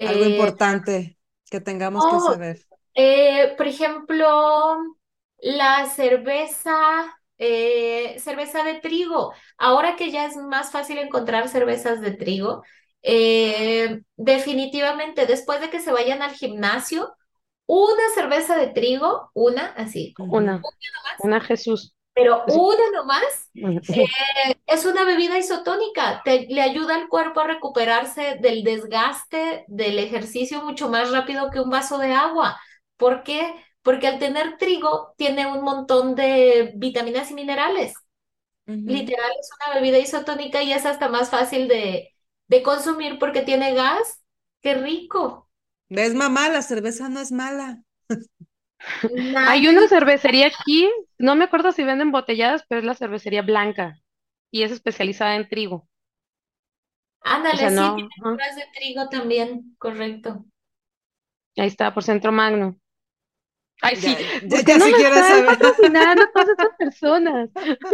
Algo 0.00 0.24
Eh, 0.24 0.32
importante 0.32 1.18
que 1.50 1.60
tengamos 1.60 2.06
que 2.06 2.18
oh, 2.18 2.20
saber. 2.20 2.65
Eh, 2.96 3.54
por 3.58 3.66
ejemplo, 3.68 4.78
la 5.38 5.86
cerveza, 5.86 6.74
eh, 7.38 8.16
cerveza 8.20 8.64
de 8.64 8.80
trigo. 8.80 9.32
Ahora 9.58 9.96
que 9.96 10.10
ya 10.10 10.26
es 10.26 10.36
más 10.36 10.72
fácil 10.72 10.98
encontrar 10.98 11.48
cervezas 11.48 12.00
de 12.00 12.12
trigo, 12.12 12.62
eh, 13.02 14.00
definitivamente 14.16 15.26
después 15.26 15.60
de 15.60 15.70
que 15.70 15.80
se 15.80 15.92
vayan 15.92 16.22
al 16.22 16.32
gimnasio, 16.32 17.14
una 17.66 18.02
cerveza 18.14 18.56
de 18.56 18.68
trigo, 18.68 19.30
una 19.34 19.66
así, 19.76 20.14
Ujú. 20.18 20.36
Una, 20.36 20.62
una 21.22 21.40
Jesús. 21.40 21.94
pero 22.14 22.44
una 22.48 22.90
nomás 22.94 23.50
eh, 23.54 24.56
es 24.66 24.86
una 24.86 25.04
bebida 25.04 25.38
isotónica, 25.38 26.22
te, 26.24 26.46
le 26.48 26.62
ayuda 26.62 26.94
al 26.96 27.08
cuerpo 27.08 27.40
a 27.40 27.46
recuperarse 27.46 28.38
del 28.40 28.64
desgaste 28.64 29.64
del 29.68 29.98
ejercicio 29.98 30.62
mucho 30.62 30.88
más 30.88 31.10
rápido 31.10 31.50
que 31.50 31.60
un 31.60 31.70
vaso 31.70 31.98
de 31.98 32.12
agua. 32.14 32.58
¿Por 32.96 33.22
qué? 33.24 33.54
Porque 33.82 34.06
al 34.08 34.18
tener 34.18 34.58
trigo 34.58 35.14
tiene 35.16 35.46
un 35.46 35.62
montón 35.62 36.14
de 36.14 36.72
vitaminas 36.76 37.30
y 37.30 37.34
minerales. 37.34 37.94
Literal 38.84 39.30
es 39.40 39.50
una 39.60 39.74
bebida 39.76 39.98
isotónica 39.98 40.62
y 40.62 40.72
es 40.72 40.86
hasta 40.86 41.08
más 41.08 41.30
fácil 41.30 41.68
de, 41.68 42.14
de 42.48 42.62
consumir 42.62 43.18
porque 43.18 43.42
tiene 43.42 43.74
gas. 43.74 44.24
¡Qué 44.62 44.74
rico! 44.74 45.50
¿Ves, 45.88 46.14
mamá? 46.14 46.48
La 46.48 46.62
cerveza 46.62 47.08
no 47.08 47.18
es 47.20 47.32
mala. 47.32 47.82
Hay 49.44 49.66
una 49.68 49.88
cervecería 49.88 50.48
aquí, 50.48 50.90
no 51.18 51.34
me 51.36 51.44
acuerdo 51.44 51.72
si 51.72 51.84
venden 51.84 52.10
botelladas, 52.12 52.64
pero 52.68 52.80
es 52.80 52.84
la 52.86 52.94
cervecería 52.94 53.40
blanca 53.42 53.98
y 54.50 54.62
es 54.64 54.72
especializada 54.72 55.36
en 55.36 55.48
trigo. 55.48 55.88
Ándale, 57.24 57.56
O 57.62 57.68
sea, 57.68 57.70
sí, 57.70 57.92
no, 57.92 57.94
tiene 57.94 58.08
puras 58.30 58.56
de 58.56 58.64
trigo 58.74 59.08
también, 59.10 59.76
correcto. 59.78 60.46
Ahí 61.58 61.66
está, 61.68 61.92
por 61.92 62.02
Centro 62.04 62.32
Magno. 62.32 62.78
Ay, 63.82 63.96
sí, 63.96 64.16
Ya, 64.16 64.40
ya, 64.42 64.62
¿por 64.62 64.64
qué 64.64 64.74
ya 64.74 64.78
no 64.78 64.84
si 64.84 64.94
quieren 64.94 65.24
saber, 65.24 65.58
patrocinando 65.58 66.24
todas 66.32 66.48
estas 66.50 66.76
personas? 66.78 67.50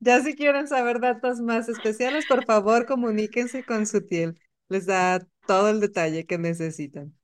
ya 0.00 0.20
si 0.22 0.34
quieren 0.34 0.68
saber 0.68 1.00
datos 1.00 1.40
más 1.40 1.68
especiales, 1.68 2.26
por 2.26 2.44
favor, 2.44 2.86
comuníquense 2.86 3.64
con 3.64 3.86
Sutiel. 3.86 4.38
Les 4.68 4.86
da 4.86 5.26
todo 5.46 5.68
el 5.70 5.80
detalle 5.80 6.26
que 6.26 6.38
necesitan. 6.38 7.14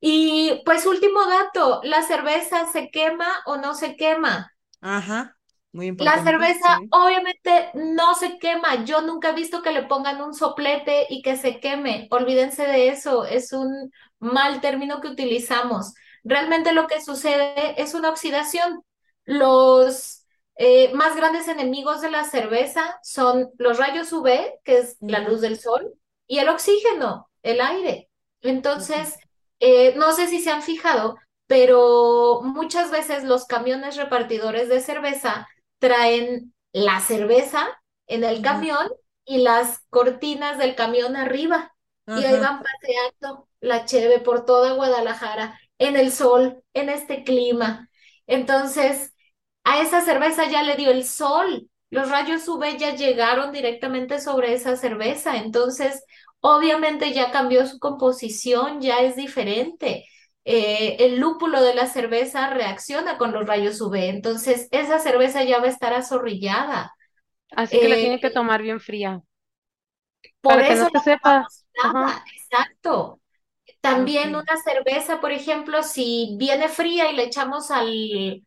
Y 0.00 0.62
pues 0.64 0.86
último 0.86 1.26
dato, 1.26 1.80
¿la 1.82 2.02
cerveza 2.02 2.66
se 2.70 2.90
quema 2.90 3.26
o 3.46 3.56
no 3.56 3.74
se 3.74 3.96
quema? 3.96 4.52
Ajá, 4.80 5.36
muy 5.72 5.86
La 5.96 6.18
importante, 6.18 6.24
cerveza 6.24 6.66
sí. 6.66 6.92
obviamente 6.92 7.70
no 7.74 8.14
se 8.14 8.38
quema. 8.38 8.84
Yo 8.84 9.00
nunca 9.02 9.30
he 9.30 9.34
visto 9.34 9.62
que 9.62 9.70
le 9.72 9.84
pongan 9.84 10.20
un 10.22 10.34
soplete 10.34 11.06
y 11.08 11.22
que 11.22 11.36
se 11.36 11.60
queme. 11.60 12.08
Olvídense 12.10 12.64
de 12.66 12.88
eso. 12.88 13.24
Es 13.24 13.52
un 13.52 13.90
mal 14.18 14.60
término 14.60 15.00
que 15.00 15.08
utilizamos. 15.08 15.94
Realmente 16.24 16.72
lo 16.72 16.86
que 16.86 17.02
sucede 17.02 17.80
es 17.80 17.94
una 17.94 18.10
oxidación. 18.10 18.82
Los 19.24 20.24
eh, 20.56 20.92
más 20.94 21.16
grandes 21.16 21.48
enemigos 21.48 22.00
de 22.00 22.10
la 22.10 22.24
cerveza 22.24 22.98
son 23.02 23.50
los 23.58 23.78
rayos 23.78 24.12
UV, 24.12 24.60
que 24.64 24.78
es 24.78 24.96
la 25.00 25.20
luz 25.20 25.40
del 25.40 25.58
sol, 25.58 25.94
y 26.26 26.38
el 26.38 26.48
oxígeno, 26.48 27.28
el 27.42 27.60
aire. 27.60 28.08
Entonces, 28.40 29.18
eh, 29.60 29.94
no 29.96 30.12
sé 30.12 30.28
si 30.28 30.40
se 30.40 30.50
han 30.50 30.62
fijado, 30.62 31.16
pero 31.46 32.40
muchas 32.42 32.90
veces 32.90 33.24
los 33.24 33.46
camiones 33.46 33.96
repartidores 33.96 34.68
de 34.68 34.80
cerveza 34.80 35.48
traen 35.78 36.54
la 36.72 37.00
cerveza 37.00 37.66
en 38.06 38.24
el 38.24 38.42
camión 38.42 38.88
y 39.24 39.38
las 39.38 39.80
cortinas 39.90 40.58
del 40.58 40.74
camión 40.74 41.16
arriba. 41.16 41.74
Y 42.06 42.22
ahí 42.24 42.38
van 42.38 42.62
paseando 42.62 43.48
la 43.60 43.86
cheve 43.86 44.20
por 44.20 44.44
toda 44.44 44.72
Guadalajara, 44.74 45.58
en 45.78 45.96
el 45.96 46.12
sol, 46.12 46.62
en 46.74 46.88
este 46.88 47.24
clima. 47.24 47.88
Entonces, 48.26 49.12
a 49.64 49.80
esa 49.82 50.00
cerveza 50.00 50.48
ya 50.50 50.62
le 50.62 50.76
dio 50.76 50.90
el 50.90 51.04
sol. 51.04 51.68
Los 51.90 52.10
rayos 52.10 52.48
UV 52.48 52.76
ya 52.78 52.94
llegaron 52.94 53.52
directamente 53.52 54.20
sobre 54.20 54.54
esa 54.54 54.76
cerveza. 54.76 55.36
Entonces, 55.36 56.02
obviamente 56.40 57.12
ya 57.12 57.30
cambió 57.30 57.66
su 57.66 57.78
composición, 57.78 58.80
ya 58.80 59.00
es 59.00 59.16
diferente 59.16 60.06
eh, 60.44 60.96
el 61.00 61.18
lúpulo 61.20 61.62
de 61.62 61.74
la 61.74 61.86
cerveza 61.86 62.50
reacciona 62.50 63.16
con 63.18 63.32
los 63.32 63.46
rayos 63.46 63.80
UV, 63.80 64.08
entonces 64.10 64.68
esa 64.72 64.98
cerveza 64.98 65.42
ya 65.44 65.58
va 65.58 65.66
a 65.66 65.70
estar 65.70 65.94
azorrillada. 65.94 66.92
Así 67.56 67.78
que 67.80 67.88
la 67.88 67.98
Eh, 67.98 67.98
tienen 67.98 68.20
que 68.20 68.30
tomar 68.30 68.60
bien 68.62 68.80
fría, 68.80 69.22
por 70.40 70.60
para 70.60 70.64
que 70.66 70.74
no 70.76 70.86
eso 70.86 71.04
exacto. 72.34 73.20
También 73.84 74.34
una 74.34 74.56
cerveza, 74.64 75.20
por 75.20 75.30
ejemplo, 75.32 75.82
si 75.82 76.36
viene 76.38 76.70
fría 76.70 77.10
y 77.10 77.16
le 77.16 77.24
echamos 77.24 77.70
al, 77.70 78.42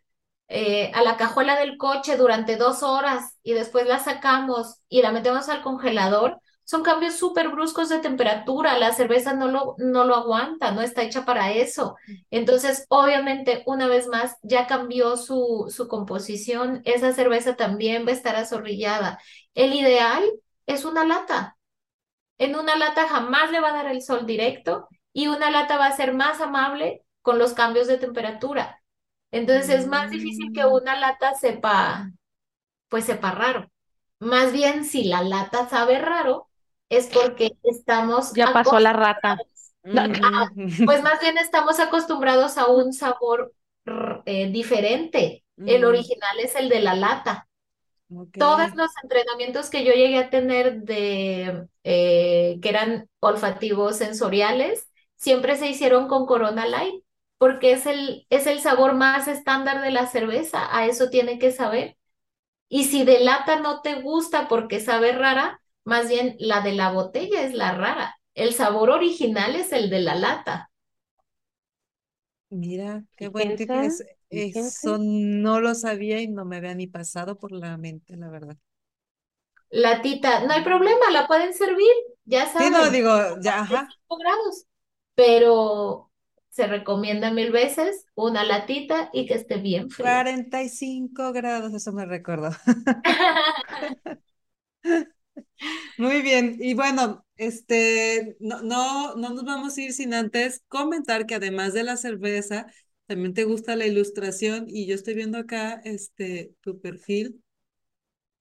eh, 0.47 0.91
a 0.95 1.03
la 1.03 1.15
cajuela 1.15 1.59
del 1.59 1.77
coche 1.77 2.17
durante 2.17 2.55
dos 2.57 2.81
horas 2.81 3.37
y 3.43 3.53
después 3.53 3.85
la 3.85 3.99
sacamos 3.99 4.77
y 4.89 5.03
la 5.03 5.11
metemos 5.11 5.47
al 5.49 5.61
congelador, 5.61 6.41
son 6.63 6.81
cambios 6.81 7.13
súper 7.15 7.49
bruscos 7.49 7.89
de 7.89 7.99
temperatura. 7.99 8.79
La 8.79 8.93
cerveza 8.93 9.33
no 9.33 9.47
lo, 9.47 9.75
no 9.77 10.05
lo 10.05 10.15
aguanta, 10.15 10.71
no 10.71 10.81
está 10.81 11.03
hecha 11.03 11.23
para 11.23 11.51
eso. 11.53 11.95
Entonces, 12.31 12.87
obviamente, 12.89 13.61
una 13.67 13.87
vez 13.87 14.07
más, 14.07 14.37
ya 14.41 14.65
cambió 14.65 15.17
su, 15.17 15.67
su 15.69 15.87
composición. 15.87 16.81
Esa 16.83 17.13
cerveza 17.13 17.55
también 17.55 18.07
va 18.07 18.09
a 18.09 18.13
estar 18.15 18.35
azorrillada. 18.35 19.19
El 19.53 19.73
ideal 19.75 20.23
es 20.65 20.83
una 20.83 21.05
lata. 21.05 21.57
En 22.39 22.55
una 22.55 22.75
lata 22.75 23.07
jamás 23.07 23.51
le 23.51 23.59
va 23.59 23.69
a 23.69 23.73
dar 23.73 23.87
el 23.87 24.01
sol 24.01 24.25
directo 24.25 24.87
y 25.17 25.25
una 25.29 25.49
lata 25.49 25.77
va 25.79 25.87
a 25.87 25.95
ser 25.97 26.13
más 26.13 26.41
amable 26.41 27.03
con 27.23 27.39
los 27.39 27.53
cambios 27.53 27.87
de 27.87 27.97
temperatura. 27.97 28.83
Entonces 29.31 29.69
es 29.69 29.87
más 29.87 30.11
difícil 30.11 30.51
que 30.53 30.61
Mm, 30.61 30.67
una 30.67 30.99
lata 30.99 31.33
sepa, 31.33 32.11
pues 32.87 33.05
sepa 33.05 33.31
raro. 33.31 33.71
Más 34.19 34.53
bien, 34.53 34.85
si 34.85 35.05
la 35.05 35.23
lata 35.23 35.67
sabe 35.69 35.97
raro, 35.97 36.49
es 36.89 37.07
porque 37.07 37.51
estamos 37.63 38.33
ya 38.35 38.53
pasó 38.53 38.79
la 38.79 38.93
rata. 38.93 39.37
ah, 40.23 40.49
pues 40.85 41.01
más 41.01 41.19
bien 41.19 41.39
estamos 41.39 41.79
acostumbrados 41.79 42.59
a 42.59 42.67
un 42.67 42.93
sabor 42.93 43.53
eh, 44.25 44.51
diferente. 44.51 45.43
El 45.65 45.83
mm, 45.83 45.87
original 45.87 46.39
es 46.39 46.55
el 46.55 46.69
de 46.69 46.81
la 46.81 46.95
lata. 46.95 47.47
Todos 48.37 48.69
los 48.75 48.91
entrenamientos 49.01 49.69
que 49.71 49.83
yo 49.83 49.93
llegué 49.93 50.19
a 50.19 50.29
tener 50.29 50.81
de 50.83 51.67
eh, 51.83 52.59
que 52.61 52.69
eran 52.69 53.09
olfativos 53.19 53.97
sensoriales, 53.97 54.87
siempre 55.17 55.57
se 55.57 55.69
hicieron 55.69 56.07
con 56.09 56.27
Corona 56.27 56.67
Light, 56.67 57.03
porque 57.39 57.73
es 57.73 57.87
el, 57.87 58.27
es 58.31 58.47
el 58.47 58.61
sabor 58.61 58.95
más 58.95 59.27
estándar 59.29 59.81
de 59.83 59.91
la 59.91 60.07
cerveza, 60.07 60.67
a 60.75 60.87
eso 60.87 61.09
tiene 61.11 61.39
que 61.39 61.51
saber. 61.51 61.97
Y 62.69 62.85
si 62.85 63.03
de 63.05 63.19
lata 63.21 63.59
no 63.59 63.81
te 63.81 64.01
gusta 64.01 64.47
porque 64.47 64.79
sabe 64.79 65.11
rara, 65.13 65.61
más 65.85 66.09
bien 66.09 66.35
la 66.39 66.61
de 66.61 66.73
la 66.73 66.91
botella 66.91 67.43
es 67.43 67.53
la 67.53 67.73
rara. 67.75 68.17
El 68.35 68.53
sabor 68.53 68.89
original 68.91 69.55
es 69.55 69.71
el 69.73 69.89
de 69.89 69.99
la 70.01 70.15
lata. 70.15 70.71
Mira, 72.49 73.05
qué 73.15 73.27
buen 73.29 73.55
tip. 73.55 73.73
Es- 73.75 74.03
eso 74.29 74.97
no 74.99 75.59
lo 75.61 75.73
sabía 75.75 76.21
y 76.21 76.27
no 76.27 76.43
me 76.45 76.57
había 76.57 76.75
ni 76.75 76.87
pasado 76.87 77.37
por 77.39 77.51
la 77.53 77.77
mente, 77.77 78.15
la 78.17 78.29
verdad. 78.29 78.57
Latita, 79.69 80.41
no 80.45 80.53
hay 80.53 80.63
problema, 80.63 81.09
la 81.11 81.27
pueden 81.27 81.53
servir, 81.53 81.91
ya 82.25 82.47
Sí, 82.57 82.69
no, 82.71 82.89
saben. 82.89 82.91
digo, 82.91 83.09
ya, 83.41 83.59
ajá. 83.61 83.97
45 84.07 84.17
grados, 84.17 84.65
pero 85.17 86.11
se 86.49 86.67
recomienda 86.67 87.31
mil 87.31 87.51
veces 87.51 88.05
una 88.15 88.45
latita 88.45 89.09
y 89.13 89.27
que 89.27 89.35
esté 89.35 89.57
bien 89.57 89.91
fría. 89.91 90.21
45 90.21 91.33
grados, 91.33 91.73
eso 91.73 91.91
me 91.93 92.05
recordó. 92.05 92.49
Muy 95.97 96.21
bien, 96.21 96.57
y 96.59 96.73
bueno, 96.73 97.25
este, 97.37 98.37
no, 98.39 98.61
no, 98.61 99.15
no 99.15 99.29
nos 99.29 99.43
vamos 99.45 99.77
a 99.77 99.81
ir 99.81 99.93
sin 99.93 100.13
antes 100.13 100.63
comentar 100.67 101.25
que 101.25 101.35
además 101.35 101.73
de 101.73 101.83
la 101.83 101.97
cerveza, 101.97 102.67
también 103.07 103.33
te 103.33 103.43
gusta 103.45 103.75
la 103.75 103.85
ilustración 103.87 104.65
y 104.67 104.85
yo 104.87 104.95
estoy 104.95 105.15
viendo 105.15 105.37
acá, 105.37 105.81
este, 105.83 106.53
tu 106.61 106.79
perfil. 106.81 107.41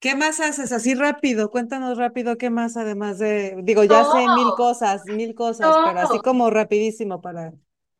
¿Qué 0.07 0.15
más 0.15 0.39
haces 0.41 0.71
así 0.71 0.95
rápido? 0.95 1.51
Cuéntanos 1.51 1.99
rápido 1.99 2.39
qué 2.39 2.49
más 2.49 2.77
además 2.77 3.19
de, 3.19 3.57
digo, 3.65 3.83
ya 3.85 4.05
sé 4.05 4.29
mil 4.29 4.55
cosas, 4.55 5.09
mil 5.09 5.35
cosas, 5.35 5.81
pero 5.83 5.99
así 6.01 6.21
como 6.21 6.49
rapidísimo 6.49 7.21
para... 7.21 7.53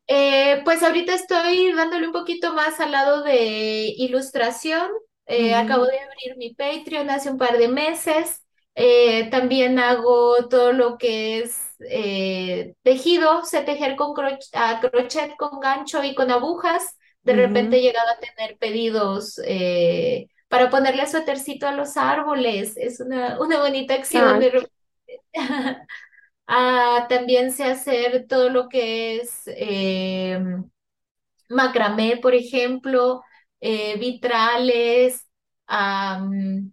Eh, 0.07 0.61
pues 0.63 0.83
ahorita 0.83 1.13
estoy 1.13 1.73
dándole 1.73 2.07
un 2.07 2.13
poquito 2.13 2.53
más 2.53 2.79
al 2.79 2.91
lado 2.91 3.23
de 3.23 3.93
ilustración. 3.97 4.89
Eh, 5.25 5.53
acabo 5.53 5.85
de 5.85 5.99
abrir 5.99 6.37
mi 6.37 6.53
Patreon 6.53 7.09
hace 7.09 7.29
un 7.29 7.37
par 7.37 7.57
de 7.57 7.67
meses. 7.67 8.43
Eh, 8.75 9.29
también 9.31 9.79
hago 9.79 10.47
todo 10.49 10.71
lo 10.71 10.97
que 10.97 11.39
es 11.39 11.61
tejido, 12.83 13.43
sé 13.45 13.61
tejer 13.63 13.95
con 13.95 14.13
croch- 14.13 14.49
a 14.53 14.79
crochet, 14.79 15.35
con 15.37 15.59
gancho 15.59 16.03
y 16.03 16.15
con 16.15 16.31
agujas. 16.31 16.97
De 17.23 17.33
repente 17.33 17.77
he 17.77 17.81
llegado 17.81 18.09
a 18.09 18.19
tener 18.19 18.57
pedidos 18.57 19.39
para 20.47 20.69
ponerle 20.69 21.07
suétercito 21.07 21.67
a 21.67 21.73
los 21.73 21.97
árboles. 21.97 22.77
Es 22.77 22.99
una, 22.99 23.39
una 23.41 23.59
bonita 23.59 23.93
acción. 23.95 24.39
De. 24.39 24.69
Ah, 26.47 27.07
también 27.09 27.51
sé 27.53 27.65
hacer 27.65 28.27
todo 28.27 28.49
lo 28.49 28.69
que 28.69 29.17
es 29.17 29.43
eh, 29.47 30.39
macramé, 31.49 32.17
por 32.21 32.33
ejemplo, 32.35 33.23
eh, 33.61 33.97
vitrales, 33.99 35.27
am, 35.67 36.71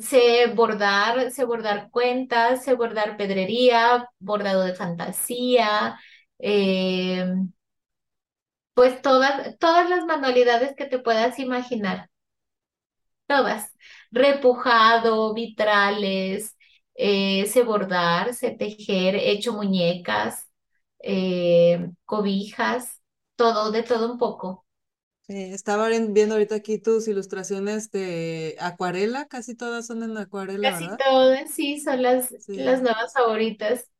sé 0.00 0.46
bordar, 0.54 1.30
sé 1.32 1.44
bordar 1.44 1.90
cuentas, 1.90 2.64
sé 2.64 2.74
bordar 2.74 3.16
pedrería, 3.16 4.08
bordado 4.20 4.62
de 4.64 4.74
fantasía, 4.74 5.98
eh, 6.38 7.26
pues 8.74 9.00
todas, 9.02 9.56
todas 9.58 9.88
las 9.90 10.04
manualidades 10.06 10.74
que 10.76 10.86
te 10.86 10.98
puedas 10.98 11.38
imaginar. 11.38 12.09
Todas. 13.30 13.72
Repujado, 14.12 15.34
vitrales, 15.34 16.56
eh, 16.96 17.46
sé 17.48 17.64
bordar, 17.64 18.34
sé 18.34 18.52
tejer, 18.52 19.16
he 19.16 19.32
hecho 19.32 19.54
muñecas, 19.54 20.48
eh, 21.00 21.90
cobijas, 22.06 23.00
todo, 23.36 23.72
de 23.72 23.84
todo 23.84 24.12
un 24.12 24.18
poco. 24.18 24.66
Estaba 25.28 25.88
vi- 25.88 26.08
viendo 26.12 26.34
ahorita 26.34 26.56
aquí 26.56 26.78
tus 26.78 27.06
ilustraciones 27.08 27.90
de 27.90 28.56
acuarela, 28.60 29.26
casi 29.28 29.54
todas 29.54 29.86
son 29.86 30.02
en 30.02 30.16
acuarela, 30.18 30.70
Casi 30.70 30.80
¿verdad? 30.80 31.02
todas, 31.06 31.50
sí, 31.50 31.80
son 31.80 32.02
las, 32.02 32.34
las 32.54 32.80
nuevas 32.82 33.12
favoritas. 33.14 33.90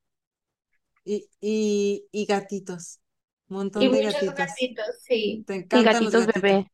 Y, 1.05 1.29
y, 1.41 2.07
y 2.13 2.27
gatitos, 2.27 3.01
un 3.49 3.57
Y 3.77 3.89
montón 3.89 3.91
de 3.91 4.01
muchos 4.01 4.03
gatitos. 4.03 4.37
gatitos, 4.37 4.87
sí. 5.03 5.47
Te 5.47 5.55
Y 5.71 5.83
encantan 5.83 6.05
los 6.05 6.17
gatitos 6.21 6.27
gatitos. 6.27 6.43
bebé. 6.43 6.71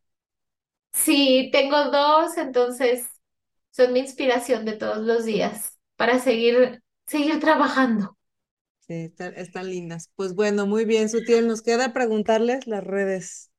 Sí, 0.96 1.50
tengo 1.52 1.90
dos, 1.90 2.36
entonces 2.38 3.06
son 3.70 3.92
mi 3.92 4.00
inspiración 4.00 4.64
de 4.64 4.72
todos 4.74 4.98
los 4.98 5.24
días 5.24 5.78
para 5.96 6.18
seguir, 6.18 6.82
seguir 7.06 7.38
trabajando. 7.40 8.16
Sí, 8.80 8.94
está- 8.94 9.28
están 9.28 9.68
lindas. 9.68 10.10
Pues 10.16 10.34
bueno, 10.34 10.66
muy 10.66 10.84
bien, 10.86 11.08
Sutiel, 11.10 11.46
nos 11.48 11.60
queda 11.62 11.92
preguntarles 11.92 12.66
las 12.66 12.82
redes. 12.84 13.50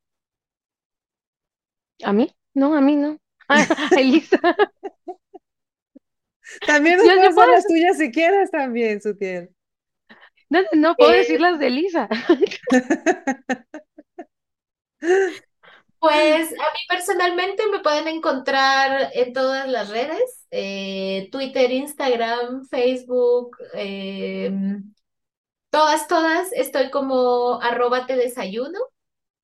¿A 2.04 2.14
mí? 2.14 2.30
No, 2.54 2.76
a 2.76 2.82
mí 2.82 2.96
no. 2.96 3.18
A 3.96 4.00
Elisa. 4.00 4.40
También 6.66 6.98
nos 7.00 7.08
Yo, 7.08 7.14
yo 7.16 7.16
puedes 7.16 7.36
dar 7.36 7.38
puedo, 7.38 7.50
las 7.50 7.68
tuyas 7.68 7.98
si 7.98 8.12
quieres 8.12 8.52
también, 8.52 9.02
Sutiel. 9.02 9.50
no, 10.50 10.60
no 10.74 10.96
puedo 10.98 11.12
decir 11.14 11.38
Eh, 11.38 11.42
las 11.42 11.60
de 11.60 11.68
Elisa. 11.68 12.10
pues 16.00 16.52
a 16.52 16.74
mí 16.74 16.80
personalmente 16.90 17.64
me 17.72 17.80
pueden 17.80 18.08
encontrar 18.08 19.12
en 19.14 19.34
todas 19.34 19.68
las 19.70 19.90
redes, 19.90 20.46
eh, 20.52 21.30
Twitter, 21.32 21.72
Instagram, 21.72 22.66
Facebook, 22.66 23.58
em, 23.74 24.94
todas, 25.70 26.08
todas. 26.08 26.52
Estoy 26.54 26.92
como 26.92 27.62
arroba 27.62 28.06
te 28.08 28.16
desayuno. 28.16 28.80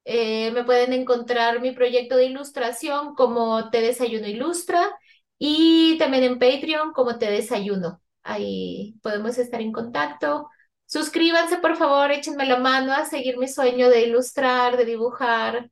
Eh, 0.06 0.52
me 0.52 0.64
pueden 0.66 0.94
encontrar 0.94 1.62
mi 1.62 1.72
proyecto 1.72 2.18
de 2.18 2.26
ilustración 2.26 3.16
como 3.16 3.70
Te 3.70 3.82
Desayuno 3.82 4.28
Ilustra 4.28 4.92
y 5.38 5.98
también 5.98 6.24
en 6.24 6.40
Patreon 6.40 6.94
como 6.94 7.18
Te 7.18 7.32
Desayuno. 7.32 8.02
Ahí 8.24 8.96
podemos 9.02 9.38
estar 9.38 9.62
en 9.62 9.72
contacto. 9.72 10.50
Suscríbanse, 10.86 11.58
por 11.58 11.78
favor, 11.78 12.12
échenme 12.12 12.46
la 12.46 12.58
mano 12.58 12.94
a 12.94 13.06
seguir 13.06 13.38
mi 13.38 13.48
sueño 13.48 13.90
de 13.90 14.04
ilustrar, 14.04 14.78
de 14.78 14.86
dibujar, 14.86 15.70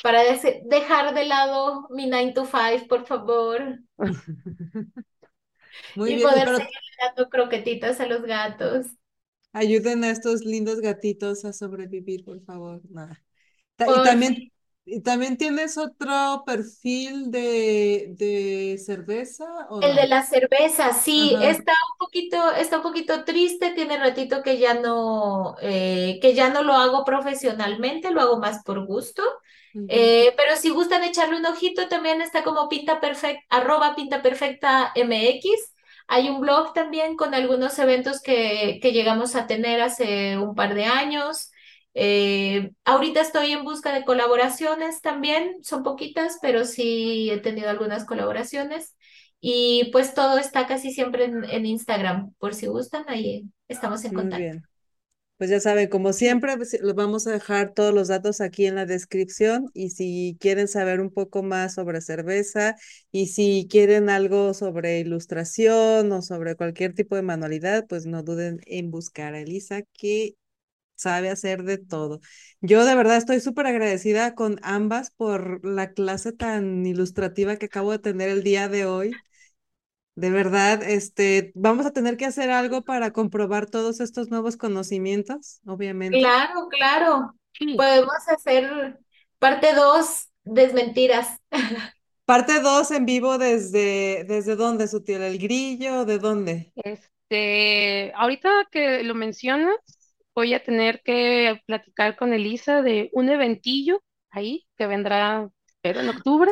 para 0.00 0.22
dejar 0.64 1.14
de 1.14 1.24
lado 1.24 1.86
mi 1.90 2.06
9 2.06 2.32
to 2.34 2.44
5, 2.46 2.86
por 2.88 3.06
favor, 3.06 3.78
Muy 5.94 6.12
y 6.12 6.14
bien, 6.14 6.20
poder 6.20 6.44
pero 6.44 6.58
seguir 6.58 6.78
dando 7.00 7.28
croquetitas 7.30 8.00
a 8.00 8.06
los 8.06 8.22
gatos. 8.22 8.86
ayuden 9.52 10.04
a 10.04 10.10
estos 10.10 10.44
lindos 10.44 10.80
gatitos 10.80 11.44
a 11.44 11.52
sobrevivir, 11.52 12.24
por 12.24 12.42
favor. 12.44 12.82
Ta- 13.76 13.92
Y 13.94 14.02
también, 14.02 14.52
y 14.84 15.00
también 15.02 15.36
tienes 15.36 15.78
otro 15.78 16.42
perfil 16.46 17.30
de, 17.30 18.14
de 18.18 18.78
cerveza 18.84 19.44
o 19.70 19.80
El 19.80 19.96
de 19.96 20.06
no? 20.06 20.06
la 20.06 20.22
cerveza, 20.22 20.92
sí, 20.94 21.36
Ajá. 21.36 21.42
está 21.42 21.72
un 21.72 21.98
poquito, 21.98 22.52
está 22.54 22.76
un 22.76 22.82
poquito 22.84 23.24
triste, 23.24 23.72
tiene 23.74 23.98
ratito 23.98 24.42
que 24.44 24.58
ya 24.58 24.74
no, 24.74 25.56
eh, 25.60 26.18
que 26.22 26.34
ya 26.34 26.50
no 26.50 26.62
lo 26.62 26.74
hago 26.74 27.04
profesionalmente, 27.04 28.12
lo 28.12 28.20
hago 28.20 28.38
más 28.38 28.62
por 28.64 28.86
gusto. 28.86 29.22
Eh, 29.88 30.32
pero 30.36 30.56
si 30.56 30.70
gustan 30.70 31.02
echarle 31.04 31.36
un 31.38 31.46
ojito, 31.46 31.88
también 31.88 32.22
está 32.22 32.44
como 32.44 32.68
Pinta 32.68 33.00
Perfecta, 33.00 33.44
arroba 33.50 33.96
Pinta 33.96 34.22
Perfecta 34.22 34.92
MX. 34.96 35.74
Hay 36.08 36.28
un 36.30 36.40
blog 36.40 36.72
también 36.74 37.16
con 37.16 37.34
algunos 37.34 37.78
eventos 37.80 38.20
que, 38.22 38.78
que 38.82 38.92
llegamos 38.92 39.34
a 39.36 39.46
tener 39.48 39.80
hace 39.82 40.38
un 40.38 40.54
par 40.54 40.74
de 40.74 40.84
años. 40.86 41.50
Eh, 41.94 42.72
ahorita 42.84 43.20
estoy 43.20 43.52
en 43.52 43.64
busca 43.64 43.92
de 43.92 44.04
colaboraciones 44.04 45.00
también, 45.02 45.62
son 45.62 45.82
poquitas, 45.82 46.38
pero 46.42 46.64
sí 46.64 47.30
he 47.30 47.38
tenido 47.40 47.68
algunas 47.70 48.04
colaboraciones. 48.04 48.96
Y 49.40 49.90
pues 49.92 50.14
todo 50.14 50.38
está 50.38 50.66
casi 50.66 50.92
siempre 50.92 51.24
en, 51.24 51.44
en 51.44 51.66
Instagram, 51.66 52.32
por 52.38 52.54
si 52.54 52.66
gustan, 52.66 53.04
ahí 53.08 53.44
estamos 53.68 54.04
en 54.04 54.12
Muy 54.12 54.14
contacto. 54.14 54.32
bien. 54.32 54.66
Pues 55.38 55.50
ya 55.50 55.60
saben, 55.60 55.88
como 55.90 56.12
siempre, 56.14 56.56
pues, 56.56 56.78
les 56.82 56.94
vamos 56.94 57.26
a 57.26 57.32
dejar 57.32 57.74
todos 57.74 57.94
los 57.94 58.08
datos 58.08 58.40
aquí 58.40 58.66
en 58.66 58.76
la 58.76 58.86
descripción 58.86 59.70
y 59.74 59.90
si 59.90 60.36
quieren 60.40 60.68
saber 60.68 61.00
un 61.00 61.10
poco 61.12 61.42
más 61.42 61.74
sobre 61.74 62.00
cerveza 62.02 62.76
y 63.12 63.28
si 63.28 63.68
quieren 63.70 64.10
algo 64.10 64.54
sobre 64.54 65.00
ilustración 65.00 66.12
o 66.12 66.22
sobre 66.22 66.56
cualquier 66.56 66.94
tipo 66.94 67.16
de 67.16 67.22
manualidad, 67.22 67.86
pues 67.88 68.06
no 68.06 68.22
duden 68.22 68.60
en 68.66 68.90
buscar 68.92 69.34
a 69.34 69.40
Elisa, 69.40 69.82
que 69.94 70.36
sabe 71.02 71.30
hacer 71.30 71.64
de 71.64 71.78
todo. 71.78 72.20
Yo 72.60 72.84
de 72.84 72.94
verdad 72.94 73.16
estoy 73.16 73.40
súper 73.40 73.66
agradecida 73.66 74.34
con 74.34 74.58
ambas 74.62 75.10
por 75.10 75.64
la 75.66 75.92
clase 75.92 76.32
tan 76.32 76.86
ilustrativa 76.86 77.56
que 77.56 77.66
acabo 77.66 77.92
de 77.92 77.98
tener 77.98 78.28
el 78.28 78.42
día 78.42 78.68
de 78.68 78.86
hoy. 78.86 79.12
De 80.14 80.30
verdad, 80.30 80.82
este, 80.82 81.52
vamos 81.54 81.86
a 81.86 81.92
tener 81.92 82.16
que 82.16 82.26
hacer 82.26 82.50
algo 82.50 82.82
para 82.82 83.12
comprobar 83.12 83.66
todos 83.66 84.00
estos 84.00 84.28
nuevos 84.28 84.56
conocimientos, 84.56 85.60
obviamente. 85.66 86.18
Claro, 86.18 86.68
claro. 86.68 87.34
Podemos 87.76 88.16
hacer 88.28 88.98
parte 89.38 89.74
2, 89.74 90.28
desmentiras. 90.44 91.38
Parte 92.24 92.60
2 92.60 92.92
en 92.92 93.04
vivo 93.04 93.36
desde, 93.36 94.24
¿desde 94.28 94.54
dónde, 94.54 94.86
Sutil? 94.86 95.20
¿El 95.22 95.38
grillo? 95.38 96.04
¿De 96.04 96.18
dónde? 96.18 96.72
Este, 96.76 98.12
ahorita 98.14 98.48
que 98.70 99.02
lo 99.02 99.14
mencionas, 99.14 99.74
voy 100.34 100.54
a 100.54 100.62
tener 100.62 101.02
que 101.02 101.60
platicar 101.66 102.16
con 102.16 102.32
Elisa 102.32 102.82
de 102.82 103.10
un 103.12 103.28
eventillo 103.28 104.02
ahí 104.30 104.66
que 104.76 104.86
vendrá, 104.86 105.48
espero, 105.66 106.00
en 106.00 106.08
octubre, 106.08 106.50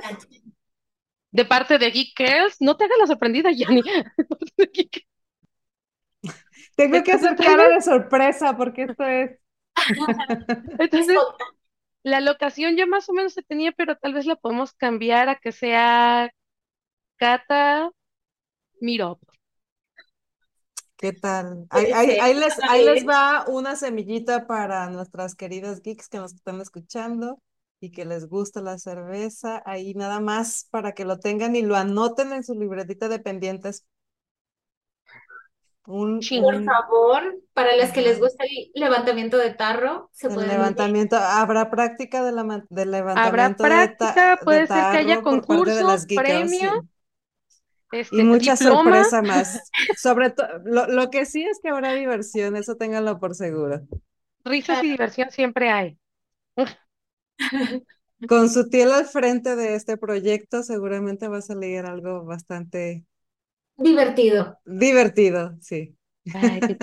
de 1.32 1.44
parte 1.44 1.78
de 1.78 1.90
Geek 1.90 2.16
Girls. 2.16 2.57
No 2.61 2.77
te 2.77 2.85
hagas 2.85 2.98
la 2.98 3.07
sorprendida, 3.07 3.51
Yanni. 3.51 3.82
Tengo 6.77 7.02
que 7.02 7.12
hacer 7.12 7.36
cara 7.36 7.69
de 7.69 7.81
sorpresa 7.81 8.57
porque 8.57 8.85
esto 8.85 9.05
es... 9.05 9.39
Entonces, 10.78 11.16
la 12.02 12.20
locación 12.20 12.77
ya 12.77 12.86
más 12.86 13.09
o 13.09 13.12
menos 13.12 13.35
se 13.35 13.43
tenía, 13.43 13.73
pero 13.73 13.97
tal 13.97 14.15
vez 14.15 14.27
la 14.27 14.36
podemos 14.36 14.73
cambiar 14.74 15.28
a 15.28 15.36
que 15.36 15.52
sea 15.52 16.31
Cata 17.16 17.90
Mirop. 18.81 19.20
¿Qué 21.01 21.14
tal? 21.14 21.66
Ahí, 21.70 21.86
Puede 21.93 22.20
ahí- 22.20 22.35
les, 22.35 22.59
ahí 22.62 23.05
va 23.05 23.47
una 23.48 23.74
semillita 23.74 24.47
para 24.47 24.90
nuestras 24.90 25.35
queridas 25.35 25.81
geeks 25.81 26.09
que 26.10 26.18
nos 26.18 26.35
están 26.35 26.60
escuchando 26.60 27.40
y 27.81 27.90
que 27.90 28.05
les 28.05 28.28
gusta 28.28 28.60
la 28.60 28.77
cerveza. 28.77 29.62
Ahí 29.64 29.94
nada 29.94 30.20
más 30.20 30.68
para 30.70 30.93
que 30.93 31.06
lo 31.06 31.18
tengan 31.18 31.56
y 31.56 31.62
lo 31.62 31.74
anoten 31.77 32.32
en 32.35 32.44
su 32.44 32.52
libretita 32.55 33.09
de 33.09 33.18
pendientes. 33.18 33.86
Un. 35.86 36.20
Por 36.43 36.64
favor, 36.64 37.39
para 37.55 37.74
las 37.77 37.93
que 37.93 38.02
les 38.02 38.20
gusta 38.20 38.44
el 38.44 38.70
levantamiento 38.74 39.39
de 39.39 39.55
tarro, 39.55 40.10
se 40.12 40.27
el 40.27 40.35
pueden 40.35 40.51
levantamiento. 40.51 41.16
¿Habrá 41.16 41.70
práctica 41.70 42.22
de 42.22 42.32
la, 42.32 42.43
del 42.68 42.94
Habrá 42.94 42.98
levantamiento 42.98 43.62
de, 43.64 43.70
ta- 43.70 43.97
práctica, 43.97 44.31
de 44.36 44.44
puede 44.44 44.66
ser 44.66 44.77
que 44.93 44.98
haya 44.98 45.22
por 45.22 45.47
parte 45.47 45.70
Sí. 47.91 47.99
Y 48.11 48.23
este, 48.23 48.25
mucha 48.25 48.57
diploma. 48.57 48.57
sorpresa 48.57 49.23
más. 49.23 49.61
Sobre 49.95 50.31
todo, 50.31 50.49
lo, 50.65 50.87
lo 50.89 51.11
que 51.11 51.27
sí 51.27 51.43
es 51.45 51.59
que 51.62 51.71
habrá 51.71 51.93
diversión, 51.95 52.57
eso 52.57 52.77
ténganlo 52.77 53.19
por 53.21 53.35
seguro. 53.35 53.83
Risas 54.45 54.83
y 54.83 54.91
diversión 54.91 55.31
siempre 55.31 55.71
hay. 55.71 55.99
Con 58.27 58.49
Sutil 58.49 58.91
al 58.93 59.05
frente 59.07 59.57
de 59.57 59.75
este 59.75 59.99
proyecto, 59.99 60.62
seguramente 60.62 61.29
va 61.29 61.37
a 61.39 61.43
salir 61.43 61.85
algo 61.85 62.25
bastante 62.25 63.05
divertido. 63.79 64.61
divertido, 64.65 65.57
sí. 65.61 65.97
Ay, 66.33 66.65
qué- 66.65 66.81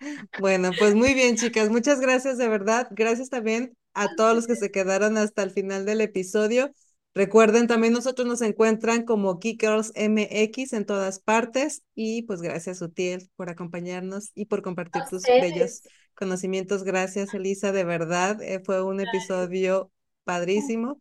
Bueno, 0.36 0.76
pues 0.76 0.94
muy 0.94 1.14
bien, 1.14 1.36
chicas. 1.36 1.70
Muchas 1.70 2.00
gracias 2.00 2.38
de 2.38 2.48
verdad. 2.48 2.88
Gracias 2.92 3.28
también 3.30 3.76
a 3.94 4.14
todos 4.14 4.34
los 4.34 4.46
que 4.46 4.56
se 4.56 4.70
quedaron 4.70 5.16
hasta 5.18 5.42
el 5.42 5.50
final 5.50 5.84
del 5.86 6.00
episodio. 6.00 6.72
Recuerden, 7.18 7.66
también 7.66 7.92
nosotros 7.92 8.28
nos 8.28 8.42
encuentran 8.42 9.04
como 9.04 9.40
Geek 9.40 9.60
Girls 9.60 9.92
MX 9.96 10.72
en 10.72 10.86
todas 10.86 11.18
partes. 11.18 11.82
Y 11.96 12.22
pues 12.22 12.40
gracias, 12.42 12.80
Utiel, 12.80 13.28
por 13.34 13.50
acompañarnos 13.50 14.30
y 14.36 14.44
por 14.44 14.62
compartir 14.62 15.02
tus 15.10 15.24
bellos 15.24 15.82
conocimientos. 16.14 16.84
Gracias, 16.84 17.34
Elisa, 17.34 17.72
de 17.72 17.82
verdad. 17.82 18.40
eh, 18.40 18.62
fue 18.64 18.84
un 18.84 19.00
episodio 19.00 19.90
padrísimo. 20.22 21.00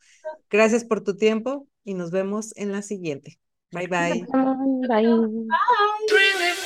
Gracias 0.49 0.85
por 0.85 1.03
tu 1.03 1.15
tiempo 1.15 1.67
y 1.83 1.93
nos 1.93 2.09
vemos 2.09 2.51
en 2.57 2.71
la 2.71 2.81
siguiente. 2.81 3.37
Bye, 3.71 3.85
bye. 3.85 4.25
Bye. 4.87 5.05
Bye. 6.09 6.56